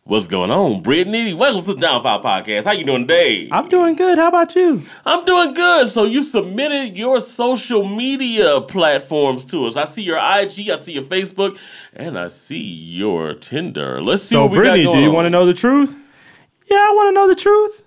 What's 0.05 0.27
going 0.27 0.51
on, 0.51 0.83
Brittany? 0.83 1.33
Welcome 1.33 1.63
to 1.63 1.75
the 1.75 1.81
Down 1.81 2.03
Five 2.03 2.23
Podcast. 2.23 2.65
How 2.65 2.73
you 2.73 2.85
doing 2.85 3.03
today? 3.07 3.49
I'm 3.53 3.69
doing 3.69 3.95
good. 3.95 4.19
How 4.19 4.27
about 4.29 4.53
you? 4.57 4.83
I'm 5.07 5.25
doing 5.25 5.55
good. 5.55 5.87
So 5.87 6.03
you 6.05 6.25
submitted 6.25 6.99
your 6.99 7.21
social 7.21 7.87
media 7.89 8.61
platforms 8.63 9.45
to 9.47 9.65
us. 9.67 9.77
I 9.77 9.85
see 9.85 10.03
your 10.03 10.17
IG, 10.19 10.71
I 10.71 10.77
see 10.77 10.95
your 10.95 11.05
Facebook, 11.05 11.57
and 11.93 12.19
I 12.19 12.27
see 12.27 12.59
your 12.61 13.35
Tinder. 13.35 14.03
Let's 14.03 14.23
see 14.25 14.35
So, 14.35 14.43
what 14.43 14.51
we 14.51 14.59
Brittany, 14.59 14.85
got 14.85 14.93
do 14.95 14.99
you 15.01 15.09
on. 15.11 15.15
want 15.15 15.27
to 15.27 15.31
know 15.31 15.47
the 15.47 15.55
truth? 15.55 15.97
Yeah, 16.73 16.79
I 16.89 16.93
want 16.95 17.09
to 17.11 17.13
know 17.13 17.29
the 17.29 17.35
truth. 17.35 17.83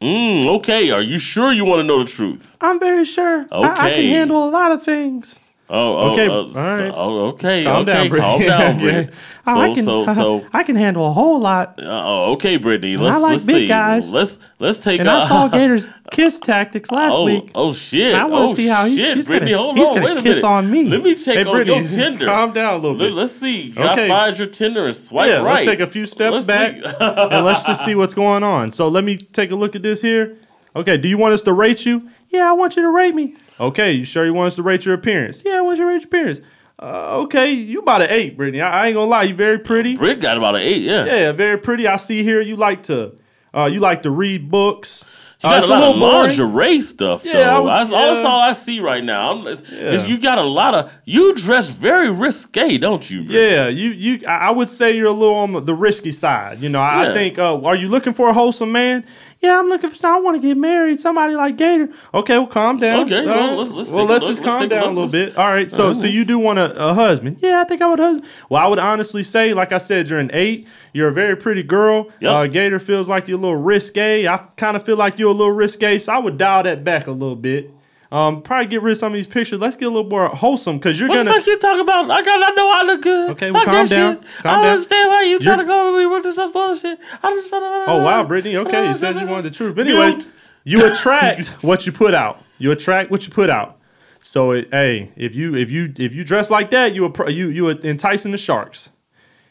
Mm, 0.00 0.46
okay. 0.58 0.92
Are 0.92 1.02
you 1.02 1.18
sure 1.18 1.50
you 1.52 1.64
want 1.64 1.80
to 1.80 1.82
know 1.82 2.04
the 2.04 2.08
truth? 2.08 2.56
I'm 2.60 2.78
very 2.78 3.04
sure. 3.04 3.48
I, 3.50 3.62
I 3.62 3.90
can 3.90 4.04
handle 4.06 4.48
a 4.48 4.50
lot 4.50 4.70
of 4.70 4.84
things. 4.84 5.34
Oh, 5.70 5.96
oh, 5.98 6.12
Okay, 6.14 6.26
uh, 6.26 6.32
all 6.32 6.44
right. 6.54 6.92
oh, 6.94 7.26
okay, 7.28 7.64
Calm 7.64 7.82
okay, 7.82 7.92
down, 7.92 8.08
Brittany. 8.08 8.20
calm 8.20 8.40
down, 8.40 8.60
Yeah. 8.78 8.80
Brittany. 8.80 9.08
Oh, 9.46 9.54
So, 9.54 9.60
I 9.60 9.74
can, 9.74 9.84
so, 9.84 10.06
so, 10.14 10.46
I 10.52 10.62
can 10.62 10.76
handle 10.76 11.06
a 11.06 11.12
whole 11.12 11.38
lot. 11.40 11.74
uh, 11.78 11.82
oh, 11.86 12.32
okay, 12.32 12.56
Brittany. 12.56 12.96
Let's 12.96 13.20
like 13.20 13.32
let's 13.32 13.44
big 13.44 13.54
see. 13.56 13.66
guys. 13.68 14.08
Let's 14.10 14.38
let's 14.58 14.78
take. 14.78 15.00
And 15.00 15.08
a, 15.08 15.12
I 15.12 15.28
saw 15.28 15.48
Gator's 15.52 15.86
kiss 16.10 16.38
tactics 16.38 16.90
last 16.90 17.12
oh, 17.14 17.24
week. 17.24 17.50
oh 17.54 17.74
shit! 17.74 18.14
I 18.14 18.24
wanna 18.24 18.46
oh, 18.46 18.54
see 18.54 18.66
how 18.66 18.86
he- 18.86 18.96
shit, 18.96 19.16
he's 19.18 19.26
Brittany. 19.26 19.50
gonna- 19.50 19.62
hold 19.62 19.76
he's 19.78 19.88
on, 19.88 19.94
gonna 19.96 20.06
wait 20.06 20.18
a 20.18 20.22
kiss 20.22 20.36
minute. 20.38 20.44
on 20.48 20.70
me. 20.70 20.84
Let 20.84 21.02
me 21.02 21.14
check 21.16 21.34
Hey, 21.36 21.44
on 21.44 21.52
Brittany, 21.54 21.78
your 21.80 21.88
Tinder. 21.88 22.24
calm 22.24 22.52
down 22.54 22.72
a 22.72 22.76
little 22.78 22.96
bit. 22.98 23.12
Let, 23.12 23.24
us 23.24 23.36
see. 23.36 23.72
Can 23.72 23.88
Okay. 23.88 24.06
I 24.06 24.08
find 24.08 24.38
your 24.38 24.48
Tinder 24.48 24.86
and 24.86 24.96
swipe 24.96 25.28
yeah, 25.28 25.36
right? 25.42 25.54
let's 25.56 25.66
take 25.66 25.80
a 25.80 25.86
few 25.86 26.06
steps 26.06 26.32
Let's 26.32 26.46
back 26.46 26.76
and 26.98 27.44
let's 27.44 27.64
just 27.66 27.84
see 27.84 27.94
what's 27.94 28.14
going 28.14 28.42
on. 28.42 28.72
So 28.72 28.88
let 28.88 29.04
me 29.04 29.18
take 29.18 29.50
a 29.50 29.54
look 29.54 29.76
at 29.76 29.82
this 29.82 30.00
here. 30.00 30.36
Okay, 30.76 30.96
do 30.96 31.08
you 31.08 31.18
want 31.18 31.34
us 31.34 31.42
to 31.42 31.52
rate 31.52 31.84
you? 31.84 32.08
Yeah, 32.30 32.48
I 32.48 32.52
want 32.52 32.76
you 32.76 32.82
to 32.82 32.90
rate 32.90 33.14
me. 33.14 33.36
Okay, 33.60 33.92
you 33.92 34.04
sure 34.04 34.24
you 34.24 34.34
want 34.34 34.48
us 34.48 34.56
to 34.56 34.62
rate 34.62 34.84
your 34.84 34.94
appearance? 34.94 35.42
Yeah, 35.44 35.58
I 35.58 35.60
want 35.62 35.78
you 35.78 35.84
to 35.84 35.88
rate 35.88 36.02
your 36.02 36.08
appearance. 36.08 36.40
Uh, 36.80 37.18
okay, 37.22 37.50
you 37.50 37.80
about 37.80 38.02
an 38.02 38.10
eight, 38.10 38.36
Brittany. 38.36 38.60
I, 38.60 38.84
I 38.84 38.86
ain't 38.88 38.94
gonna 38.94 39.10
lie, 39.10 39.24
you 39.24 39.34
very 39.34 39.58
pretty. 39.58 39.96
Britt 39.96 40.20
got 40.20 40.36
about 40.36 40.54
an 40.54 40.62
eight. 40.62 40.82
Yeah. 40.82 41.04
Yeah, 41.06 41.32
very 41.32 41.58
pretty. 41.58 41.88
I 41.88 41.96
see 41.96 42.22
here 42.22 42.40
you 42.40 42.54
like 42.56 42.84
to 42.84 43.14
uh, 43.54 43.64
you 43.72 43.80
like 43.80 44.02
to 44.02 44.10
read 44.10 44.50
books. 44.50 45.04
You 45.42 45.48
Uh, 45.48 45.52
got 45.52 45.58
it's 45.58 45.68
a 45.68 45.70
a 45.70 45.72
lot 45.72 45.82
of 45.82 45.94
little 45.96 46.10
boring. 46.10 46.28
lingerie 46.38 46.80
stuff, 46.82 47.24
Yeah, 47.24 47.32
though. 47.34 47.40
I 47.42 47.58
would- 47.60 47.68
that's, 47.68 47.90
all, 47.92 48.14
that's 48.14 48.26
all 48.26 48.40
I 48.40 48.52
see 48.54 48.80
right 48.80 49.02
now. 49.04 49.30
I'm, 49.32 49.46
it's, 49.46 49.62
it's- 49.72 50.08
you 50.08 50.18
got 50.20 50.38
a 50.38 50.42
lot 50.42 50.74
of. 50.74 50.92
You 51.04 51.32
dress 51.34 51.68
very 51.68 52.10
risque, 52.10 52.76
don't 52.78 53.08
you? 53.10 53.22
Bro? 53.24 53.34
Yeah, 53.34 53.68
you 53.68 53.90
you. 53.90 54.26
I 54.28 54.48
I 54.48 54.50
would 54.50 54.68
say 54.68 54.96
you're 54.96 55.06
a 55.06 55.12
little 55.12 55.34
on 55.36 55.64
the 55.64 55.74
risky 55.74 56.12
side. 56.12 56.60
You 56.60 56.68
know, 56.68 56.80
I, 56.80 57.02
Yeah. 57.04 57.10
I 57.10 57.14
think. 57.14 57.38
Uh, 57.38 57.60
are 57.62 57.74
you 57.76 57.88
looking 57.88 58.12
for 58.12 58.28
a 58.28 58.32
wholesome 58.32 58.70
man? 58.72 59.04
Yeah, 59.40 59.58
I'm 59.58 59.68
looking 59.68 59.90
for. 59.90 59.94
some- 59.96 60.14
I 60.14 60.18
want 60.18 60.40
to 60.40 60.46
get 60.46 60.56
married. 60.56 60.98
Somebody 60.98 61.36
like 61.36 61.56
Gator. 61.56 61.90
Okay, 62.12 62.36
well, 62.38 62.46
calm 62.48 62.78
down. 62.78 63.04
Okay, 63.04 63.24
well, 63.24 63.48
right. 63.50 63.56
let's- 63.58 63.72
let's 63.72 63.88
well, 63.90 64.04
let's 64.04 64.26
just 64.26 64.40
Let's 64.42 64.52
calm 64.54 64.62
a 64.64 64.66
down 64.68 64.84
a 64.84 64.88
little 64.88 65.08
bit. 65.08 65.36
All 65.36 65.46
right, 65.46 65.70
so 65.70 65.92
so 65.92 66.06
you 66.06 66.24
do 66.24 66.38
want 66.40 66.58
a, 66.58 66.74
a 66.76 66.92
husband? 66.94 67.36
Yeah, 67.40 67.60
I 67.60 67.64
think 67.64 67.80
I 67.80 67.86
would 67.86 68.00
husband. 68.00 68.26
Well, 68.50 68.60
I 68.62 68.66
would 68.66 68.80
honestly 68.80 69.22
say, 69.22 69.54
like 69.54 69.70
I 69.72 69.78
said, 69.78 70.08
you're 70.08 70.18
an 70.18 70.30
eight. 70.32 70.66
You're 70.92 71.08
a 71.08 71.12
very 71.12 71.36
pretty 71.36 71.62
girl. 71.62 72.08
Yep. 72.20 72.32
Uh, 72.32 72.46
Gator 72.48 72.78
feels 72.80 73.06
like 73.08 73.28
you're 73.28 73.38
a 73.38 73.40
little 73.40 73.56
risque. 73.56 74.26
I 74.26 74.38
kind 74.56 74.76
of 74.76 74.84
feel 74.84 74.96
like 74.96 75.18
you're 75.20 75.30
a 75.30 75.32
little 75.34 75.52
risque, 75.52 75.98
so 75.98 76.12
I 76.12 76.18
would 76.18 76.36
dial 76.36 76.64
that 76.64 76.82
back 76.82 77.06
a 77.06 77.12
little 77.12 77.36
bit. 77.36 77.72
Um, 78.10 78.40
probably 78.40 78.66
get 78.66 78.80
rid 78.82 78.92
of 78.92 78.98
some 78.98 79.12
of 79.12 79.16
these 79.16 79.26
pictures. 79.26 79.60
Let's 79.60 79.76
get 79.76 79.84
a 79.86 79.90
little 79.90 80.08
more 80.08 80.28
wholesome 80.28 80.78
because 80.78 80.98
you're 80.98 81.10
What 81.10 81.16
gonna. 81.16 81.30
What 81.30 81.36
the 81.36 81.40
fuck 81.42 81.46
you 81.46 81.58
talking 81.58 81.80
about? 81.82 82.10
I 82.10 82.22
got. 82.24 82.42
I 82.42 82.54
know 82.54 82.70
I 82.72 82.82
look 82.82 83.02
good. 83.02 83.30
Okay, 83.32 83.50
well, 83.50 83.64
calm 83.66 83.86
down. 83.86 84.22
Shit. 84.22 84.22
Calm 84.42 84.46
I 84.46 84.54
don't 84.54 84.62
down. 84.62 84.72
understand 84.72 85.08
why 85.10 85.22
you're 85.24 85.40
trying 85.40 85.58
to 85.58 85.64
go 85.64 85.92
with 85.92 86.00
me 86.00 86.06
with 86.06 86.22
this 86.22 86.36
bullshit. 86.52 86.98
I 87.22 87.34
just. 87.34 87.50
Oh 87.52 88.02
wow, 88.02 88.24
Brittany. 88.24 88.56
Okay, 88.56 88.88
you 88.88 88.94
said 88.94 89.16
you 89.20 89.26
wanted 89.26 89.52
the 89.52 89.56
truth. 89.56 89.76
But 89.76 89.86
anyways, 89.86 90.16
Mute. 90.16 90.32
you 90.64 90.90
attract 90.92 91.48
what 91.62 91.84
you 91.84 91.92
put 91.92 92.14
out. 92.14 92.42
You 92.56 92.72
attract 92.72 93.10
what 93.10 93.26
you 93.26 93.32
put 93.32 93.50
out. 93.50 93.76
So 94.20 94.52
it, 94.52 94.68
hey, 94.70 95.12
if 95.16 95.34
you 95.34 95.54
if 95.54 95.70
you 95.70 95.92
if 95.98 96.14
you 96.14 96.24
dress 96.24 96.50
like 96.50 96.70
that, 96.70 96.94
you 96.94 97.12
you 97.28 97.48
you 97.48 97.68
are 97.68 97.78
enticing 97.82 98.32
the 98.32 98.38
sharks. 98.38 98.88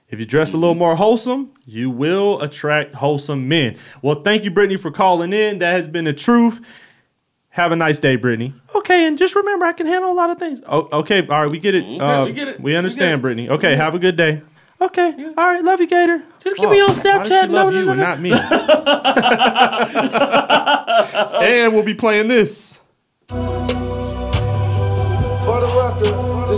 If 0.09 0.19
you 0.19 0.25
dress 0.25 0.53
a 0.53 0.57
little 0.57 0.75
more 0.75 0.95
wholesome, 0.95 1.51
you 1.65 1.89
will 1.89 2.41
attract 2.41 2.95
wholesome 2.95 3.47
men. 3.47 3.77
Well, 4.01 4.23
thank 4.23 4.45
you, 4.45 4.51
Brittany, 4.51 4.77
for 4.77 4.89
calling 4.89 5.33
in. 5.33 5.59
That 5.59 5.75
has 5.75 5.87
been 5.87 6.05
the 6.05 6.13
truth. 6.13 6.61
Have 7.57 7.71
a 7.71 7.75
nice 7.75 7.97
day, 7.97 8.17
Brittany. 8.17 8.53
Okay, 8.75 9.07
and 9.07 9.17
just 9.17 9.33
remember, 9.33 9.65
I 9.65 9.73
can 9.73 9.87
handle 9.87 10.11
a 10.11 10.13
lot 10.13 10.29
of 10.29 10.37
things. 10.37 10.61
Oh, 10.67 10.87
okay, 10.99 11.25
all 11.27 11.41
right, 11.41 11.49
we 11.49 11.57
get 11.57 11.73
it. 11.73 11.99
Uh, 11.99 12.25
we 12.25 12.31
get 12.31 12.47
it. 12.47 12.59
We 12.59 12.65
We 12.65 12.75
understand, 12.75 13.15
it. 13.15 13.21
Brittany. 13.23 13.49
Okay, 13.49 13.75
have 13.75 13.95
a 13.95 13.99
good 13.99 14.15
day. 14.15 14.43
Okay, 14.79 15.33
all 15.35 15.47
right, 15.47 15.63
love 15.63 15.81
you, 15.81 15.87
Gator. 15.87 16.21
Just 16.39 16.55
keep 16.55 16.69
me 16.69 16.79
on 16.81 16.89
Why 16.89 16.93
does 16.93 16.97
she 16.97 17.01
Snapchat. 17.33 17.49
love 17.49 17.73
No, 17.73 17.79
you 17.79 17.95
not 17.95 18.21
me? 18.21 18.31
and 21.63 21.73
we'll 21.73 21.81
be 21.81 21.95
playing 21.95 22.27
this. 22.27 22.79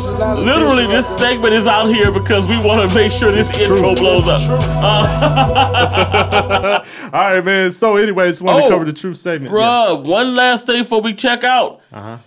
Literally, 0.04 0.88
this 0.88 1.08
segment 1.18 1.54
is 1.54 1.68
out 1.68 1.88
here 1.88 2.12
because 2.12 2.48
we 2.48 2.58
want 2.60 2.88
to 2.90 2.96
make 2.96 3.12
sure 3.12 3.32
this 3.32 3.50
intro 3.52 3.96
blows 3.96 4.28
up. 4.28 4.42
All 7.14 7.34
right, 7.34 7.44
man. 7.44 7.72
So, 7.72 7.98
anyways, 7.98 8.42
want 8.42 8.60
to 8.60 8.64
Oh, 8.66 8.70
cover 8.70 8.86
the 8.86 8.94
truth 8.94 9.18
segment. 9.18 9.54
Yeah. 9.54 9.92
One 9.94 10.36
last 10.36 10.66
thing 10.66 10.84
before 10.84 11.02
we 11.02 11.14
check 11.14 11.44
out. 11.44 11.82
Uh 11.92 12.18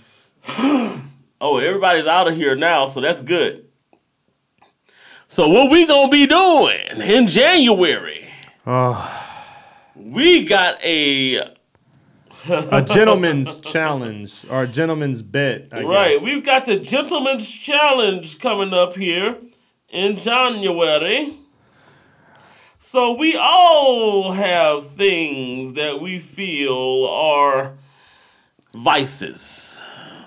huh. 0.45 0.99
oh, 1.41 1.59
everybody's 1.59 2.07
out 2.07 2.29
of 2.29 2.35
here 2.37 2.55
now, 2.57 2.87
so 2.87 3.01
that's 3.01 3.21
good. 3.23 3.67
So 5.29 5.49
what 5.49 5.71
we 5.71 5.87
gonna 5.87 6.11
be 6.11 6.27
doing 6.27 7.01
in 7.01 7.27
January? 7.27 8.29
Oh. 8.65 9.19
We 9.97 10.45
got 10.45 10.77
a 10.85 11.52
A 12.49 12.83
gentleman's 12.83 13.61
challenge 13.61 14.35
or 14.51 14.65
a 14.65 14.67
gentleman's 14.67 15.23
bet. 15.23 15.69
I 15.71 15.83
right. 15.83 16.15
guess. 16.15 16.23
We've 16.23 16.45
got 16.45 16.65
the 16.65 16.79
Gentleman's 16.79 17.49
Challenge 17.49 18.39
coming 18.41 18.75
up 18.75 18.97
here 18.97 19.37
in 19.89 20.17
January. 20.17 21.39
So 22.79 23.13
we 23.13 23.37
all 23.37 24.33
have 24.33 24.89
things 24.89 25.75
that 25.75 26.01
we 26.01 26.19
feel 26.19 27.07
are 27.07 27.75
vices. 28.75 29.81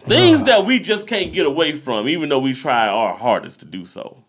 Things 0.05 0.41
ah. 0.43 0.45
that 0.45 0.65
we 0.65 0.79
just 0.79 1.07
can't 1.07 1.33
get 1.33 1.45
away 1.45 1.73
from, 1.73 2.07
even 2.07 2.29
though 2.29 2.39
we 2.39 2.53
try 2.53 2.87
our 2.87 3.13
hardest 3.15 3.59
to 3.59 3.65
do 3.65 3.83
so. 3.83 4.23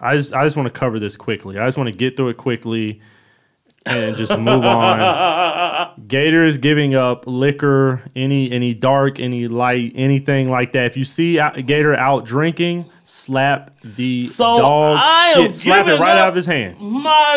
I 0.00 0.16
just 0.16 0.32
I 0.32 0.44
just 0.44 0.56
want 0.56 0.72
to 0.72 0.78
cover 0.78 1.00
this 1.00 1.16
quickly. 1.16 1.58
I 1.58 1.66
just 1.66 1.78
want 1.78 1.88
to 1.88 1.96
get 1.96 2.16
through 2.16 2.28
it 2.28 2.36
quickly 2.36 3.00
and 3.86 4.16
just 4.16 4.32
move 4.38 4.64
on. 4.64 5.92
Gator 6.06 6.44
is 6.44 6.58
giving 6.58 6.94
up 6.94 7.24
liquor, 7.26 8.02
any 8.14 8.50
any 8.50 8.74
dark, 8.74 9.18
any 9.20 9.48
light, 9.48 9.92
anything 9.94 10.50
like 10.50 10.72
that. 10.72 10.86
If 10.86 10.96
you 10.96 11.04
see 11.04 11.34
Gator 11.34 11.94
out 11.94 12.24
drinking, 12.24 12.90
slap 13.04 13.78
the 13.82 14.22
So, 14.26 14.58
dog 14.58 14.98
I 15.00 15.32
shit, 15.34 15.54
slap 15.54 15.86
it 15.86 15.98
right 16.00 16.18
out 16.18 16.28
of 16.28 16.34
his 16.34 16.46
hand. 16.46 16.78
My 16.80 17.36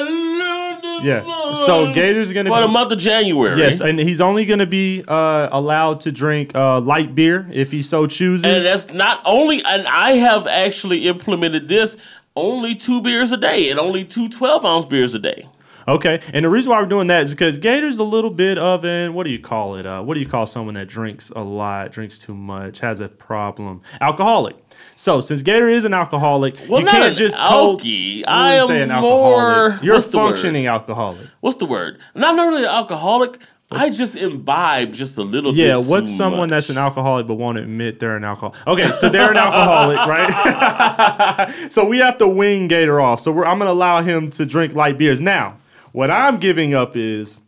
Yeah. 1.04 1.22
So 1.66 1.94
Gator's 1.94 2.32
gonna 2.32 2.50
for 2.50 2.58
be 2.58 2.62
the 2.62 2.68
month 2.68 2.92
of 2.92 3.00
January. 3.00 3.60
Yes, 3.60 3.80
and 3.82 4.00
he's 4.00 4.22
only 4.22 4.46
going 4.46 4.60
to 4.60 4.66
be 4.66 5.04
uh, 5.08 5.50
allowed 5.52 6.02
to 6.02 6.12
drink 6.12 6.56
uh, 6.56 6.80
light 6.80 7.16
beer 7.16 7.48
if 7.52 7.72
he 7.72 7.82
so 7.82 8.08
chooses. 8.08 8.46
And 8.46 8.66
that's 8.66 8.92
not 8.92 9.22
only, 9.26 9.64
and 9.64 9.88
I 9.88 10.14
have 10.14 10.48
actually 10.48 11.08
implemented 11.08 11.68
this 11.68 11.98
only 12.36 12.76
two 12.76 13.02
beers 13.02 13.32
a 13.32 13.38
day 13.38 13.70
and 13.70 13.80
only 13.80 14.04
two 14.04 14.30
12 14.30 14.66
ounce 14.66 14.86
beers 14.86 15.14
a 15.14 15.20
day. 15.20 15.48
Okay, 15.88 16.22
and 16.34 16.46
the 16.46 16.50
reason 16.50 16.70
why 16.72 16.82
we're 16.82 16.88
doing 16.88 17.08
that 17.08 17.26
is 17.26 17.32
because 17.32 17.58
Gator's 17.60 17.98
a 17.98 18.04
little 18.04 18.30
bit 18.30 18.58
of 18.58 18.84
an 18.86 19.14
what 19.14 19.24
do 19.26 19.30
you 19.32 19.40
call 19.40 19.76
it? 19.76 19.86
Uh, 19.86 20.02
what 20.02 20.14
do 20.16 20.20
you 20.20 20.28
call 20.28 20.46
someone 20.48 20.76
that 20.76 20.88
drinks 20.88 21.30
a 21.36 21.42
lot, 21.42 21.92
drinks 21.92 22.18
too 22.18 22.34
much, 22.36 22.80
has 22.80 23.00
a 23.00 23.08
problem? 23.08 23.82
Alcoholic. 24.02 24.56
So 24.98 25.22
since 25.22 25.42
Gator 25.42 25.70
is 25.70 25.86
an 25.86 25.94
alcoholic, 25.94 26.56
Well, 26.70 26.82
you 26.82 26.88
can't 26.88 27.06
an 27.10 27.16
just 27.16 27.38
alky. 27.38 28.24
I 28.28 28.54
am 28.56 28.68
say 28.68 28.82
an 28.82 28.90
more- 28.90 28.98
alcoholic. 28.98 29.84
You're 29.84 29.96
a 29.96 29.98
what's 29.98 30.08
functioning 30.12 30.68
alcoholic. 30.68 31.28
What's 31.42 31.58
the 31.58 31.66
word? 31.66 32.00
And 32.14 32.24
I'm 32.26 32.36
not 32.36 32.44
really 32.48 32.64
an 32.64 32.70
alcoholic. 32.70 33.40
I 33.72 33.90
just 33.90 34.16
imbibe 34.16 34.94
just 34.94 35.18
a 35.18 35.24
little 35.24 35.52
Yeah, 35.56 35.78
bit. 35.78 35.84
Yeah, 35.86 35.90
what's 35.90 36.16
someone 36.16 36.42
much. 36.42 36.50
that's 36.52 36.70
an 36.70 36.78
alcoholic 36.78 37.26
but 37.26 37.34
won't 37.36 37.58
admit 37.58 38.00
they're 38.00 38.16
an 38.16 38.24
alcoholic? 38.24 38.56
Okay, 38.68 38.92
so 38.98 39.10
they're 39.10 39.32
an 39.32 39.38
alcoholic, 39.38 39.98
right? 40.08 41.52
so 41.72 41.84
we 41.86 41.98
have 41.98 42.18
to 42.20 42.28
wing 42.28 42.68
Gator 42.68 43.02
off. 43.02 43.22
So 43.22 43.32
we're, 43.32 43.46
I'm 43.46 43.58
going 43.58 43.68
to 43.68 43.74
allow 43.74 44.02
him 44.04 44.30
to 44.32 44.46
drink 44.46 44.76
light 44.76 44.98
beers. 45.00 45.20
Now, 45.20 45.58
what 45.96 46.12
I'm 46.12 46.38
giving 46.40 46.74
up 46.74 46.98
is 46.98 47.40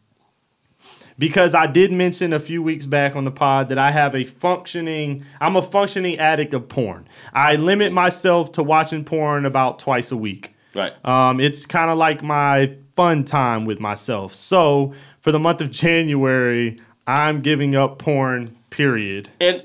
because 1.19 1.53
I 1.53 1.68
did 1.68 1.91
mention 1.91 2.32
a 2.32 2.40
few 2.40 2.64
weeks 2.64 2.86
back 2.86 3.14
on 3.14 3.26
the 3.26 3.32
pod 3.32 3.68
that 3.69 3.78
I 3.78 3.91
have 3.91 4.15
a 4.15 4.24
functioning, 4.24 5.26
I'm 5.41 5.57
a 5.57 5.61
functioning 5.61 6.18
addict 6.18 6.53
of 6.53 6.69
porn. 6.69 7.10
I 7.34 7.56
limit 7.56 7.91
myself 7.91 8.53
to 8.53 8.64
watching 8.64 9.03
porn 9.03 9.45
about 9.45 9.80
twice 9.80 10.11
a 10.11 10.18
week. 10.18 10.56
right? 10.74 10.94
Um, 11.06 11.41
it's 11.41 11.65
kind 11.65 11.91
of 11.91 11.98
like 11.98 12.24
my 12.24 12.74
fun 12.95 13.26
time 13.26 13.65
with 13.65 13.82
myself. 13.82 14.34
So 14.34 14.94
for 15.19 15.34
the 15.34 15.40
month 15.40 15.60
of 15.60 15.69
January, 15.84 16.80
I'm 17.06 17.41
giving 17.41 17.76
up 17.76 17.99
porn. 17.99 18.56
Period. 18.69 19.32
and 19.41 19.64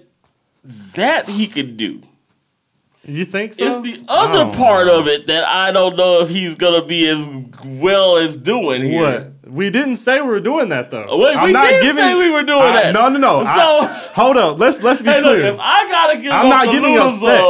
that 0.64 1.28
he 1.28 1.46
could 1.46 1.76
do. 1.76 2.02
You 3.04 3.24
think 3.24 3.54
so? 3.54 3.64
It's 3.66 3.80
the 3.80 4.00
other 4.08 4.44
Oh. 4.44 4.50
part 4.56 4.86
of 4.88 5.08
it 5.08 5.26
that 5.26 5.44
I 5.44 5.72
don't 5.72 5.96
know 5.96 6.20
if 6.20 6.28
he's 6.28 6.54
gonna 6.54 6.84
be 6.84 7.08
as 7.08 7.28
well 7.64 8.16
as 8.16 8.36
doing 8.36 8.82
here. 8.84 9.32
What? 9.44 9.52
We 9.52 9.70
didn't 9.70 9.96
say 9.96 10.20
we 10.20 10.28
were 10.28 10.40
doing 10.40 10.68
that 10.68 10.90
though. 10.90 11.16
Wait, 11.18 11.36
we 11.42 11.52
did 11.52 11.94
say 11.96 12.14
we 12.14 12.30
were 12.30 12.44
doing 12.44 12.62
I- 12.62 12.82
that. 12.84 12.94
No, 12.94 13.08
no, 13.08 13.18
no. 13.18 13.44
So- 13.44 13.50
I- 13.50 13.86
hold 14.14 14.36
up. 14.36 14.58
Let's 14.58 14.82
let's 14.82 15.00
be 15.02 15.08
Hey, 15.10 15.16
look, 15.20 15.24
clear. 15.38 15.46
if 15.54 15.58
I 15.60 15.88
gotta 15.88 16.18
give 16.18 16.32
I'm 16.32 16.46
up 16.46 16.50
not 16.50 16.66
the 16.66 16.72
giving 16.72 16.96
up 16.98 17.10
sex. 17.10 17.42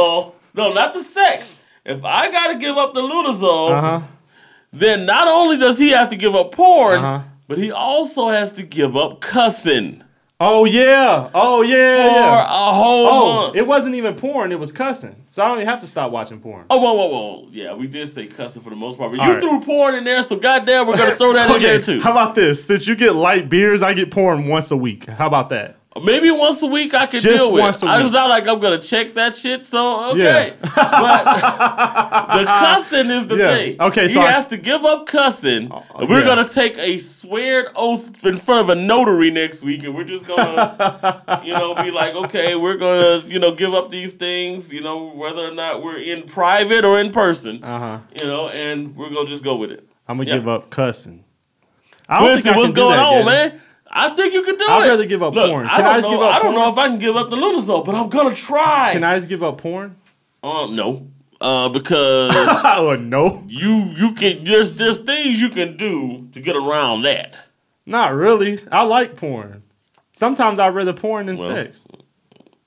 no, 0.55 0.73
not 0.73 0.93
the 0.93 1.03
sex. 1.03 1.55
If 1.85 2.03
I 2.03 2.31
gotta 2.31 2.55
give 2.55 2.77
up 2.77 2.93
the 2.93 3.01
Lunazul, 3.01 3.71
uh 3.77 3.81
huh. 3.81 4.01
then 4.71 5.05
not 5.05 5.27
only 5.27 5.57
does 5.57 5.77
he 5.79 5.89
have 5.91 6.09
to 6.09 6.15
give 6.15 6.35
up 6.35 6.51
porn, 6.51 6.99
Uh-huh. 7.03 7.19
but 7.47 7.57
he 7.59 7.71
also 7.71 8.29
has 8.29 8.51
to 8.53 8.63
give 8.63 8.97
up 8.97 9.21
cussing 9.21 10.02
Oh 10.45 10.65
yeah. 10.65 11.29
Oh 11.33 11.61
yeah. 11.61 12.07
for 12.09 12.15
yeah. 12.15 12.43
a 12.43 12.73
whole 12.73 13.07
Oh, 13.07 13.41
month. 13.45 13.55
it 13.55 13.65
wasn't 13.65 13.95
even 13.95 14.15
porn. 14.15 14.51
It 14.51 14.59
was 14.59 14.71
cussing. 14.71 15.15
So 15.29 15.43
I 15.43 15.47
don't 15.47 15.57
even 15.57 15.67
have 15.67 15.81
to 15.81 15.87
stop 15.87 16.11
watching 16.11 16.39
porn. 16.39 16.65
Oh, 16.69 16.77
whoa, 16.77 16.93
whoa, 16.93 17.07
whoa. 17.07 17.47
Yeah, 17.51 17.73
we 17.75 17.87
did 17.87 18.07
say 18.09 18.27
cussing 18.27 18.61
for 18.61 18.69
the 18.69 18.75
most 18.75 18.97
part, 18.97 19.11
but 19.11 19.19
All 19.19 19.27
you 19.27 19.33
right. 19.33 19.41
threw 19.41 19.61
porn 19.61 19.95
in 19.95 20.03
there, 20.03 20.21
so 20.23 20.35
goddamn, 20.35 20.87
we're 20.87 20.97
gonna 20.97 21.15
throw 21.15 21.33
that 21.33 21.49
in 21.55 21.61
there 21.61 21.81
too. 21.81 22.01
How 22.01 22.11
about 22.11 22.35
this? 22.35 22.63
Since 22.63 22.87
you 22.87 22.95
get 22.95 23.15
light 23.15 23.49
beers, 23.49 23.81
I 23.81 23.93
get 23.93 24.11
porn 24.11 24.47
once 24.47 24.69
a 24.71 24.77
week. 24.77 25.05
How 25.07 25.27
about 25.27 25.49
that? 25.49 25.77
Maybe 26.01 26.31
once 26.31 26.59
a 26.63 26.65
week 26.65 26.95
I 26.95 27.05
can 27.05 27.21
Just 27.21 27.37
deal 27.37 27.51
with. 27.53 27.61
once 27.61 27.83
a 27.83 27.85
I- 27.85 28.01
It's 28.01 28.11
not 28.11 28.27
like 28.29 28.47
I'm 28.47 28.59
gonna 28.59 28.79
check 28.79 29.13
that 29.13 29.37
shit. 29.37 29.65
So 29.67 30.11
okay, 30.11 30.53
but 30.61 31.23
the 31.23 32.45
cussing 32.45 33.11
is 33.11 33.27
the 33.27 33.35
Yeah. 33.37 33.55
thing. 33.55 33.75
Okay, 33.79 34.07
so 34.07 34.19
he 34.21 34.25
I- 34.25 34.31
has 34.31 34.47
to 34.47 34.57
give 34.57 34.83
up 34.85 35.05
cussing. 35.05 35.71
and 35.95 36.09
we're 36.09 36.21
yeah. 36.21 36.25
gonna 36.25 36.49
take 36.49 36.77
a 36.79 36.97
sweared 36.97 37.67
oath 37.75 38.25
in 38.25 38.37
front 38.37 38.61
of 38.61 38.69
a 38.69 38.75
notary 38.75 39.29
next 39.29 39.61
week, 39.63 39.83
and 39.83 39.93
we're 39.93 40.03
just 40.03 40.25
gonna, 40.25 41.41
you 41.45 41.53
know, 41.53 41.75
be 41.75 41.91
like, 41.91 42.15
okay, 42.15 42.55
we're 42.55 42.77
gonna, 42.77 43.23
you 43.27 43.37
know, 43.39 43.51
give 43.53 43.73
up 43.75 43.91
these 43.91 44.13
things, 44.13 44.73
you 44.73 44.81
know, 44.81 45.11
whether 45.13 45.47
or 45.47 45.51
not 45.53 45.83
we're 45.83 45.99
in 45.99 46.23
private 46.23 46.85
or 46.85 46.99
in 46.99 47.11
person, 47.11 47.63
Uh 47.63 47.79
huh. 47.79 47.97
you 48.19 48.25
know, 48.27 48.49
and 48.49 48.95
we're 48.95 49.09
gonna 49.09 49.27
just 49.27 49.43
go 49.43 49.55
with 49.55 49.69
it. 49.71 49.87
I'm 50.07 50.17
gonna 50.17 50.29
Yeah. 50.29 50.37
give 50.37 50.47
up 50.47 50.69
cussing. 50.71 51.23
I 52.09 52.15
don't 52.15 52.23
Quincy, 52.29 52.41
think 52.43 52.55
I 52.55 52.59
what's 52.59 52.71
going 52.71 52.99
on, 52.99 53.25
man? 53.25 53.61
I 53.95 54.09
think 54.15 54.33
you 54.33 54.41
can 54.43 54.57
do 54.57 54.63
it. 54.65 54.69
I'd 54.69 54.87
rather 54.89 55.05
give 55.05 55.21
up 55.21 55.35
Look, 55.35 55.49
porn. 55.51 55.67
I 55.67 55.75
Can 55.75 55.83
don't 55.85 55.93
I 55.93 55.97
just 55.99 56.07
know. 56.09 56.11
give 56.17 56.21
up 56.21 56.33
I 56.33 56.39
don't 56.39 56.53
porn? 56.53 56.55
know 56.55 56.71
if 56.71 56.77
I 56.79 56.87
can 56.87 56.99
give 56.99 57.15
up 57.15 57.29
the 57.29 57.35
little 57.35 57.61
though, 57.61 57.83
but 57.83 57.93
I'm 57.95 58.09
gonna 58.09 58.33
try. 58.35 58.93
Can 58.93 59.03
I 59.03 59.15
just 59.17 59.29
give 59.29 59.43
up 59.43 59.59
porn? 59.59 59.95
Um, 60.41 60.75
no, 60.75 61.07
uh, 61.39 61.69
because 61.69 62.33
oh 62.35 62.97
no. 62.99 63.43
you 63.47 63.85
you 63.95 64.13
can 64.13 64.43
there's 64.43 64.73
there's 64.73 64.99
things 64.99 65.39
you 65.39 65.49
can 65.49 65.77
do 65.77 66.27
to 66.31 66.41
get 66.41 66.55
around 66.55 67.03
that. 67.03 67.35
Not 67.85 68.15
really. 68.15 68.63
I 68.71 68.81
like 68.83 69.15
porn. 69.15 69.61
Sometimes 70.11 70.57
I 70.59 70.69
rather 70.69 70.93
porn 70.93 71.27
than 71.27 71.37
Well. 71.37 71.49
sex. 71.49 71.81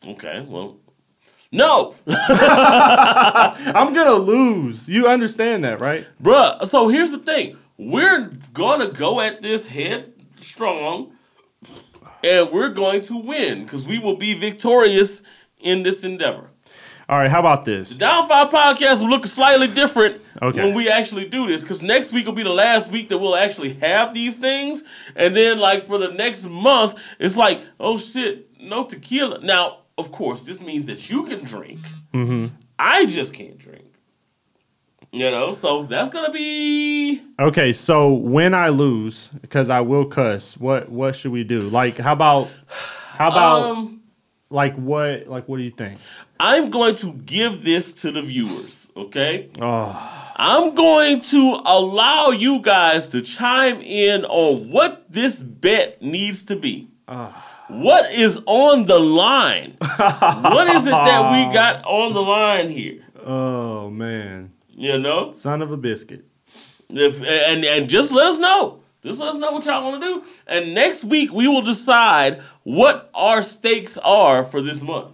Okay, 0.06 0.44
well, 0.48 0.76
no, 1.50 1.94
I'm 2.06 3.92
gonna 3.92 4.12
lose. 4.14 4.88
You 4.88 5.08
understand 5.08 5.64
that, 5.64 5.80
right? 5.80 6.06
bruh. 6.22 6.64
So 6.66 6.88
here's 6.88 7.10
the 7.10 7.18
thing: 7.18 7.56
we're 7.76 8.30
gonna 8.52 8.90
go 8.92 9.20
at 9.20 9.42
this 9.42 9.68
head 9.68 10.12
strong, 10.40 11.12
and 12.26 12.50
we're 12.50 12.70
going 12.70 13.00
to 13.02 13.16
win 13.16 13.62
because 13.64 13.86
we 13.86 13.98
will 13.98 14.16
be 14.16 14.38
victorious 14.38 15.22
in 15.60 15.82
this 15.82 16.02
endeavor. 16.04 16.50
All 17.08 17.18
right. 17.18 17.30
How 17.30 17.38
about 17.38 17.64
this? 17.64 17.90
The 17.90 17.98
Down 17.98 18.28
Five 18.28 18.50
Podcast 18.50 19.00
will 19.00 19.08
look 19.10 19.26
slightly 19.26 19.68
different 19.68 20.20
Okay. 20.42 20.58
when 20.64 20.74
we 20.74 20.88
actually 20.88 21.28
do 21.28 21.46
this 21.46 21.62
because 21.62 21.80
next 21.80 22.12
week 22.12 22.26
will 22.26 22.32
be 22.32 22.42
the 22.42 22.50
last 22.50 22.90
week 22.90 23.08
that 23.10 23.18
we'll 23.18 23.36
actually 23.36 23.74
have 23.74 24.12
these 24.12 24.34
things. 24.34 24.82
And 25.14 25.36
then, 25.36 25.58
like, 25.60 25.86
for 25.86 25.98
the 25.98 26.08
next 26.08 26.46
month, 26.46 26.96
it's 27.20 27.36
like, 27.36 27.62
oh 27.78 27.96
shit, 27.96 28.50
no 28.60 28.84
tequila. 28.84 29.38
Now, 29.40 29.82
of 29.96 30.10
course, 30.10 30.42
this 30.42 30.60
means 30.60 30.86
that 30.86 31.08
you 31.08 31.24
can 31.26 31.44
drink. 31.44 31.78
Mm-hmm. 32.12 32.46
I 32.78 33.06
just 33.06 33.32
can't 33.32 33.56
drink. 33.56 33.85
You 35.16 35.30
know, 35.30 35.52
so 35.52 35.84
that's 35.84 36.10
to 36.10 36.30
be. 36.30 37.22
Okay. 37.40 37.72
So 37.72 38.12
when 38.12 38.52
I 38.54 38.68
lose, 38.68 39.30
because 39.40 39.70
I 39.70 39.80
will 39.80 40.04
cuss, 40.04 40.56
what 40.56 40.90
what 40.90 41.16
should 41.16 41.32
we 41.32 41.42
do? 41.42 41.60
Like, 41.62 41.98
how 41.98 42.12
about 42.12 42.50
how 42.68 43.28
about 43.30 43.62
Um, 43.62 44.02
like 44.50 44.74
what 44.76 45.26
like 45.26 45.48
what 45.48 45.56
do 45.56 45.62
you 45.62 45.70
think? 45.70 45.98
I'm 46.38 46.70
going 46.70 46.96
to 46.96 47.12
give 47.14 47.64
this 47.64 47.92
to 48.02 48.12
the 48.12 48.20
viewers, 48.20 48.90
okay? 48.94 49.48
Oh, 49.60 50.32
I'm 50.36 50.74
going 50.74 51.22
to 51.22 51.60
allow 51.64 52.28
you 52.28 52.60
guys 52.60 53.08
to 53.08 53.22
chime 53.22 53.80
in 53.80 54.26
on 54.26 54.70
what 54.70 55.10
this 55.10 55.42
bet 55.42 56.02
needs 56.02 56.42
to 56.44 56.56
be. 56.56 56.88
What 57.68 58.12
is 58.12 58.38
on 58.46 58.84
the 58.84 58.98
line? 59.00 59.76
what 59.80 60.68
is 60.76 60.86
it 60.86 60.90
that 60.90 61.32
we 61.48 61.54
got 61.54 61.84
on 61.84 62.12
the 62.12 62.22
line 62.22 62.68
here? 62.70 63.02
oh 63.24 63.90
man, 63.90 64.52
You 64.78 64.98
know, 64.98 65.32
son 65.32 65.62
of 65.62 65.72
a 65.72 65.76
biscuit. 65.76 66.24
if 66.90 67.22
and 67.22 67.64
and 67.64 67.88
just 67.88 68.12
let 68.12 68.26
us 68.26 68.38
know. 68.38 68.80
Just 69.02 69.20
let 69.20 69.30
us 69.30 69.36
know 69.36 69.52
what 69.52 69.64
y'all 69.64 69.88
want 69.90 70.02
to 70.02 70.06
do, 70.06 70.24
and 70.46 70.74
next 70.74 71.04
week 71.04 71.32
we 71.32 71.46
will 71.48 71.62
decide 71.62 72.42
what 72.64 73.08
our 73.14 73.42
stakes 73.42 73.96
are 73.98 74.42
for 74.44 74.60
this 74.60 74.82
month. 74.82 75.12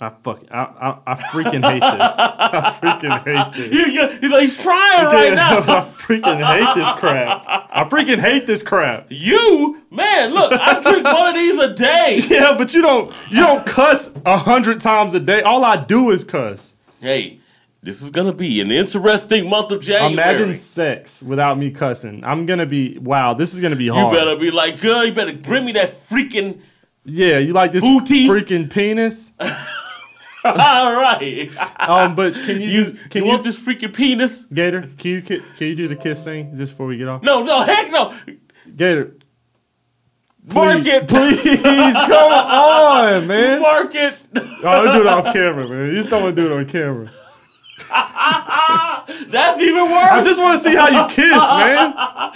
I 0.00 0.10
fuck. 0.22 0.42
I 0.50 0.58
I, 1.06 1.12
I 1.12 1.14
freaking 1.16 1.62
hate 1.68 1.80
this. 1.80 2.14
I 2.18 2.78
freaking 2.80 3.24
hate 3.24 3.56
this. 3.56 3.72
He- 3.72 4.28
he- 4.28 4.40
he's 4.40 4.56
trying 4.56 5.04
right 5.06 5.34
now. 5.44 5.58
I 5.58 5.80
freaking 5.96 6.44
hate 6.44 6.74
this 6.74 6.92
crap. 6.92 7.44
I 7.46 7.84
freaking 7.90 8.20
hate 8.20 8.46
this 8.46 8.62
crap. 8.62 9.06
You 9.10 9.82
man, 9.90 10.32
look, 10.34 10.52
I 10.52 10.80
drink 10.82 11.04
one 11.04 11.28
of 11.28 11.34
these 11.34 11.58
a 11.58 11.74
day. 11.74 12.22
Yeah, 12.28 12.54
but 12.56 12.72
you 12.74 12.82
don't 12.82 13.12
you 13.30 13.40
don't 13.40 13.66
cuss 13.66 14.10
a 14.24 14.36
hundred 14.38 14.80
times 14.80 15.12
a 15.14 15.20
day. 15.20 15.42
All 15.42 15.64
I 15.64 15.76
do 15.76 16.10
is 16.10 16.22
cuss. 16.24 16.74
Hey, 17.00 17.40
this 17.84 18.00
is 18.00 18.08
gonna 18.10 18.32
be 18.32 18.62
an 18.62 18.70
interesting 18.70 19.48
month 19.48 19.70
of 19.70 19.82
January. 19.82 20.14
Imagine 20.14 20.54
sex 20.54 21.22
without 21.22 21.58
me 21.58 21.70
cussing. 21.70 22.24
I'm 22.24 22.46
gonna 22.46 22.64
be 22.64 22.96
wow. 22.98 23.34
This 23.34 23.52
is 23.52 23.60
gonna 23.60 23.76
be 23.76 23.88
hard. 23.88 24.10
you 24.10 24.18
better 24.18 24.36
be 24.36 24.50
like, 24.50 24.80
girl, 24.80 25.04
you 25.04 25.12
better 25.12 25.34
bring 25.34 25.66
me 25.66 25.72
that 25.72 25.90
freaking. 25.92 26.60
yeah, 27.04 27.36
you 27.38 27.52
like 27.52 27.72
this 27.72 27.84
Booty. 27.84 28.26
freaking 28.26 28.70
penis? 28.70 29.32
All 30.44 30.94
right, 30.94 31.50
Um, 31.80 32.14
but 32.14 32.34
can 32.34 32.60
you, 32.60 32.68
you 32.68 32.84
can 33.10 33.22
you 33.22 33.24
you, 33.24 33.24
want 33.24 33.44
this 33.44 33.56
freaking 33.56 33.94
penis? 33.94 34.46
Gator? 34.46 34.90
Can 34.98 35.10
you 35.10 35.22
can 35.22 35.42
you 35.58 35.74
do 35.74 35.88
the 35.88 35.96
kiss 35.96 36.22
thing 36.22 36.56
just 36.56 36.72
before 36.72 36.86
we 36.86 36.96
get 36.96 37.08
off? 37.08 37.22
No, 37.22 37.42
no, 37.42 37.62
heck 37.62 37.90
no. 37.90 38.14
Gator, 38.76 39.16
Mark 40.42 40.82
please, 40.82 40.86
it, 40.86 41.08
please 41.08 41.94
come 41.94 42.32
on, 42.32 43.26
man. 43.26 43.60
Mark 43.60 43.94
it. 43.94 44.14
Oh, 44.36 44.84
don't 44.84 44.94
do 44.94 45.00
it 45.02 45.06
off 45.06 45.32
camera, 45.32 45.68
man. 45.68 45.88
You 45.88 45.96
just 45.96 46.10
don't 46.10 46.22
want 46.22 46.36
to 46.36 46.42
do 46.42 46.52
it 46.52 46.58
on 46.58 46.66
camera. 46.66 47.10
That's 49.30 49.60
even 49.60 49.84
worse. 49.84 50.10
I 50.10 50.22
just 50.22 50.40
want 50.40 50.56
to 50.58 50.62
see 50.62 50.74
how 50.74 50.88
you 50.88 51.06
kiss, 51.14 51.50
man. 51.50 51.94